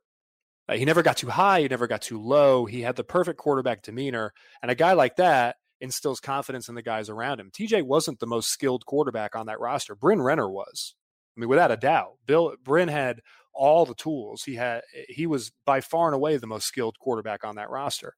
uh, 0.69 0.75
he 0.75 0.85
never 0.85 1.03
got 1.03 1.17
too 1.17 1.29
high, 1.29 1.61
he 1.61 1.69
never 1.69 1.87
got 1.87 2.03
too 2.03 2.21
low. 2.21 2.65
He 2.65 2.83
had 2.83 2.97
the 2.97 3.05
perfect 3.05 3.39
quarterback 3.39 3.83
demeanor, 3.83 4.33
and 4.63 4.71
a 4.71 4.75
guy 4.75 4.93
like 4.93 5.17
that 5.17 5.57
instills 5.81 6.21
confidence 6.21 6.69
in 6.69 6.75
the 6.75 6.83
guys 6.83 7.09
around 7.09 7.41
him. 7.41 7.51
TJ 7.51 7.83
wasn't 7.83 8.21
the 8.21 8.27
most 8.27 8.51
skilled 8.51 8.85
quarterback 8.87 9.35
on 9.35 9.47
that 9.47 9.61
roster. 9.61 9.95
Bryn 9.95 10.21
Renner 10.21 10.51
was. 10.51 10.95
I 11.37 11.41
mean, 11.41 11.49
without 11.49 11.71
a 11.71 11.77
doubt. 11.77 12.17
Bill 12.27 12.55
Bryn 12.63 12.89
had 12.89 13.21
all 13.55 13.87
the 13.87 13.95
tools. 13.95 14.43
He 14.45 14.55
had 14.55 14.83
he 15.09 15.27
was 15.27 15.53
by 15.65 15.81
far 15.81 16.07
and 16.07 16.15
away 16.15 16.37
the 16.37 16.47
most 16.47 16.67
skilled 16.67 16.99
quarterback 16.99 17.45
on 17.45 17.57
that 17.57 17.71
roster. 17.71 18.15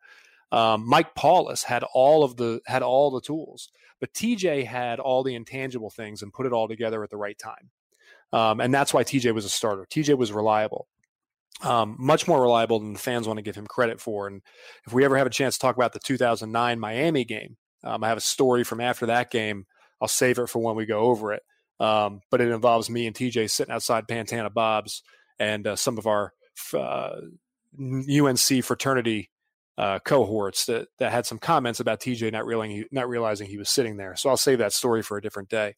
Um, 0.52 0.86
Mike 0.86 1.14
Paulus 1.14 1.64
had 1.64 1.82
all 1.94 2.22
of 2.22 2.36
the 2.36 2.60
had 2.66 2.82
all 2.82 3.10
the 3.10 3.22
tools, 3.22 3.70
but 4.00 4.12
TJ 4.12 4.66
had 4.66 5.00
all 5.00 5.22
the 5.22 5.34
intangible 5.34 5.90
things 5.90 6.22
and 6.22 6.32
put 6.32 6.46
it 6.46 6.52
all 6.52 6.68
together 6.68 7.02
at 7.02 7.10
the 7.10 7.16
right 7.16 7.38
time, 7.38 7.70
um, 8.32 8.60
and 8.60 8.72
that's 8.72 8.92
why 8.92 9.02
TJ 9.02 9.34
was 9.34 9.46
a 9.46 9.48
starter. 9.48 9.86
TJ 9.90 10.18
was 10.18 10.30
reliable, 10.30 10.88
um, 11.62 11.96
much 11.98 12.28
more 12.28 12.40
reliable 12.40 12.78
than 12.78 12.92
the 12.92 12.98
fans 12.98 13.26
want 13.26 13.38
to 13.38 13.42
give 13.42 13.56
him 13.56 13.66
credit 13.66 14.00
for. 14.00 14.26
And 14.26 14.42
if 14.86 14.92
we 14.92 15.04
ever 15.04 15.16
have 15.16 15.26
a 15.26 15.30
chance 15.30 15.54
to 15.54 15.60
talk 15.60 15.76
about 15.76 15.94
the 15.94 16.00
2009 16.00 16.78
Miami 16.78 17.24
game, 17.24 17.56
um, 17.82 18.04
I 18.04 18.08
have 18.08 18.18
a 18.18 18.22
story 18.22 18.62
from 18.62 18.80
after 18.80 19.06
that 19.06 19.30
game. 19.30 19.66
I'll 20.00 20.08
save 20.08 20.38
it 20.38 20.48
for 20.48 20.60
when 20.60 20.76
we 20.76 20.84
go 20.84 21.00
over 21.00 21.32
it. 21.32 21.42
Um, 21.80 22.20
but 22.30 22.40
it 22.40 22.48
involves 22.48 22.90
me 22.90 23.06
and 23.06 23.16
TJ 23.16 23.50
sitting 23.50 23.74
outside 23.74 24.06
Pantana 24.06 24.50
Bob's 24.50 25.02
and 25.38 25.66
uh, 25.66 25.76
some 25.76 25.98
of 25.98 26.06
our 26.06 26.32
uh, 26.74 27.16
UNC 27.80 28.64
fraternity 28.64 29.30
uh, 29.78 29.98
cohorts 30.00 30.66
that 30.66 30.88
that 30.98 31.12
had 31.12 31.26
some 31.26 31.38
comments 31.38 31.80
about 31.80 32.00
TJ 32.00 32.32
not 32.32 32.46
realizing 32.46 32.84
not 32.90 33.08
realizing 33.08 33.48
he 33.48 33.58
was 33.58 33.70
sitting 33.70 33.96
there. 33.96 34.16
So 34.16 34.28
I'll 34.28 34.36
save 34.36 34.58
that 34.58 34.72
story 34.72 35.02
for 35.02 35.16
a 35.16 35.22
different 35.22 35.48
day. 35.48 35.76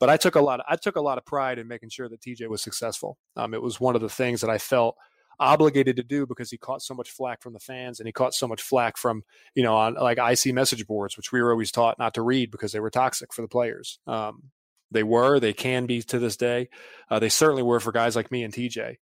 But 0.00 0.10
I 0.10 0.16
took 0.16 0.34
a 0.34 0.40
lot. 0.40 0.60
Of, 0.60 0.66
I 0.68 0.76
took 0.76 0.96
a 0.96 1.00
lot 1.00 1.18
of 1.18 1.24
pride 1.24 1.58
in 1.58 1.68
making 1.68 1.90
sure 1.90 2.08
that 2.08 2.20
TJ 2.20 2.48
was 2.48 2.62
successful. 2.62 3.18
Um, 3.36 3.54
it 3.54 3.62
was 3.62 3.80
one 3.80 3.94
of 3.94 4.02
the 4.02 4.08
things 4.08 4.40
that 4.40 4.50
I 4.50 4.58
felt 4.58 4.96
obligated 5.40 5.96
to 5.96 6.02
do 6.02 6.26
because 6.26 6.50
he 6.50 6.56
caught 6.56 6.80
so 6.80 6.94
much 6.94 7.10
flack 7.10 7.42
from 7.42 7.52
the 7.52 7.58
fans 7.58 7.98
and 7.98 8.06
he 8.06 8.12
caught 8.12 8.34
so 8.34 8.46
much 8.46 8.62
flack 8.62 8.96
from 8.96 9.24
you 9.56 9.64
know 9.64 9.74
on 9.74 9.94
like 9.94 10.18
IC 10.18 10.54
message 10.54 10.86
boards, 10.86 11.16
which 11.16 11.32
we 11.32 11.42
were 11.42 11.50
always 11.50 11.72
taught 11.72 11.98
not 11.98 12.14
to 12.14 12.22
read 12.22 12.50
because 12.50 12.72
they 12.72 12.80
were 12.80 12.90
toxic 12.90 13.32
for 13.32 13.42
the 13.42 13.48
players. 13.48 13.98
Um, 14.06 14.50
they 14.90 15.02
were, 15.02 15.40
they 15.40 15.52
can 15.52 15.86
be 15.86 16.02
to 16.02 16.18
this 16.18 16.36
day. 16.36 16.68
Uh, 17.10 17.18
they 17.18 17.28
certainly 17.28 17.62
were 17.62 17.80
for 17.80 17.90
guys 17.90 18.14
like 18.14 18.30
me 18.30 18.44
and 18.44 18.54
TJ. 18.54 18.96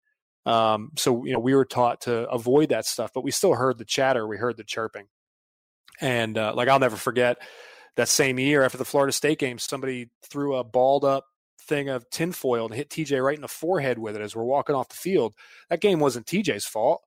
Um, 0.45 0.91
so 0.97 1.25
you 1.25 1.33
know 1.33 1.39
we 1.39 1.53
were 1.53 1.65
taught 1.65 2.01
to 2.01 2.27
avoid 2.29 2.69
that 2.69 2.85
stuff, 2.85 3.11
but 3.13 3.23
we 3.23 3.31
still 3.31 3.53
heard 3.53 3.77
the 3.77 3.85
chatter, 3.85 4.27
we 4.27 4.37
heard 4.37 4.57
the 4.57 4.63
chirping, 4.63 5.07
and 5.99 6.37
uh, 6.37 6.53
like 6.55 6.67
I'll 6.67 6.79
never 6.79 6.97
forget 6.97 7.37
that 7.95 8.07
same 8.07 8.39
year 8.39 8.63
after 8.63 8.77
the 8.77 8.85
Florida 8.85 9.11
State 9.11 9.39
game, 9.39 9.59
somebody 9.59 10.09
threw 10.23 10.55
a 10.55 10.63
balled 10.63 11.05
up 11.05 11.25
thing 11.59 11.89
of 11.89 12.09
tinfoil 12.09 12.65
and 12.65 12.73
hit 12.73 12.89
TJ 12.89 13.23
right 13.23 13.35
in 13.35 13.41
the 13.41 13.47
forehead 13.47 13.99
with 13.99 14.15
it 14.15 14.21
as 14.21 14.35
we're 14.35 14.43
walking 14.43 14.75
off 14.75 14.89
the 14.89 14.95
field. 14.95 15.35
That 15.69 15.81
game 15.81 15.99
wasn't 15.99 16.25
TJ's 16.25 16.65
fault. 16.65 17.03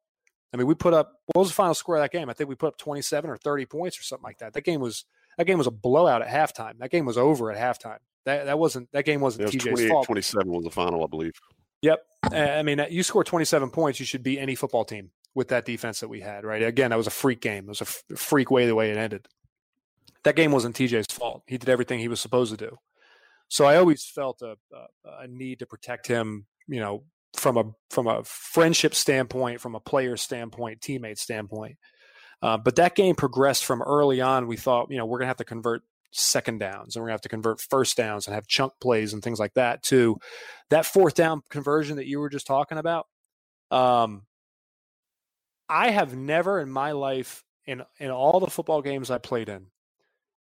I 0.53 0.57
mean, 0.57 0.66
we 0.66 0.74
put 0.74 0.95
up 0.95 1.12
what 1.26 1.41
was 1.41 1.49
the 1.49 1.55
final 1.55 1.74
score 1.74 1.97
of 1.97 2.03
that 2.03 2.12
game? 2.12 2.30
I 2.30 2.32
think 2.32 2.49
we 2.49 2.55
put 2.55 2.68
up 2.68 2.78
27 2.78 3.28
or 3.28 3.37
30 3.37 3.66
points 3.66 3.99
or 3.99 4.03
something 4.03 4.24
like 4.24 4.39
that. 4.39 4.53
That 4.53 4.62
game 4.62 4.80
was 4.80 5.05
that 5.37 5.47
game 5.47 5.59
was 5.59 5.66
a 5.66 5.72
blowout 5.72 6.22
at 6.22 6.28
halftime. 6.28 6.78
That 6.78 6.91
game 6.91 7.07
was 7.07 7.18
over 7.18 7.51
at 7.51 7.59
halftime. 7.59 7.99
That 8.24 8.47
that 8.47 8.59
wasn't 8.59 8.91
that 8.93 9.05
game 9.05 9.20
wasn't 9.20 9.47
was 9.47 9.55
TJ's 9.55 9.89
fault. 9.89 10.07
27 10.07 10.51
was 10.51 10.64
the 10.64 10.70
final, 10.70 11.03
I 11.03 11.09
believe. 11.09 11.32
Yep. 11.85 12.03
I 12.32 12.62
mean, 12.62 12.82
you 12.89 13.03
score 13.03 13.24
27 13.24 13.68
points, 13.68 14.01
you 14.01 14.07
should 14.07 14.22
be 14.22 14.41
any 14.41 14.55
football 14.55 14.87
team 14.87 15.11
with 15.35 15.49
that 15.49 15.66
defense 15.66 16.01
that 16.01 16.09
we 16.09 16.20
had, 16.20 16.43
right? 16.43 16.62
Again, 16.62 16.91
that 16.91 16.97
was 16.97 17.07
a 17.07 17.11
freak 17.11 17.43
game. 17.43 17.64
It 17.64 17.68
was 17.68 17.82
a 17.82 18.16
freak 18.16 18.51
way 18.51 18.66
the 18.66 18.74
way 18.74 18.91
it 18.91 18.97
ended. 18.97 19.28
That 20.22 20.35
game 20.35 20.51
wasn't 20.51 20.76
TJ's 20.76 21.12
fault. 21.12 21.43
He 21.47 21.59
did 21.59 21.68
everything 21.68 21.99
he 21.99 22.09
was 22.09 22.20
supposed 22.20 22.53
to 22.53 22.57
do. 22.57 22.78
So 23.49 23.66
I 23.66 23.76
always 23.76 24.03
felt 24.03 24.41
a, 24.41 24.57
a, 25.05 25.28
need 25.28 25.59
to 25.59 25.66
protect 25.66 26.07
him, 26.07 26.47
you 26.66 26.80
know, 26.80 27.05
from 27.35 27.59
a 27.59 27.64
from 27.91 28.07
a 28.07 28.24
friendship 28.24 28.95
standpoint, 28.95 29.61
from 29.61 29.74
a 29.74 29.80
player 29.80 30.16
standpoint, 30.16 30.80
teammate 30.80 31.18
standpoint. 31.18 31.76
Uh, 32.41 32.57
but 32.57 32.76
that 32.76 32.95
game 32.95 33.14
progressed 33.14 33.66
from 33.66 33.82
early 33.82 34.22
on. 34.22 34.47
We 34.47 34.57
thought, 34.57 34.91
you 34.91 34.97
know, 34.97 35.05
we're 35.05 35.18
going 35.18 35.26
to 35.26 35.28
have 35.28 35.37
to 35.37 35.45
convert 35.45 35.82
second 36.15 36.59
downs 36.59 36.95
and 36.95 37.03
we're 37.03 37.09
going 37.09 37.12
to 37.12 37.21
have 37.21 37.21
to 37.23 37.29
convert 37.29 37.61
first 37.61 37.97
downs 37.97 38.27
and 38.27 38.35
have 38.35 38.47
chunk 38.47 38.73
plays 38.81 39.12
and 39.12 39.23
things 39.23 39.39
like 39.41 39.55
that 39.55 39.83
to 39.83 40.17
that 40.71 40.87
fourth 40.87 41.15
down 41.15 41.43
conversion 41.51 41.97
that 41.97 42.07
you 42.07 42.21
were 42.21 42.29
just 42.29 42.47
talking 42.47 42.79
about. 42.79 43.07
Um, 43.71 44.23
i 45.69 45.91
have 45.91 46.17
never 46.17 46.61
in 46.61 46.71
my 46.71 46.93
life 46.93 47.43
in 47.67 47.83
in 47.99 48.11
all 48.11 48.41
the 48.41 48.51
football 48.51 48.83
games 48.83 49.11
i 49.11 49.19
played 49.19 49.49
in 49.49 49.67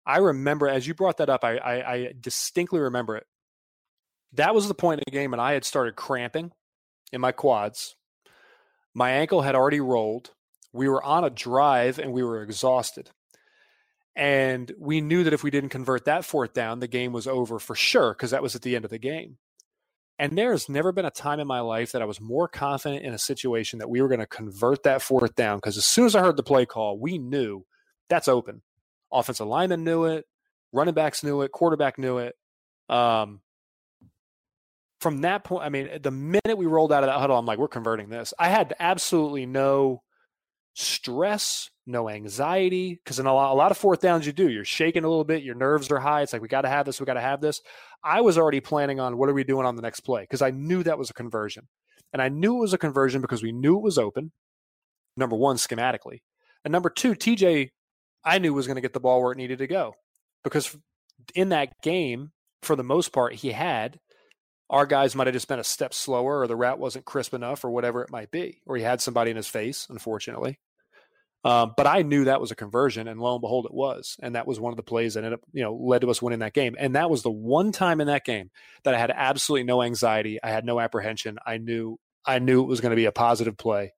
i 0.06 0.18
remember 0.18 0.68
as 0.68 0.86
you 0.86 0.94
brought 0.94 1.18
that 1.18 1.28
up 1.28 1.44
i 1.44 1.56
i, 1.58 1.92
I 1.92 2.12
distinctly 2.18 2.80
remember 2.80 3.16
it. 3.16 3.26
That 4.34 4.54
was 4.54 4.68
the 4.68 4.74
point 4.74 5.00
in 5.00 5.04
the 5.06 5.16
game 5.16 5.32
and 5.32 5.42
i 5.42 5.52
had 5.52 5.64
started 5.64 5.96
cramping 5.96 6.52
in 7.12 7.20
my 7.20 7.32
quads. 7.32 7.96
My 8.94 9.10
ankle 9.10 9.42
had 9.42 9.54
already 9.54 9.80
rolled. 9.80 10.30
We 10.72 10.88
were 10.88 11.02
on 11.02 11.24
a 11.24 11.30
drive 11.30 11.98
and 11.98 12.12
we 12.12 12.22
were 12.22 12.42
exhausted 12.42 13.10
and 14.20 14.70
we 14.78 15.00
knew 15.00 15.24
that 15.24 15.32
if 15.32 15.42
we 15.42 15.50
didn't 15.50 15.70
convert 15.70 16.04
that 16.04 16.26
fourth 16.26 16.52
down, 16.52 16.80
the 16.80 16.86
game 16.86 17.14
was 17.14 17.26
over 17.26 17.58
for 17.58 17.74
sure 17.74 18.12
because 18.12 18.32
that 18.32 18.42
was 18.42 18.54
at 18.54 18.60
the 18.60 18.76
end 18.76 18.84
of 18.84 18.90
the 18.90 18.98
game. 18.98 19.38
And 20.18 20.36
there 20.36 20.50
has 20.50 20.68
never 20.68 20.92
been 20.92 21.06
a 21.06 21.10
time 21.10 21.40
in 21.40 21.46
my 21.46 21.60
life 21.60 21.92
that 21.92 22.02
I 22.02 22.04
was 22.04 22.20
more 22.20 22.46
confident 22.46 23.02
in 23.02 23.14
a 23.14 23.18
situation 23.18 23.78
that 23.78 23.88
we 23.88 24.02
were 24.02 24.08
going 24.08 24.20
to 24.20 24.26
convert 24.26 24.82
that 24.82 25.00
fourth 25.00 25.34
down 25.36 25.56
because 25.56 25.78
as 25.78 25.86
soon 25.86 26.04
as 26.04 26.14
I 26.14 26.20
heard 26.20 26.36
the 26.36 26.42
play 26.42 26.66
call, 26.66 26.98
we 26.98 27.16
knew 27.16 27.64
that's 28.10 28.28
open. 28.28 28.60
Offensive 29.10 29.46
lineman 29.46 29.84
knew 29.84 30.04
it. 30.04 30.26
Running 30.70 30.92
backs 30.92 31.24
knew 31.24 31.40
it. 31.40 31.50
Quarterback 31.50 31.96
knew 31.96 32.18
it. 32.18 32.34
Um, 32.90 33.40
from 35.00 35.22
that 35.22 35.44
point, 35.44 35.64
I 35.64 35.70
mean, 35.70 35.88
the 36.02 36.10
minute 36.10 36.58
we 36.58 36.66
rolled 36.66 36.92
out 36.92 37.04
of 37.04 37.08
that 37.08 37.18
huddle, 37.18 37.38
I'm 37.38 37.46
like, 37.46 37.58
we're 37.58 37.68
converting 37.68 38.10
this. 38.10 38.34
I 38.38 38.50
had 38.50 38.74
absolutely 38.78 39.46
no 39.46 40.02
stress, 40.74 41.70
no 41.86 42.08
anxiety, 42.08 43.00
because 43.02 43.18
in 43.18 43.26
a 43.26 43.34
lot, 43.34 43.52
a 43.52 43.54
lot 43.54 43.70
of 43.70 43.78
fourth 43.78 44.00
downs 44.00 44.26
you 44.26 44.32
do, 44.32 44.48
you're 44.48 44.64
shaking 44.64 45.04
a 45.04 45.08
little 45.08 45.24
bit, 45.24 45.42
your 45.42 45.54
nerves 45.54 45.90
are 45.90 45.98
high. 45.98 46.22
It's 46.22 46.32
like 46.32 46.42
we 46.42 46.48
got 46.48 46.62
to 46.62 46.68
have 46.68 46.86
this, 46.86 47.00
we 47.00 47.06
got 47.06 47.14
to 47.14 47.20
have 47.20 47.40
this. 47.40 47.60
I 48.02 48.20
was 48.20 48.38
already 48.38 48.60
planning 48.60 49.00
on 49.00 49.18
what 49.18 49.28
are 49.28 49.34
we 49.34 49.44
doing 49.44 49.66
on 49.66 49.76
the 49.76 49.82
next 49.82 50.00
play 50.00 50.22
because 50.22 50.42
I 50.42 50.50
knew 50.50 50.82
that 50.82 50.98
was 50.98 51.10
a 51.10 51.14
conversion, 51.14 51.68
and 52.12 52.22
I 52.22 52.28
knew 52.28 52.56
it 52.56 52.60
was 52.60 52.74
a 52.74 52.78
conversion 52.78 53.20
because 53.20 53.42
we 53.42 53.52
knew 53.52 53.76
it 53.76 53.82
was 53.82 53.98
open. 53.98 54.32
Number 55.16 55.36
one, 55.36 55.56
schematically, 55.56 56.20
and 56.64 56.72
number 56.72 56.88
two, 56.88 57.14
TJ, 57.14 57.70
I 58.24 58.38
knew 58.38 58.54
was 58.54 58.66
going 58.66 58.76
to 58.76 58.82
get 58.82 58.92
the 58.92 59.00
ball 59.00 59.22
where 59.22 59.32
it 59.32 59.38
needed 59.38 59.58
to 59.58 59.66
go 59.66 59.94
because 60.44 60.76
in 61.34 61.50
that 61.50 61.80
game, 61.82 62.30
for 62.62 62.76
the 62.76 62.84
most 62.84 63.12
part, 63.12 63.34
he 63.34 63.52
had 63.52 63.98
our 64.70 64.86
guys 64.86 65.14
might 65.14 65.26
have 65.26 65.34
just 65.34 65.48
been 65.48 65.58
a 65.58 65.64
step 65.64 65.92
slower 65.92 66.40
or 66.40 66.46
the 66.46 66.56
route 66.56 66.78
wasn't 66.78 67.04
crisp 67.04 67.34
enough 67.34 67.64
or 67.64 67.70
whatever 67.70 68.02
it 68.02 68.10
might 68.10 68.30
be 68.30 68.60
or 68.66 68.76
he 68.76 68.82
had 68.82 69.00
somebody 69.00 69.30
in 69.30 69.36
his 69.36 69.48
face 69.48 69.86
unfortunately. 69.90 70.58
Um, 71.42 71.72
but 71.74 71.86
i 71.86 72.02
knew 72.02 72.24
that 72.24 72.40
was 72.40 72.50
a 72.50 72.56
conversion 72.56 73.08
and 73.08 73.18
lo 73.18 73.34
and 73.34 73.40
behold 73.40 73.64
it 73.64 73.72
was 73.72 74.16
and 74.22 74.34
that 74.34 74.46
was 74.46 74.60
one 74.60 74.74
of 74.74 74.76
the 74.76 74.82
plays 74.82 75.14
that 75.14 75.24
ended 75.24 75.32
up 75.34 75.40
you 75.52 75.62
know 75.62 75.74
led 75.74 76.02
to 76.02 76.10
us 76.10 76.22
winning 76.22 76.40
that 76.40 76.54
game. 76.54 76.76
And 76.78 76.94
that 76.94 77.10
was 77.10 77.22
the 77.22 77.30
one 77.30 77.72
time 77.72 78.00
in 78.00 78.06
that 78.08 78.24
game 78.24 78.50
that 78.84 78.94
i 78.94 78.98
had 78.98 79.10
absolutely 79.14 79.64
no 79.64 79.82
anxiety 79.82 80.38
i 80.42 80.50
had 80.50 80.64
no 80.64 80.78
apprehension 80.78 81.38
i 81.46 81.56
knew 81.56 81.98
i 82.26 82.38
knew 82.38 82.62
it 82.62 82.66
was 82.66 82.80
going 82.80 82.90
to 82.90 82.96
be 82.96 83.06
a 83.06 83.12
positive 83.12 83.56
play 83.56 83.92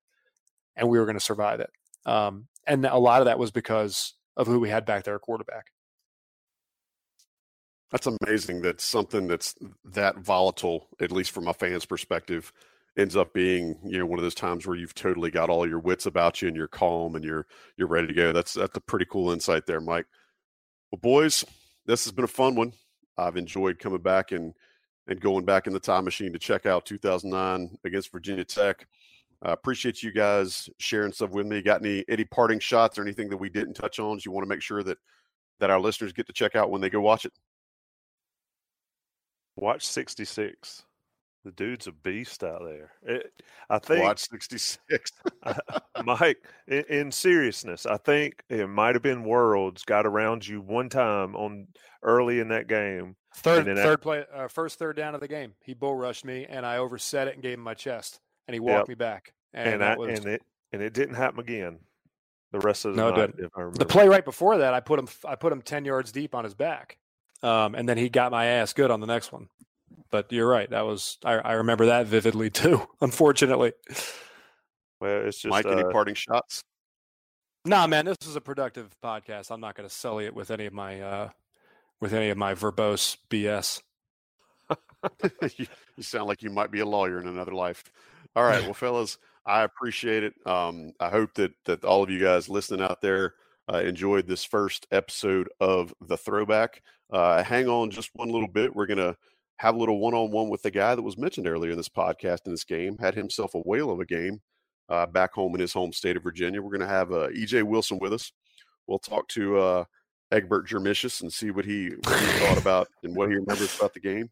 and 0.77 0.89
we 0.89 0.99
were 0.99 1.05
going 1.05 1.19
to 1.19 1.25
survive 1.25 1.61
it. 1.61 1.71
Um, 2.07 2.47
and 2.67 2.85
a 2.85 2.99
lot 2.99 3.21
of 3.21 3.27
that 3.27 3.39
was 3.39 3.51
because 3.51 4.15
of 4.37 4.47
who 4.47 4.61
we 4.61 4.71
had 4.71 4.85
back 4.85 5.05
there 5.05 5.19
quarterback 5.19 5.67
that's 7.93 8.09
amazing 8.09 8.63
that 8.63 8.81
something 8.81 9.29
that's 9.29 9.55
that 9.85 10.17
volatile, 10.19 10.89
at 11.01 11.13
least 11.13 11.31
from 11.31 11.47
a 11.47 11.55
fan's 11.55 11.85
perspective, 11.85 12.53
ends 12.97 13.17
up 13.17 13.35
being 13.35 13.79
you 13.85 13.99
know 13.99 14.07
one 14.07 14.19
of 14.19 14.23
those 14.23 14.35
times 14.35 14.67
where 14.67 14.77
you've 14.77 14.95
totally 14.95 15.31
got 15.31 15.51
all 15.51 15.69
your 15.69 15.79
wits 15.79 16.07
about 16.07 16.41
you 16.41 16.49
and 16.49 16.57
you're 16.57 16.69
calm 16.69 17.15
and 17.15 17.25
you're 17.25 17.47
you're 17.77 17.89
ready 17.89 18.07
to 18.07 18.15
go. 18.15 18.33
That's 18.33 18.55
that's 18.55 18.77
a 18.77 18.81
pretty 18.81 19.05
cool 19.05 19.31
insight 19.31 19.67
there, 19.67 19.81
Mike. 19.81 20.07
Well, 20.91 21.01
boys, 21.01 21.45
this 21.85 22.05
has 22.05 22.13
been 22.13 22.25
a 22.25 22.29
fun 22.29 22.55
one. 22.55 22.73
I've 23.19 23.37
enjoyed 23.37 23.79
coming 23.79 24.01
back 24.01 24.33
and 24.33 24.55
and 25.07 25.21
going 25.21 25.45
back 25.45 25.67
in 25.67 25.75
the 25.75 25.81
time 25.81 26.05
machine 26.05 26.33
to 26.33 26.39
check 26.39 26.65
out 26.65 26.87
2009 26.87 27.77
against 27.85 28.11
Virginia 28.11 28.45
Tech. 28.45 28.87
I 29.43 29.51
uh, 29.51 29.53
appreciate 29.53 30.03
you 30.03 30.13
guys 30.13 30.71
sharing 30.79 31.13
stuff 31.13 31.31
with 31.31 31.47
me. 31.47 31.61
Got 31.61 31.85
any 31.85 32.07
any 32.09 32.25
parting 32.25 32.59
shots 32.59 32.99
or 32.99 33.03
anything 33.03 33.29
that 33.29 33.37
we 33.37 33.51
didn't 33.51 33.75
touch 33.75 33.99
on? 33.99 34.19
You 34.25 34.33
want 34.33 34.47
to 34.47 34.49
make 34.49 34.63
sure 34.63 34.83
that 34.83 34.97
that 35.61 35.69
our 35.69 35.81
listeners 35.81 36.15
get 36.15 36.27
to 36.29 36.33
check 36.33 36.57
out 36.57 36.71
when 36.71 36.81
they 36.81 36.89
go 36.89 37.01
watch 37.03 37.27
it. 37.27 37.33
Watch 39.57 39.87
66. 39.87 40.85
The 41.45 41.53
dude's 41.53 41.89
a 41.89 41.93
beast 41.93 42.45
out 42.45 42.63
there. 42.65 42.93
It, 43.03 43.33
I 43.69 43.79
think. 43.79 44.05
Watch 44.05 44.29
66. 44.31 45.13
Mike, 46.05 46.39
in, 46.69 46.85
in, 46.89 47.13
seriousness, 47.13 47.85
I 47.85 47.97
think 47.97 48.43
it 48.49 48.69
might 48.69 48.95
have 48.95 49.03
been 49.03 49.25
Worilds 49.25 49.85
got 49.85 50.07
around 50.07 50.47
you 50.47 50.61
one 50.61 50.89
time 50.89 51.35
on 51.35 51.67
early 52.03 52.39
in 52.39 52.49
that 52.49 52.69
game. 52.69 53.17
Third, 53.35 53.65
third 53.65 54.01
play, 54.03 54.25
uh, 54.35 54.47
first 54.49 54.79
third 54.79 54.97
down 54.97 55.15
of 55.15 55.21
the 55.21 55.29
game. 55.29 55.55
He 55.65 55.75
bull 55.75 55.95
rushed 55.95 56.25
me, 56.25 56.47
and 56.49 56.67
I 56.67 56.77
overset 56.77 57.29
it 57.29 57.35
and 57.35 57.43
gave 57.43 57.55
him 57.55 57.65
my 57.65 57.75
chest, 57.75 58.21
and 58.47 58.55
he 58.55 58.61
walked 58.61 58.81
yep. 58.81 58.89
me 58.89 58.95
back. 58.95 59.33
And, 59.55 59.75
and, 59.75 59.85
I, 59.85 59.97
was, 59.97 60.19
and 60.19 60.29
it 60.29 60.43
and 60.73 60.83
it 60.83 60.93
didn't 60.93 61.15
happen 61.15 61.41
again. 61.41 61.79
The 62.53 62.61
rest 62.61 62.85
of 62.85 62.95
the 62.95 63.01
no, 63.01 63.17
night, 63.17 63.35
the 63.79 63.87
play 63.87 64.07
right 64.07 64.25
before 64.25 64.59
that, 64.59 64.75
I 64.75 64.81
put 64.81 64.99
him 64.99 65.09
I 65.25 65.35
put 65.35 65.53
him 65.53 65.63
ten 65.63 65.87
yards 65.87 66.13
deep 66.13 66.35
on 66.35 66.45
his 66.45 66.53
back. 66.53 66.99
Um, 67.43 67.75
and 67.75 67.89
then 67.89 67.99
he 67.99 68.09
got 68.09 68.31
my 68.31 68.47
ass 68.47 68.73
good 68.73 68.91
on 68.91 69.01
the 69.01 69.07
next 69.07 69.33
one. 69.33 69.49
But 70.11 70.31
you're 70.31 70.49
right. 70.49 70.69
That 70.71 70.83
was 70.83 71.19
I, 71.25 71.35
I 71.35 71.53
remember 71.55 71.87
that 71.87 72.07
vividly 72.07 72.51
too. 72.51 72.87
Unfortunately. 73.01 73.73
Well, 75.01 75.27
it's 75.27 75.39
just 75.39 75.51
Mike. 75.51 75.67
Uh, 75.67 75.71
any 75.71 75.85
parting 75.85 76.15
shots? 76.15 76.63
Nah, 77.65 77.87
man. 77.87 78.05
This 78.05 78.19
is 78.27 78.37
a 78.37 78.41
productive 78.41 78.95
podcast. 79.03 79.51
I'm 79.51 79.61
not 79.61 79.75
going 79.75 79.89
to 79.89 79.95
sully 79.95 80.27
it 80.27 80.35
with 80.35 80.51
any 80.51 80.67
of 80.67 80.73
my 80.73 81.01
uh, 81.01 81.29
with 82.01 82.13
any 82.13 82.31
of 82.31 82.39
my 82.39 82.55
verbose 82.55 83.17
BS. 83.31 83.83
you, 85.57 85.67
you 85.97 86.03
sound 86.03 86.27
like 86.27 86.43
you 86.43 86.51
might 86.51 86.71
be 86.71 86.81
a 86.81 86.87
lawyer 86.87 87.21
in 87.21 87.27
another 87.27 87.53
life. 87.53 87.85
All 88.35 88.45
right, 88.45 88.63
well, 88.63 88.75
fellas, 88.75 89.19
I 89.47 89.63
appreciate 89.63 90.23
it. 90.25 90.35
Um, 90.47 90.93
I 91.01 91.09
hope 91.09 91.35
that 91.35 91.53
that 91.65 91.85
all 91.85 92.03
of 92.03 92.11
you 92.11 92.19
guys 92.19 92.49
listening 92.49 92.83
out 92.83 93.01
there 93.01 93.35
uh, 93.73 93.79
enjoyed 93.79 94.27
this 94.27 94.45
first 94.45 94.87
episode 94.91 95.49
of 95.61 95.95
the 96.01 96.17
throwback. 96.17 96.83
Uh, 97.13 97.43
hang 97.43 97.69
on 97.69 97.91
just 97.91 98.11
one 98.15 98.31
little 98.31 98.49
bit. 98.49 98.75
We're 98.75 98.87
going 98.87 98.99
to 98.99 99.17
have 99.57 99.75
a 99.75 99.79
little 99.79 100.01
one 100.01 100.15
on 100.15 100.31
one 100.31 100.49
with 100.49 100.63
the 100.63 100.71
guy 100.71 100.95
that 100.95 101.03
was 101.03 101.19
mentioned 101.19 101.47
earlier 101.47 101.73
in 101.73 101.77
this 101.77 101.89
podcast 101.89 102.47
in 102.47 102.53
this 102.53 102.65
game, 102.65 102.97
had 102.99 103.15
himself 103.15 103.55
a 103.55 103.61
whale 103.61 103.91
of 103.91 104.01
a 104.01 104.07
game 104.07 104.41
uh, 104.89 105.07
back 105.07 105.33
home 105.35 105.55
in 105.55 105.61
his 105.61 105.73
home 105.73 105.93
state 105.93 106.17
of 106.17 106.23
Virginia. 106.23 106.61
We're 106.61 106.71
going 106.71 106.81
to 106.81 106.87
have 106.87 107.13
uh, 107.13 107.29
EJ 107.29 107.65
Wilson 107.65 107.99
with 108.01 108.13
us. 108.13 108.33
We'll 108.87 108.99
talk 108.99 109.29
to 109.29 109.59
uh, 109.59 109.85
Egbert 110.33 110.67
Jermishis 110.67 111.21
and 111.21 111.33
see 111.33 111.51
what 111.51 111.65
he, 111.65 111.91
what 111.91 112.19
he 112.19 112.27
thought 112.41 112.59
about 112.59 112.89
and 113.03 113.15
what 113.15 113.29
he 113.29 113.37
remembers 113.37 113.77
about 113.77 113.95
the 113.95 114.01
game. 114.01 114.31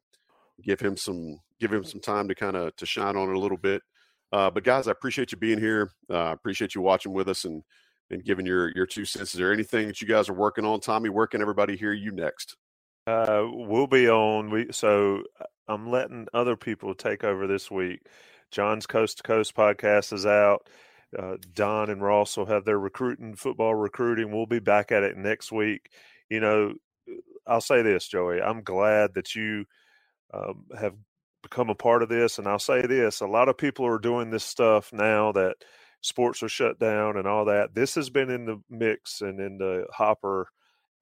Give 0.62 0.80
him 0.80 0.96
some 0.96 1.38
give 1.60 1.72
him 1.72 1.84
some 1.84 2.00
time 2.00 2.26
to 2.28 2.34
kind 2.34 2.56
of 2.56 2.74
to 2.76 2.86
shine 2.86 3.16
on 3.16 3.28
it 3.28 3.36
a 3.36 3.38
little 3.38 3.56
bit. 3.56 3.82
Uh, 4.32 4.50
but 4.50 4.64
guys, 4.64 4.88
I 4.88 4.92
appreciate 4.92 5.32
you 5.32 5.38
being 5.38 5.58
here. 5.58 5.90
Uh, 6.10 6.16
I 6.16 6.32
appreciate 6.32 6.74
you 6.74 6.80
watching 6.80 7.12
with 7.12 7.28
us 7.28 7.44
and 7.44 7.62
and 8.10 8.24
giving 8.24 8.44
your 8.44 8.70
your 8.74 8.86
two 8.86 9.04
cents. 9.04 9.32
Is 9.32 9.38
there 9.38 9.52
anything 9.52 9.86
that 9.86 10.00
you 10.00 10.08
guys 10.08 10.28
are 10.28 10.34
working 10.34 10.64
on, 10.64 10.80
Tommy? 10.80 11.08
Where 11.08 11.26
can 11.26 11.40
everybody 11.40 11.76
hear 11.76 11.92
you 11.92 12.10
next? 12.10 12.56
Uh, 13.06 13.44
we'll 13.52 13.88
be 13.88 14.08
on. 14.10 14.50
We 14.50 14.68
so 14.72 15.24
uh, 15.40 15.46
I'm 15.68 15.90
letting 15.90 16.28
other 16.34 16.56
people 16.56 16.94
take 16.94 17.24
over 17.24 17.48
this 17.48 17.70
week. 17.70 18.02
John's 18.52 18.86
Coast 18.86 19.18
to 19.18 19.24
Coast 19.24 19.56
podcast 19.56 20.14
is 20.14 20.26
out. 20.26 20.68
Uh, 21.18 21.36
Don 21.54 21.90
and 21.90 22.02
Ross 22.02 22.36
will 22.38 22.46
have 22.46 22.64
their 22.66 22.80
recruiting, 22.80 23.36
football 23.36 23.74
recruiting. 23.76 24.32
We'll 24.32 24.46
be 24.46 24.60
back 24.60 24.92
at 24.92 25.04
it 25.04 25.18
next 25.18 25.52
week. 25.52 25.90
You 26.30 26.40
know, 26.40 26.74
I'll 27.46 27.62
say 27.62 27.82
this, 27.82 28.08
Joey. 28.08 28.42
I'm 28.42 28.62
glad 28.62 29.14
that 29.14 29.36
you 29.36 29.66
um, 30.32 30.66
have 30.78 30.94
become 31.42 31.70
a 31.70 31.74
part 31.74 32.02
of 32.02 32.08
this. 32.08 32.38
And 32.38 32.48
I'll 32.48 32.58
say 32.58 32.86
this 32.86 33.20
a 33.20 33.26
lot 33.26 33.48
of 33.48 33.58
people 33.58 33.86
are 33.86 33.98
doing 33.98 34.30
this 34.30 34.44
stuff 34.44 34.92
now 34.92 35.32
that 35.32 35.56
sports 36.02 36.42
are 36.42 36.48
shut 36.48 36.78
down 36.78 37.16
and 37.16 37.26
all 37.26 37.46
that. 37.46 37.74
This 37.74 37.94
has 37.96 38.10
been 38.10 38.30
in 38.30 38.46
the 38.46 38.60
mix 38.70 39.20
and 39.22 39.40
in 39.40 39.58
the 39.58 39.86
hopper 39.92 40.48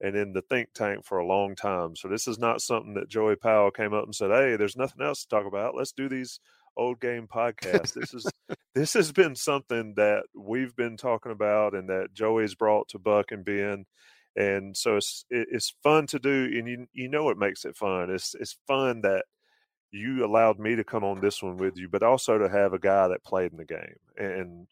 and 0.01 0.15
in 0.15 0.33
the 0.33 0.41
think 0.41 0.69
tank 0.73 1.05
for 1.05 1.17
a 1.17 1.25
long 1.25 1.55
time. 1.55 1.95
So 1.95 2.07
this 2.07 2.27
is 2.27 2.39
not 2.39 2.61
something 2.61 2.93
that 2.93 3.09
Joey 3.09 3.35
Powell 3.35 3.71
came 3.71 3.93
up 3.93 4.05
and 4.05 4.15
said, 4.15 4.31
"Hey, 4.31 4.55
there's 4.55 4.77
nothing 4.77 5.05
else 5.05 5.23
to 5.23 5.27
talk 5.27 5.45
about. 5.45 5.75
Let's 5.75 5.91
do 5.91 6.07
these 6.09 6.39
old 6.77 6.99
game 6.99 7.27
podcasts." 7.27 7.93
this 7.93 8.13
is 8.13 8.25
this 8.75 8.93
has 8.93 9.11
been 9.11 9.35
something 9.35 9.93
that 9.95 10.23
we've 10.35 10.75
been 10.75 10.97
talking 10.97 11.31
about 11.31 11.73
and 11.73 11.89
that 11.89 12.13
Joey's 12.13 12.55
brought 12.55 12.89
to 12.89 12.99
Buck 12.99 13.31
and 13.31 13.43
Ben. 13.43 13.85
And 14.35 14.77
so 14.77 14.97
it's 14.97 15.25
it's 15.29 15.73
fun 15.83 16.07
to 16.07 16.19
do, 16.19 16.45
and 16.57 16.67
you 16.67 16.87
you 16.93 17.09
know 17.09 17.23
what 17.23 17.37
makes 17.37 17.65
it 17.65 17.75
fun. 17.75 18.09
It's 18.09 18.35
it's 18.35 18.57
fun 18.67 19.01
that 19.01 19.25
you 19.91 20.23
allowed 20.23 20.59
me 20.59 20.75
to 20.75 20.83
come 20.83 21.03
on 21.03 21.19
this 21.19 21.41
one 21.41 21.57
with 21.57 21.77
you, 21.77 21.89
but 21.89 22.03
also 22.03 22.37
to 22.37 22.47
have 22.47 22.73
a 22.73 22.79
guy 22.79 23.07
that 23.07 23.23
played 23.23 23.51
in 23.51 23.57
the 23.57 23.65
game 23.65 23.95
and 24.17 24.67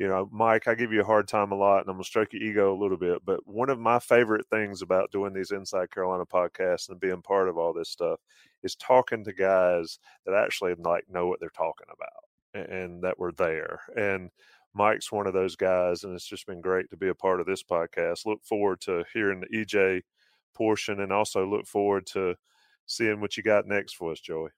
you 0.00 0.08
know, 0.08 0.30
Mike, 0.32 0.66
I 0.66 0.74
give 0.74 0.94
you 0.94 1.02
a 1.02 1.04
hard 1.04 1.28
time 1.28 1.52
a 1.52 1.54
lot 1.56 1.82
and 1.82 1.90
I'm 1.90 1.98
to 1.98 2.04
stroke 2.04 2.32
your 2.32 2.42
ego 2.42 2.74
a 2.74 2.80
little 2.80 2.96
bit. 2.96 3.18
But 3.22 3.46
one 3.46 3.68
of 3.68 3.78
my 3.78 3.98
favorite 3.98 4.46
things 4.46 4.80
about 4.80 5.12
doing 5.12 5.34
these 5.34 5.50
Inside 5.50 5.90
Carolina 5.90 6.24
podcasts 6.24 6.88
and 6.88 6.98
being 6.98 7.20
part 7.20 7.50
of 7.50 7.58
all 7.58 7.74
this 7.74 7.90
stuff 7.90 8.18
is 8.62 8.74
talking 8.74 9.22
to 9.24 9.32
guys 9.34 9.98
that 10.24 10.34
actually 10.34 10.74
like 10.78 11.04
know 11.10 11.26
what 11.26 11.38
they're 11.38 11.50
talking 11.50 11.88
about 11.92 12.24
and, 12.54 12.72
and 12.72 13.04
that 13.04 13.18
were 13.18 13.32
there. 13.32 13.82
And 13.94 14.30
Mike's 14.72 15.12
one 15.12 15.26
of 15.26 15.34
those 15.34 15.54
guys, 15.54 16.02
and 16.02 16.14
it's 16.14 16.26
just 16.26 16.46
been 16.46 16.62
great 16.62 16.88
to 16.88 16.96
be 16.96 17.08
a 17.08 17.14
part 17.14 17.38
of 17.38 17.44
this 17.46 17.62
podcast. 17.62 18.24
Look 18.24 18.42
forward 18.42 18.80
to 18.82 19.04
hearing 19.12 19.40
the 19.40 19.48
EJ 19.54 20.00
portion 20.54 21.00
and 21.00 21.12
also 21.12 21.46
look 21.46 21.66
forward 21.66 22.06
to 22.14 22.36
seeing 22.86 23.20
what 23.20 23.36
you 23.36 23.42
got 23.42 23.66
next 23.66 23.96
for 23.96 24.12
us, 24.12 24.20
Joey. 24.20 24.48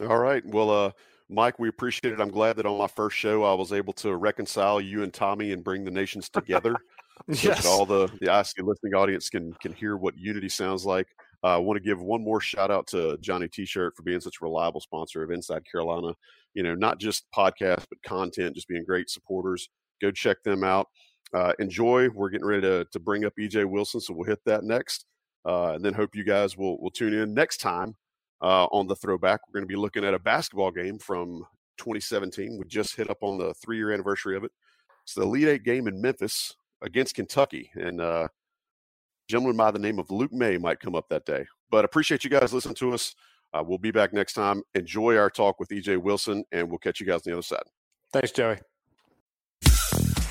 All 0.00 0.18
right. 0.18 0.44
Well, 0.44 0.68
uh, 0.68 0.90
Mike, 1.30 1.58
we 1.58 1.68
appreciate 1.68 2.12
it. 2.12 2.20
I'm 2.20 2.30
glad 2.30 2.56
that 2.56 2.66
on 2.66 2.76
my 2.76 2.88
first 2.88 3.16
show 3.16 3.44
I 3.44 3.54
was 3.54 3.72
able 3.72 3.92
to 3.94 4.16
reconcile 4.16 4.80
you 4.80 5.04
and 5.04 5.14
Tommy 5.14 5.52
and 5.52 5.62
bring 5.62 5.84
the 5.84 5.90
nations 5.90 6.28
together. 6.28 6.74
so 7.32 7.48
yes. 7.48 7.66
all 7.66 7.86
the 7.86 8.08
the 8.20 8.26
IC 8.26 8.66
listening 8.66 8.94
audience 8.94 9.28
can 9.28 9.52
can 9.54 9.72
hear 9.72 9.96
what 9.96 10.18
unity 10.18 10.48
sounds 10.48 10.84
like. 10.84 11.06
Uh, 11.44 11.54
I 11.54 11.56
want 11.58 11.76
to 11.76 11.82
give 11.82 12.02
one 12.02 12.22
more 12.22 12.40
shout 12.40 12.70
out 12.70 12.86
to 12.88 13.16
Johnny 13.20 13.48
T-shirt 13.48 13.94
for 13.96 14.02
being 14.02 14.20
such 14.20 14.36
a 14.40 14.44
reliable 14.44 14.80
sponsor 14.80 15.22
of 15.22 15.30
Inside 15.30 15.62
Carolina. 15.70 16.14
You 16.54 16.64
know, 16.64 16.74
not 16.74 16.98
just 16.98 17.26
podcast, 17.34 17.86
but 17.88 18.02
content, 18.04 18.56
just 18.56 18.68
being 18.68 18.84
great 18.84 19.08
supporters. 19.08 19.68
Go 20.02 20.10
check 20.10 20.42
them 20.42 20.64
out. 20.64 20.88
Uh, 21.32 21.52
enjoy. 21.60 22.08
We're 22.10 22.30
getting 22.30 22.46
ready 22.46 22.62
to 22.62 22.84
to 22.90 22.98
bring 22.98 23.24
up 23.24 23.34
EJ 23.38 23.66
Wilson, 23.66 24.00
so 24.00 24.14
we'll 24.14 24.28
hit 24.28 24.40
that 24.46 24.64
next. 24.64 25.06
Uh, 25.46 25.72
and 25.74 25.84
then 25.84 25.94
hope 25.94 26.16
you 26.16 26.24
guys 26.24 26.56
will 26.56 26.80
will 26.80 26.90
tune 26.90 27.14
in 27.14 27.32
next 27.32 27.58
time 27.58 27.94
uh, 28.42 28.66
on 28.66 28.86
the 28.86 28.96
throwback. 28.96 29.40
We're 29.46 29.60
going 29.60 29.68
to 29.68 29.72
be 29.72 29.76
looking 29.76 30.04
at 30.04 30.14
a 30.14 30.18
basketball 30.18 30.70
game 30.70 30.98
from 30.98 31.44
2017. 31.78 32.58
We 32.58 32.64
just 32.66 32.96
hit 32.96 33.10
up 33.10 33.18
on 33.22 33.38
the 33.38 33.54
three 33.54 33.76
year 33.76 33.92
anniversary 33.92 34.36
of 34.36 34.44
it. 34.44 34.52
It's 35.04 35.14
the 35.14 35.22
Elite 35.22 35.48
Eight 35.48 35.64
game 35.64 35.88
in 35.88 36.00
Memphis 36.00 36.54
against 36.82 37.14
Kentucky. 37.14 37.70
And 37.74 38.00
uh, 38.00 38.28
gentleman 39.28 39.56
by 39.56 39.70
the 39.70 39.78
name 39.78 39.98
of 39.98 40.10
Luke 40.10 40.32
Maye 40.32 40.58
might 40.58 40.80
come 40.80 40.94
up 40.94 41.08
that 41.08 41.24
day. 41.24 41.46
But 41.70 41.84
appreciate 41.84 42.24
you 42.24 42.30
guys 42.30 42.52
listening 42.52 42.74
to 42.76 42.92
us. 42.92 43.14
Uh, 43.52 43.62
we'll 43.66 43.78
be 43.78 43.90
back 43.90 44.12
next 44.12 44.34
time. 44.34 44.62
Enjoy 44.74 45.16
our 45.16 45.30
talk 45.30 45.58
with 45.58 45.70
EJ 45.70 45.98
Wilson, 45.98 46.44
and 46.52 46.68
we'll 46.68 46.78
catch 46.78 47.00
you 47.00 47.06
guys 47.06 47.26
on 47.26 47.30
the 47.30 47.32
other 47.32 47.42
side. 47.42 47.62
Thanks, 48.12 48.30
Joey. 48.30 48.58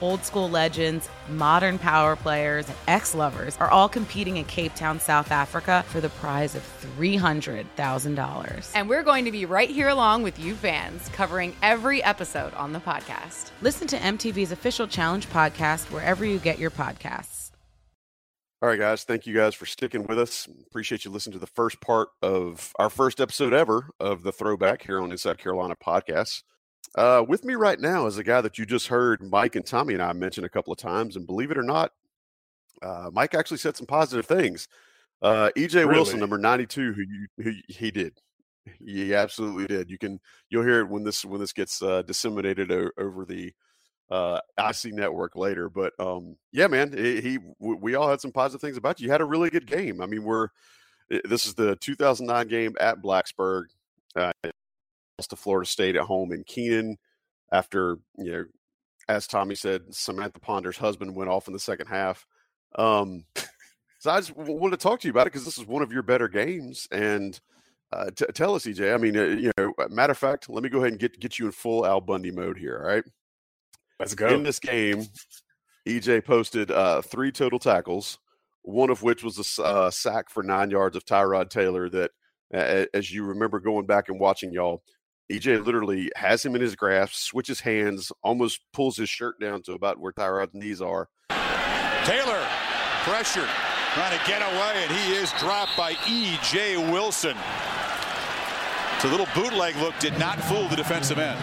old 0.00 0.24
school 0.24 0.48
legends, 0.48 1.08
modern 1.28 1.78
power 1.78 2.16
players, 2.16 2.68
and 2.68 2.76
ex 2.86 3.14
lovers 3.14 3.56
are 3.58 3.70
all 3.70 3.88
competing 3.88 4.36
in 4.36 4.44
Cape 4.44 4.74
Town, 4.74 5.00
South 5.00 5.30
Africa 5.30 5.84
for 5.88 6.00
the 6.00 6.08
prize 6.08 6.54
of 6.54 6.62
$300,000. 6.98 8.72
And 8.74 8.88
we're 8.88 9.02
going 9.02 9.24
to 9.24 9.32
be 9.32 9.44
right 9.44 9.70
here 9.70 9.88
along 9.88 10.22
with 10.22 10.38
you 10.38 10.54
fans, 10.54 11.08
covering 11.10 11.54
every 11.62 12.02
episode 12.02 12.54
on 12.54 12.72
the 12.72 12.80
podcast. 12.80 13.50
Listen 13.60 13.86
to 13.88 13.96
MTV's 13.96 14.52
official 14.52 14.86
Challenge 14.86 15.28
podcast 15.28 15.90
wherever 15.90 16.24
you 16.24 16.38
get 16.38 16.58
your 16.58 16.70
podcasts. 16.70 17.38
All 18.60 18.68
right, 18.68 18.78
guys. 18.78 19.04
Thank 19.04 19.24
you 19.24 19.34
guys 19.36 19.54
for 19.54 19.66
sticking 19.66 20.04
with 20.08 20.18
us. 20.18 20.48
Appreciate 20.66 21.04
you 21.04 21.12
listening 21.12 21.34
to 21.34 21.38
the 21.38 21.46
first 21.46 21.80
part 21.80 22.08
of 22.22 22.72
our 22.76 22.90
first 22.90 23.20
episode 23.20 23.52
ever 23.52 23.90
of 24.00 24.24
the 24.24 24.32
Throwback 24.32 24.82
here 24.82 25.00
on 25.00 25.12
Inside 25.12 25.38
Carolina 25.38 25.76
podcast. 25.76 26.42
Uh, 26.94 27.24
with 27.26 27.44
me 27.44 27.54
right 27.54 27.80
now 27.80 28.06
is 28.06 28.18
a 28.18 28.24
guy 28.24 28.40
that 28.40 28.58
you 28.58 28.66
just 28.66 28.88
heard 28.88 29.22
Mike 29.22 29.56
and 29.56 29.66
Tommy 29.66 29.94
and 29.94 30.02
I 30.02 30.12
mention 30.12 30.44
a 30.44 30.48
couple 30.48 30.72
of 30.72 30.78
times, 30.78 31.16
and 31.16 31.26
believe 31.26 31.50
it 31.50 31.58
or 31.58 31.62
not, 31.62 31.92
uh, 32.82 33.10
Mike 33.12 33.34
actually 33.34 33.58
said 33.58 33.76
some 33.76 33.86
positive 33.86 34.26
things. 34.26 34.68
Uh, 35.20 35.50
EJ 35.56 35.74
really? 35.74 35.94
Wilson, 35.94 36.20
number 36.20 36.38
ninety-two, 36.38 36.92
who 36.92 37.02
you 37.02 37.26
who 37.42 37.52
he 37.68 37.90
did, 37.90 38.18
he 38.84 39.14
absolutely 39.14 39.66
did. 39.66 39.90
You 39.90 39.98
can 39.98 40.20
you'll 40.48 40.64
hear 40.64 40.80
it 40.80 40.88
when 40.88 41.04
this 41.04 41.24
when 41.24 41.40
this 41.40 41.52
gets 41.52 41.82
uh, 41.82 42.02
disseminated 42.02 42.70
o- 42.70 42.90
over 42.96 43.24
the 43.24 43.52
uh, 44.10 44.40
IC 44.58 44.94
network 44.94 45.36
later. 45.36 45.68
But 45.68 45.92
um, 45.98 46.36
yeah, 46.52 46.68
man, 46.68 46.92
he, 46.96 47.20
he 47.20 47.38
we 47.58 47.94
all 47.94 48.08
had 48.08 48.20
some 48.20 48.32
positive 48.32 48.60
things 48.60 48.76
about 48.76 49.00
you. 49.00 49.06
You 49.06 49.12
had 49.12 49.20
a 49.20 49.26
really 49.26 49.50
good 49.50 49.66
game. 49.66 50.00
I 50.00 50.06
mean, 50.06 50.22
we're 50.22 50.48
this 51.24 51.46
is 51.46 51.54
the 51.54 51.76
2009 51.76 52.48
game 52.48 52.76
at 52.80 53.02
Blacksburg. 53.02 53.64
Uh, 54.14 54.32
to 55.26 55.36
Florida 55.36 55.68
State 55.68 55.96
at 55.96 56.02
home 56.02 56.32
in 56.32 56.44
Kenan 56.44 56.96
after, 57.52 57.98
you 58.16 58.32
know, 58.32 58.44
as 59.08 59.26
Tommy 59.26 59.54
said, 59.54 59.82
Samantha 59.90 60.38
Ponder's 60.38 60.76
husband 60.76 61.14
went 61.14 61.30
off 61.30 61.48
in 61.48 61.52
the 61.52 61.58
second 61.58 61.86
half. 61.86 62.26
Um, 62.76 63.24
so 63.98 64.10
I 64.10 64.20
just 64.20 64.36
wanted 64.36 64.78
to 64.78 64.82
talk 64.82 65.00
to 65.00 65.08
you 65.08 65.12
about 65.12 65.26
it 65.26 65.32
because 65.32 65.44
this 65.44 65.58
is 65.58 65.66
one 65.66 65.82
of 65.82 65.92
your 65.92 66.02
better 66.02 66.28
games. 66.28 66.86
And 66.92 67.38
uh, 67.92 68.10
t- 68.14 68.26
tell 68.34 68.54
us, 68.54 68.66
EJ. 68.66 68.94
I 68.94 68.98
mean, 68.98 69.16
uh, 69.16 69.24
you 69.24 69.50
know, 69.56 69.72
matter 69.88 70.10
of 70.10 70.18
fact, 70.18 70.48
let 70.48 70.62
me 70.62 70.68
go 70.68 70.78
ahead 70.78 70.90
and 70.90 71.00
get 71.00 71.18
get 71.18 71.38
you 71.38 71.46
in 71.46 71.52
full 71.52 71.86
Al 71.86 72.00
Bundy 72.00 72.30
mode 72.30 72.58
here. 72.58 72.78
All 72.82 72.88
right, 72.88 73.04
let's 73.98 74.14
go. 74.14 74.28
In 74.28 74.42
this 74.42 74.58
game, 74.58 75.06
EJ 75.86 76.24
posted 76.24 76.70
uh, 76.70 77.00
three 77.00 77.32
total 77.32 77.58
tackles, 77.58 78.18
one 78.62 78.90
of 78.90 79.02
which 79.02 79.24
was 79.24 79.58
a 79.58 79.62
uh, 79.62 79.90
sack 79.90 80.28
for 80.28 80.42
nine 80.42 80.70
yards 80.70 80.96
of 80.96 81.06
Tyrod 81.06 81.48
Taylor. 81.48 81.88
That, 81.88 82.10
as 82.52 83.10
you 83.10 83.24
remember 83.24 83.58
going 83.58 83.86
back 83.86 84.10
and 84.10 84.20
watching 84.20 84.52
y'all, 84.52 84.82
EJ 85.30 85.64
literally 85.64 86.10
has 86.16 86.44
him 86.44 86.54
in 86.54 86.62
his 86.62 86.74
grasp, 86.74 87.14
switches 87.14 87.60
hands, 87.60 88.10
almost 88.22 88.60
pulls 88.72 88.96
his 88.96 89.10
shirt 89.10 89.38
down 89.38 89.62
to 89.62 89.72
about 89.72 89.98
where 89.98 90.12
Tyrod's 90.12 90.54
knees 90.54 90.80
are. 90.80 91.08
Taylor 92.04 92.42
pressured, 93.04 93.48
trying 93.92 94.18
to 94.18 94.24
get 94.26 94.40
away, 94.40 94.82
and 94.82 94.90
he 94.90 95.12
is 95.12 95.30
dropped 95.32 95.76
by 95.76 95.92
EJ 95.94 96.90
Wilson. 96.90 97.36
So 99.00 99.08
a 99.08 99.10
little 99.10 99.28
bootleg 99.34 99.76
look 99.76 99.96
did 99.98 100.18
not 100.18 100.40
fool 100.40 100.66
the 100.68 100.76
defensive 100.76 101.18
end. 101.18 101.38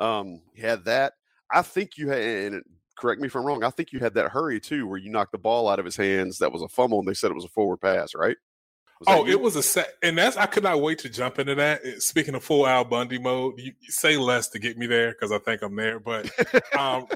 Um, 0.00 0.42
he 0.54 0.62
had 0.62 0.84
that. 0.86 1.12
I 1.52 1.62
think 1.62 1.96
you 1.96 2.08
had, 2.08 2.20
and 2.20 2.62
correct 2.98 3.20
me 3.20 3.28
if 3.28 3.36
I'm 3.36 3.44
wrong. 3.44 3.62
I 3.62 3.70
think 3.70 3.92
you 3.92 4.00
had 4.00 4.14
that 4.14 4.32
hurry 4.32 4.58
too, 4.58 4.88
where 4.88 4.98
you 4.98 5.08
knocked 5.08 5.32
the 5.32 5.38
ball 5.38 5.68
out 5.68 5.78
of 5.78 5.84
his 5.84 5.96
hands. 5.96 6.38
That 6.38 6.52
was 6.52 6.62
a 6.62 6.68
fumble, 6.68 6.98
and 6.98 7.06
they 7.06 7.14
said 7.14 7.30
it 7.30 7.34
was 7.34 7.44
a 7.44 7.48
forward 7.48 7.80
pass, 7.80 8.14
right? 8.14 8.36
Oh, 9.06 9.26
it 9.26 9.40
was 9.40 9.56
a 9.56 9.62
set, 9.62 9.94
and 10.02 10.16
that's 10.18 10.36
I 10.36 10.46
could 10.46 10.62
not 10.62 10.80
wait 10.80 10.98
to 11.00 11.08
jump 11.08 11.38
into 11.38 11.54
that. 11.54 11.82
Speaking 12.02 12.34
of 12.34 12.44
full 12.44 12.66
Al 12.66 12.84
Bundy 12.84 13.18
mode, 13.18 13.54
you, 13.58 13.72
you 13.80 13.90
say 13.90 14.16
less 14.16 14.48
to 14.48 14.58
get 14.58 14.76
me 14.76 14.86
there 14.86 15.12
because 15.12 15.32
I 15.32 15.38
think 15.38 15.62
I'm 15.62 15.74
there, 15.76 15.98
but 15.98 16.30
um, 16.78 17.06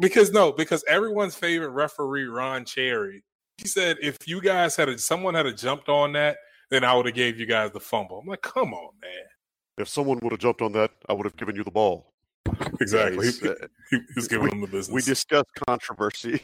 because 0.00 0.32
no, 0.32 0.52
because 0.52 0.84
everyone's 0.88 1.34
favorite 1.34 1.70
referee 1.70 2.24
Ron 2.24 2.64
Cherry, 2.64 3.22
he 3.58 3.68
said 3.68 3.98
if 4.00 4.26
you 4.26 4.40
guys 4.40 4.76
had 4.76 4.88
a, 4.88 4.98
someone 4.98 5.34
had 5.34 5.46
a 5.46 5.52
jumped 5.52 5.88
on 5.88 6.12
that, 6.12 6.38
then 6.70 6.84
I 6.84 6.94
would 6.94 7.06
have 7.06 7.14
gave 7.14 7.38
you 7.38 7.46
guys 7.46 7.72
the 7.72 7.80
fumble. 7.80 8.20
I'm 8.20 8.26
like, 8.26 8.42
come 8.42 8.72
on, 8.72 8.92
man. 9.02 9.24
If 9.76 9.88
someone 9.88 10.20
would 10.22 10.32
have 10.32 10.40
jumped 10.40 10.62
on 10.62 10.72
that, 10.72 10.92
I 11.08 11.12
would 11.12 11.26
have 11.26 11.36
given 11.36 11.56
you 11.56 11.64
the 11.64 11.70
ball. 11.70 12.13
Exactly. 12.80 13.28
Uh, 13.28 13.54
he, 13.90 14.00
was 14.16 14.28
giving 14.28 14.44
we, 14.44 14.50
them 14.50 14.60
the 14.60 14.66
business. 14.66 14.92
We 14.92 15.02
discussed 15.02 15.50
controversy. 15.66 16.40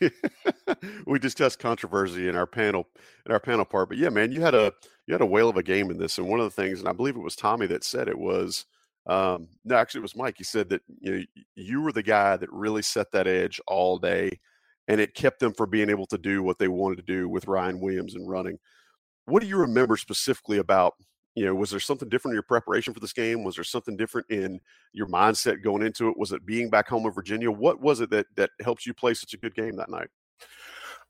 we 1.06 1.18
discussed 1.18 1.58
controversy 1.58 2.28
in 2.28 2.36
our 2.36 2.46
panel 2.46 2.86
in 3.26 3.32
our 3.32 3.40
panel 3.40 3.64
part. 3.64 3.88
But 3.88 3.98
yeah, 3.98 4.08
man, 4.08 4.32
you 4.32 4.40
had 4.40 4.54
a 4.54 4.72
you 5.06 5.14
had 5.14 5.20
a 5.20 5.26
whale 5.26 5.48
of 5.48 5.56
a 5.56 5.62
game 5.62 5.90
in 5.90 5.98
this. 5.98 6.18
And 6.18 6.28
one 6.28 6.40
of 6.40 6.44
the 6.44 6.62
things, 6.62 6.78
and 6.78 6.88
I 6.88 6.92
believe 6.92 7.16
it 7.16 7.20
was 7.20 7.36
Tommy 7.36 7.66
that 7.66 7.84
said 7.84 8.08
it 8.08 8.18
was 8.18 8.64
um, 9.06 9.48
no, 9.64 9.76
actually 9.76 10.00
it 10.00 10.02
was 10.02 10.16
Mike. 10.16 10.36
He 10.38 10.44
said 10.44 10.68
that 10.70 10.82
you 11.00 11.12
know 11.12 11.24
you 11.56 11.82
were 11.82 11.92
the 11.92 12.02
guy 12.02 12.36
that 12.36 12.52
really 12.52 12.82
set 12.82 13.10
that 13.12 13.26
edge 13.26 13.60
all 13.66 13.98
day, 13.98 14.38
and 14.88 15.00
it 15.00 15.14
kept 15.14 15.40
them 15.40 15.52
from 15.52 15.70
being 15.70 15.90
able 15.90 16.06
to 16.06 16.18
do 16.18 16.42
what 16.42 16.58
they 16.58 16.68
wanted 16.68 16.96
to 16.96 17.12
do 17.12 17.28
with 17.28 17.48
Ryan 17.48 17.80
Williams 17.80 18.14
and 18.14 18.28
running. 18.28 18.58
What 19.26 19.42
do 19.42 19.48
you 19.48 19.56
remember 19.56 19.96
specifically 19.96 20.58
about 20.58 20.94
you 21.40 21.46
know, 21.46 21.54
was 21.54 21.70
there 21.70 21.80
something 21.80 22.10
different 22.10 22.34
in 22.34 22.36
your 22.36 22.42
preparation 22.42 22.92
for 22.92 23.00
this 23.00 23.14
game? 23.14 23.44
Was 23.44 23.54
there 23.54 23.64
something 23.64 23.96
different 23.96 24.28
in 24.28 24.60
your 24.92 25.06
mindset 25.06 25.64
going 25.64 25.80
into 25.80 26.10
it? 26.10 26.18
Was 26.18 26.32
it 26.32 26.44
being 26.44 26.68
back 26.68 26.86
home 26.86 27.06
in 27.06 27.12
Virginia? 27.12 27.50
What 27.50 27.80
was 27.80 28.02
it 28.02 28.10
that 28.10 28.26
that 28.36 28.50
helped 28.62 28.84
you 28.84 28.92
play 28.92 29.14
such 29.14 29.32
a 29.32 29.38
good 29.38 29.54
game 29.54 29.76
that 29.76 29.88
night? 29.88 30.08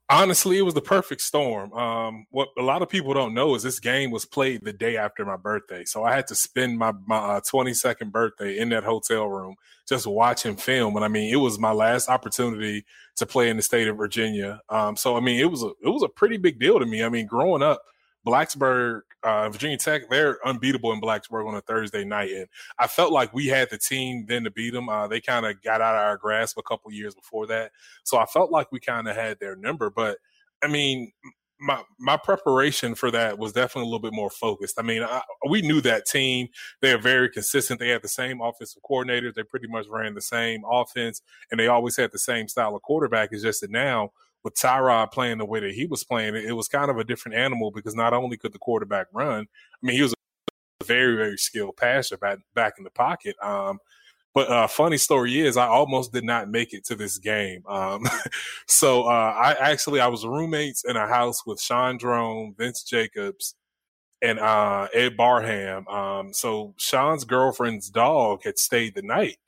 Honestly, 0.08 0.56
it 0.56 0.62
was 0.62 0.74
the 0.74 0.80
perfect 0.80 1.20
storm. 1.20 1.72
Um, 1.72 2.26
what 2.30 2.50
a 2.56 2.62
lot 2.62 2.80
of 2.80 2.88
people 2.88 3.12
don't 3.12 3.34
know 3.34 3.56
is 3.56 3.64
this 3.64 3.80
game 3.80 4.12
was 4.12 4.24
played 4.24 4.64
the 4.64 4.72
day 4.72 4.96
after 4.96 5.24
my 5.24 5.36
birthday, 5.36 5.84
so 5.84 6.04
I 6.04 6.14
had 6.14 6.28
to 6.28 6.36
spend 6.36 6.78
my 6.78 6.92
my 7.08 7.40
uh, 7.42 7.72
second 7.72 8.12
birthday 8.12 8.56
in 8.56 8.68
that 8.68 8.84
hotel 8.84 9.26
room 9.26 9.56
just 9.88 10.06
watching 10.06 10.54
film. 10.54 10.94
And 10.94 11.04
I 11.04 11.08
mean, 11.08 11.34
it 11.34 11.38
was 11.38 11.58
my 11.58 11.72
last 11.72 12.08
opportunity 12.08 12.84
to 13.16 13.26
play 13.26 13.50
in 13.50 13.56
the 13.56 13.62
state 13.64 13.88
of 13.88 13.96
Virginia. 13.96 14.60
Um, 14.68 14.96
so 14.96 15.16
I 15.16 15.20
mean, 15.20 15.40
it 15.40 15.50
was 15.50 15.64
a 15.64 15.72
it 15.82 15.88
was 15.88 16.04
a 16.04 16.08
pretty 16.08 16.36
big 16.36 16.60
deal 16.60 16.78
to 16.78 16.86
me. 16.86 17.02
I 17.02 17.08
mean, 17.08 17.26
growing 17.26 17.62
up 17.64 17.82
Blacksburg, 18.24 19.00
uh, 19.22 19.48
Virginia 19.50 19.76
Tech, 19.76 20.08
they're 20.08 20.38
unbeatable 20.46 20.92
in 20.92 21.00
Blacksburg 21.00 21.46
on 21.46 21.54
a 21.54 21.60
Thursday 21.60 22.04
night, 22.04 22.30
and 22.30 22.46
I 22.78 22.86
felt 22.86 23.12
like 23.12 23.34
we 23.34 23.46
had 23.46 23.70
the 23.70 23.78
team 23.78 24.24
then 24.26 24.44
to 24.44 24.50
beat 24.50 24.72
them. 24.72 24.88
Uh, 24.88 25.08
they 25.08 25.20
kind 25.20 25.46
of 25.46 25.60
got 25.62 25.80
out 25.80 25.94
of 25.94 26.00
our 26.00 26.16
grasp 26.16 26.58
a 26.58 26.62
couple 26.62 26.92
years 26.92 27.14
before 27.14 27.46
that, 27.48 27.72
so 28.02 28.18
I 28.18 28.26
felt 28.26 28.50
like 28.50 28.72
we 28.72 28.80
kind 28.80 29.08
of 29.08 29.16
had 29.16 29.38
their 29.38 29.56
number. 29.56 29.90
But 29.90 30.18
I 30.62 30.68
mean, 30.68 31.12
my 31.60 31.82
my 31.98 32.16
preparation 32.16 32.94
for 32.94 33.10
that 33.10 33.38
was 33.38 33.52
definitely 33.52 33.82
a 33.82 33.92
little 33.92 34.00
bit 34.00 34.14
more 34.14 34.30
focused. 34.30 34.78
I 34.78 34.82
mean, 34.82 35.02
I, 35.02 35.20
we 35.48 35.60
knew 35.60 35.80
that 35.82 36.06
team; 36.06 36.48
they 36.80 36.92
are 36.92 36.98
very 36.98 37.28
consistent. 37.28 37.78
They 37.78 37.90
had 37.90 38.02
the 38.02 38.08
same 38.08 38.40
offensive 38.40 38.82
coordinators. 38.88 39.34
They 39.34 39.42
pretty 39.42 39.68
much 39.68 39.86
ran 39.88 40.14
the 40.14 40.22
same 40.22 40.62
offense, 40.68 41.20
and 41.50 41.60
they 41.60 41.66
always 41.66 41.96
had 41.96 42.12
the 42.12 42.18
same 42.18 42.48
style 42.48 42.74
of 42.74 42.82
quarterback. 42.82 43.30
It's 43.32 43.42
just 43.42 43.60
that 43.60 43.70
now 43.70 44.12
with 44.42 44.54
Tyrod 44.54 45.12
playing 45.12 45.38
the 45.38 45.44
way 45.44 45.60
that 45.60 45.74
he 45.74 45.86
was 45.86 46.04
playing, 46.04 46.34
it 46.36 46.56
was 46.56 46.68
kind 46.68 46.90
of 46.90 46.98
a 46.98 47.04
different 47.04 47.36
animal 47.36 47.70
because 47.70 47.94
not 47.94 48.12
only 48.12 48.36
could 48.36 48.52
the 48.52 48.58
quarterback 48.58 49.06
run, 49.12 49.46
I 49.82 49.86
mean, 49.86 49.96
he 49.96 50.02
was 50.02 50.12
a 50.12 50.84
very, 50.84 51.16
very 51.16 51.36
skilled 51.36 51.76
passer 51.76 52.16
back, 52.16 52.38
back 52.54 52.74
in 52.78 52.84
the 52.84 52.90
pocket. 52.90 53.36
Um, 53.42 53.78
but 54.32 54.48
uh, 54.48 54.66
funny 54.68 54.96
story 54.96 55.40
is, 55.40 55.56
I 55.56 55.66
almost 55.66 56.12
did 56.12 56.24
not 56.24 56.48
make 56.48 56.72
it 56.72 56.84
to 56.86 56.94
this 56.94 57.18
game. 57.18 57.64
Um, 57.66 58.04
so 58.66 59.04
uh, 59.04 59.34
I 59.36 59.54
actually 59.58 60.00
I 60.00 60.06
was 60.06 60.24
roommates 60.24 60.84
in 60.84 60.96
a 60.96 61.06
house 61.06 61.44
with 61.44 61.60
Shaun 61.60 61.98
Draughn, 61.98 62.54
Vince 62.56 62.84
Jacobs, 62.84 63.56
and 64.22 64.38
uh, 64.38 64.86
Ed 64.94 65.16
Barham. 65.16 65.86
Um, 65.88 66.32
so 66.32 66.74
Shaun's 66.78 67.24
girlfriend's 67.24 67.90
dog 67.90 68.42
had 68.44 68.58
stayed 68.58 68.94
the 68.94 69.02
night, 69.02 69.38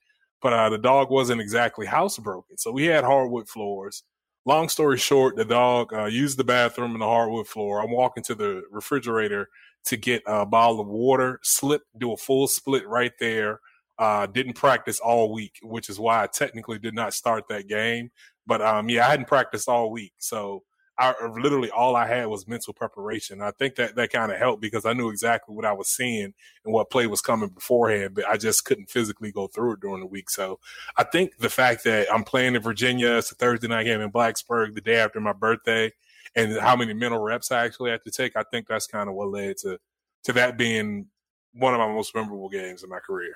but 0.41 0.53
uh, 0.53 0.69
the 0.69 0.79
dog 0.79 1.11
wasn't 1.11 1.41
exactly 1.41 1.87
housebroken. 1.87 2.59
So 2.59 2.73
we 2.73 2.87
had 2.87 3.05
hardwood 3.05 3.49
floors 3.49 4.03
long 4.45 4.69
story 4.69 4.99
short, 4.99 5.37
the 5.37 5.45
dog 5.45 5.93
uh, 5.93 6.05
used 6.07 6.39
the 6.39 6.45
bathroom 6.45 6.93
in 6.93 7.01
the 7.01 7.07
hardwood 7.07 7.47
floor. 7.47 7.81
I'm 7.83 7.93
walking 7.93 8.23
to 8.25 8.35
the 8.35 8.63
refrigerator 8.71 9.49
to 9.85 9.97
get 9.97 10.23
a 10.27 10.47
bottle 10.47 10.81
of 10.81 10.87
water, 10.87 11.41
slip, 11.43 11.83
do 11.99 12.13
a 12.13 12.17
full 12.17 12.47
split 12.47 12.87
right 12.87 13.13
there. 13.19 13.61
Uh, 13.99 14.27
didn't 14.27 14.55
practice 14.55 14.99
all 14.99 15.33
week, 15.33 15.59
which 15.63 15.89
is 15.89 16.01
why 16.01 16.25
I 16.25 16.27
technically 16.27 16.79
did 16.79 16.95
not 16.95 17.15
start 17.15 17.45
that 17.49 17.69
game. 17.69 18.11
But 18.47 18.61
um, 18.63 18.89
yeah, 18.89 19.07
I 19.07 19.11
hadn't 19.11 19.29
practiced 19.29 19.69
all 19.69 19.91
week, 19.91 20.15
so 20.19 20.65
I 20.99 21.15
literally 21.27 21.71
all 21.71 21.97
I 21.97 22.07
had 22.07 22.27
was 22.27 22.47
mental 22.47 22.75
preparation. 22.75 23.41
I 23.41 23.51
think 23.53 23.77
that 23.77 23.95
that 23.97 24.13
kind 24.13 24.31
of 24.31 24.39
helped 24.39 24.61
because 24.61 24.85
I 24.85 24.93
knew 24.93 25.09
exactly 25.09 25.55
what 25.55 25.65
I 25.65 25.73
was 25.73 25.89
seeing 25.89 26.35
and 26.65 26.75
what 26.75 26.91
play 26.91 27.07
was 27.07 27.23
coming 27.23 27.49
beforehand, 27.49 28.15
but 28.15 28.29
I 28.29 28.37
just 28.37 28.65
couldn't 28.65 28.91
physically 28.91 29.33
go 29.33 29.47
through 29.47 29.73
it 29.73 29.81
during 29.81 30.01
the 30.01 30.07
week. 30.07 30.29
So 30.29 30.61
I 30.97 31.05
think 31.05 31.39
the 31.39 31.49
fact 31.49 31.85
that 31.85 32.13
I'm 32.13 32.25
playing 32.25 32.55
in 32.55 32.63
Virginia, 32.63 33.13
it's 33.15 33.33
a 33.33 33.35
Thursday 33.35 33.69
night 33.69 33.85
game 33.85 34.01
in 34.01 34.13
Blacksburg 34.13 34.75
the 34.75 34.81
day 34.83 34.97
after 34.97 35.19
my 35.19 35.33
birthday, 35.33 35.91
and 36.35 36.59
how 36.59 36.77
many 36.77 36.93
mental 36.93 37.21
reps 37.21 37.51
I 37.51 37.65
actually 37.65 37.91
had 37.91 38.05
to 38.05 38.11
take, 38.11 38.37
I 38.37 38.45
think 38.51 38.69
that's 38.69 38.87
kind 38.87 39.09
of 39.09 39.15
what 39.15 39.29
led 39.29 39.57
to 39.59 39.79
to 40.25 40.33
that 40.35 40.57
being 40.57 41.07
one 41.55 41.75
of 41.75 41.81
my 41.81 41.89
most 41.89 42.15
memorable 42.15 42.49
games 42.49 42.83
in 42.83 42.91
my 42.91 43.01
career. 43.01 43.35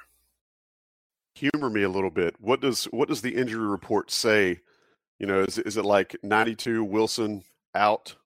Humor 1.34 1.68
me 1.68 1.82
a 1.82 1.88
little 1.88 2.11
bit. 2.11 2.34
What 2.38 2.61
does 2.61 2.84
what 2.86 3.09
does 3.09 3.22
the 3.22 3.34
injury 3.34 3.66
report 3.66 4.11
say? 4.11 4.61
You 5.18 5.26
know, 5.26 5.40
is 5.42 5.58
is 5.58 5.76
it 5.76 5.84
like 5.84 6.16
92 6.22 6.84
Wilson 6.84 7.42
out, 7.74 8.16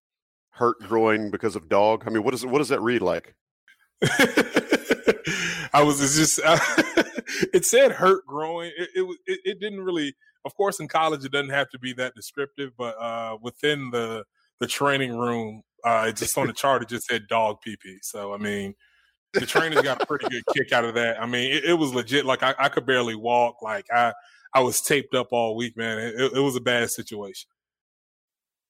hurt 0.51 0.79
groin 0.81 1.31
because 1.31 1.57
of 1.57 1.69
dog? 1.69 2.05
I 2.07 2.11
mean, 2.11 2.23
what 2.23 2.35
is 2.35 2.45
what 2.45 2.59
does 2.59 2.69
that 2.69 2.81
read 2.81 3.03
like? 3.03 3.35
I 5.73 5.83
was 5.83 5.99
just 6.01 6.41
uh, 6.45 6.59
it 7.55 7.65
said 7.65 7.93
hurt 7.93 8.27
groin. 8.27 8.73
It, 8.77 8.89
it, 8.95 9.17
it 9.27 9.41
it 9.45 9.61
didn't 9.61 9.81
really. 9.81 10.15
Of 10.47 10.55
course, 10.55 10.81
in 10.81 10.89
college, 10.89 11.23
it 11.23 11.33
doesn't 11.33 11.51
have 11.51 11.69
to 11.69 11.79
be 11.79 11.93
that 11.95 12.15
descriptive, 12.15 12.73
but 12.79 12.99
uh, 12.99 13.37
within 13.43 13.91
the 13.91 14.25
the 14.59 14.67
training 14.67 15.17
room, 15.17 15.63
uh, 15.85 16.11
just 16.13 16.37
on 16.39 16.47
the 16.47 16.55
chart, 16.55 16.83
it 16.83 16.89
just 16.89 17.07
said 17.07 17.29
dog 17.29 17.59
pee. 17.63 17.77
So 18.01 18.33
I 18.33 18.39
mean, 18.39 18.75
the 19.33 19.47
trainers 19.47 19.83
got 19.83 20.03
a 20.03 20.07
pretty 20.07 20.29
good 20.29 20.43
kick 20.55 20.73
out 20.73 20.85
of 20.85 20.95
that. 20.95 21.23
I 21.23 21.27
mean, 21.27 21.53
it, 21.53 21.65
it 21.65 21.75
was 21.75 21.95
legit. 21.95 22.25
Like 22.25 22.43
I, 22.43 22.55
I, 22.59 22.69
could 22.69 22.87
barely 22.87 23.15
walk. 23.15 23.63
Like 23.63 23.87
I 23.93 24.13
I 24.55 24.61
was 24.61 24.81
taped 24.81 25.15
up 25.15 25.29
all 25.31 25.57
week, 25.57 25.77
man. 25.77 25.99
It, 25.99 26.33
it 26.35 26.41
was 26.41 26.57
a 26.57 26.61
bad 26.61 26.91
situation. 26.91 27.49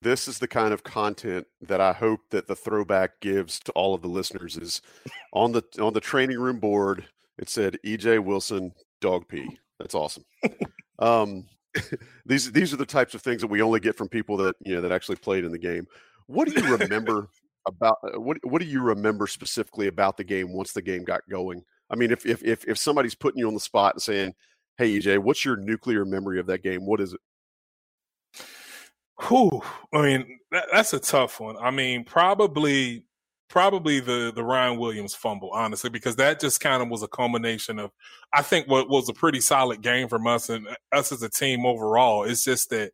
This 0.02 0.28
is 0.28 0.38
the 0.38 0.48
kind 0.48 0.72
of 0.72 0.82
content 0.82 1.46
that 1.60 1.80
I 1.80 1.92
hope 1.92 2.20
that 2.30 2.46
the 2.46 2.56
throwback 2.56 3.20
gives 3.20 3.60
to 3.60 3.72
all 3.72 3.94
of 3.94 4.00
the 4.00 4.08
listeners. 4.08 4.56
Is 4.56 4.80
on 5.32 5.52
the 5.52 5.62
on 5.80 5.92
the 5.92 6.00
training 6.00 6.38
room 6.38 6.58
board. 6.58 7.06
It 7.38 7.48
said 7.48 7.78
EJ 7.84 8.24
Wilson 8.24 8.72
dog 9.00 9.28
pee. 9.28 9.58
That's 9.78 9.94
awesome. 9.94 10.24
um, 10.98 11.46
these 12.26 12.50
these 12.52 12.72
are 12.72 12.78
the 12.78 12.86
types 12.86 13.14
of 13.14 13.22
things 13.22 13.42
that 13.42 13.50
we 13.50 13.62
only 13.62 13.80
get 13.80 13.96
from 13.96 14.08
people 14.08 14.36
that 14.38 14.56
you 14.64 14.74
know 14.74 14.80
that 14.80 14.92
actually 14.92 15.16
played 15.16 15.44
in 15.44 15.52
the 15.52 15.58
game. 15.58 15.86
What 16.26 16.48
do 16.48 16.60
you 16.60 16.76
remember 16.76 17.28
about 17.66 17.98
uh, 18.02 18.20
what 18.20 18.38
what 18.44 18.60
do 18.60 18.68
you 18.68 18.82
remember 18.82 19.26
specifically 19.26 19.86
about 19.88 20.16
the 20.16 20.24
game 20.24 20.52
once 20.52 20.72
the 20.72 20.82
game 20.82 21.04
got 21.04 21.20
going? 21.28 21.62
I 21.90 21.96
mean, 21.96 22.10
if 22.10 22.24
if 22.24 22.42
if, 22.44 22.66
if 22.66 22.78
somebody's 22.78 23.14
putting 23.14 23.38
you 23.38 23.48
on 23.48 23.54
the 23.54 23.60
spot 23.60 23.94
and 23.94 24.02
saying, 24.02 24.34
"Hey, 24.80 24.98
EJ, 24.98 25.18
what's 25.18 25.44
your 25.44 25.56
nuclear 25.56 26.04
memory 26.04 26.40
of 26.40 26.46
that 26.46 26.62
game? 26.62 26.86
What 26.86 27.00
is 27.00 27.12
it?" 27.12 27.20
Whew. 29.28 29.62
I 29.92 30.02
mean, 30.02 30.38
that, 30.50 30.66
that's 30.72 30.92
a 30.92 30.98
tough 30.98 31.40
one. 31.40 31.56
I 31.58 31.70
mean, 31.70 32.04
probably 32.04 33.04
probably 33.50 34.00
the 34.00 34.32
the 34.34 34.44
Ryan 34.44 34.78
Williams 34.78 35.14
fumble, 35.14 35.50
honestly, 35.50 35.90
because 35.90 36.16
that 36.16 36.40
just 36.40 36.60
kind 36.60 36.82
of 36.82 36.88
was 36.88 37.02
a 37.02 37.08
culmination 37.08 37.78
of 37.78 37.90
I 38.32 38.42
think 38.42 38.68
what 38.68 38.88
was 38.88 39.08
a 39.08 39.14
pretty 39.14 39.40
solid 39.40 39.82
game 39.82 40.08
from 40.08 40.26
us 40.26 40.48
and 40.48 40.66
uh, 40.66 40.74
us 40.92 41.12
as 41.12 41.22
a 41.22 41.28
team 41.28 41.66
overall. 41.66 42.24
It's 42.24 42.44
just 42.44 42.70
that 42.70 42.92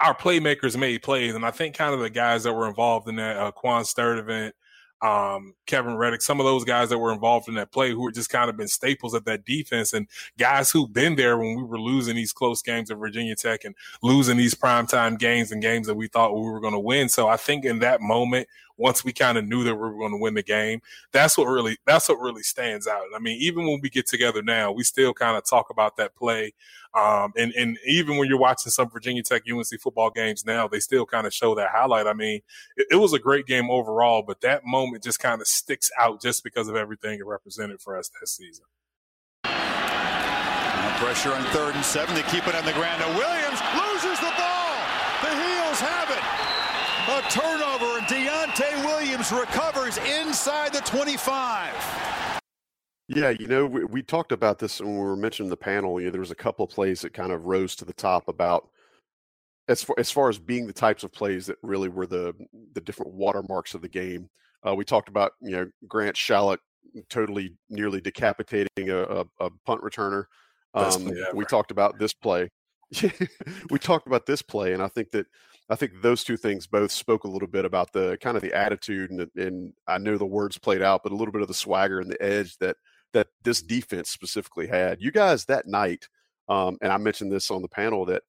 our 0.00 0.16
playmakers 0.16 0.76
made 0.76 1.02
plays, 1.02 1.34
and 1.34 1.46
I 1.46 1.52
think 1.52 1.76
kind 1.76 1.94
of 1.94 2.00
the 2.00 2.10
guys 2.10 2.42
that 2.42 2.54
were 2.54 2.68
involved 2.68 3.08
in 3.08 3.16
that 3.16 3.36
uh, 3.36 3.52
Quan 3.52 3.84
Sturdivant, 3.84 4.52
um, 5.02 5.54
Kevin 5.66 5.96
Reddick, 5.96 6.22
some 6.22 6.38
of 6.38 6.46
those 6.46 6.64
guys 6.64 6.88
that 6.88 6.98
were 6.98 7.12
involved 7.12 7.48
in 7.48 7.54
that 7.54 7.72
play 7.72 7.90
who 7.90 8.00
were 8.00 8.12
just 8.12 8.30
kind 8.30 8.48
of 8.48 8.56
been 8.56 8.68
staples 8.68 9.14
of 9.14 9.24
that 9.24 9.44
defense 9.44 9.92
and 9.92 10.06
guys 10.38 10.70
who've 10.70 10.92
been 10.92 11.16
there 11.16 11.36
when 11.36 11.56
we 11.56 11.62
were 11.64 11.80
losing 11.80 12.14
these 12.14 12.32
close 12.32 12.62
games 12.62 12.88
at 12.90 12.98
Virginia 12.98 13.34
Tech 13.34 13.64
and 13.64 13.74
losing 14.02 14.36
these 14.36 14.54
primetime 14.54 15.18
games 15.18 15.50
and 15.50 15.60
games 15.60 15.88
that 15.88 15.96
we 15.96 16.06
thought 16.06 16.34
we 16.34 16.42
were 16.42 16.60
going 16.60 16.72
to 16.72 16.78
win. 16.78 17.08
So 17.08 17.26
I 17.26 17.36
think 17.36 17.64
in 17.64 17.80
that 17.80 18.00
moment, 18.00 18.46
once 18.82 19.04
we 19.04 19.12
kind 19.12 19.38
of 19.38 19.46
knew 19.46 19.62
that 19.62 19.74
we 19.74 19.80
were 19.80 19.96
going 19.96 20.10
to 20.10 20.18
win 20.18 20.34
the 20.34 20.42
game, 20.42 20.82
that's 21.12 21.38
what 21.38 21.44
really 21.44 21.78
that's 21.86 22.08
what 22.08 22.18
really 22.18 22.42
stands 22.42 22.88
out. 22.88 23.04
I 23.14 23.20
mean, 23.20 23.38
even 23.40 23.64
when 23.64 23.80
we 23.80 23.88
get 23.88 24.08
together 24.08 24.42
now, 24.42 24.72
we 24.72 24.82
still 24.82 25.14
kind 25.14 25.36
of 25.36 25.44
talk 25.48 25.70
about 25.70 25.96
that 25.96 26.16
play. 26.16 26.52
Um, 26.94 27.32
and 27.36 27.52
and 27.52 27.78
even 27.86 28.16
when 28.16 28.28
you're 28.28 28.38
watching 28.38 28.70
some 28.70 28.90
Virginia 28.90 29.22
Tech 29.22 29.44
UNC 29.50 29.80
football 29.80 30.10
games 30.10 30.44
now, 30.44 30.66
they 30.66 30.80
still 30.80 31.06
kind 31.06 31.28
of 31.28 31.32
show 31.32 31.54
that 31.54 31.70
highlight. 31.70 32.08
I 32.08 32.12
mean, 32.12 32.40
it, 32.76 32.88
it 32.90 32.96
was 32.96 33.12
a 33.12 33.20
great 33.20 33.46
game 33.46 33.70
overall, 33.70 34.22
but 34.22 34.40
that 34.40 34.66
moment 34.66 35.04
just 35.04 35.20
kind 35.20 35.40
of 35.40 35.46
sticks 35.46 35.90
out 35.98 36.20
just 36.20 36.42
because 36.42 36.66
of 36.66 36.74
everything 36.74 37.20
it 37.20 37.26
represented 37.26 37.80
for 37.80 37.96
us 37.96 38.10
that 38.20 38.26
season. 38.26 38.64
Pressure 40.98 41.32
on 41.32 41.42
third 41.50 41.74
and 41.74 41.84
seven. 41.84 42.14
They 42.14 42.22
keep 42.22 42.46
it 42.46 42.54
on 42.54 42.64
the 42.64 42.72
ground. 42.74 43.00
Now 43.00 43.10
Williams 43.18 43.58
loses 43.74 44.20
the 44.20 44.30
ball. 44.38 44.74
The 45.22 45.34
Heels 45.34 45.80
have 45.82 46.10
it. 46.10 46.22
A 47.10 47.18
turnover, 47.28 47.98
and 48.52 48.64
Deunta 48.64 48.84
Williams 48.86 49.32
recovers 49.32 49.98
inside 49.98 50.72
the 50.72 50.80
25. 50.80 52.40
Yeah, 53.08 53.30
you 53.30 53.46
know, 53.46 53.66
we, 53.66 53.84
we 53.84 54.02
talked 54.02 54.32
about 54.32 54.58
this 54.58 54.80
when 54.80 54.94
we 54.94 55.00
were 55.00 55.16
mentioning 55.16 55.50
the 55.50 55.56
panel. 55.56 56.00
You 56.00 56.06
know, 56.06 56.12
there 56.12 56.20
was 56.20 56.30
a 56.30 56.36
couple 56.36 56.64
of 56.64 56.70
plays 56.70 57.02
that 57.02 57.12
kind 57.12 57.32
of 57.32 57.44
rose 57.44 57.76
to 57.76 57.84
the 57.84 57.92
top 57.92 58.28
about 58.28 58.68
as 59.68 59.82
far 59.82 59.96
as 59.98 60.10
far 60.10 60.28
as 60.28 60.38
being 60.38 60.66
the 60.66 60.72
types 60.72 61.04
of 61.04 61.12
plays 61.12 61.46
that 61.46 61.56
really 61.62 61.88
were 61.88 62.06
the 62.06 62.34
the 62.74 62.80
different 62.80 63.12
watermarks 63.12 63.74
of 63.74 63.82
the 63.82 63.88
game. 63.88 64.28
Uh, 64.66 64.74
we 64.74 64.84
talked 64.84 65.08
about 65.08 65.32
you 65.40 65.50
know 65.50 65.68
Grant 65.86 66.16
Schallock 66.16 66.60
totally 67.08 67.54
nearly 67.68 68.00
decapitating 68.00 68.90
a, 68.90 69.02
a, 69.02 69.24
a 69.40 69.50
punt 69.66 69.82
returner. 69.82 70.24
Um, 70.74 71.12
we 71.34 71.44
talked 71.44 71.70
about 71.70 71.98
this 71.98 72.14
play. 72.14 72.50
we 73.70 73.78
talked 73.78 74.06
about 74.06 74.26
this 74.26 74.42
play, 74.42 74.72
and 74.72 74.82
I 74.82 74.88
think 74.88 75.10
that 75.10 75.26
I 75.72 75.74
think 75.74 76.02
those 76.02 76.22
two 76.22 76.36
things 76.36 76.66
both 76.66 76.92
spoke 76.92 77.24
a 77.24 77.28
little 77.28 77.48
bit 77.48 77.64
about 77.64 77.94
the 77.94 78.18
kind 78.20 78.36
of 78.36 78.42
the 78.42 78.52
attitude 78.52 79.10
and, 79.10 79.26
and 79.36 79.72
I 79.86 79.96
know 79.96 80.18
the 80.18 80.26
words 80.26 80.58
played 80.58 80.82
out, 80.82 81.02
but 81.02 81.12
a 81.12 81.16
little 81.16 81.32
bit 81.32 81.40
of 81.40 81.48
the 81.48 81.54
swagger 81.54 81.98
and 81.98 82.10
the 82.10 82.22
edge 82.22 82.58
that 82.58 82.76
that 83.14 83.28
this 83.42 83.62
defense 83.62 84.10
specifically 84.10 84.66
had. 84.66 85.00
You 85.00 85.10
guys 85.10 85.46
that 85.46 85.66
night, 85.66 86.08
um, 86.48 86.76
and 86.82 86.92
I 86.92 86.98
mentioned 86.98 87.32
this 87.32 87.50
on 87.50 87.62
the 87.62 87.68
panel 87.68 88.04
that 88.06 88.22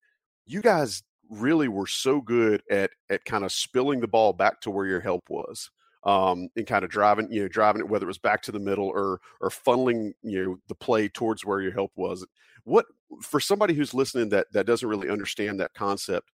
you 0.46 0.62
guys 0.62 1.04
really 1.30 1.68
were 1.68 1.88
so 1.88 2.22
good 2.22 2.64
at 2.72 2.92
at 3.10 3.26
kind 3.26 3.44
of 3.44 3.52
spilling 3.52 4.00
the 4.00 4.08
ball 4.08 4.32
back 4.32 4.62
to 4.62 4.72
where 4.72 4.86
your 4.86 5.02
help 5.02 5.24
was. 5.30 5.70
Um, 6.06 6.50
and 6.58 6.68
kind 6.68 6.84
of 6.84 6.92
driving, 6.92 7.32
you 7.32 7.44
know, 7.44 7.48
driving 7.48 7.80
it 7.80 7.88
whether 7.88 8.04
it 8.04 8.08
was 8.08 8.18
back 8.18 8.42
to 8.44 8.52
the 8.52 8.60
middle 8.60 8.88
or 8.88 9.20
or 9.40 9.50
funneling, 9.50 10.12
you 10.22 10.46
know, 10.46 10.58
the 10.68 10.76
play 10.76 11.08
towards 11.08 11.46
where 11.46 11.62
your 11.62 11.72
help 11.72 11.92
was. 11.96 12.26
What 12.66 12.86
for 13.22 13.40
somebody 13.40 13.74
who's 13.74 13.94
listening 13.94 14.30
that 14.30 14.48
that 14.52 14.66
doesn't 14.66 14.88
really 14.88 15.10
understand 15.10 15.62
that 15.62 15.74
concept, 15.74 16.30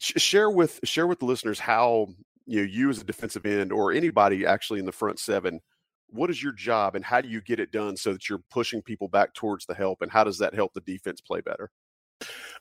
share 0.00 0.50
with 0.50 0.80
share 0.82 1.06
with 1.06 1.18
the 1.18 1.26
listeners 1.26 1.58
how 1.58 2.08
you 2.46 2.60
know 2.60 2.66
you 2.66 2.90
as 2.90 3.00
a 3.00 3.04
defensive 3.04 3.44
end 3.44 3.70
or 3.70 3.92
anybody 3.92 4.46
actually 4.46 4.80
in 4.80 4.86
the 4.86 4.92
front 4.92 5.18
seven 5.18 5.60
what 6.08 6.30
is 6.30 6.42
your 6.42 6.52
job 6.52 6.96
and 6.96 7.04
how 7.04 7.20
do 7.20 7.28
you 7.28 7.40
get 7.40 7.60
it 7.60 7.70
done 7.70 7.96
so 7.96 8.12
that 8.12 8.28
you're 8.28 8.42
pushing 8.50 8.82
people 8.82 9.08
back 9.08 9.34
towards 9.34 9.66
the 9.66 9.74
help 9.74 10.02
and 10.02 10.10
how 10.10 10.24
does 10.24 10.38
that 10.38 10.54
help 10.54 10.72
the 10.74 10.80
defense 10.80 11.20
play 11.20 11.40
better 11.40 11.70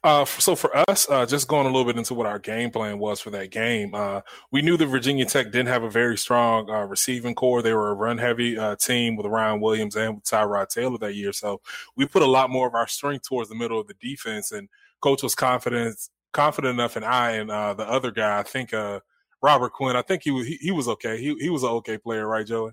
uh, 0.04 0.24
so 0.24 0.56
for 0.56 0.72
us, 0.90 1.10
uh, 1.10 1.26
just 1.26 1.50
going 1.50 1.66
a 1.66 1.70
little 1.70 1.84
bit 1.84 1.98
into 1.98 2.14
what 2.14 2.26
our 2.26 2.40
game 2.40 2.72
plan 2.72 2.98
was 3.00 3.20
for 3.20 3.30
that 3.32 3.52
game, 3.52 3.94
uh, 3.94 4.22
we 4.52 4.62
knew 4.62 4.78
that 4.78 4.86
Virginia 4.86 5.26
Tech 5.26 5.48
didn't 5.48 5.68
have 5.68 5.84
a 5.84 5.90
very 5.90 6.18
strong 6.18 6.70
uh, 6.70 6.86
receiving 6.86 7.36
corps. 7.36 7.62
They 7.62 7.74
were 7.74 7.90
a 7.90 7.96
run-heavy 7.96 8.58
uh, 8.58 8.78
team 8.78 9.18
with 9.18 9.26
Ryan 9.26 9.60
Williams 9.60 9.98
and 9.98 10.16
with 10.16 10.24
Tyrod 10.24 10.70
Taylor 10.70 10.98
that 11.00 11.16
year. 11.16 11.34
So 11.34 11.60
we 11.98 12.06
put 12.06 12.22
a 12.22 12.28
lot 12.28 12.50
more 12.50 12.68
of 12.68 12.76
our 12.76 12.88
strength 12.88 13.28
towards 13.28 13.50
the 13.50 13.56
middle 13.56 13.82
of 13.82 13.88
the 13.88 13.96
defense, 14.00 14.54
and 14.54 14.70
coach 15.02 15.22
was 15.22 15.36
confident 15.36 15.98
confident 16.32 16.74
enough 16.74 16.98
in 16.98 17.04
I 17.04 17.32
and 17.32 17.52
uh, 17.52 17.74
the 17.74 17.88
other 17.88 18.12
guy. 18.12 18.40
I 18.40 18.44
think 18.44 18.74
uh, 18.74 19.00
Robert 19.42 19.74
Quinn. 19.74 19.96
I 19.96 20.02
think 20.02 20.24
he 20.24 20.32
was 20.32 20.48
he, 20.48 20.56
he, 20.56 20.72
was 20.72 20.88
okay. 20.88 21.18
He 21.18 21.36
he 21.40 21.50
was 21.50 21.64
an 21.64 21.70
okay 21.70 21.98
player, 21.98 22.28
right, 22.28 22.46
Joey? 22.46 22.72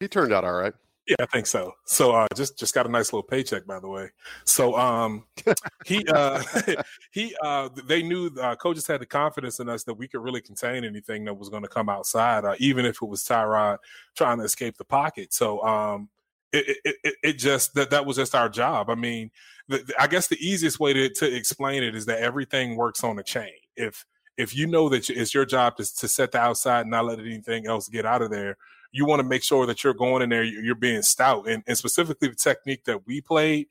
He 0.00 0.08
turned 0.08 0.32
out 0.32 0.44
all 0.44 0.54
right. 0.54 0.74
Yeah, 1.06 1.16
I 1.20 1.26
think 1.26 1.46
so. 1.46 1.74
So 1.84 2.12
uh, 2.12 2.26
just 2.34 2.58
just 2.58 2.74
got 2.74 2.86
a 2.86 2.88
nice 2.88 3.12
little 3.12 3.22
paycheck, 3.22 3.66
by 3.66 3.78
the 3.78 3.88
way. 3.88 4.08
So 4.44 4.74
um, 4.76 5.24
he 5.84 6.06
uh, 6.08 6.42
he 7.10 7.36
uh, 7.42 7.68
they 7.86 8.02
knew 8.02 8.30
uh, 8.40 8.56
coaches 8.56 8.86
had 8.86 9.00
the 9.00 9.06
confidence 9.06 9.60
in 9.60 9.68
us 9.68 9.84
that 9.84 9.94
we 9.94 10.08
could 10.08 10.22
really 10.22 10.40
contain 10.40 10.82
anything 10.84 11.24
that 11.26 11.34
was 11.34 11.50
going 11.50 11.62
to 11.62 11.68
come 11.68 11.90
outside, 11.90 12.44
uh, 12.44 12.54
even 12.58 12.86
if 12.86 13.02
it 13.02 13.06
was 13.06 13.22
Tyrod 13.22 13.78
trying 14.16 14.38
to 14.38 14.44
escape 14.44 14.78
the 14.78 14.84
pocket. 14.84 15.34
So 15.34 15.62
um, 15.62 16.08
it, 16.54 16.96
it, 17.02 17.14
it 17.22 17.32
just 17.34 17.74
that 17.74 17.90
that 17.90 18.06
was 18.06 18.16
just 18.16 18.34
our 18.34 18.48
job. 18.48 18.90
I 18.90 18.94
mean, 18.94 19.30
the, 19.68 19.84
I 19.98 20.06
guess 20.06 20.28
the 20.28 20.38
easiest 20.44 20.78
way 20.78 20.92
to, 20.92 21.08
to 21.08 21.34
explain 21.34 21.82
it 21.82 21.94
is 21.94 22.06
that 22.06 22.20
everything 22.20 22.76
works 22.76 23.02
on 23.02 23.18
a 23.18 23.22
chain. 23.22 23.52
If 23.76 24.04
if 24.36 24.54
you 24.54 24.66
know 24.66 24.88
that 24.88 25.08
it's 25.10 25.34
your 25.34 25.44
job 25.44 25.76
to, 25.76 25.96
to 25.96 26.08
set 26.08 26.32
the 26.32 26.38
outside 26.38 26.82
and 26.82 26.90
not 26.90 27.04
let 27.04 27.20
anything 27.20 27.66
else 27.66 27.88
get 27.88 28.04
out 28.04 28.22
of 28.22 28.30
there, 28.30 28.56
you 28.90 29.06
want 29.06 29.20
to 29.20 29.28
make 29.28 29.42
sure 29.42 29.66
that 29.66 29.84
you're 29.84 29.94
going 29.94 30.22
in 30.22 30.28
there, 30.28 30.44
you're 30.44 30.74
being 30.74 31.02
stout. 31.02 31.48
And, 31.48 31.62
and 31.66 31.76
specifically 31.76 32.28
the 32.28 32.34
technique 32.34 32.84
that 32.84 33.06
we 33.06 33.20
played, 33.20 33.68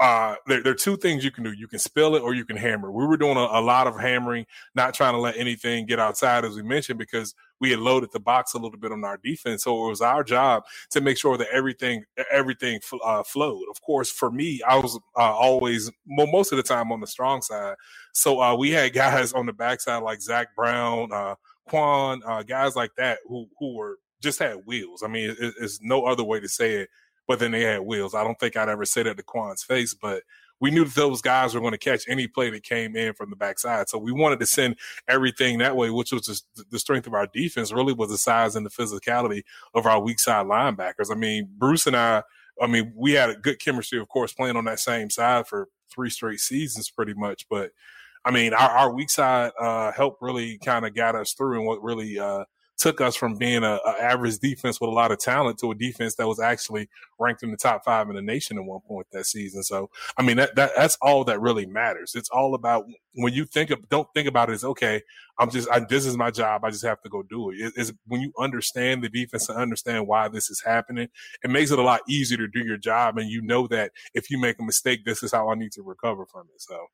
uh, 0.00 0.36
there, 0.46 0.62
there, 0.62 0.72
are 0.72 0.76
two 0.76 0.96
things 0.96 1.24
you 1.24 1.30
can 1.32 1.42
do. 1.42 1.52
You 1.52 1.66
can 1.66 1.80
spill 1.80 2.14
it 2.14 2.22
or 2.22 2.32
you 2.32 2.44
can 2.44 2.56
hammer. 2.56 2.90
We 2.90 3.04
were 3.04 3.16
doing 3.16 3.36
a, 3.36 3.40
a, 3.40 3.60
lot 3.60 3.88
of 3.88 3.98
hammering, 3.98 4.46
not 4.76 4.94
trying 4.94 5.14
to 5.14 5.18
let 5.18 5.36
anything 5.36 5.86
get 5.86 5.98
outside, 5.98 6.44
as 6.44 6.54
we 6.54 6.62
mentioned, 6.62 7.00
because 7.00 7.34
we 7.60 7.70
had 7.72 7.80
loaded 7.80 8.10
the 8.12 8.20
box 8.20 8.54
a 8.54 8.58
little 8.58 8.78
bit 8.78 8.92
on 8.92 9.04
our 9.04 9.16
defense. 9.16 9.64
So 9.64 9.86
it 9.86 9.88
was 9.88 10.00
our 10.00 10.22
job 10.22 10.62
to 10.90 11.00
make 11.00 11.18
sure 11.18 11.36
that 11.36 11.48
everything 11.52 12.04
everything 12.30 12.78
uh, 13.04 13.24
flowed. 13.24 13.64
Of 13.70 13.82
course, 13.82 14.10
for 14.10 14.30
me, 14.30 14.60
I 14.62 14.76
was 14.76 14.96
uh, 15.16 15.20
always 15.20 15.90
well, 16.06 16.28
most 16.28 16.52
of 16.52 16.58
the 16.58 16.62
time 16.62 16.92
on 16.92 17.00
the 17.00 17.06
strong 17.08 17.42
side. 17.42 17.74
So 18.12 18.40
uh, 18.40 18.54
we 18.54 18.70
had 18.70 18.92
guys 18.94 19.32
on 19.32 19.46
the 19.46 19.52
backside 19.52 20.04
like 20.04 20.20
Zach 20.20 20.54
Brown, 20.54 21.12
uh, 21.12 21.34
Quan, 21.68 22.22
uh, 22.24 22.44
guys 22.44 22.76
like 22.76 22.92
that 22.98 23.18
who 23.26 23.48
who 23.58 23.74
were 23.74 23.96
just 24.22 24.38
had 24.38 24.58
wheels. 24.64 25.02
I 25.02 25.08
mean, 25.08 25.30
it, 25.30 25.54
it's 25.60 25.80
no 25.82 26.04
other 26.04 26.22
way 26.22 26.38
to 26.38 26.48
say 26.48 26.74
it 26.74 26.88
but 27.28 27.38
then 27.38 27.52
they 27.52 27.62
had 27.62 27.82
wheels. 27.82 28.14
I 28.14 28.24
don't 28.24 28.40
think 28.40 28.56
I'd 28.56 28.70
ever 28.70 28.86
say 28.86 29.04
that 29.04 29.18
to 29.18 29.22
Quan's 29.22 29.62
face, 29.62 29.94
but 29.94 30.22
we 30.60 30.70
knew 30.70 30.84
that 30.84 30.94
those 30.94 31.20
guys 31.20 31.54
were 31.54 31.60
going 31.60 31.72
to 31.72 31.78
catch 31.78 32.02
any 32.08 32.26
play 32.26 32.50
that 32.50 32.64
came 32.64 32.96
in 32.96 33.14
from 33.14 33.30
the 33.30 33.36
backside. 33.36 33.88
So 33.88 33.98
we 33.98 34.10
wanted 34.10 34.40
to 34.40 34.46
send 34.46 34.76
everything 35.06 35.58
that 35.58 35.76
way, 35.76 35.90
which 35.90 36.10
was 36.10 36.22
just 36.22 36.46
the 36.70 36.78
strength 36.78 37.06
of 37.06 37.14
our 37.14 37.28
defense 37.28 37.70
really 37.70 37.92
was 37.92 38.10
the 38.10 38.18
size 38.18 38.56
and 38.56 38.66
the 38.66 38.70
physicality 38.70 39.42
of 39.74 39.86
our 39.86 40.00
weak 40.00 40.18
side 40.18 40.46
linebackers. 40.46 41.12
I 41.12 41.14
mean, 41.14 41.48
Bruce 41.56 41.86
and 41.86 41.94
I, 41.94 42.22
I 42.60 42.66
mean, 42.66 42.92
we 42.96 43.12
had 43.12 43.30
a 43.30 43.36
good 43.36 43.60
chemistry, 43.60 44.00
of 44.00 44.08
course, 44.08 44.32
playing 44.32 44.56
on 44.56 44.64
that 44.64 44.80
same 44.80 45.10
side 45.10 45.46
for 45.46 45.68
three 45.92 46.10
straight 46.10 46.40
seasons 46.40 46.90
pretty 46.90 47.14
much. 47.14 47.46
But 47.48 47.70
I 48.24 48.32
mean, 48.32 48.52
our, 48.52 48.70
our 48.70 48.92
weak 48.92 49.10
side 49.10 49.52
uh, 49.60 49.92
helped 49.92 50.22
really 50.22 50.58
kind 50.58 50.84
of 50.86 50.94
got 50.94 51.14
us 51.14 51.34
through 51.34 51.58
and 51.58 51.66
what 51.66 51.82
really 51.82 52.18
uh, 52.18 52.44
took 52.78 53.00
us 53.00 53.16
from 53.16 53.34
being 53.34 53.64
a, 53.64 53.80
a, 53.84 53.90
average 54.00 54.38
defense 54.38 54.80
with 54.80 54.88
a 54.88 54.92
lot 54.92 55.10
of 55.10 55.18
talent 55.18 55.58
to 55.58 55.70
a 55.70 55.74
defense 55.74 56.14
that 56.14 56.28
was 56.28 56.40
actually 56.40 56.88
ranked 57.18 57.42
in 57.42 57.50
the 57.50 57.56
top 57.56 57.84
five 57.84 58.08
in 58.08 58.14
the 58.14 58.22
nation 58.22 58.56
at 58.56 58.64
one 58.64 58.80
point 58.80 59.06
that 59.12 59.26
season. 59.26 59.62
So, 59.64 59.90
I 60.16 60.22
mean, 60.22 60.36
that, 60.36 60.54
that 60.54 60.70
that's 60.76 60.96
all 61.02 61.24
that 61.24 61.40
really 61.40 61.66
matters. 61.66 62.14
It's 62.14 62.30
all 62.30 62.54
about 62.54 62.86
when 63.14 63.32
you 63.32 63.44
think 63.44 63.70
of, 63.70 63.88
don't 63.88 64.08
think 64.14 64.28
about 64.28 64.48
it 64.48 64.54
as, 64.54 64.64
okay, 64.64 65.02
I'm 65.38 65.50
just, 65.50 65.68
I, 65.70 65.80
this 65.80 66.06
is 66.06 66.16
my 66.16 66.30
job. 66.30 66.64
I 66.64 66.70
just 66.70 66.84
have 66.84 67.02
to 67.02 67.08
go 67.08 67.22
do 67.22 67.50
it. 67.50 67.56
it. 67.56 67.72
It's 67.76 67.92
when 68.06 68.20
you 68.20 68.32
understand 68.38 69.02
the 69.02 69.08
defense 69.08 69.48
and 69.48 69.58
understand 69.58 70.06
why 70.06 70.28
this 70.28 70.48
is 70.48 70.62
happening, 70.62 71.08
it 71.42 71.50
makes 71.50 71.72
it 71.72 71.78
a 71.78 71.82
lot 71.82 72.02
easier 72.08 72.38
to 72.38 72.48
do 72.48 72.64
your 72.64 72.78
job. 72.78 73.18
And 73.18 73.28
you 73.28 73.42
know 73.42 73.66
that 73.68 73.90
if 74.14 74.30
you 74.30 74.38
make 74.38 74.58
a 74.60 74.64
mistake, 74.64 75.04
this 75.04 75.22
is 75.22 75.32
how 75.32 75.50
I 75.50 75.56
need 75.56 75.72
to 75.72 75.82
recover 75.82 76.26
from 76.26 76.46
it. 76.54 76.62
So. 76.62 76.86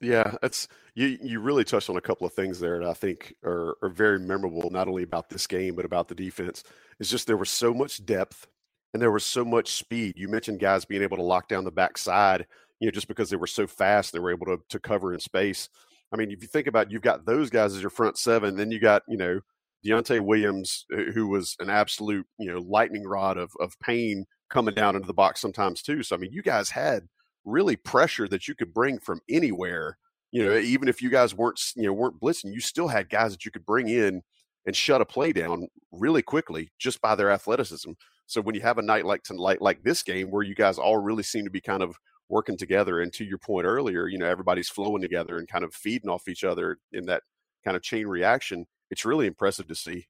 Yeah, 0.00 0.34
that's 0.42 0.68
you. 0.94 1.18
You 1.22 1.40
really 1.40 1.64
touched 1.64 1.88
on 1.88 1.96
a 1.96 2.00
couple 2.02 2.26
of 2.26 2.34
things 2.34 2.60
there 2.60 2.78
that 2.80 2.88
I 2.88 2.92
think 2.92 3.34
are, 3.44 3.76
are 3.82 3.88
very 3.88 4.18
memorable, 4.18 4.70
not 4.70 4.88
only 4.88 5.02
about 5.02 5.30
this 5.30 5.46
game 5.46 5.74
but 5.74 5.86
about 5.86 6.08
the 6.08 6.14
defense. 6.14 6.62
It's 7.00 7.10
just 7.10 7.26
there 7.26 7.36
was 7.36 7.50
so 7.50 7.72
much 7.72 8.04
depth 8.04 8.46
and 8.92 9.00
there 9.02 9.10
was 9.10 9.24
so 9.24 9.44
much 9.44 9.72
speed. 9.72 10.14
You 10.16 10.28
mentioned 10.28 10.60
guys 10.60 10.84
being 10.84 11.02
able 11.02 11.16
to 11.16 11.22
lock 11.22 11.48
down 11.48 11.64
the 11.64 11.70
backside, 11.70 12.46
you 12.78 12.86
know, 12.86 12.90
just 12.92 13.08
because 13.08 13.30
they 13.30 13.36
were 13.36 13.46
so 13.46 13.66
fast, 13.66 14.12
they 14.12 14.18
were 14.18 14.32
able 14.32 14.46
to 14.46 14.58
to 14.68 14.78
cover 14.80 15.14
in 15.14 15.20
space. 15.20 15.68
I 16.12 16.16
mean, 16.16 16.30
if 16.30 16.42
you 16.42 16.48
think 16.48 16.66
about, 16.68 16.86
it, 16.88 16.92
you've 16.92 17.02
got 17.02 17.26
those 17.26 17.50
guys 17.50 17.74
as 17.74 17.80
your 17.80 17.90
front 17.90 18.18
seven, 18.18 18.56
then 18.56 18.70
you 18.70 18.78
got 18.80 19.02
you 19.08 19.16
know 19.16 19.40
Deunta 19.84 20.20
Williams, 20.20 20.84
who 21.14 21.26
was 21.28 21.56
an 21.60 21.70
absolute 21.70 22.26
you 22.38 22.52
know 22.52 22.60
lightning 22.60 23.04
rod 23.04 23.38
of 23.38 23.50
of 23.60 23.78
pain 23.80 24.26
coming 24.50 24.74
down 24.74 24.94
into 24.94 25.06
the 25.06 25.14
box 25.14 25.40
sometimes 25.40 25.80
too. 25.82 26.02
So 26.02 26.16
I 26.16 26.18
mean, 26.18 26.32
you 26.32 26.42
guys 26.42 26.68
had 26.70 27.04
really 27.46 27.76
pressure 27.76 28.28
that 28.28 28.46
you 28.46 28.54
could 28.54 28.74
bring 28.74 28.98
from 28.98 29.20
anywhere. 29.30 29.96
You 30.32 30.44
know, 30.44 30.56
even 30.58 30.88
if 30.88 31.00
you 31.00 31.08
guys 31.08 31.34
weren't, 31.34 31.58
you 31.76 31.84
know, 31.84 31.94
weren't 31.94 32.20
blitzing, 32.20 32.52
you 32.52 32.60
still 32.60 32.88
had 32.88 33.08
guys 33.08 33.32
that 33.32 33.44
you 33.46 33.50
could 33.50 33.64
bring 33.64 33.88
in 33.88 34.22
and 34.66 34.76
shut 34.76 35.00
a 35.00 35.06
play 35.06 35.32
down 35.32 35.68
really 35.92 36.20
quickly 36.20 36.70
just 36.78 37.00
by 37.00 37.14
their 37.14 37.30
athleticism. 37.30 37.92
So 38.26 38.40
when 38.40 38.56
you 38.56 38.60
have 38.62 38.78
a 38.78 38.82
night 38.82 39.06
like 39.06 39.22
tonight, 39.22 39.62
like 39.62 39.82
this 39.82 40.02
game, 40.02 40.30
where 40.30 40.42
you 40.42 40.54
guys 40.54 40.78
all 40.78 40.98
really 40.98 41.22
seem 41.22 41.44
to 41.44 41.50
be 41.50 41.60
kind 41.60 41.82
of 41.82 41.96
working 42.28 42.56
together, 42.56 43.00
and 43.00 43.12
to 43.12 43.24
your 43.24 43.38
point 43.38 43.66
earlier, 43.66 44.08
you 44.08 44.18
know, 44.18 44.26
everybody's 44.26 44.68
flowing 44.68 45.00
together 45.00 45.38
and 45.38 45.48
kind 45.48 45.64
of 45.64 45.72
feeding 45.72 46.10
off 46.10 46.28
each 46.28 46.42
other 46.42 46.78
in 46.92 47.06
that 47.06 47.22
kind 47.64 47.76
of 47.76 47.82
chain 47.84 48.08
reaction. 48.08 48.66
It's 48.90 49.04
really 49.04 49.26
impressive 49.26 49.68
to 49.68 49.76
see. 49.76 50.06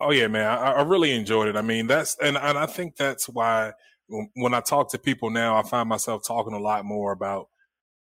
Oh 0.00 0.12
yeah, 0.12 0.28
man, 0.28 0.46
I, 0.46 0.72
I 0.72 0.82
really 0.82 1.12
enjoyed 1.12 1.48
it. 1.48 1.56
I 1.56 1.62
mean, 1.62 1.88
that's 1.88 2.16
and, 2.22 2.36
and 2.36 2.58
I 2.58 2.66
think 2.66 2.96
that's 2.96 3.28
why 3.28 3.72
when 4.08 4.54
I 4.54 4.60
talk 4.60 4.90
to 4.90 4.98
people 4.98 5.30
now, 5.30 5.56
I 5.56 5.62
find 5.62 5.88
myself 5.88 6.22
talking 6.26 6.54
a 6.54 6.58
lot 6.58 6.84
more 6.84 7.12
about 7.12 7.48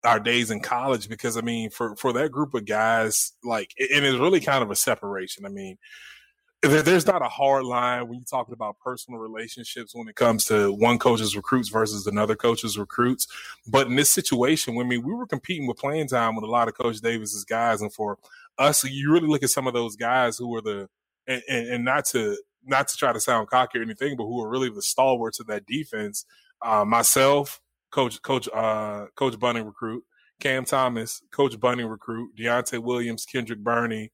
our 0.03 0.19
days 0.19 0.49
in 0.49 0.59
college 0.61 1.07
because 1.07 1.37
I 1.37 1.41
mean, 1.41 1.69
for 1.69 1.95
for 1.95 2.13
that 2.13 2.31
group 2.31 2.53
of 2.53 2.65
guys, 2.65 3.33
like, 3.43 3.73
and 3.77 4.05
it's 4.05 4.17
really 4.17 4.39
kind 4.39 4.63
of 4.63 4.71
a 4.71 4.75
separation. 4.75 5.45
I 5.45 5.49
mean, 5.49 5.77
there's 6.61 7.07
not 7.07 7.23
a 7.23 7.29
hard 7.29 7.63
line 7.63 8.07
when 8.07 8.19
you're 8.19 8.25
talking 8.25 8.53
about 8.53 8.77
personal 8.79 9.19
relationships 9.19 9.95
when 9.95 10.07
it 10.07 10.15
comes 10.15 10.45
to 10.45 10.71
one 10.73 10.99
coach's 10.99 11.35
recruits 11.35 11.69
versus 11.69 12.05
another 12.05 12.35
coach's 12.35 12.77
recruits. 12.77 13.27
But 13.67 13.87
in 13.87 13.95
this 13.95 14.11
situation, 14.11 14.77
I 14.79 14.83
mean, 14.83 15.03
we 15.03 15.13
were 15.13 15.25
competing 15.25 15.67
with 15.67 15.77
playing 15.77 16.07
time 16.07 16.35
with 16.35 16.43
a 16.43 16.47
lot 16.47 16.67
of 16.67 16.77
Coach 16.77 16.99
Davis's 17.01 17.45
guys, 17.45 17.81
and 17.81 17.93
for 17.93 18.17
us, 18.57 18.83
you 18.83 19.11
really 19.11 19.27
look 19.27 19.43
at 19.43 19.49
some 19.49 19.67
of 19.67 19.73
those 19.73 19.95
guys 19.95 20.37
who 20.37 20.47
were 20.47 20.61
the 20.61 20.89
and, 21.27 21.41
and, 21.47 21.67
and 21.67 21.85
not 21.85 22.05
to 22.05 22.37
not 22.65 22.87
to 22.87 22.97
try 22.97 23.13
to 23.13 23.19
sound 23.19 23.49
cocky 23.49 23.79
or 23.79 23.81
anything, 23.81 24.15
but 24.15 24.25
who 24.25 24.41
are 24.41 24.49
really 24.49 24.69
the 24.69 24.81
stalwarts 24.81 25.39
of 25.39 25.47
that 25.47 25.65
defense. 25.65 26.25
Uh, 26.61 26.85
myself, 26.85 27.61
Coach 27.91 28.21
Coach 28.21 28.47
uh, 28.53 29.07
Coach 29.15 29.39
Bunting 29.39 29.65
recruit, 29.65 30.03
Cam 30.39 30.65
Thomas, 30.65 31.21
Coach 31.31 31.59
Bunting 31.59 31.87
recruit, 31.87 32.35
Deunta 32.37 32.79
Williams, 32.79 33.25
Kendrick 33.25 33.59
Burney, 33.59 34.11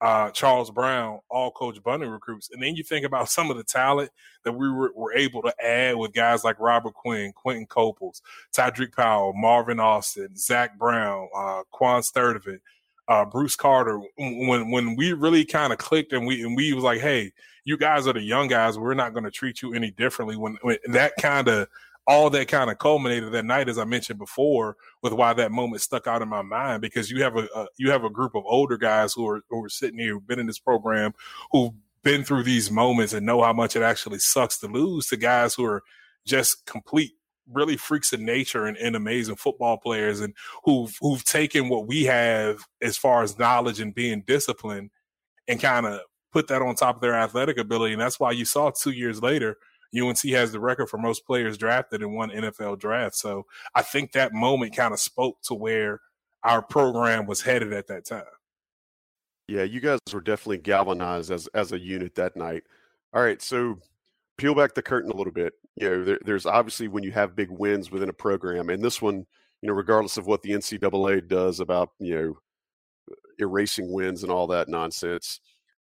uh, 0.00 0.30
Charles 0.30 0.70
Brown, 0.70 1.20
all 1.30 1.50
Coach 1.50 1.82
Bunting 1.82 2.08
recruits. 2.08 2.50
And 2.50 2.62
then 2.62 2.74
you 2.74 2.82
think 2.82 3.04
about 3.04 3.28
some 3.30 3.50
of 3.50 3.56
the 3.56 3.64
talent 3.64 4.10
that 4.44 4.52
we 4.52 4.70
were, 4.70 4.92
were 4.94 5.14
able 5.14 5.42
to 5.42 5.54
add 5.64 5.96
with 5.96 6.12
guys 6.12 6.44
like 6.44 6.58
Robert 6.58 6.94
Quinn, 6.94 7.32
Quinton 7.34 7.66
Coples, 7.66 8.22
Tydreke 8.56 8.96
Powell, 8.96 9.32
Marvin 9.34 9.80
Austin, 9.80 10.36
Zach 10.36 10.78
Brown, 10.78 11.28
uh, 11.36 11.62
Quan 11.70 12.02
Sturdivant, 12.02 12.60
uh, 13.08 13.24
Bruce 13.24 13.56
Carter. 13.56 14.00
When 14.16 14.70
when 14.70 14.96
we 14.96 15.12
really 15.12 15.44
kind 15.44 15.72
of 15.72 15.78
clicked 15.78 16.12
and 16.12 16.26
we 16.26 16.42
and 16.42 16.56
we 16.56 16.72
was 16.72 16.84
like, 16.84 17.00
hey, 17.00 17.32
you 17.70 17.76
guys 17.76 18.08
are 18.08 18.12
the 18.12 18.20
young 18.20 18.48
guys. 18.48 18.76
We're 18.76 18.94
not 18.94 19.12
going 19.12 19.24
to 19.24 19.30
treat 19.30 19.62
you 19.62 19.72
any 19.74 19.92
differently. 19.92 20.36
When, 20.36 20.58
when 20.62 20.78
that 20.88 21.12
kind 21.20 21.46
of 21.46 21.68
all 22.04 22.28
that 22.30 22.48
kind 22.48 22.68
of 22.68 22.78
culminated 22.78 23.30
that 23.30 23.44
night, 23.44 23.68
as 23.68 23.78
I 23.78 23.84
mentioned 23.84 24.18
before, 24.18 24.76
with 25.02 25.12
why 25.12 25.32
that 25.34 25.52
moment 25.52 25.80
stuck 25.80 26.08
out 26.08 26.20
in 26.20 26.28
my 26.28 26.42
mind 26.42 26.82
because 26.82 27.12
you 27.12 27.22
have 27.22 27.36
a, 27.36 27.46
a 27.54 27.66
you 27.78 27.92
have 27.92 28.02
a 28.02 28.10
group 28.10 28.34
of 28.34 28.42
older 28.44 28.76
guys 28.76 29.12
who 29.14 29.26
are 29.28 29.42
who 29.48 29.64
are 29.64 29.68
sitting 29.68 30.00
here, 30.00 30.14
who've 30.14 30.26
been 30.26 30.40
in 30.40 30.48
this 30.48 30.58
program, 30.58 31.12
who've 31.52 31.70
been 32.02 32.24
through 32.24 32.42
these 32.42 32.72
moments 32.72 33.12
and 33.12 33.24
know 33.24 33.40
how 33.40 33.52
much 33.52 33.76
it 33.76 33.82
actually 33.82 34.18
sucks 34.18 34.58
to 34.58 34.66
lose 34.66 35.06
to 35.06 35.16
guys 35.16 35.54
who 35.54 35.64
are 35.64 35.82
just 36.26 36.66
complete 36.66 37.12
really 37.52 37.76
freaks 37.76 38.12
of 38.12 38.20
nature 38.20 38.66
and, 38.66 38.76
and, 38.78 38.96
amazing 38.96 39.36
football 39.36 39.76
players 39.76 40.20
and 40.20 40.34
who've 40.64 40.96
who've 41.00 41.24
taken 41.24 41.68
what 41.68 41.86
we 41.86 42.04
have 42.04 42.66
as 42.82 42.96
far 42.96 43.22
as 43.22 43.38
knowledge 43.38 43.78
and 43.78 43.94
being 43.94 44.24
disciplined 44.26 44.90
and 45.46 45.60
kind 45.60 45.86
of 45.86 46.00
put 46.32 46.48
that 46.48 46.62
on 46.62 46.74
top 46.74 46.96
of 46.96 47.00
their 47.00 47.14
athletic 47.14 47.58
ability. 47.58 47.92
And 47.92 48.02
that's 48.02 48.20
why 48.20 48.32
you 48.32 48.44
saw 48.44 48.70
two 48.70 48.90
years 48.90 49.22
later, 49.22 49.56
UNC 49.98 50.22
has 50.30 50.52
the 50.52 50.60
record 50.60 50.88
for 50.88 50.98
most 50.98 51.26
players 51.26 51.58
drafted 51.58 52.02
in 52.02 52.14
one 52.14 52.30
NFL 52.30 52.78
draft. 52.78 53.16
So 53.16 53.46
I 53.74 53.82
think 53.82 54.12
that 54.12 54.32
moment 54.32 54.76
kind 54.76 54.92
of 54.92 55.00
spoke 55.00 55.40
to 55.42 55.54
where 55.54 56.00
our 56.44 56.62
program 56.62 57.26
was 57.26 57.42
headed 57.42 57.72
at 57.72 57.88
that 57.88 58.04
time. 58.04 58.22
Yeah, 59.48 59.64
you 59.64 59.80
guys 59.80 59.98
were 60.12 60.20
definitely 60.20 60.58
galvanized 60.58 61.32
as 61.32 61.48
as 61.48 61.72
a 61.72 61.78
unit 61.78 62.14
that 62.14 62.36
night. 62.36 62.62
All 63.12 63.20
right, 63.20 63.42
so 63.42 63.80
peel 64.38 64.54
back 64.54 64.74
the 64.74 64.82
curtain 64.82 65.10
a 65.10 65.16
little 65.16 65.32
bit. 65.32 65.54
You 65.74 65.90
know, 65.90 66.04
there, 66.04 66.18
there's 66.24 66.46
obviously 66.46 66.86
when 66.86 67.02
you 67.02 67.10
have 67.12 67.34
big 67.34 67.50
wins 67.50 67.90
within 67.90 68.08
a 68.08 68.12
program, 68.12 68.70
and 68.70 68.80
this 68.82 69.02
one, 69.02 69.26
you 69.60 69.66
know, 69.66 69.72
regardless 69.72 70.16
of 70.16 70.28
what 70.28 70.42
the 70.42 70.50
NCAA 70.50 71.26
does 71.26 71.58
about 71.58 71.90
you 71.98 72.14
know 72.14 72.38
erasing 73.40 73.92
wins 73.92 74.22
and 74.22 74.30
all 74.30 74.46
that 74.46 74.68
nonsense, 74.68 75.40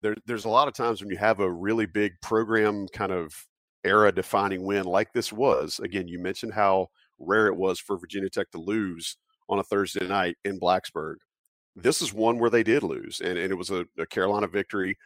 there, 0.07 0.17
there's 0.25 0.45
a 0.45 0.49
lot 0.51 0.69
of 0.69 0.75
times 0.75 1.01
when 1.01 1.11
you 1.11 1.17
have 1.17 1.41
a 1.41 1.51
really 1.51 1.87
big 1.87 2.13
program 2.23 2.87
kind 2.93 3.11
of 3.11 3.35
era 3.83 4.13
defining 4.13 4.65
win 4.65 4.85
like 4.85 5.13
this 5.13 5.33
was. 5.33 5.81
Again, 5.81 6.07
you 6.07 6.21
mentioned 6.21 6.53
how 6.53 6.89
rare 7.19 7.49
it 7.49 7.57
was 7.57 7.81
for 7.81 7.99
Virginia 7.99 8.31
Tech 8.31 8.49
to 8.53 8.59
lose 8.59 9.17
on 9.49 9.59
a 9.59 9.65
Thursday 9.65 10.07
night 10.07 10.37
in 10.45 10.61
Blacksburg. 10.61 11.17
This 11.75 12.01
is 12.01 12.15
one 12.15 12.39
where 12.39 12.51
they 12.51 12.63
did 12.63 12.85
lose, 12.85 13.21
and, 13.21 13.37
and 13.37 13.51
it 13.51 13.57
was 13.57 13.71
a, 13.71 13.85
a 13.99 14.07
Carolina 14.07 14.47
victory. 14.47 14.97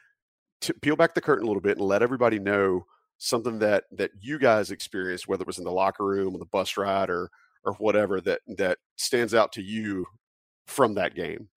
To 0.63 0.75
peel 0.75 0.97
back 0.97 1.15
the 1.15 1.23
curtain 1.23 1.45
a 1.45 1.47
little 1.47 1.63
bit 1.63 1.79
and 1.79 1.87
let 1.87 2.03
everybody 2.03 2.39
know 2.39 2.85
something 3.17 3.59
that 3.61 3.85
that 3.93 4.11
you 4.21 4.39
guys 4.39 4.71
experienced, 4.71 5.27
whether 5.27 5.43
it 5.43 5.47
was 5.47 5.57
in 5.57 5.65
the 5.65 5.73
locker 5.73 6.05
room 6.05 6.35
or 6.35 6.39
the 6.39 6.45
bus 6.45 6.77
ride 6.77 7.09
or 7.09 7.31
or 7.65 7.73
whatever 7.75 8.21
that 8.21 8.41
that 8.59 8.77
stands 8.97 9.33
out 9.33 9.53
to 9.53 9.63
you 9.63 10.05
from 10.67 10.95
that 10.95 11.15
game 11.15 11.49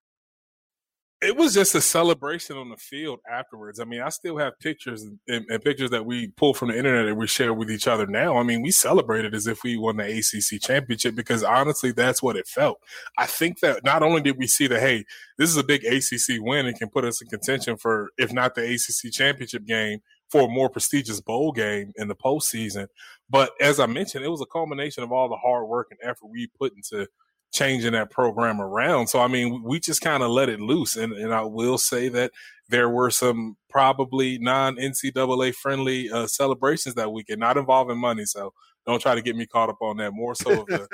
it 1.24 1.38
was 1.38 1.54
just 1.54 1.74
a 1.74 1.82
celebration 1.82 2.58
on 2.58 2.70
the 2.70 2.78
field 2.78 3.20
afterwards. 3.32 3.80
I 3.80 3.86
mean, 3.86 4.02
I 4.02 4.10
still 4.10 4.38
have 4.38 4.60
pictures 4.60 5.04
and, 5.04 5.20
and, 5.28 5.64
pictures 5.64 5.90
that 5.92 6.06
we 6.06 6.28
pull 6.28 6.54
from 6.54 6.70
the 6.70 6.78
internet 6.78 7.06
and 7.06 7.18
we 7.18 7.28
share 7.28 7.54
with 7.54 7.72
each 7.72 7.88
other 7.88 8.06
now. 8.06 8.38
I 8.38 8.44
mean, 8.44 8.62
we 8.62 8.72
celebrated 8.72 9.34
as 9.34 9.48
if 9.48 9.64
we 9.64 9.78
won 9.78 9.98
the 9.98 10.04
ACC 10.04 10.62
championship 10.62 11.16
because 11.16 11.44
honestly, 11.44 11.92
that's 11.92 12.22
what 12.22 12.36
it 12.36 12.48
felt. 12.48 12.80
I 13.18 13.26
think 13.26 13.62
that 13.62 13.84
not 13.84 14.04
only 14.04 14.22
did 14.22 14.38
we 14.38 14.48
see 14.48 14.68
that, 14.68 14.80
hey, 14.80 15.06
this 15.38 15.50
is 15.50 15.58
a 15.58 15.64
big 15.64 15.86
ACC 15.86 16.42
win 16.42 16.66
and 16.66 16.78
can 16.78 16.90
put 16.90 17.06
us 17.06 17.22
in 17.22 17.30
contention 17.30 17.78
for, 17.78 18.12
if 18.18 18.34
not 18.34 18.56
the 18.56 18.64
ACC 18.64 19.12
championship 19.12 19.66
game, 19.66 20.00
for 20.30 20.42
a 20.42 20.48
more 20.48 20.70
prestigious 20.70 21.22
bowl 21.22 21.52
game 21.52 21.94
in 21.96 22.08
the 22.08 22.16
postseason. 22.16 22.88
But 23.30 23.52
as 23.62 23.80
I 23.80 23.86
mentioned, 23.86 24.26
it 24.26 24.30
was 24.30 24.42
a 24.42 24.48
culmination 24.48 25.04
of 25.04 25.12
all 25.12 25.30
the 25.30 25.38
hard 25.38 25.68
work 25.68 25.88
and 25.92 26.00
effort 26.04 26.28
we 26.28 26.48
put 26.60 26.74
into 26.76 27.08
changing 27.54 27.94
that 27.94 28.10
program 28.10 28.60
around. 28.60 29.08
So 29.08 29.20
I 29.20 29.28
mean, 29.28 29.64
we 29.64 29.80
just 29.80 30.02
kind 30.02 30.24
of 30.24 30.30
let 30.30 30.50
it 30.50 30.60
loose, 30.60 30.96
and 30.96 31.14
and 31.14 31.34
I 31.34 31.42
will 31.42 31.78
say 31.78 32.10
that 32.10 32.32
there 32.70 32.90
were 32.90 33.12
some 33.12 33.56
probably 33.70 34.38
non 34.40 34.76
NCAA 34.76 35.54
friendly 35.54 36.10
uh, 36.12 36.28
celebrations 36.28 36.96
that 36.96 37.12
weekend, 37.12 37.40
not 37.40 37.58
involving 37.58 37.98
money. 37.98 38.26
So 38.26 38.54
don't 38.86 39.02
try 39.02 39.16
to 39.16 39.22
get 39.22 39.36
me 39.36 39.46
caught 39.46 39.70
up 39.70 39.82
on 39.82 39.98
that. 39.98 40.12
More 40.12 40.36
so 40.36 40.62
of 40.62 40.68
the 40.68 40.88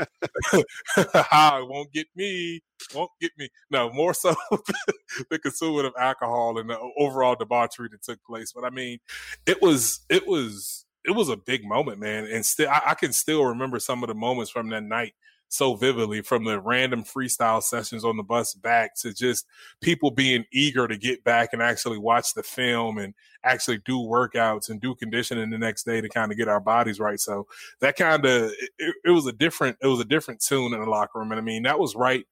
it 0.97 1.67
won't 1.67 1.91
get 1.91 2.07
me, 2.15 2.61
won't 2.93 3.11
get 3.19 3.31
me. 3.37 3.49
No, 3.71 3.91
more 3.91 4.13
so 4.13 4.35
the 5.29 5.39
consuming 5.39 5.85
of 5.85 5.93
alcohol 5.97 6.59
and 6.59 6.69
the 6.69 6.77
overall 6.97 7.35
debauchery 7.35 7.89
that 7.91 8.03
took 8.03 8.23
place. 8.23 8.51
But 8.53 8.65
I 8.65 8.69
mean, 8.69 8.99
it 9.45 9.61
was 9.61 10.01
it 10.09 10.27
was 10.27 10.85
it 11.05 11.11
was 11.11 11.29
a 11.29 11.37
big 11.37 11.65
moment, 11.65 11.99
man. 11.99 12.25
And 12.25 12.45
still, 12.45 12.69
I, 12.69 12.81
I 12.87 12.93
can 12.93 13.13
still 13.13 13.45
remember 13.45 13.79
some 13.79 14.03
of 14.03 14.07
the 14.09 14.15
moments 14.15 14.51
from 14.51 14.69
that 14.69 14.83
night 14.83 15.13
so 15.49 15.75
vividly 15.75 16.21
from 16.21 16.45
the 16.45 16.59
random 16.61 17.03
freestyle 17.03 17.61
sessions 17.61 18.05
on 18.05 18.15
the 18.17 18.23
bus 18.23 18.53
back 18.53 18.95
to 18.95 19.13
just 19.13 19.47
people 19.81 20.11
being 20.11 20.45
eager 20.53 20.87
to 20.87 20.95
get 20.95 21.23
back 21.23 21.49
and 21.53 21.61
actually 21.61 21.97
watch 21.97 22.35
the 22.35 22.43
film 22.43 22.99
and 22.99 23.15
actually 23.43 23.79
do 23.79 23.97
workouts 23.97 24.69
and 24.69 24.79
do 24.79 24.93
conditioning 24.93 25.49
the 25.49 25.57
next 25.57 25.83
day 25.83 26.01
to 26.01 26.07
kind 26.07 26.31
of 26.31 26.37
get 26.37 26.47
our 26.47 26.59
bodies 26.59 26.99
right. 26.99 27.19
So 27.19 27.47
that 27.81 27.97
kind 27.97 28.23
of 28.23 28.51
it, 28.77 28.95
it, 29.03 29.09
was 29.09 29.25
a 29.25 29.31
different 29.31 29.77
it 29.81 29.87
was 29.87 29.99
a 29.99 30.05
different 30.05 30.39
tune 30.39 30.73
in 30.73 30.79
the 30.79 30.89
locker 30.89 31.17
room. 31.19 31.31
And 31.31 31.39
I 31.39 31.43
mean 31.43 31.63
that 31.63 31.79
was 31.79 31.95
right 31.95 32.25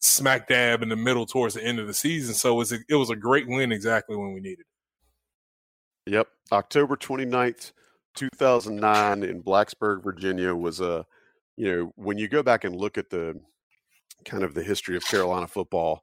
smack 0.00 0.48
dab 0.48 0.82
in 0.82 0.88
the 0.88 0.96
middle 0.96 1.24
towards 1.24 1.54
the 1.54 1.64
end 1.64 1.78
of 1.78 1.86
the 1.86 1.94
season. 1.94 2.34
So 2.34 2.54
it 2.54 2.58
was 2.58 2.72
a, 2.72 2.78
it 2.88 2.96
was 2.96 3.10
a 3.10 3.16
great 3.16 3.46
win 3.46 3.70
exactly 3.70 4.16
when 4.16 4.34
we 4.34 4.40
needed 4.40 4.60
it. 6.06 6.12
Yep. 6.12 6.28
October 6.52 6.96
29th, 6.96 7.72
2009 8.14 9.22
in 9.22 9.42
Blacksburg, 9.42 10.02
Virginia 10.02 10.54
was 10.54 10.80
a 10.80 11.06
you 11.56 11.72
know, 11.72 11.92
when 11.96 12.18
you 12.18 12.28
go 12.28 12.42
back 12.42 12.64
and 12.64 12.76
look 12.76 12.98
at 12.98 13.10
the 13.10 13.40
kind 14.24 14.42
of 14.42 14.54
the 14.54 14.62
history 14.62 14.96
of 14.96 15.04
Carolina 15.04 15.46
football, 15.46 16.02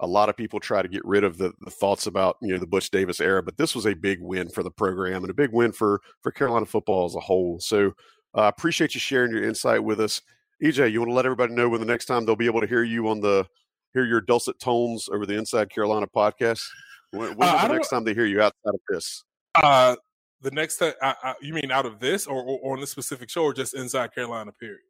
a 0.00 0.06
lot 0.06 0.28
of 0.28 0.36
people 0.36 0.60
try 0.60 0.82
to 0.82 0.88
get 0.88 1.04
rid 1.04 1.24
of 1.24 1.38
the, 1.38 1.52
the 1.60 1.70
thoughts 1.70 2.06
about 2.06 2.36
you 2.40 2.52
know 2.52 2.58
the 2.58 2.66
Butch 2.66 2.90
Davis 2.90 3.20
era, 3.20 3.42
but 3.42 3.56
this 3.56 3.74
was 3.74 3.86
a 3.86 3.94
big 3.94 4.20
win 4.20 4.48
for 4.48 4.62
the 4.62 4.70
program 4.70 5.22
and 5.22 5.30
a 5.30 5.34
big 5.34 5.52
win 5.52 5.72
for 5.72 6.00
for 6.22 6.32
Carolina 6.32 6.66
football 6.66 7.04
as 7.04 7.14
a 7.14 7.20
whole. 7.20 7.58
So 7.60 7.92
I 8.34 8.46
uh, 8.46 8.48
appreciate 8.48 8.94
you 8.94 9.00
sharing 9.00 9.32
your 9.32 9.44
insight 9.44 9.82
with 9.82 10.00
us. 10.00 10.22
EJ, 10.62 10.92
you 10.92 11.00
want 11.00 11.10
to 11.10 11.14
let 11.14 11.26
everybody 11.26 11.54
know 11.54 11.68
when 11.68 11.80
the 11.80 11.86
next 11.86 12.06
time 12.06 12.24
they'll 12.24 12.36
be 12.36 12.46
able 12.46 12.60
to 12.60 12.66
hear 12.66 12.82
you 12.82 13.08
on 13.08 13.20
the 13.20 13.46
hear 13.92 14.04
your 14.04 14.20
dulcet 14.20 14.58
tones 14.58 15.08
over 15.12 15.26
the 15.26 15.36
Inside 15.36 15.70
Carolina 15.70 16.06
podcast? 16.06 16.64
When, 17.10 17.36
when 17.36 17.48
uh, 17.48 17.66
the 17.66 17.74
next 17.74 17.88
time 17.88 18.04
they 18.04 18.14
hear 18.14 18.24
you 18.24 18.40
outside 18.40 18.74
of 18.74 18.80
this? 18.88 19.24
Uh, 19.54 19.96
the 20.40 20.50
next 20.50 20.78
time, 20.78 20.94
you 21.40 21.52
mean 21.52 21.70
out 21.70 21.84
of 21.84 22.00
this, 22.00 22.26
or, 22.26 22.42
or, 22.42 22.58
or 22.60 22.74
on 22.74 22.80
this 22.80 22.90
specific 22.90 23.28
show, 23.28 23.42
or 23.42 23.52
just 23.52 23.74
Inside 23.74 24.14
Carolina? 24.14 24.50
Period 24.52 24.80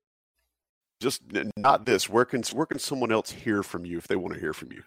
just 1.03 1.23
not 1.57 1.85
this. 1.85 2.09
Where 2.09 2.24
can 2.24 2.43
where 2.53 2.66
can 2.66 2.79
someone 2.79 3.12
else 3.12 3.31
hear 3.31 3.62
from 3.62 3.85
you 3.85 3.99
if 3.99 4.09
they 4.09 4.16
want 4.16 4.35
to 4.35 4.41
hear 4.41 4.53
from 4.53 4.73
you? 4.73 4.83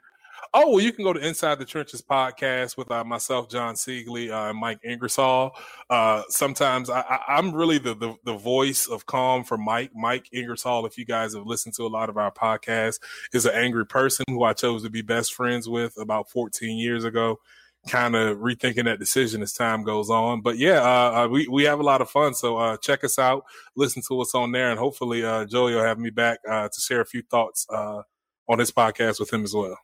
Oh, 0.53 0.69
well, 0.69 0.79
you 0.79 0.93
can 0.93 1.03
go 1.03 1.11
to 1.11 1.19
Inside 1.19 1.59
the 1.59 1.65
Trenches 1.65 2.01
podcast 2.01 2.77
with 2.77 2.89
uh, 2.89 3.03
myself, 3.03 3.49
John 3.49 3.75
Seiglie, 3.75 4.31
uh, 4.31 4.51
and 4.51 4.57
Mike 4.57 4.79
Ingersoll. 4.85 5.51
Uh, 5.89 6.23
sometimes 6.29 6.89
I, 6.89 7.19
am 7.27 7.53
really 7.53 7.77
the, 7.77 7.93
the, 7.93 8.15
the 8.23 8.35
voice 8.35 8.87
of 8.87 9.05
calm 9.05 9.43
for 9.43 9.57
Mike. 9.57 9.91
Mike 9.93 10.29
Ingersoll, 10.31 10.85
if 10.85 10.97
you 10.97 11.03
guys 11.03 11.33
have 11.33 11.45
listened 11.45 11.73
to 11.75 11.83
a 11.83 11.89
lot 11.89 12.09
of 12.09 12.17
our 12.17 12.31
podcasts, 12.31 12.99
is 13.33 13.45
an 13.45 13.53
angry 13.53 13.85
person 13.85 14.23
who 14.29 14.43
I 14.43 14.53
chose 14.53 14.83
to 14.83 14.89
be 14.89 15.01
best 15.01 15.33
friends 15.33 15.67
with 15.67 15.97
about 15.97 16.29
14 16.29 16.77
years 16.77 17.03
ago 17.03 17.39
kind 17.87 18.15
of 18.15 18.37
rethinking 18.37 18.85
that 18.85 18.99
decision 18.99 19.41
as 19.41 19.53
time 19.53 19.83
goes 19.83 20.09
on. 20.09 20.41
But 20.41 20.57
yeah, 20.57 20.81
uh, 20.81 21.23
uh, 21.23 21.27
we 21.27 21.47
we 21.47 21.63
have 21.63 21.79
a 21.79 21.83
lot 21.83 22.01
of 22.01 22.09
fun. 22.09 22.33
So 22.33 22.57
uh, 22.57 22.77
check 22.77 23.03
us 23.03 23.19
out, 23.19 23.45
listen 23.75 24.01
to 24.07 24.21
us 24.21 24.35
on 24.35 24.51
there, 24.51 24.71
and 24.71 24.79
hopefully 24.79 25.23
uh, 25.23 25.45
Joey 25.45 25.75
will 25.75 25.83
have 25.83 25.99
me 25.99 26.09
back 26.09 26.39
uh, 26.49 26.67
to 26.67 26.81
share 26.81 27.01
a 27.01 27.05
few 27.05 27.21
thoughts 27.23 27.65
uh, 27.69 28.01
on 28.47 28.57
this 28.57 28.71
podcast 28.71 29.19
with 29.19 29.31
him 29.31 29.43
as 29.43 29.53
well. 29.53 29.77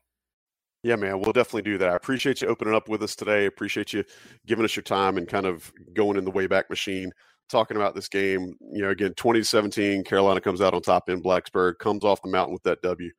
Yeah, 0.83 0.95
man, 0.95 1.19
we'll 1.19 1.33
definitely 1.33 1.61
do 1.61 1.77
that. 1.77 1.89
I 1.89 1.95
appreciate 1.95 2.41
you 2.41 2.47
opening 2.47 2.73
up 2.73 2.89
with 2.89 3.03
us 3.03 3.15
today. 3.15 3.45
Appreciate 3.45 3.93
you 3.93 4.03
giving 4.47 4.65
us 4.65 4.75
your 4.75 4.83
time 4.83 5.17
and 5.17 5.27
kind 5.27 5.45
of 5.45 5.71
going 5.93 6.17
in 6.17 6.25
the 6.25 6.31
Wayback 6.31 6.71
Machine, 6.71 7.11
talking 7.49 7.77
about 7.77 7.93
this 7.93 8.07
game. 8.07 8.55
You 8.73 8.81
know, 8.81 8.89
again, 8.89 9.13
2017, 9.15 10.03
Carolina 10.03 10.41
comes 10.41 10.59
out 10.59 10.73
on 10.73 10.81
top 10.81 11.07
in 11.07 11.21
Blacksburg, 11.21 11.77
comes 11.77 12.03
off 12.03 12.23
the 12.23 12.29
mountain 12.29 12.53
with 12.53 12.63
that 12.63 12.81
W 12.81 13.11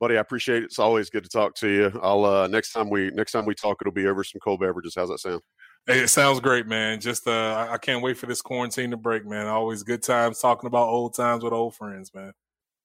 buddy. 0.00 0.16
I 0.16 0.20
appreciate 0.20 0.62
it. 0.62 0.66
It's 0.66 0.78
always 0.78 1.10
good 1.10 1.24
to 1.24 1.28
talk 1.28 1.54
to 1.56 1.68
you. 1.68 2.00
I'll 2.02 2.24
uh, 2.24 2.46
next 2.46 2.72
time 2.72 2.90
we 2.90 3.10
next 3.10 3.32
time 3.32 3.44
we 3.44 3.54
talk, 3.54 3.78
it'll 3.80 3.92
be 3.92 4.06
over 4.06 4.24
some 4.24 4.40
cold 4.40 4.60
beverages. 4.60 4.94
How's 4.96 5.08
that 5.08 5.20
sound? 5.20 5.40
Hey, 5.86 6.00
it 6.00 6.08
sounds 6.08 6.40
great, 6.40 6.66
man. 6.66 7.00
Just 7.00 7.26
uh, 7.26 7.66
I 7.70 7.78
can't 7.78 8.02
wait 8.02 8.18
for 8.18 8.26
this 8.26 8.42
quarantine 8.42 8.90
to 8.90 8.96
break, 8.96 9.26
man. 9.26 9.46
Always 9.46 9.82
good 9.82 10.02
times 10.02 10.38
talking 10.38 10.66
about 10.66 10.88
old 10.88 11.14
times 11.14 11.44
with 11.44 11.52
old 11.52 11.74
friends, 11.74 12.12
man. 12.14 12.32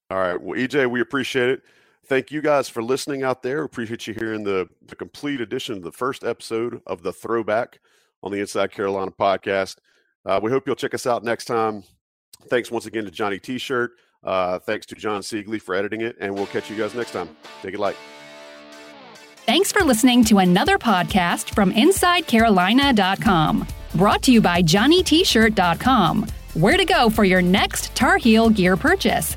All 0.09 0.19
right, 0.19 0.39
well, 0.39 0.59
EJ, 0.59 0.89
we 0.89 1.01
appreciate 1.01 1.49
it. 1.49 1.61
Thank 2.05 2.31
you 2.31 2.41
guys 2.41 2.67
for 2.67 2.83
listening 2.83 3.23
out 3.23 3.41
there. 3.41 3.63
Appreciate 3.63 4.07
you 4.07 4.13
hearing 4.13 4.43
the 4.43 4.67
the 4.87 4.95
complete 4.95 5.41
edition 5.41 5.77
of 5.77 5.83
the 5.83 5.91
first 5.91 6.23
episode 6.23 6.81
of 6.87 7.03
the 7.03 7.13
Throwback 7.13 7.79
on 8.21 8.31
the 8.31 8.39
Inside 8.39 8.71
Carolina 8.71 9.11
podcast. 9.11 9.77
Uh, 10.25 10.39
we 10.41 10.51
hope 10.51 10.65
you'll 10.65 10.75
check 10.75 10.93
us 10.93 11.05
out 11.07 11.23
next 11.23 11.45
time. 11.45 11.83
Thanks 12.47 12.71
once 12.71 12.85
again 12.85 13.05
to 13.05 13.11
Johnny 13.11 13.39
T-shirt. 13.39 13.91
Uh, 14.23 14.59
thanks 14.59 14.85
to 14.87 14.95
John 14.95 15.21
Seiglie 15.21 15.61
for 15.61 15.75
editing 15.75 16.01
it, 16.01 16.15
and 16.19 16.33
we'll 16.33 16.47
catch 16.47 16.69
you 16.69 16.77
guys 16.77 16.95
next 16.95 17.11
time. 17.11 17.29
Take 17.61 17.73
it 17.73 17.79
light. 17.79 17.97
Thanks 19.45 19.71
for 19.73 19.83
listening 19.83 20.23
to 20.25 20.37
another 20.37 20.77
podcast 20.77 21.53
from 21.53 21.73
InsideCarolina.com. 21.73 23.67
Brought 23.95 24.21
to 24.23 24.31
you 24.31 24.39
by 24.41 24.61
JohnnyT-shirt.com. 24.63 26.27
Where 26.53 26.77
to 26.77 26.85
go 26.85 27.09
for 27.09 27.23
your 27.25 27.41
next 27.41 27.93
Tar 27.95 28.17
Heel 28.17 28.49
gear 28.49 28.77
purchase. 28.77 29.35